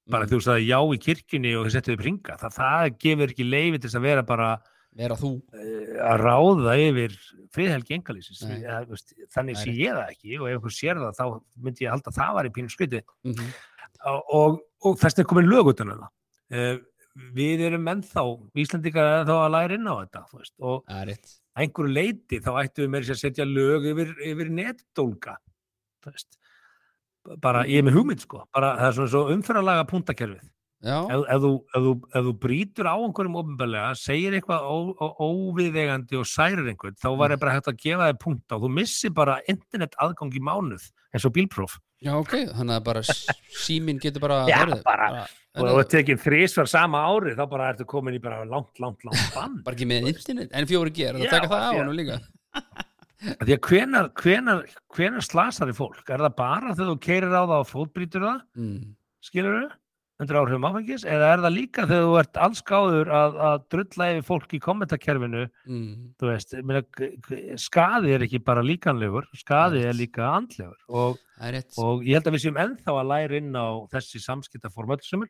bara 0.09 0.25
mm. 0.25 0.29
þú 0.31 0.39
sagði 0.41 0.67
já 0.69 0.79
í 0.79 0.97
kirkjunni 1.03 1.51
og 1.57 1.65
þið 1.67 1.75
settuðu 1.75 1.97
pringa 2.01 2.37
það, 2.39 2.53
það 2.57 2.97
gefur 3.03 3.33
ekki 3.33 3.45
leifi 3.49 3.79
til 3.83 3.89
að 3.97 4.01
vera 4.07 4.23
bara 4.23 4.49
vera 4.97 5.17
þú. 5.19 5.31
Uh, 5.53 5.95
að 6.07 6.23
ráða 6.23 6.75
yfir 6.83 7.15
friðhelgi 7.55 7.97
veist, 8.89 9.15
þannig 9.33 9.59
sé 9.61 9.73
ég 9.77 9.95
það 9.95 10.13
ekki. 10.13 10.37
Og 10.39 10.45
ef 10.49 10.57
einhver 10.57 10.75
sér 10.75 11.01
það 11.01 11.17
þá 11.17 11.25
myndi 11.65 11.85
ég 11.85 11.95
halda 11.95 12.13
að 12.13 12.19
það 12.19 12.37
var 12.37 12.49
í 12.49 12.53
pínu 12.57 12.73
skriti 12.73 13.03
mm 13.27 13.33
og, 14.05 14.29
og, 14.37 14.57
og 14.85 14.97
þess 15.01 15.19
er 15.19 15.27
komin 15.27 15.49
lög 15.49 15.71
utan 15.73 15.93
um 15.93 16.03
það. 16.03 16.13
Uh, 16.53 16.75
við 17.33 17.63
erum 17.65 17.87
ennþá 17.89 18.23
Íslandingar 18.61 19.07
er 19.09 19.23
þá 19.25 19.33
að 19.37 19.53
læra 19.55 19.77
inn 19.77 19.89
á 19.89 19.95
þetta 19.95 20.23
veist, 20.31 20.53
og 20.61 20.91
að 20.93 21.15
einhverju 21.57 21.93
leiti 21.93 22.41
þá 22.45 22.51
ættum 22.61 22.85
við 22.85 22.91
með 22.93 23.09
að 23.15 23.21
setja 23.23 23.47
lög 23.47 23.87
yfir, 23.89 24.11
yfir 24.21 24.51
veist. 26.05 26.37
Bara 27.43 27.65
ég 27.67 27.81
er 27.81 27.87
með 27.87 27.97
hugmynd 27.97 28.21
sko. 28.23 28.45
Bara 28.55 28.75
það 28.77 28.87
er 28.87 28.97
svona 28.99 29.13
svo 29.15 29.23
umfyrralaga 29.33 29.87
puntakerfið 29.89 30.45
ef, 31.09 31.23
ef, 31.33 31.39
þú, 31.41 31.49
ef, 31.73 31.81
þú, 31.87 31.91
ef 32.13 32.25
þú 32.27 32.33
brýtur 32.43 32.85
á 32.89 32.95
einhverjum 33.01 33.37
ofinbælega, 33.41 33.95
segir 33.97 34.35
eitthvað 34.37 34.67
ó, 34.69 34.77
óviðegandi 35.25 36.19
og 36.19 36.27
særir 36.29 36.67
einhvern 36.69 36.97
þá 37.01 37.09
var 37.17 37.33
ég 37.33 37.41
bara 37.41 37.55
hægt 37.57 37.71
að 37.71 37.79
gefa 37.81 38.09
þér 38.11 38.19
punta 38.21 38.57
og 38.59 38.65
þú 38.67 38.69
missir 38.75 39.13
bara 39.17 39.39
internet 39.49 39.97
aðgang 40.03 40.35
í 40.37 40.43
mánuð 40.43 40.85
eins 41.13 41.25
og 41.25 41.33
bílpróf. 41.33 41.79
Já, 42.05 42.13
ok, 42.13 42.35
þannig 42.53 42.75
að 42.77 42.83
bara 42.85 43.01
síminn 43.57 43.97
getur 44.03 44.21
bara 44.21 44.43
Já, 44.45 44.59
heyrðu, 44.61 44.83
bara- 44.85 45.07
og 45.17 45.23
ef 45.25 45.57
þú 45.57 45.63
bara, 45.71 45.79
ert 45.81 45.93
tekið 45.95 46.19
þrísvar 46.27 46.67
sama 46.69 46.99
ári 47.09 47.33
þá 47.33 47.43
bara 47.49 47.71
ertu 47.73 47.87
komin 47.89 48.13
í 48.13 48.21
bara 48.21 48.43
langt, 48.45 48.77
langt, 48.83 49.01
langt 49.07 49.31
bann. 49.33 49.55
Bara 49.65 49.73
ekki 49.79 49.87
með 49.89 50.11
internet 50.13 50.53
en 50.53 50.69
fjóri 50.69 50.93
ger, 50.93 51.17
það 51.17 51.33
taka 51.33 51.49
það 51.49 51.65
á 51.65 51.71
hann 51.79 51.95
líka? 51.97 52.19
Því 53.17 53.55
að 53.55 53.61
hvenar, 53.65 54.11
hvenar, 54.13 54.59
hvenar 54.93 55.25
slasar 55.25 55.71
í 55.71 55.73
fólk? 55.73 56.03
Er 56.05 56.21
það 56.21 56.35
bara 56.37 56.75
þegar 56.77 56.91
þú 56.91 56.97
keirir 57.01 57.33
á 57.33 57.41
það 57.49 57.55
og 57.57 57.69
fótbrýtur 57.71 58.25
það? 58.27 58.41
Mm. 58.61 58.83
skilur 59.25 59.55
þau, 59.57 59.71
undir 60.17 60.37
áhrifum 60.39 60.65
áfengis 60.65 61.03
eða 61.05 61.27
er 61.35 61.41
það 61.45 61.53
líka 61.53 61.83
þegar 61.85 62.05
þú 62.07 62.13
ert 62.21 62.39
allskáður 62.47 63.11
að, 63.13 63.35
að 63.47 63.57
drulla 63.73 64.07
yfir 64.13 64.25
fólk 64.25 64.55
í 64.57 64.59
kommentakerfinu 64.65 65.43
Mm. 65.67 65.91
þú 66.17 66.29
veist, 66.31 66.55
skaði 67.61 68.13
er 68.15 68.25
ekki 68.25 68.39
bara 68.45 68.63
líkanlegur, 68.65 69.27
skaði 69.37 69.83
er 69.85 69.97
líka 69.97 70.25
andlegur 70.33 70.77
og, 70.89 71.19
og 71.83 72.05
ég 72.07 72.17
held 72.17 72.29
að 72.31 72.37
við 72.37 72.45
séum 72.47 72.61
ennþá 72.63 72.95
að 72.97 73.11
læra 73.11 73.37
inn 73.41 73.53
á 73.53 73.67
þessi 73.93 74.21
samskiptaform 74.23 74.95
öll 74.97 75.03
sem 75.05 75.25
er 75.27 75.29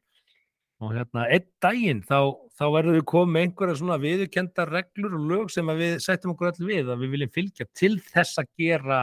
og 0.77 0.91
hérna, 0.93 1.23
einn 1.33 1.47
daginn 1.59 2.03
þá, 2.05 2.19
þá 2.53 2.65
verður 2.75 2.99
við 2.99 3.05
komið 3.09 3.41
einhverja 3.47 3.77
svona 3.79 3.95
viðurkendar 3.97 4.69
reglur 4.69 5.15
og 5.17 5.23
lög 5.31 5.47
sem 5.49 5.71
við 5.79 5.95
setjum 6.05 6.35
okkur 6.35 6.51
öll 6.51 6.67
við 6.67 6.91
að 6.93 7.01
við 7.01 7.15
viljum 7.15 7.31
fylgja 7.33 7.65
til 7.73 7.95
þess 8.11 8.37
að 8.43 8.51
gera 8.61 8.99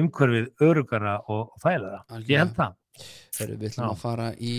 umhverfið 0.00 0.48
örugara 0.64 1.18
og, 1.30 1.52
þægilega. 1.62 2.00
Ég 2.24 2.40
held 2.40 2.56
það. 2.56 2.72
Heru, 3.34 3.56
við 3.58 3.72
ætlum 3.72 3.88
Já. 3.88 3.90
að 3.90 3.98
fara 3.98 4.26
í 4.38 4.52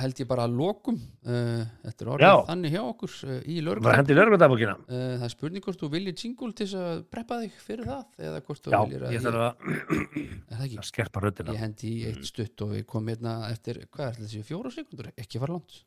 held 0.00 0.20
ég 0.22 0.28
bara 0.30 0.46
að 0.48 0.54
lokum 0.56 0.96
uh, 0.96 1.64
þetta 1.84 2.04
er 2.04 2.08
Já. 2.08 2.12
orðið 2.14 2.46
þannig 2.48 2.72
hjá 2.74 2.80
okkur 2.84 3.16
uh, 3.28 3.34
í 3.44 3.56
lögregludagbókina? 3.66 4.76
uh, 4.86 5.02
það 5.18 5.26
er 5.28 5.34
spurning 5.34 5.66
hvort 5.66 5.82
þú 5.82 5.90
viljið 5.92 6.22
jingle 6.24 6.52
til 6.56 6.68
þess 6.70 6.78
að 6.80 7.02
preppa 7.12 7.40
þig 7.42 7.58
fyrir 7.66 7.90
það 7.90 8.24
eða 8.30 8.40
hvort 8.46 8.64
þú 8.64 8.72
Já, 8.72 8.78
þarf 9.26 9.42
að, 9.44 9.66
er 9.68 10.54
það 10.54 10.64
ekki? 10.68 10.78
að 10.80 10.88
skerpa 10.88 11.24
röddina. 11.26 11.56
Ég 11.58 11.64
hendi 11.66 11.90
í 11.90 12.06
eitt 12.08 12.24
stutt 12.30 12.64
og 12.64 12.72
við 12.72 12.86
komum 12.88 13.12
hérna 13.12 13.34
eftir, 13.50 13.82
hvað 13.92 14.08
er 14.08 14.22
þessi, 14.22 14.42
fjóra 14.48 14.72
sekundur? 14.72 15.10
Ekki 15.20 15.42
fara 15.42 15.58
langt. 15.58 15.82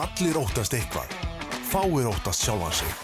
Allir 0.00 0.38
óttast 0.40 0.76
eitthvað. 0.76 1.12
Fáir 1.68 2.08
óttast 2.08 2.46
sjálfan 2.46 2.74
sig. 2.80 2.96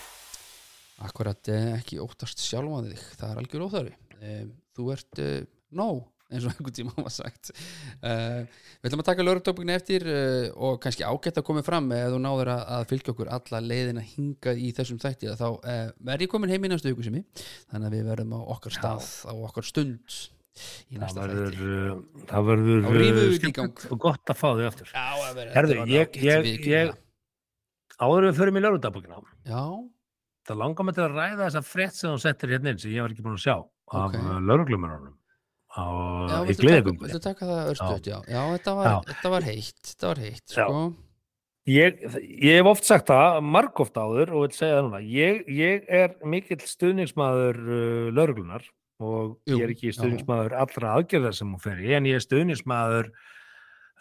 Akkurat 1.03 1.49
eh, 1.51 1.73
ekki 1.81 1.99
óttast 2.03 2.43
sjálfan 2.45 2.91
þig, 2.93 3.05
það 3.19 3.33
er 3.33 3.41
algjör 3.43 3.65
óþarfi. 3.67 3.95
Eh, 4.23 4.43
þú 4.77 4.89
ert 4.95 5.23
uh, 5.23 5.33
nóg, 5.75 6.05
eins 6.33 6.47
og 6.49 6.53
einhvern 6.55 6.77
tíma 6.77 6.95
var 6.97 7.13
sagt. 7.15 7.53
Uh, 8.03 8.43
við 8.83 8.91
ætlum 8.91 9.03
að 9.05 9.09
taka 9.09 9.27
lögurtópingin 9.27 9.75
eftir 9.77 10.07
uh, 10.09 10.49
og 10.57 10.79
kannski 10.83 11.07
ágætt 11.07 11.41
að 11.41 11.47
koma 11.49 11.65
fram 11.67 11.91
eða 11.95 12.13
þú 12.15 12.21
náður 12.25 12.53
að, 12.55 12.63
að 12.77 12.87
fylgja 12.93 13.15
okkur 13.15 13.33
alla 13.39 13.63
leiðina 13.65 14.05
hingað 14.13 14.63
í 14.63 14.73
þessum 14.77 15.01
þætti 15.03 15.37
þá 15.39 15.49
uh, 15.49 15.83
verð 16.11 16.27
ég 16.27 16.33
komin 16.33 16.53
heim 16.53 16.69
í 16.69 16.73
næstu 16.73 16.93
ykkur 16.93 17.09
sem 17.09 17.19
ég 17.21 17.45
þannig 17.73 17.89
að 17.89 17.97
við 17.97 18.09
verðum 18.13 18.37
á 18.37 18.41
okkar 18.57 18.77
stað 18.79 19.11
á 19.29 19.33
okkar 19.33 19.69
stund 19.69 20.19
í 20.93 21.01
næsta 21.01 21.29
þætti. 21.31 21.71
það 22.29 22.51
verður 22.51 23.49
gang. 23.57 23.87
og 23.89 24.03
gott 24.03 24.35
að 24.35 24.43
fá 24.43 24.49
þig 24.51 24.69
aftur. 24.69 24.93
Herðu, 25.55 25.79
ég, 25.89 26.21
ég, 26.21 26.51
ég, 26.69 26.93
áður 28.03 28.29
við 28.29 28.43
í 28.43 28.65
lögregludagbókina, 28.67 29.23
Já, 29.49 29.65
það 30.49 30.63
langar 30.65 30.89
mig 30.89 30.99
til 30.99 31.07
að 31.07 31.17
ræða 31.17 31.47
þessa 31.47 31.65
frétt 31.67 31.97
sem 31.97 32.13
þú 32.13 32.23
settir 32.27 32.55
hérna 32.57 32.75
inn 32.75 32.83
sem 32.83 32.95
ég 32.95 33.05
var 33.05 33.15
ekki 33.15 33.25
búin 33.25 33.39
að 33.39 33.45
sjá 33.47 33.57
af 33.57 33.69
Ok. 33.93 34.15
okay. 34.17 35.22
Lögreglumörunum 35.73 36.29
já 36.33 36.53
í 36.53 36.57
gleðigöngunni. 36.61 37.07
viltu 37.09 37.23
taka 37.25 37.47
það 37.49 37.71
örstuðt, 37.73 38.11
já. 38.13 38.19
já, 38.29 38.43
þetta 38.57 38.75
var, 38.79 38.87
Já. 38.91 38.97
þetta 39.13 39.31
var 39.33 39.47
heitt 39.49 39.81
þetta 39.89 40.07
var 40.13 40.23
heitt, 40.27 40.45
Já. 40.53 40.67
sko 40.67 40.83
Ég, 41.71 42.01
ég 42.43 42.57
hef 42.59 42.67
oft 42.67 42.85
sagt 42.89 43.07
það, 43.07 43.37
margóft 43.47 43.95
áður 43.95 44.33
og 44.35 44.41
vil 44.49 44.57
segja 44.57 44.81
það 44.81 44.87
núna, 44.89 45.01
ég, 45.07 45.45
ég 45.47 45.85
er 45.95 46.17
mikill 46.27 46.59
stuðningsmaður 46.59 47.61
uh, 47.63 48.09
lauruglunar 48.11 48.65
og 48.99 49.37
Jú, 49.47 49.61
ég 49.61 49.63
er 49.69 49.71
ekki 49.71 49.93
já. 49.93 49.95
stuðningsmaður 50.01 50.57
allra 50.59 50.97
aðgerðar 50.99 51.37
sem 51.39 51.53
hún 51.55 51.63
fer 51.63 51.79
í, 51.79 51.93
en 51.95 52.09
ég 52.11 52.19
er 52.19 52.25
stuðningsmaður 52.27 53.13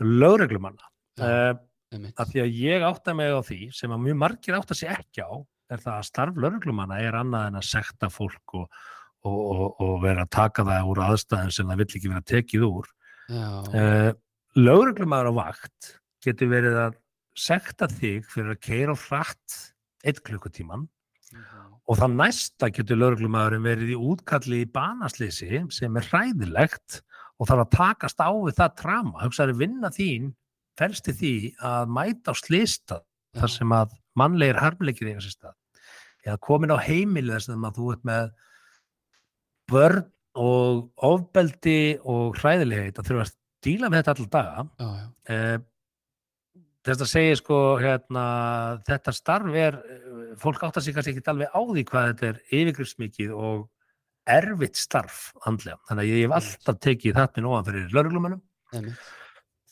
lauruglumanna. 0.02 0.89
Já. 1.22 1.27
Uh, 1.27 1.61
einmitt. 1.93 2.15
að 2.18 2.31
því 2.34 2.41
að 2.41 2.57
ég 2.64 2.88
átta 2.88 3.14
mig 3.19 3.30
á 3.30 3.41
því 3.45 3.60
sem 3.77 3.93
að 3.93 4.03
mjög 4.07 4.19
margir 4.26 4.57
átta 4.57 4.77
sig 4.81 4.89
ekki 4.89 5.22
á 5.22 5.31
er 5.72 5.84
það 5.85 5.93
að 5.99 6.07
starf 6.10 6.41
lauruglumanna 6.41 6.98
er 7.03 7.18
annað 7.19 7.48
en 7.52 7.60
að 7.61 7.68
sekta 7.69 8.10
fólk 8.11 8.56
og, 8.57 8.81
og, 9.27 9.76
og, 9.81 9.98
vera 10.03 10.26
að 10.26 10.34
taka 10.38 10.65
það 10.68 10.91
úr 10.91 11.03
aðstæðum 11.07 11.53
sem 11.56 11.72
það 11.72 11.81
vill 11.84 11.89
ekki 11.99 12.11
vera 12.11 12.30
tekið 12.31 12.65
úr. 12.68 12.89
Uh, 13.31 14.11
lögreglumæður 14.60 15.31
á 15.31 15.34
vakt 15.38 15.91
getur 16.26 16.52
verið 16.52 16.80
að 16.88 16.98
sekta 17.39 17.88
þig 17.88 18.26
fyrir 18.30 18.56
að 18.56 18.64
keira 18.65 18.95
á 18.95 19.03
hratt 19.06 19.60
eitt 20.03 20.19
klukkutíman 20.26 20.89
Mhm. 21.31 21.77
og 21.88 21.98
það 21.98 22.15
næsta 22.19 22.68
getur 22.76 22.99
lögreglumæðurinn 22.99 23.64
verið 23.64 23.93
í 23.93 23.99
útkalli 24.11 24.57
í 24.65 24.72
banaslýsi 24.76 25.61
sem 25.72 25.95
er 25.95 26.07
hræðilegt 26.10 26.99
og 27.39 27.48
þarf 27.48 27.64
að 27.64 27.72
takast 27.77 28.19
á 28.19 28.31
við 28.35 28.57
það 28.60 28.76
trama 28.81 29.23
hugsaður 29.23 29.60
vinna 29.61 29.91
þín 29.95 30.34
felst 30.80 31.07
í 31.07 31.15
því 31.22 31.34
að 31.72 31.93
mæta 31.95 32.35
á 32.35 32.35
slýstað 32.35 33.06
þar 33.39 33.53
sem 33.53 33.76
að 33.76 33.95
mannlegir 34.19 34.60
harmleikir 34.60 35.14
eða 35.14 36.38
komin 36.43 36.76
á 36.76 36.77
heimili 36.84 37.31
þess 37.31 37.53
að 37.56 37.80
þú 37.80 37.91
ert 37.95 38.03
með 38.11 38.34
börn 39.72 40.06
og 40.41 40.88
ofbeldi 41.03 41.98
og 42.07 42.38
hræðilegheit 42.39 42.99
að 42.99 43.10
þurfa 43.10 43.27
að 43.27 43.35
díla 43.65 43.89
með 43.91 44.02
þetta 44.02 44.14
allar 44.15 44.31
daga. 44.35 44.64
Já, 44.80 44.88
já, 45.02 45.06
eh, 45.35 45.57
þess 46.88 47.06
að 47.06 47.11
segja 47.11 47.38
sko 47.41 47.60
hérna, 47.81 48.26
þetta 48.88 49.14
starf 49.14 49.57
er 49.60 49.77
eh, 49.77 50.34
fólk 50.41 50.64
áttar 50.65 50.85
sig 50.85 50.95
kannski 50.95 51.15
ekki 51.15 51.30
alveg 51.34 51.53
á 51.53 51.61
því 51.61 51.85
hvað 51.91 52.10
þetta 52.11 52.30
er 52.31 52.41
yfirgrifsmikið 52.61 53.35
og 53.38 53.68
erfitt 54.31 54.77
starf 54.80 55.31
andlega, 55.49 55.80
þannig 55.89 56.06
að 56.06 56.11
ég 56.11 56.26
hef 56.26 56.35
alltaf 56.38 56.80
tekið 56.85 57.18
það 57.18 57.38
minn 57.38 57.49
ofan 57.52 57.68
fyrir 57.68 57.88
einmitt. 58.72 58.99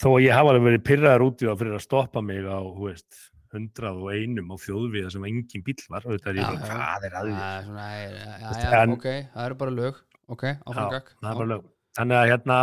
þó 0.02 0.08
að 0.12 0.24
ég 0.26 0.36
hafa 0.36 0.54
alveg 0.54 0.66
verið 0.68 0.86
pyrraðar 0.90 1.26
út 1.26 1.44
í 1.44 1.48
það 1.48 1.60
fyrir 1.62 1.78
að 1.78 1.86
stoppa 1.86 2.24
mig 2.26 2.48
á, 2.50 2.60
þú 2.60 2.88
veist, 2.88 3.20
hundrað 3.56 4.02
og 4.04 4.12
einum 4.14 4.52
á 4.54 4.56
þjóðviða 4.62 5.12
sem 5.16 5.26
engin 5.30 5.66
bíl 5.66 5.80
var 5.90 6.06
auðvitað 6.06 6.30
er 6.32 6.40
ég 6.40 6.54
já. 6.54 6.70
hvað 6.70 7.08
er 7.08 7.18
að 7.18 7.28
því? 7.30 7.34
Það 7.40 7.66
svona, 7.70 7.88
já, 7.90 8.06
já, 8.10 8.46
Veist, 8.46 8.62
já, 8.64 8.82
en- 8.84 8.96
ok, 8.96 9.08
það 9.34 9.46
eru 9.46 9.60
bara 9.64 9.76
lög 9.80 10.00
ok, 10.30 10.46
áfram 10.54 10.86
Já, 10.86 10.94
gakk 10.96 11.12
það 11.18 11.42
bara 11.42 11.50
lög. 11.54 11.66
Þannig 12.00 12.20
að 12.20 12.30
hérna, 12.30 12.58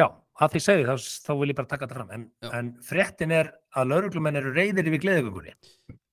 já, 0.00 0.06
að 0.40 0.54
því 0.54 0.62
segi 0.64 0.86
þá, 0.88 0.94
þá 1.26 1.32
vil 1.42 1.50
ég 1.52 1.58
bara 1.60 1.70
taka 1.72 1.86
þetta 1.86 1.98
fram. 1.98 2.10
En, 2.16 2.24
en 2.58 2.70
fréttin 2.88 3.34
er 3.36 3.52
að 3.76 3.92
lauruglumenn 3.92 4.40
eru 4.40 4.54
reyðir 4.56 4.88
yfir 4.88 5.04
gleðugöngunni. 5.04 5.54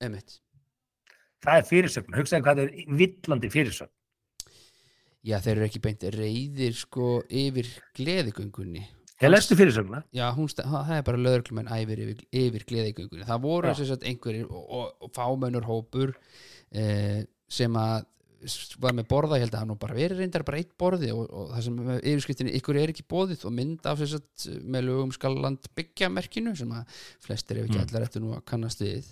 einmitt 0.03 0.39
Það 1.39 1.55
er 1.61 1.67
fyrirsögn. 1.69 2.15
Hugsaðu 2.19 2.43
hvað 2.43 2.61
er 2.65 2.71
villandi 2.99 3.49
fyrirsögn. 3.53 3.93
Já, 5.23 5.37
þeir 5.43 5.53
eru 5.55 5.67
ekki 5.69 5.81
beint 5.83 6.03
reyðir 6.15 6.75
sko 6.75 7.07
yfir 7.31 7.67
gleðigöngunni 7.95 8.83
Ég 9.19 9.29
lestu 9.33 9.55
fyrirsögna. 9.59 10.03
Já, 10.15 10.29
hún, 10.31 10.47
það 10.47 10.93
er 10.95 11.01
bara 11.09 11.19
lögreglumenn 11.19 11.67
æfir 11.75 11.99
yfir, 12.05 12.21
yfir 12.31 12.63
gleðigöngunni 12.69 13.25
Það 13.27 13.41
voru 13.43 13.73
einhverjir 13.73 14.45
og, 14.47 14.61
og, 14.79 14.93
og 15.03 15.11
fámennur 15.17 15.67
hópur 15.67 16.13
eh, 16.71 17.25
sem 17.51 17.75
að 17.75 18.05
var 18.79 18.93
með 18.95 19.07
borða, 19.11 19.35
ég 19.35 19.43
held 19.43 19.55
að 19.57 19.63
hann 19.65 19.79
bara 19.81 19.95
verið 19.97 20.21
reyndar 20.21 20.45
bara 20.47 20.59
eitt 20.61 20.71
borði 20.79 21.09
og, 21.11 21.25
og 21.27 21.49
það 21.51 21.63
sem 21.65 21.79
yfirskriftinni 21.97 22.53
ykkur 22.55 22.77
er 22.79 22.93
ekki 22.93 23.03
bóðið 23.11 23.41
og 23.49 23.51
mynd 23.57 23.89
af 23.89 23.99
sagt 24.07 24.45
með 24.63 24.85
lögum 24.87 25.11
skalland 25.11 25.67
byggja 25.75 26.07
merkinu 26.13 26.53
sem 26.55 26.71
að 26.71 27.01
flestir 27.25 27.59
ef 27.59 27.67
ekki 27.67 27.79
Mm. 27.81 27.83
allar 27.89 28.05
eftir 28.07 28.23
nú 28.23 28.31
að 28.37 28.45
kannast 28.47 28.79
við 28.85 29.09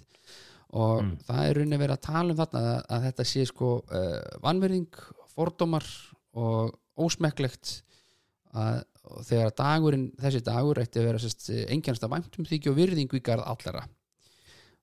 og 0.71 1.03
Mm. 1.03 1.11
það 1.27 1.41
er 1.43 1.59
rauninni 1.59 1.81
verið 1.81 1.97
að 1.97 2.05
tala 2.07 2.31
um 2.31 2.39
þarna 2.39 2.61
að, 2.63 2.79
að 2.95 3.03
þetta 3.09 3.25
sé 3.33 3.45
sko 3.51 3.73
uh, 3.83 4.39
vanverðing, 4.47 5.01
fordómar 5.35 5.85
og 6.33 6.79
ósmekklegt 6.97 7.81
að 8.53 8.83
þegar 9.27 9.51
dagurinn, 9.55 10.11
þessi 10.19 10.41
dagur 10.43 10.79
ætti 10.81 10.99
að 10.99 11.05
vera 11.07 11.17
sérst, 11.23 11.49
engjannasta 11.71 12.09
væntum 12.11 12.45
þykju 12.45 12.71
og 12.71 12.77
virðingu 12.77 13.17
í 13.19 13.23
garð 13.23 13.45
allara 13.47 13.83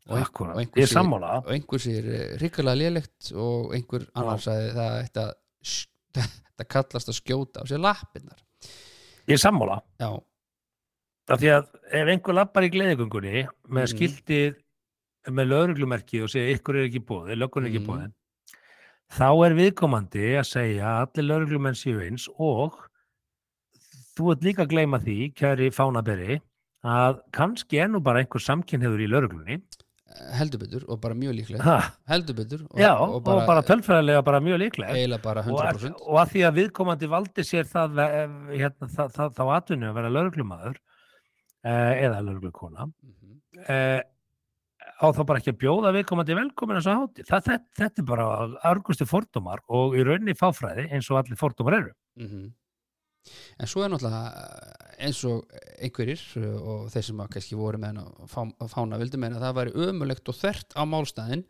og, 0.08 0.16
ein- 0.16 0.24
Akkurat. 0.24 0.54
og 0.56 0.60
einhver 0.62 0.82
er 0.82 0.86
sér- 0.86 1.50
einhver 1.52 1.78
sér 1.84 2.38
hrikalega 2.40 2.76
lélegt 2.80 3.32
og 3.34 3.74
einhver 3.74 4.06
annar 4.14 4.38
sagði 4.38 4.72
það 4.74 4.98
ætti 5.04 5.24
að 5.24 5.32
þetta 6.14 6.68
kallast 6.68 7.08
að 7.08 7.18
skjóta 7.20 7.60
á 7.60 7.64
sér 7.68 7.80
lappirnar 7.84 8.40
Ég 9.26 9.34
er 9.38 9.40
sammála. 9.40 9.80
já, 10.00 10.10
Af 11.32 11.40
því 11.40 11.48
að 11.48 11.68
ef 11.88 12.08
einhver 12.12 12.34
lappar 12.36 12.62
í 12.66 12.68
gleðugöngunni 12.74 13.46
með 13.68 13.84
Mhm. 13.86 13.92
skiltið 13.94 14.54
með 15.32 15.48
lauruglumerki 15.48 16.20
og 16.22 16.28
segja 16.28 16.52
ykkur 16.58 16.76
er 16.76 16.88
ekki 16.90 17.00
bóðið, 17.00 17.38
löggun 17.40 17.64
er 17.64 17.70
ekki 17.70 17.80
Mhm. 17.80 17.88
bóðið, 17.88 18.12
þá 19.16 19.46
er 19.46 19.54
viðkomandi 19.56 20.26
að 20.36 20.44
segja 20.50 20.84
að 20.84 21.00
allir 21.08 21.24
lauruglumenn 21.30 21.74
séu 21.80 22.00
eins 22.04 22.28
og 22.38 22.76
þú 24.16 24.32
ert 24.32 24.44
líka 24.46 24.64
að 24.64 24.70
gleyma 24.74 24.98
því, 25.02 25.16
kæri 25.34 25.70
fánaberi, 25.74 26.40
að 26.84 27.20
kannski 27.32 27.80
er 27.82 27.88
nú 27.88 28.00
bara 28.04 28.20
einhver 28.22 28.42
samkynniður 28.44 29.00
í 29.04 29.08
lauruglunni. 29.10 29.60
heldur 30.36 30.60
betur 30.62 30.84
og 30.88 31.00
bara 31.00 31.14
mjög 31.18 31.32
líklegt 31.34 31.62
Ha, 31.64 31.78
heldur 32.06 32.34
betur 32.38 32.60
og, 32.70 32.78
já, 32.78 32.92
og 32.94 33.24
bara, 33.24 33.62
tölfræðilega 33.66 34.22
bara 34.24 34.38
mjög 34.40 34.58
líklega. 34.62 34.92
eiginlega 34.94 35.22
bara 35.24 35.40
Og, 35.40 35.58
að- 35.58 35.80
100% 35.80 35.96
og 36.06 36.18
að 36.20 36.28
því 36.34 36.42
að 36.46 36.58
viðkomandi 36.60 37.08
valdi 37.10 37.42
sér 37.42 37.64
það, 37.66 37.98
eh, 37.98 38.28
hérna, 38.60 38.86
það, 38.94 39.08
það, 39.16 39.32
þá 39.34 39.44
atvinnu 39.56 39.88
að 39.90 39.94
vera 39.94 40.10
lauruglumadur 40.14 40.76
eh, 41.64 41.94
eða 42.04 42.20
lauruglukona 42.22 42.86
Mhm. 42.86 43.40
eh, 43.68 44.02
á 45.02 45.06
þá 45.10 45.24
bara 45.26 45.40
ekki 45.40 45.50
að 45.52 45.58
bjóða 45.64 45.92
viðkomandi 45.96 46.34
velkomin 46.38 46.76
og 46.76 46.84
hátti. 46.84 47.24
Það, 47.26 47.42
þetta, 47.48 47.66
þetta 47.80 47.98
er 47.98 48.04
bara 48.04 48.26
argustu 48.62 49.04
fordómar 49.08 49.58
og 49.68 49.94
í 49.98 50.04
rauninni 50.04 50.36
fáfræði 50.38 50.92
eins 50.92 51.10
og 51.10 51.24
allir 51.24 51.36
fordómar 51.40 51.74
eru. 51.80 51.92
Mhm. 52.20 52.52
En 53.59 53.70
svo 53.70 53.84
er 53.84 53.92
náttúrulega 53.92 54.22
eins 55.05 55.20
og 55.28 55.44
einhverjir 55.78 56.22
uh, 56.40 56.46
og 56.60 56.88
þeir 56.92 57.06
sem 57.09 57.22
kannski 57.34 57.59
voru 57.59 57.80
með 57.82 57.92
henn 57.92 58.02
að 58.05 58.30
fá, 58.30 58.40
að 58.44 58.72
fána 58.72 59.01
vildi 59.01 59.20
meina 59.20 59.38
að 59.40 59.46
það 59.46 59.59
væri 59.60 59.76
ömulegt 59.88 60.30
og 60.30 60.38
þvert 60.38 60.76
á 60.78 60.82
málstæðin 60.88 61.44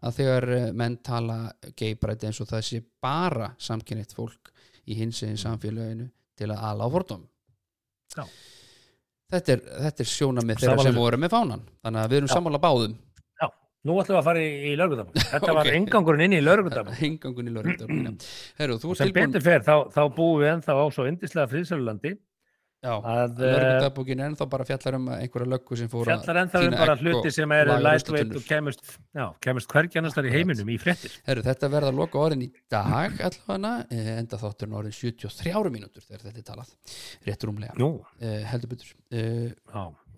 að 0.00 0.16
þegar 0.20 0.48
uh, 0.56 0.68
menn 0.82 1.00
tala 1.06 1.40
geibræti 1.78 2.30
eins 2.30 2.40
og 2.42 2.50
það 2.52 2.64
sé 2.68 2.82
bara 3.02 3.52
samkynnitt 3.60 4.14
fólk 4.16 4.52
í 4.90 4.96
hinsegin 4.98 5.40
samfélaginu 5.40 6.08
til 6.38 6.50
að 6.50 6.64
ala 6.70 6.88
á 6.88 6.92
fordóm 6.92 7.26
þetta 9.30 9.54
er, 9.54 9.60
er 9.90 10.08
sjónamið 10.08 10.58
þeirra 10.58 10.74
Sammála 10.74 10.88
sem 10.88 10.98
voru 10.98 11.20
með 11.20 11.34
fánan. 11.34 11.62
Þannig 11.84 12.02
að 12.02 12.10
við 12.10 12.20
erum 12.20 12.30
Já. 12.30 12.34
sammála 12.34 12.60
báðum 12.62 12.96
nú 13.88 13.98
ætlum 14.00 14.16
við 14.16 14.20
að 14.20 14.26
fara 14.28 14.42
í, 14.44 14.48
í 14.70 14.72
laurugundabók. 14.78 15.20
Þetta 15.34 15.54
var 15.56 15.70
engangurinn 15.74 16.26
inn 16.26 16.38
í 16.38 16.42
laurugundabók. 16.44 16.98
hengangun 17.04 17.50
í 17.50 17.54
lörgundabína 17.54 18.16
Herru, 18.60 18.80
þú 18.80 18.94
ert 18.94 19.02
sem 19.02 19.12
tilbúin 19.12 19.36
betur 19.36 19.46
fer, 19.46 19.62
þá, 19.66 19.76
þá 19.94 20.02
búum 20.16 20.42
við 20.42 20.52
ennþá 20.56 20.76
á 20.76 20.84
svo 20.94 21.06
yndislega 21.10 21.50
friðsölulandi 21.52 22.16
Já, 22.80 22.94
að 22.96 23.42
eh, 23.44 23.50
lörgundabókin 23.52 24.20
er 24.22 24.28
ennþá 24.30 24.44
bara 24.48 24.64
fjallar 24.64 24.96
um 24.96 25.08
einhverja 25.12 25.48
löggu 25.52 25.76
sem 25.76 25.88
fór 25.92 26.08
að 26.08 26.22
fjallar 26.22 26.38
ennþá 26.40 26.62
um 26.64 26.76
bara 26.78 26.94
hluti 26.96 27.32
sem 27.36 27.52
eru 27.52 27.74
lightweight 27.84 28.38
og 28.40 28.46
kemist, 28.46 28.94
já, 29.18 29.24
kemist 29.44 29.68
hverjanastar 29.74 30.28
í 30.30 30.32
heiminum 30.32 30.70
í 30.72 30.78
fréttir. 30.80 31.12
Herru, 31.26 31.44
þetta 31.44 31.68
verða 31.74 31.92
loka 31.92 32.22
orðin 32.22 32.46
í 32.46 32.48
dag 32.72 33.20
allavega, 33.20 33.74
eh, 33.92 34.08
enda 34.14 34.40
þátturinn 34.40 34.78
orðin 34.80 34.96
73 34.96 35.74
mínútur 35.76 36.06
þegar 36.06 36.24
þetta 36.24 36.40
er 36.40 36.48
talað 36.48 36.72
rétt 37.28 37.44
rúmlega, 37.50 37.76
Nú, 37.76 37.90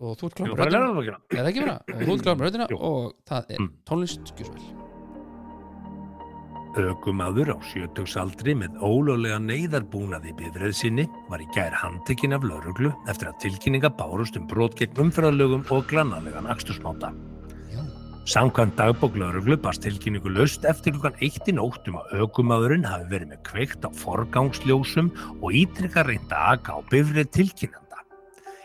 og 0.02 0.16
þú 0.18 0.28
ert 0.28 0.34
klár 0.38 0.52
með 0.52 0.72
laurugundabókina. 0.74 1.18
eða 1.30 1.50
ekki 1.52 1.64
vera, 1.64 1.76
þú 1.88 2.14
ert 2.16 2.24
klár 2.26 2.38
með 2.40 2.46
röddina 2.48 2.66
Jú. 2.72 2.78
og 2.80 3.12
það 3.28 3.50
er 3.54 3.58
Mm. 3.62 3.70
tónlist 3.88 4.32
skjúsvel 4.32 4.64
Ökumaður 6.72 7.50
á 7.52 7.56
sjötugsaldri 7.68 8.54
með 8.56 8.78
ólöglega 8.80 9.36
neyðarbúnaði 9.44 10.32
bifreið 10.38 10.72
sinni 10.78 11.04
var 11.28 11.42
í 11.44 11.48
gær 11.52 11.74
handtekinn 11.76 12.32
af 12.32 12.46
lauruglu 12.48 12.94
eftir 13.12 13.28
að 13.28 13.42
tilkynninga 13.44 13.90
bárust 13.98 14.38
um 14.40 14.46
brot 14.48 14.78
gegn 14.78 14.96
umferðarlögum 15.04 15.66
og 15.70 15.84
glannalegan 15.90 16.48
axtursmáta. 16.48 17.12
Samkvæmt 18.24 18.76
dagbók 18.78 19.16
lauruglu 19.18 19.58
barst 19.60 19.82
tilkynningu 19.84 20.30
löst 20.32 20.64
eftir 20.64 20.94
klukkan 20.94 21.18
eitt 21.20 21.44
í 21.50 21.52
nótt 21.52 21.88
um 21.90 21.98
að 22.00 22.24
ökumaðurinn 22.24 22.86
hafi 22.88 23.04
verið 23.10 23.32
með 23.34 23.42
kveikt 23.50 23.84
á 23.84 23.90
forgangsljósum 23.92 25.10
og 25.42 25.52
ítrykka 25.52 26.06
reynda 26.08 26.38
að 26.38 26.52
aka 26.56 26.72
á 26.72 26.80
bifrið 26.88 27.30
tilkynnanda. 27.36 27.81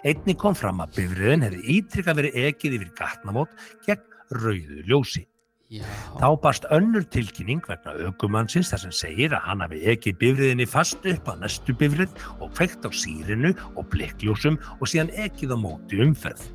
Einni 0.05 0.35
kom 0.37 0.53
fram 0.57 0.83
að 0.83 0.99
bifriðin 0.99 1.45
hefði 1.47 1.63
ítrykka 1.77 2.13
verið 2.19 2.37
ekið 2.49 2.77
yfir 2.77 2.91
gatnamót 2.99 3.65
gegn 3.87 4.03
rauðu 4.37 4.83
ljósi. 4.89 5.23
Já, 5.67 5.83
Þá 6.21 6.27
barst 6.43 6.67
önnur 6.71 7.03
tilkynning 7.11 7.65
vegna 7.67 7.95
aukumannsins 8.07 8.69
þar 8.71 8.85
sem 8.85 8.93
segir 8.95 9.33
að 9.35 9.49
hann 9.49 9.63
hafi 9.65 9.81
ekið 9.91 10.19
bifriðinni 10.21 10.67
fast 10.69 11.03
upp 11.11 11.27
að 11.27 11.41
næstu 11.43 11.75
bifrið 11.81 12.13
og 12.37 12.53
kveikt 12.55 12.87
á 12.87 12.89
sírinu 12.93 13.51
og 13.73 13.89
blikkljósum 13.91 14.61
og 14.77 14.87
síðan 14.87 15.11
ekið 15.25 15.57
á 15.57 15.57
móti 15.59 15.99
umferð. 16.05 16.45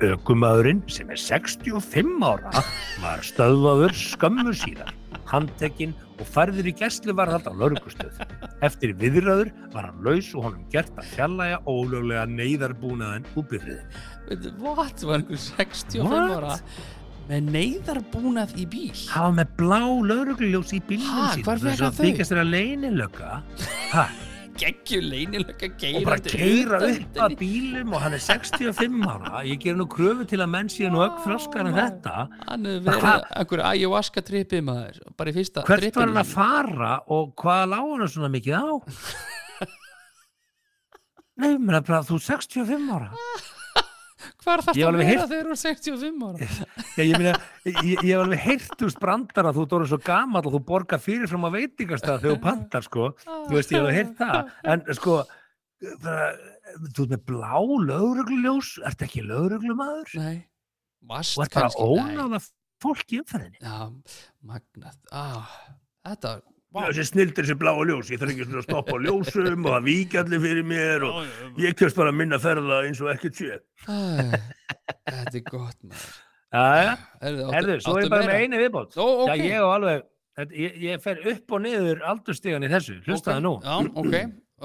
Aukumadurinn 0.00 0.80
sem 0.88 1.10
er 1.12 1.18
65 1.20 2.22
ára 2.24 2.62
var 3.02 3.24
stöðvaður 3.24 3.92
skömmu 3.96 4.54
síðan, 4.56 4.94
handtekinn 5.28 5.92
og 6.20 6.28
færður 6.28 6.70
í 6.70 6.74
gæsluvarðald 6.78 7.48
á 7.48 7.52
laurugustöð. 7.52 8.22
Eftir 8.64 8.94
viðræður 9.00 9.50
var 9.74 9.90
hann 9.90 10.00
laus 10.04 10.30
og 10.34 10.46
honum 10.48 10.64
gert 10.72 10.92
að 11.00 11.10
fjallæga 11.14 11.60
ólöglega 11.68 12.24
neyðarbúnaðin 12.32 13.28
úr. 13.36 13.68
Veitu, 14.30 14.54
what, 14.62 15.04
var 15.04 15.20
einhver 15.20 15.44
65 15.44 16.08
What? 16.08 16.34
ára 16.38 16.56
með 17.30 17.52
neyðarbúnað 17.54 18.56
í 18.58 18.64
bíl 18.70 18.96
hafa 19.12 19.30
með 19.36 19.52
blá 19.60 19.82
laurugljós 19.84 20.72
í 20.74 20.80
hvar 20.82 21.36
fékk 21.36 21.62
þess 21.62 21.84
að 21.86 22.00
þykast 22.00 22.32
þeirra 22.32 22.46
leynilöka 22.48 23.36
ha, 23.92 24.04
geggjur 24.60 25.04
leynilega 25.06 25.70
og 25.96 26.06
bara 26.06 26.18
keira 26.24 26.80
upp 26.86 27.20
að 27.26 27.36
bílum 27.40 27.94
og 27.94 28.04
hann 28.04 28.16
er 28.16 28.22
65 28.24 28.98
ára. 29.08 29.42
Ég 29.48 29.60
ger 29.64 29.78
nú 29.78 29.86
kröfu 29.90 30.26
til 30.30 30.40
að 30.44 30.52
menn 30.54 30.70
séu 30.72 30.90
nú 30.92 31.02
ögg 31.04 31.20
þroskar 31.24 31.70
en 31.70 31.78
þetta. 31.78 32.26
Hann 32.48 32.68
hefur 32.68 32.84
verið 32.88 33.28
einhverju 33.42 33.68
ayahuasca 33.70 34.24
trippið 34.26 34.66
maður. 34.68 35.00
Bara 35.20 35.32
í 35.32 35.38
fyrsta 35.38 35.64
hvert 35.68 35.86
trippinu 35.86 36.00
var 36.00 36.12
hann 36.12 36.24
að 36.24 36.34
fara 36.34 36.92
og 37.16 37.32
hvað 37.40 37.64
lág 37.74 37.94
hann 37.94 38.12
svona 38.16 38.32
mikið 38.36 38.54
á? 38.60 38.68
Menn 41.40 41.72
að 41.72 41.88
þú 42.10 42.20
er 42.20 42.26
65 42.26 42.92
ára 42.92 43.10
hvar 44.44 44.62
þarf 44.66 44.78
Ég 44.78 44.84
það 44.84 44.86
hef 44.86 44.86
að 44.86 44.90
alveg 44.90 45.06
vera 45.06 45.10
heyrt- 45.10 45.30
þegar 45.30 45.46
þú 45.46 45.54
er 45.54 45.60
65 45.60 46.24
ára? 46.26 46.48
Já, 46.96 47.02
ég, 47.04 47.16
meina, 47.20 47.32
ég, 47.64 47.80
ég 47.84 48.02
hef 48.10 48.22
alveg 48.24 48.44
heyrt 48.46 48.84
úr 48.86 48.94
brandara 49.04 49.52
þú 49.56 49.64
orðin 49.78 49.90
svo 49.92 49.98
gamall 50.06 50.44
og 50.48 50.54
þú 50.56 50.60
borgar 50.70 51.02
fyrirfram 51.04 51.46
að 51.48 51.56
veitingastað 51.58 52.22
þegar 52.24 52.36
þú 52.36 52.42
pantar 52.46 52.86
sko. 52.86 53.08
Þú 53.26 53.56
veist, 53.56 53.74
ég 53.74 53.84
hef 53.88 53.98
heyrt 53.98 54.14
það. 54.20 54.54
En 54.74 54.84
sko, 55.00 55.18
bara, 56.04 56.30
þú 56.94 57.04
ert 57.06 57.12
með 57.16 57.24
blá 57.30 57.52
lögregluljós, 57.90 58.72
ert 58.90 59.04
ekki 59.06 59.24
Vast 61.10 61.38
og 61.38 61.46
ert 61.46 61.54
bara 61.56 61.70
ónáða 61.80 62.40
fólk 62.80 63.12
í 63.12 63.20
umferðinni. 63.22 63.60
Já, 63.60 63.88
magnað. 64.48 64.96
Ah, 65.12 65.48
þetta 66.08 66.34
vá. 66.40 66.46
Þessi 66.70 67.02
snildir 67.08 67.42
þessi 67.48 67.56
bláa 67.58 67.82
ljós, 67.82 68.10
ég 68.14 68.20
þarf 68.20 68.30
ekki 68.30 68.44
svona 68.46 68.60
að 68.60 68.66
stoppa 68.68 68.94
á 68.94 68.98
ljósum 69.02 69.64
og 69.66 69.72
það 69.74 69.86
víkja 69.88 70.20
allir 70.22 70.42
fyrir 70.44 70.66
mér 70.70 71.06
og 71.08 71.58
ég 71.58 71.74
kemst 71.80 71.96
bara 71.98 72.12
að 72.12 72.18
minna 72.20 72.38
ferða 72.38 72.76
eins 72.86 73.00
og 73.02 73.10
ekkert 73.10 73.40
sé. 73.40 73.58
Þetta 73.86 75.34
er 75.34 75.46
gott 75.50 75.80
maður 75.82 76.18
Jæja, 76.50 76.94
Herðu, 77.22 77.74
svo 77.82 77.92
er 77.98 78.04
ég 78.06 78.10
bara 78.10 78.24
meira? 78.26 78.32
með 78.32 78.40
einu 78.44 78.58
viðbót. 78.58 78.96
Ó, 78.98 79.04
ok. 79.22 79.28
Já, 79.30 79.34
ég 79.46 79.62
á 79.62 79.66
alveg, 79.70 80.00
þetta- 80.38 80.56
ég, 80.58 80.78
ég 80.82 81.02
fer 81.04 81.20
upp 81.34 81.52
og 81.54 81.60
niður 81.62 82.00
aldurstegan 82.10 82.66
í 82.66 82.70
þessu, 82.72 82.96
hlustaði 83.06 83.44
nú. 83.44 83.52
já, 83.62 83.76
ok, 83.94 84.16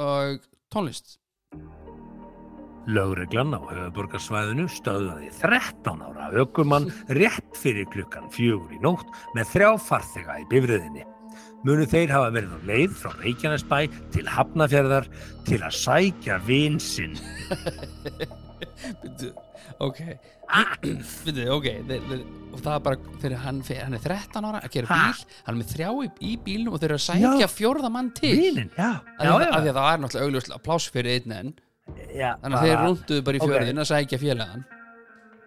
og 0.01 0.47
tónlist 0.73 1.17
Lögreglan 2.85 3.53
á 3.57 3.61
höfuborgarsvæðinu 3.65 4.67
stöðaði 4.69 5.31
13 5.41 6.03
ára 6.05 6.27
ökumann 6.37 6.85
rétt 7.09 7.57
fyrir 7.57 7.85
klukkan 7.89 8.29
fjögur 8.33 8.73
í 8.77 8.81
nótt 8.81 9.09
með 9.33 9.49
þrjá 9.55 9.71
farþega 9.87 10.35
í 10.43 10.45
bifriðinni. 10.51 11.05
Munu 11.65 11.85
þeir 11.89 12.11
hafa 12.13 12.29
verið 12.35 12.51
á 12.53 12.59
leið 12.69 12.91
frá 12.99 13.11
Reykjanesbæ 13.23 13.79
til 14.13 14.25
Hafnafjörðar 14.29 15.07
til 15.47 15.59
að 15.65 15.73
sækja 15.79 16.39
vinsinn. 16.45 17.15
Ok 19.83 19.97
Byrju, 21.25 21.47
ok 21.57 21.65
og 22.53 22.59
það 22.61 22.75
er 22.75 22.83
bara 22.85 23.15
fyrir 23.19 23.39
hann, 23.41 23.57
hann 23.65 23.95
er 23.97 24.03
13 24.03 24.45
ára 24.47 24.59
að 24.63 24.69
gera 24.75 24.87
Ha? 24.87 24.99
bíl 25.09 25.23
hann 25.47 25.55
er 25.55 25.57
með 25.59 25.71
þrjá 25.73 25.89
í, 26.21 26.29
bílnum 26.45 26.75
og 26.77 26.79
þeir 26.79 26.91
eru 26.93 26.99
að 26.99 27.03
sækja 27.07 27.31
Já. 27.41 27.47
fjórða 27.51 27.89
mann 27.91 28.11
til 28.15 28.31
Vinin, 28.39 28.69
já. 28.77 28.91
af 29.01 29.25
því 29.25 29.31
að- 29.33 29.55
af 29.57 29.63
því 29.65 29.71
að 29.73 29.79
það 29.79 29.89
er 29.95 29.99
náttúrulega 30.05 30.25
augljóslega 30.29 30.61
pláss 30.67 30.87
fyrir 30.93 31.11
einn 31.17 31.35
enn 31.39 31.51
þannig 31.89 32.55
að 32.55 32.63
þeir 32.69 32.79
rúnduðu 32.85 33.25
bara 33.25 33.37
í 33.37 33.43
fjörðin 33.43 33.81
að 33.83 33.89
sækja 33.91 34.21
félagann 34.21 34.63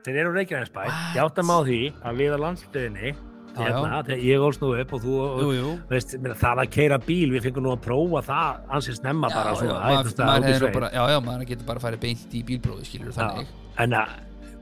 Þeir 0.04 0.16
eru 0.24 0.30
á 0.30 0.36
Reykjanesbæ, 0.38 0.82
What? 0.84 1.16
ég 1.16 1.22
átt 1.24 1.38
að 1.38 1.48
má 1.48 1.56
því 1.64 1.80
að 2.04 2.20
við 2.20 2.30
á 2.34 2.38
landstöðinni, 2.44 3.14
hérna, 3.62 4.02
þegar 4.06 4.22
ég 4.28 4.46
ólst 4.48 4.62
nú 4.62 4.70
upp 4.74 4.94
og 4.96 5.02
þú, 5.04 5.16
jú, 5.42 5.50
jú. 5.56 5.72
veist, 5.90 6.14
það 6.42 6.62
að 6.64 6.70
keira 6.76 7.00
bíl, 7.02 7.26
við 7.34 7.48
fengum 7.48 7.66
nú 7.66 7.74
að 7.74 7.82
prófa 7.88 8.22
það 8.28 8.72
ansið 8.78 9.00
snemma 9.00 9.32
bara 9.34 9.56
svona, 9.58 10.04
sveit. 10.06 10.72
bara, 10.76 10.92
já, 10.94 11.02
já, 11.14 11.18
maður 11.26 11.50
getur 11.52 11.68
bara 11.68 11.84
farið 11.84 12.02
beint 12.06 12.38
í 12.38 12.44
bílprófi 12.48 12.88
skilur 12.88 13.16
þannig. 13.16 13.52
en 13.84 13.98
að 13.98 14.16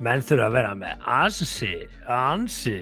menn 0.07 0.25
þurfa 0.29 0.49
að 0.51 0.59
vera 0.59 0.75
með 0.77 1.07
ansi, 1.19 1.73
ansi 2.17 2.77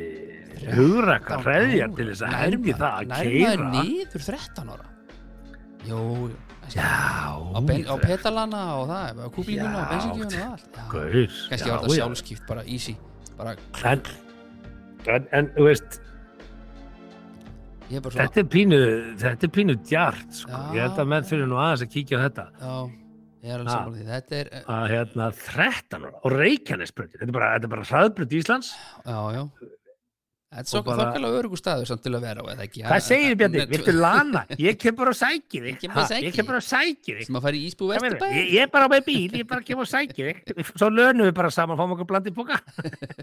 hugrakka 0.74 1.38
hreðjar 1.44 1.94
til 1.94 2.08
þess 2.10 2.24
að 2.26 2.34
hefði 2.40 2.74
það 2.80 2.90
að 2.90 3.12
nærmaður 3.12 3.38
keira 3.38 3.70
niður 3.76 4.26
13 4.26 4.74
ára? 4.74 4.90
Jú, 5.84 6.00
já, 6.72 6.88
á, 6.88 7.58
á 7.60 7.94
petalana 8.00 8.62
og 8.80 8.86
það, 8.88 9.20
á 9.20 9.28
kúplinguna 9.34 9.74
og 9.74 9.82
Já, 9.82 9.90
bensinkjöfuna 9.92 10.46
og 10.46 10.54
allt. 10.54 10.78
Kannski 11.50 11.68
já, 11.68 11.74
var 11.74 11.82
þetta 11.82 11.90
já. 11.90 11.98
sjálfskipt 11.98 12.46
bara 12.48 12.64
easy 12.64 12.96
bara, 13.38 13.56
en, 13.90 15.28
en, 15.34 15.50
þú 15.56 15.68
veist 15.68 16.00
er 17.90 18.02
svona 18.04 18.24
þetta 18.24 18.42
er 18.42 18.50
pínu 18.54 18.80
þetta 19.20 19.48
er 19.48 19.54
pínu 19.58 19.78
djart 19.84 20.36
sko. 20.40 20.50
Já. 20.50 20.74
ég 20.74 20.84
held 20.86 21.00
að 21.04 21.10
menn 21.14 21.28
fyrir 21.30 21.50
nú 21.50 21.60
aðeins 21.60 21.84
að 21.84 21.94
kíkja 21.94 22.20
á 22.20 22.24
þetta. 22.24 22.46
Já, 22.60 22.74
ég 23.44 23.54
er 23.54 23.58
alveg 23.60 23.72
saman 23.74 23.94
því. 23.94 24.04
Þetta 24.10 24.36
er, 24.40 24.52
eh, 24.52 24.66
að 24.78 24.84
hérna 24.94 25.30
13 25.44 26.08
ára 26.08 26.20
og 26.24 26.36
Reykjanesbröndin 26.38 27.20
þetta 27.20 27.30
er 27.30 27.38
bara, 27.38 27.52
þetta 27.54 27.68
er 27.70 27.74
bara 27.76 27.88
hraðbrönd 27.92 28.36
Íslands. 28.40 28.74
Já, 29.04 29.18
já 29.36 29.42
þetta 30.54 30.62
er 30.62 30.70
svo 30.70 30.82
þokkalega 30.86 31.38
örugu 31.40 31.58
staður 31.58 31.88
samt 31.90 32.02
til 32.04 32.12
að 32.14 32.24
vera 32.24 32.42
á 32.42 32.44
eða 32.52 32.64
ekki? 32.64 32.82
Hvað 32.86 33.02
segir 33.04 33.36
Bjarni, 33.40 33.64
viltu 33.72 33.94
lana? 34.04 34.42
Ég 34.62 34.78
kem 34.80 34.96
bara 34.98 35.10
og 35.10 35.18
sæki 35.18 35.60
þig. 35.60 35.66
Ég 35.72 35.80
kem 35.82 35.92
bara 35.94 36.04
og 36.04 36.10
sæki 36.12 36.28
ég 36.28 36.36
kem 36.38 36.48
bara 36.48 36.60
og 36.60 36.66
sæki 36.68 37.16
þig. 37.18 37.26
sem 37.28 37.38
að 37.38 37.46
fara 37.48 37.58
í 37.58 37.62
Ísbú 37.68 37.88
Hvað 37.90 38.04
meinarðu? 38.04 38.20
Vesturbæ. 38.22 38.38
Ég, 38.38 38.52
ég 38.54 38.66
er 38.66 38.70
bara 38.74 38.90
með 38.92 39.02
bíl, 39.08 39.38
ég 39.40 39.48
bara 39.50 39.64
að 39.64 39.68
kemur 39.70 39.86
og 39.86 39.90
sæki 39.90 40.28
þig. 40.28 40.62
Svo 40.74 40.90
lönum 40.94 41.28
við 41.28 41.34
bara 41.40 41.50
saman, 41.54 41.80
fáum 41.80 41.94
okkur 41.96 42.08
blandið 42.12 42.36
póka 42.38 42.60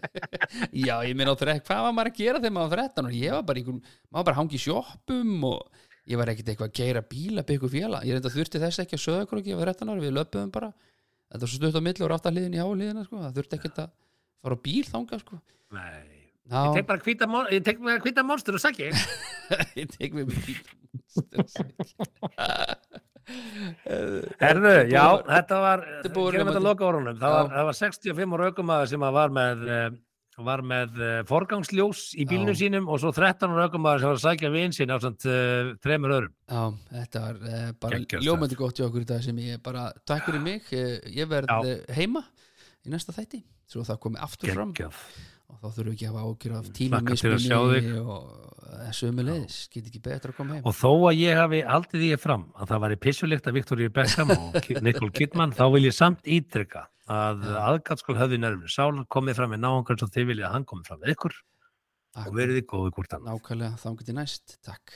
já, 0.85 0.95
ég 1.07 1.15
meina 1.17 1.33
á 1.33 1.39
þrekk, 1.39 1.65
hvað 1.69 1.81
var 1.87 1.95
maður 1.95 2.11
að 2.11 2.19
gera 2.19 2.41
þegar 2.43 2.55
maður 2.57 2.75
var 2.75 2.83
13 2.91 3.09
og 3.09 3.17
ég 3.17 3.35
var 3.37 3.47
bara 3.47 3.61
einhvern, 3.61 3.81
maður 4.11 4.27
bara 4.29 4.39
hangi 4.41 4.59
í 4.59 4.63
sjoppum 4.65 5.47
og 5.49 5.83
ég 6.11 6.21
var 6.21 6.31
ekkert 6.33 6.51
eitthvað 6.51 6.71
að 6.71 6.77
keira 6.81 7.03
bíl 7.13 7.39
að 7.39 7.47
byggja 7.51 7.71
félag, 7.75 8.07
ég 8.07 8.17
reynda 8.17 8.33
þurfti 8.33 8.61
þess 8.63 8.83
ekki 8.83 8.97
að 8.97 9.03
söða 9.05 9.25
okkur 9.27 9.43
ég 9.47 9.59
var 9.61 9.71
13 9.71 9.91
ára, 9.93 10.03
við 10.03 10.15
löpum 10.17 10.53
bara. 10.53 10.71
Þetta 11.31 11.45
var 11.45 11.51
svo 11.53 11.61
stutt 11.61 11.77
á 11.79 11.85
milli 11.85 12.03
og 12.03 12.11
rátt 12.11 12.25
að 12.27 12.35
hliðin 12.35 12.57
í 12.57 12.63
háliðina 12.63 13.05
sko. 13.07 13.21
það 13.21 13.37
þurfti 13.37 13.59
ekkert 13.59 13.83
að 13.85 13.93
fara 14.41 14.57
á 14.57 14.63
bíl 14.65 14.81
þanga 14.89 15.21
sko. 15.21 15.39
Nei 15.77 16.10
Ég 16.51 16.73
tek 16.75 16.87
bara 16.89 17.05
hvíta, 17.05 17.27
mon- 17.31 17.51
ég 17.53 17.63
tek 17.63 17.79
bara 17.79 18.01
hvíta 18.03 18.23
monstur 18.27 18.57
og 18.59 18.63
þig. 18.65 18.91
ég 19.79 19.87
tek 19.97 20.11
við 20.11 20.25
mig 20.27 20.39
bíl 20.45 20.59
Herðu, 24.41 24.71
já, 24.91 25.03
þetta 25.27 25.59
var 25.63 25.83
er 25.87 26.11
gerum 26.11 26.49
þetta 26.49 26.63
loka 26.63 26.87
orðunum 26.87 27.19
það 27.21 27.51
það 27.53 27.67
var 27.69 27.77
65 27.79 28.35
ára 28.35 28.49
aukumæður 28.51 28.89
sem 28.91 29.05
að 29.07 29.13
var 29.17 29.35
með 29.37 29.61
eh, 29.71 29.89
var 30.41 30.63
með 30.65 30.99
eh, 31.05 31.17
forgangsljós 31.29 32.01
í 32.19 32.25
bílnum 32.27 32.57
sínum 32.57 32.89
og 32.91 32.99
svo 33.03 33.11
13 33.15 33.53
ára 33.53 33.67
aukumæður 33.69 34.03
sem 34.03 34.09
var 34.11 34.19
að 34.19 34.25
sækja 34.25 34.51
vin 34.53 34.75
sín 34.75 34.91
á 34.91 34.97
samt 35.03 35.27
uh, 35.29 35.71
þremur 35.83 36.15
öðrum. 36.17 36.33
Já, 36.49 36.61
þetta 36.97 37.23
var 37.27 37.41
uh, 37.45 37.65
bara 37.83 38.01
ljómandi 38.25 38.59
gott 38.59 38.79
hjá 38.79 38.87
okkur 38.87 39.05
í 39.05 39.09
dag 39.11 39.23
sem 39.25 39.41
ég 39.43 39.61
bara 39.63 39.89
takk 40.07 40.27
fyrir 40.29 40.43
mig, 40.43 40.71
ég 40.71 41.29
verð 41.29 41.51
Já. 41.51 41.75
heima 41.99 42.25
í 42.81 42.91
næsta 42.93 43.15
þætti 43.15 43.43
svo 43.69 43.85
það 43.87 44.01
komi 44.07 44.23
aftur 44.23 44.55
fram. 44.55 44.73
Geggjað. 44.75 45.03
Og 45.51 45.57
þá 45.61 45.67
þurfum 45.75 45.89
við 45.91 45.95
ekki 45.97 46.07
að 46.07 46.15
hafa 46.15 46.29
ágjur 46.31 46.55
af 46.57 46.69
tíma 46.77 47.01
Hlakka 47.01 47.17
til 47.21 47.33
að 47.35 47.43
sjá 47.45 47.59
þig. 47.73 47.89
og 48.01 48.47
sömu 48.95 49.23
leiðis, 49.27 49.57
get 49.73 49.87
ekki 49.91 50.01
betra 50.03 50.31
að 50.31 50.37
koma 50.37 50.55
heim. 50.57 50.63
Og 50.65 50.75
þó 50.77 50.89
að 51.11 51.19
ég 51.21 51.37
hafi 51.41 51.59
haldið 51.67 52.01
því 52.05 52.09
fram 52.23 52.45
að 52.55 52.71
það 52.71 52.81
væri 52.85 52.97
pissulikt 53.05 53.47
að 53.51 53.57
Victoria 53.59 53.91
Beckham 53.93 54.31
og 54.35 54.57
Ki- 54.65 54.79
Nicole 54.87 55.11
Kidman 55.15 55.53
þá 55.55 55.63
vil 55.75 55.83
ég 55.89 55.95
samt 55.97 56.23
ítrykka 56.25 56.85
að 57.11 57.45
aðgatskól 57.61 58.15
höfði 58.19 58.39
nærmur 58.39 58.71
sál 58.71 58.91
komið 59.11 59.39
fram 59.41 59.51
með 59.55 59.63
náungar 59.65 59.99
svo 59.99 60.07
þið 60.11 60.29
viljið 60.31 60.47
að 60.47 60.53
hann 60.55 60.67
komið 60.71 60.87
fram 60.91 61.01
með 61.03 61.13
ykkur. 61.17 61.37
Og 62.21 62.33
verið 62.35 62.57
þið 62.59 62.65
góði 62.67 62.93
hvort 62.97 63.13
annar 63.15 63.37
Nákvæmlega, 63.37 63.75
þá 63.79 63.89
getið 64.01 64.15
næst, 64.17 64.55
takk 64.67 64.95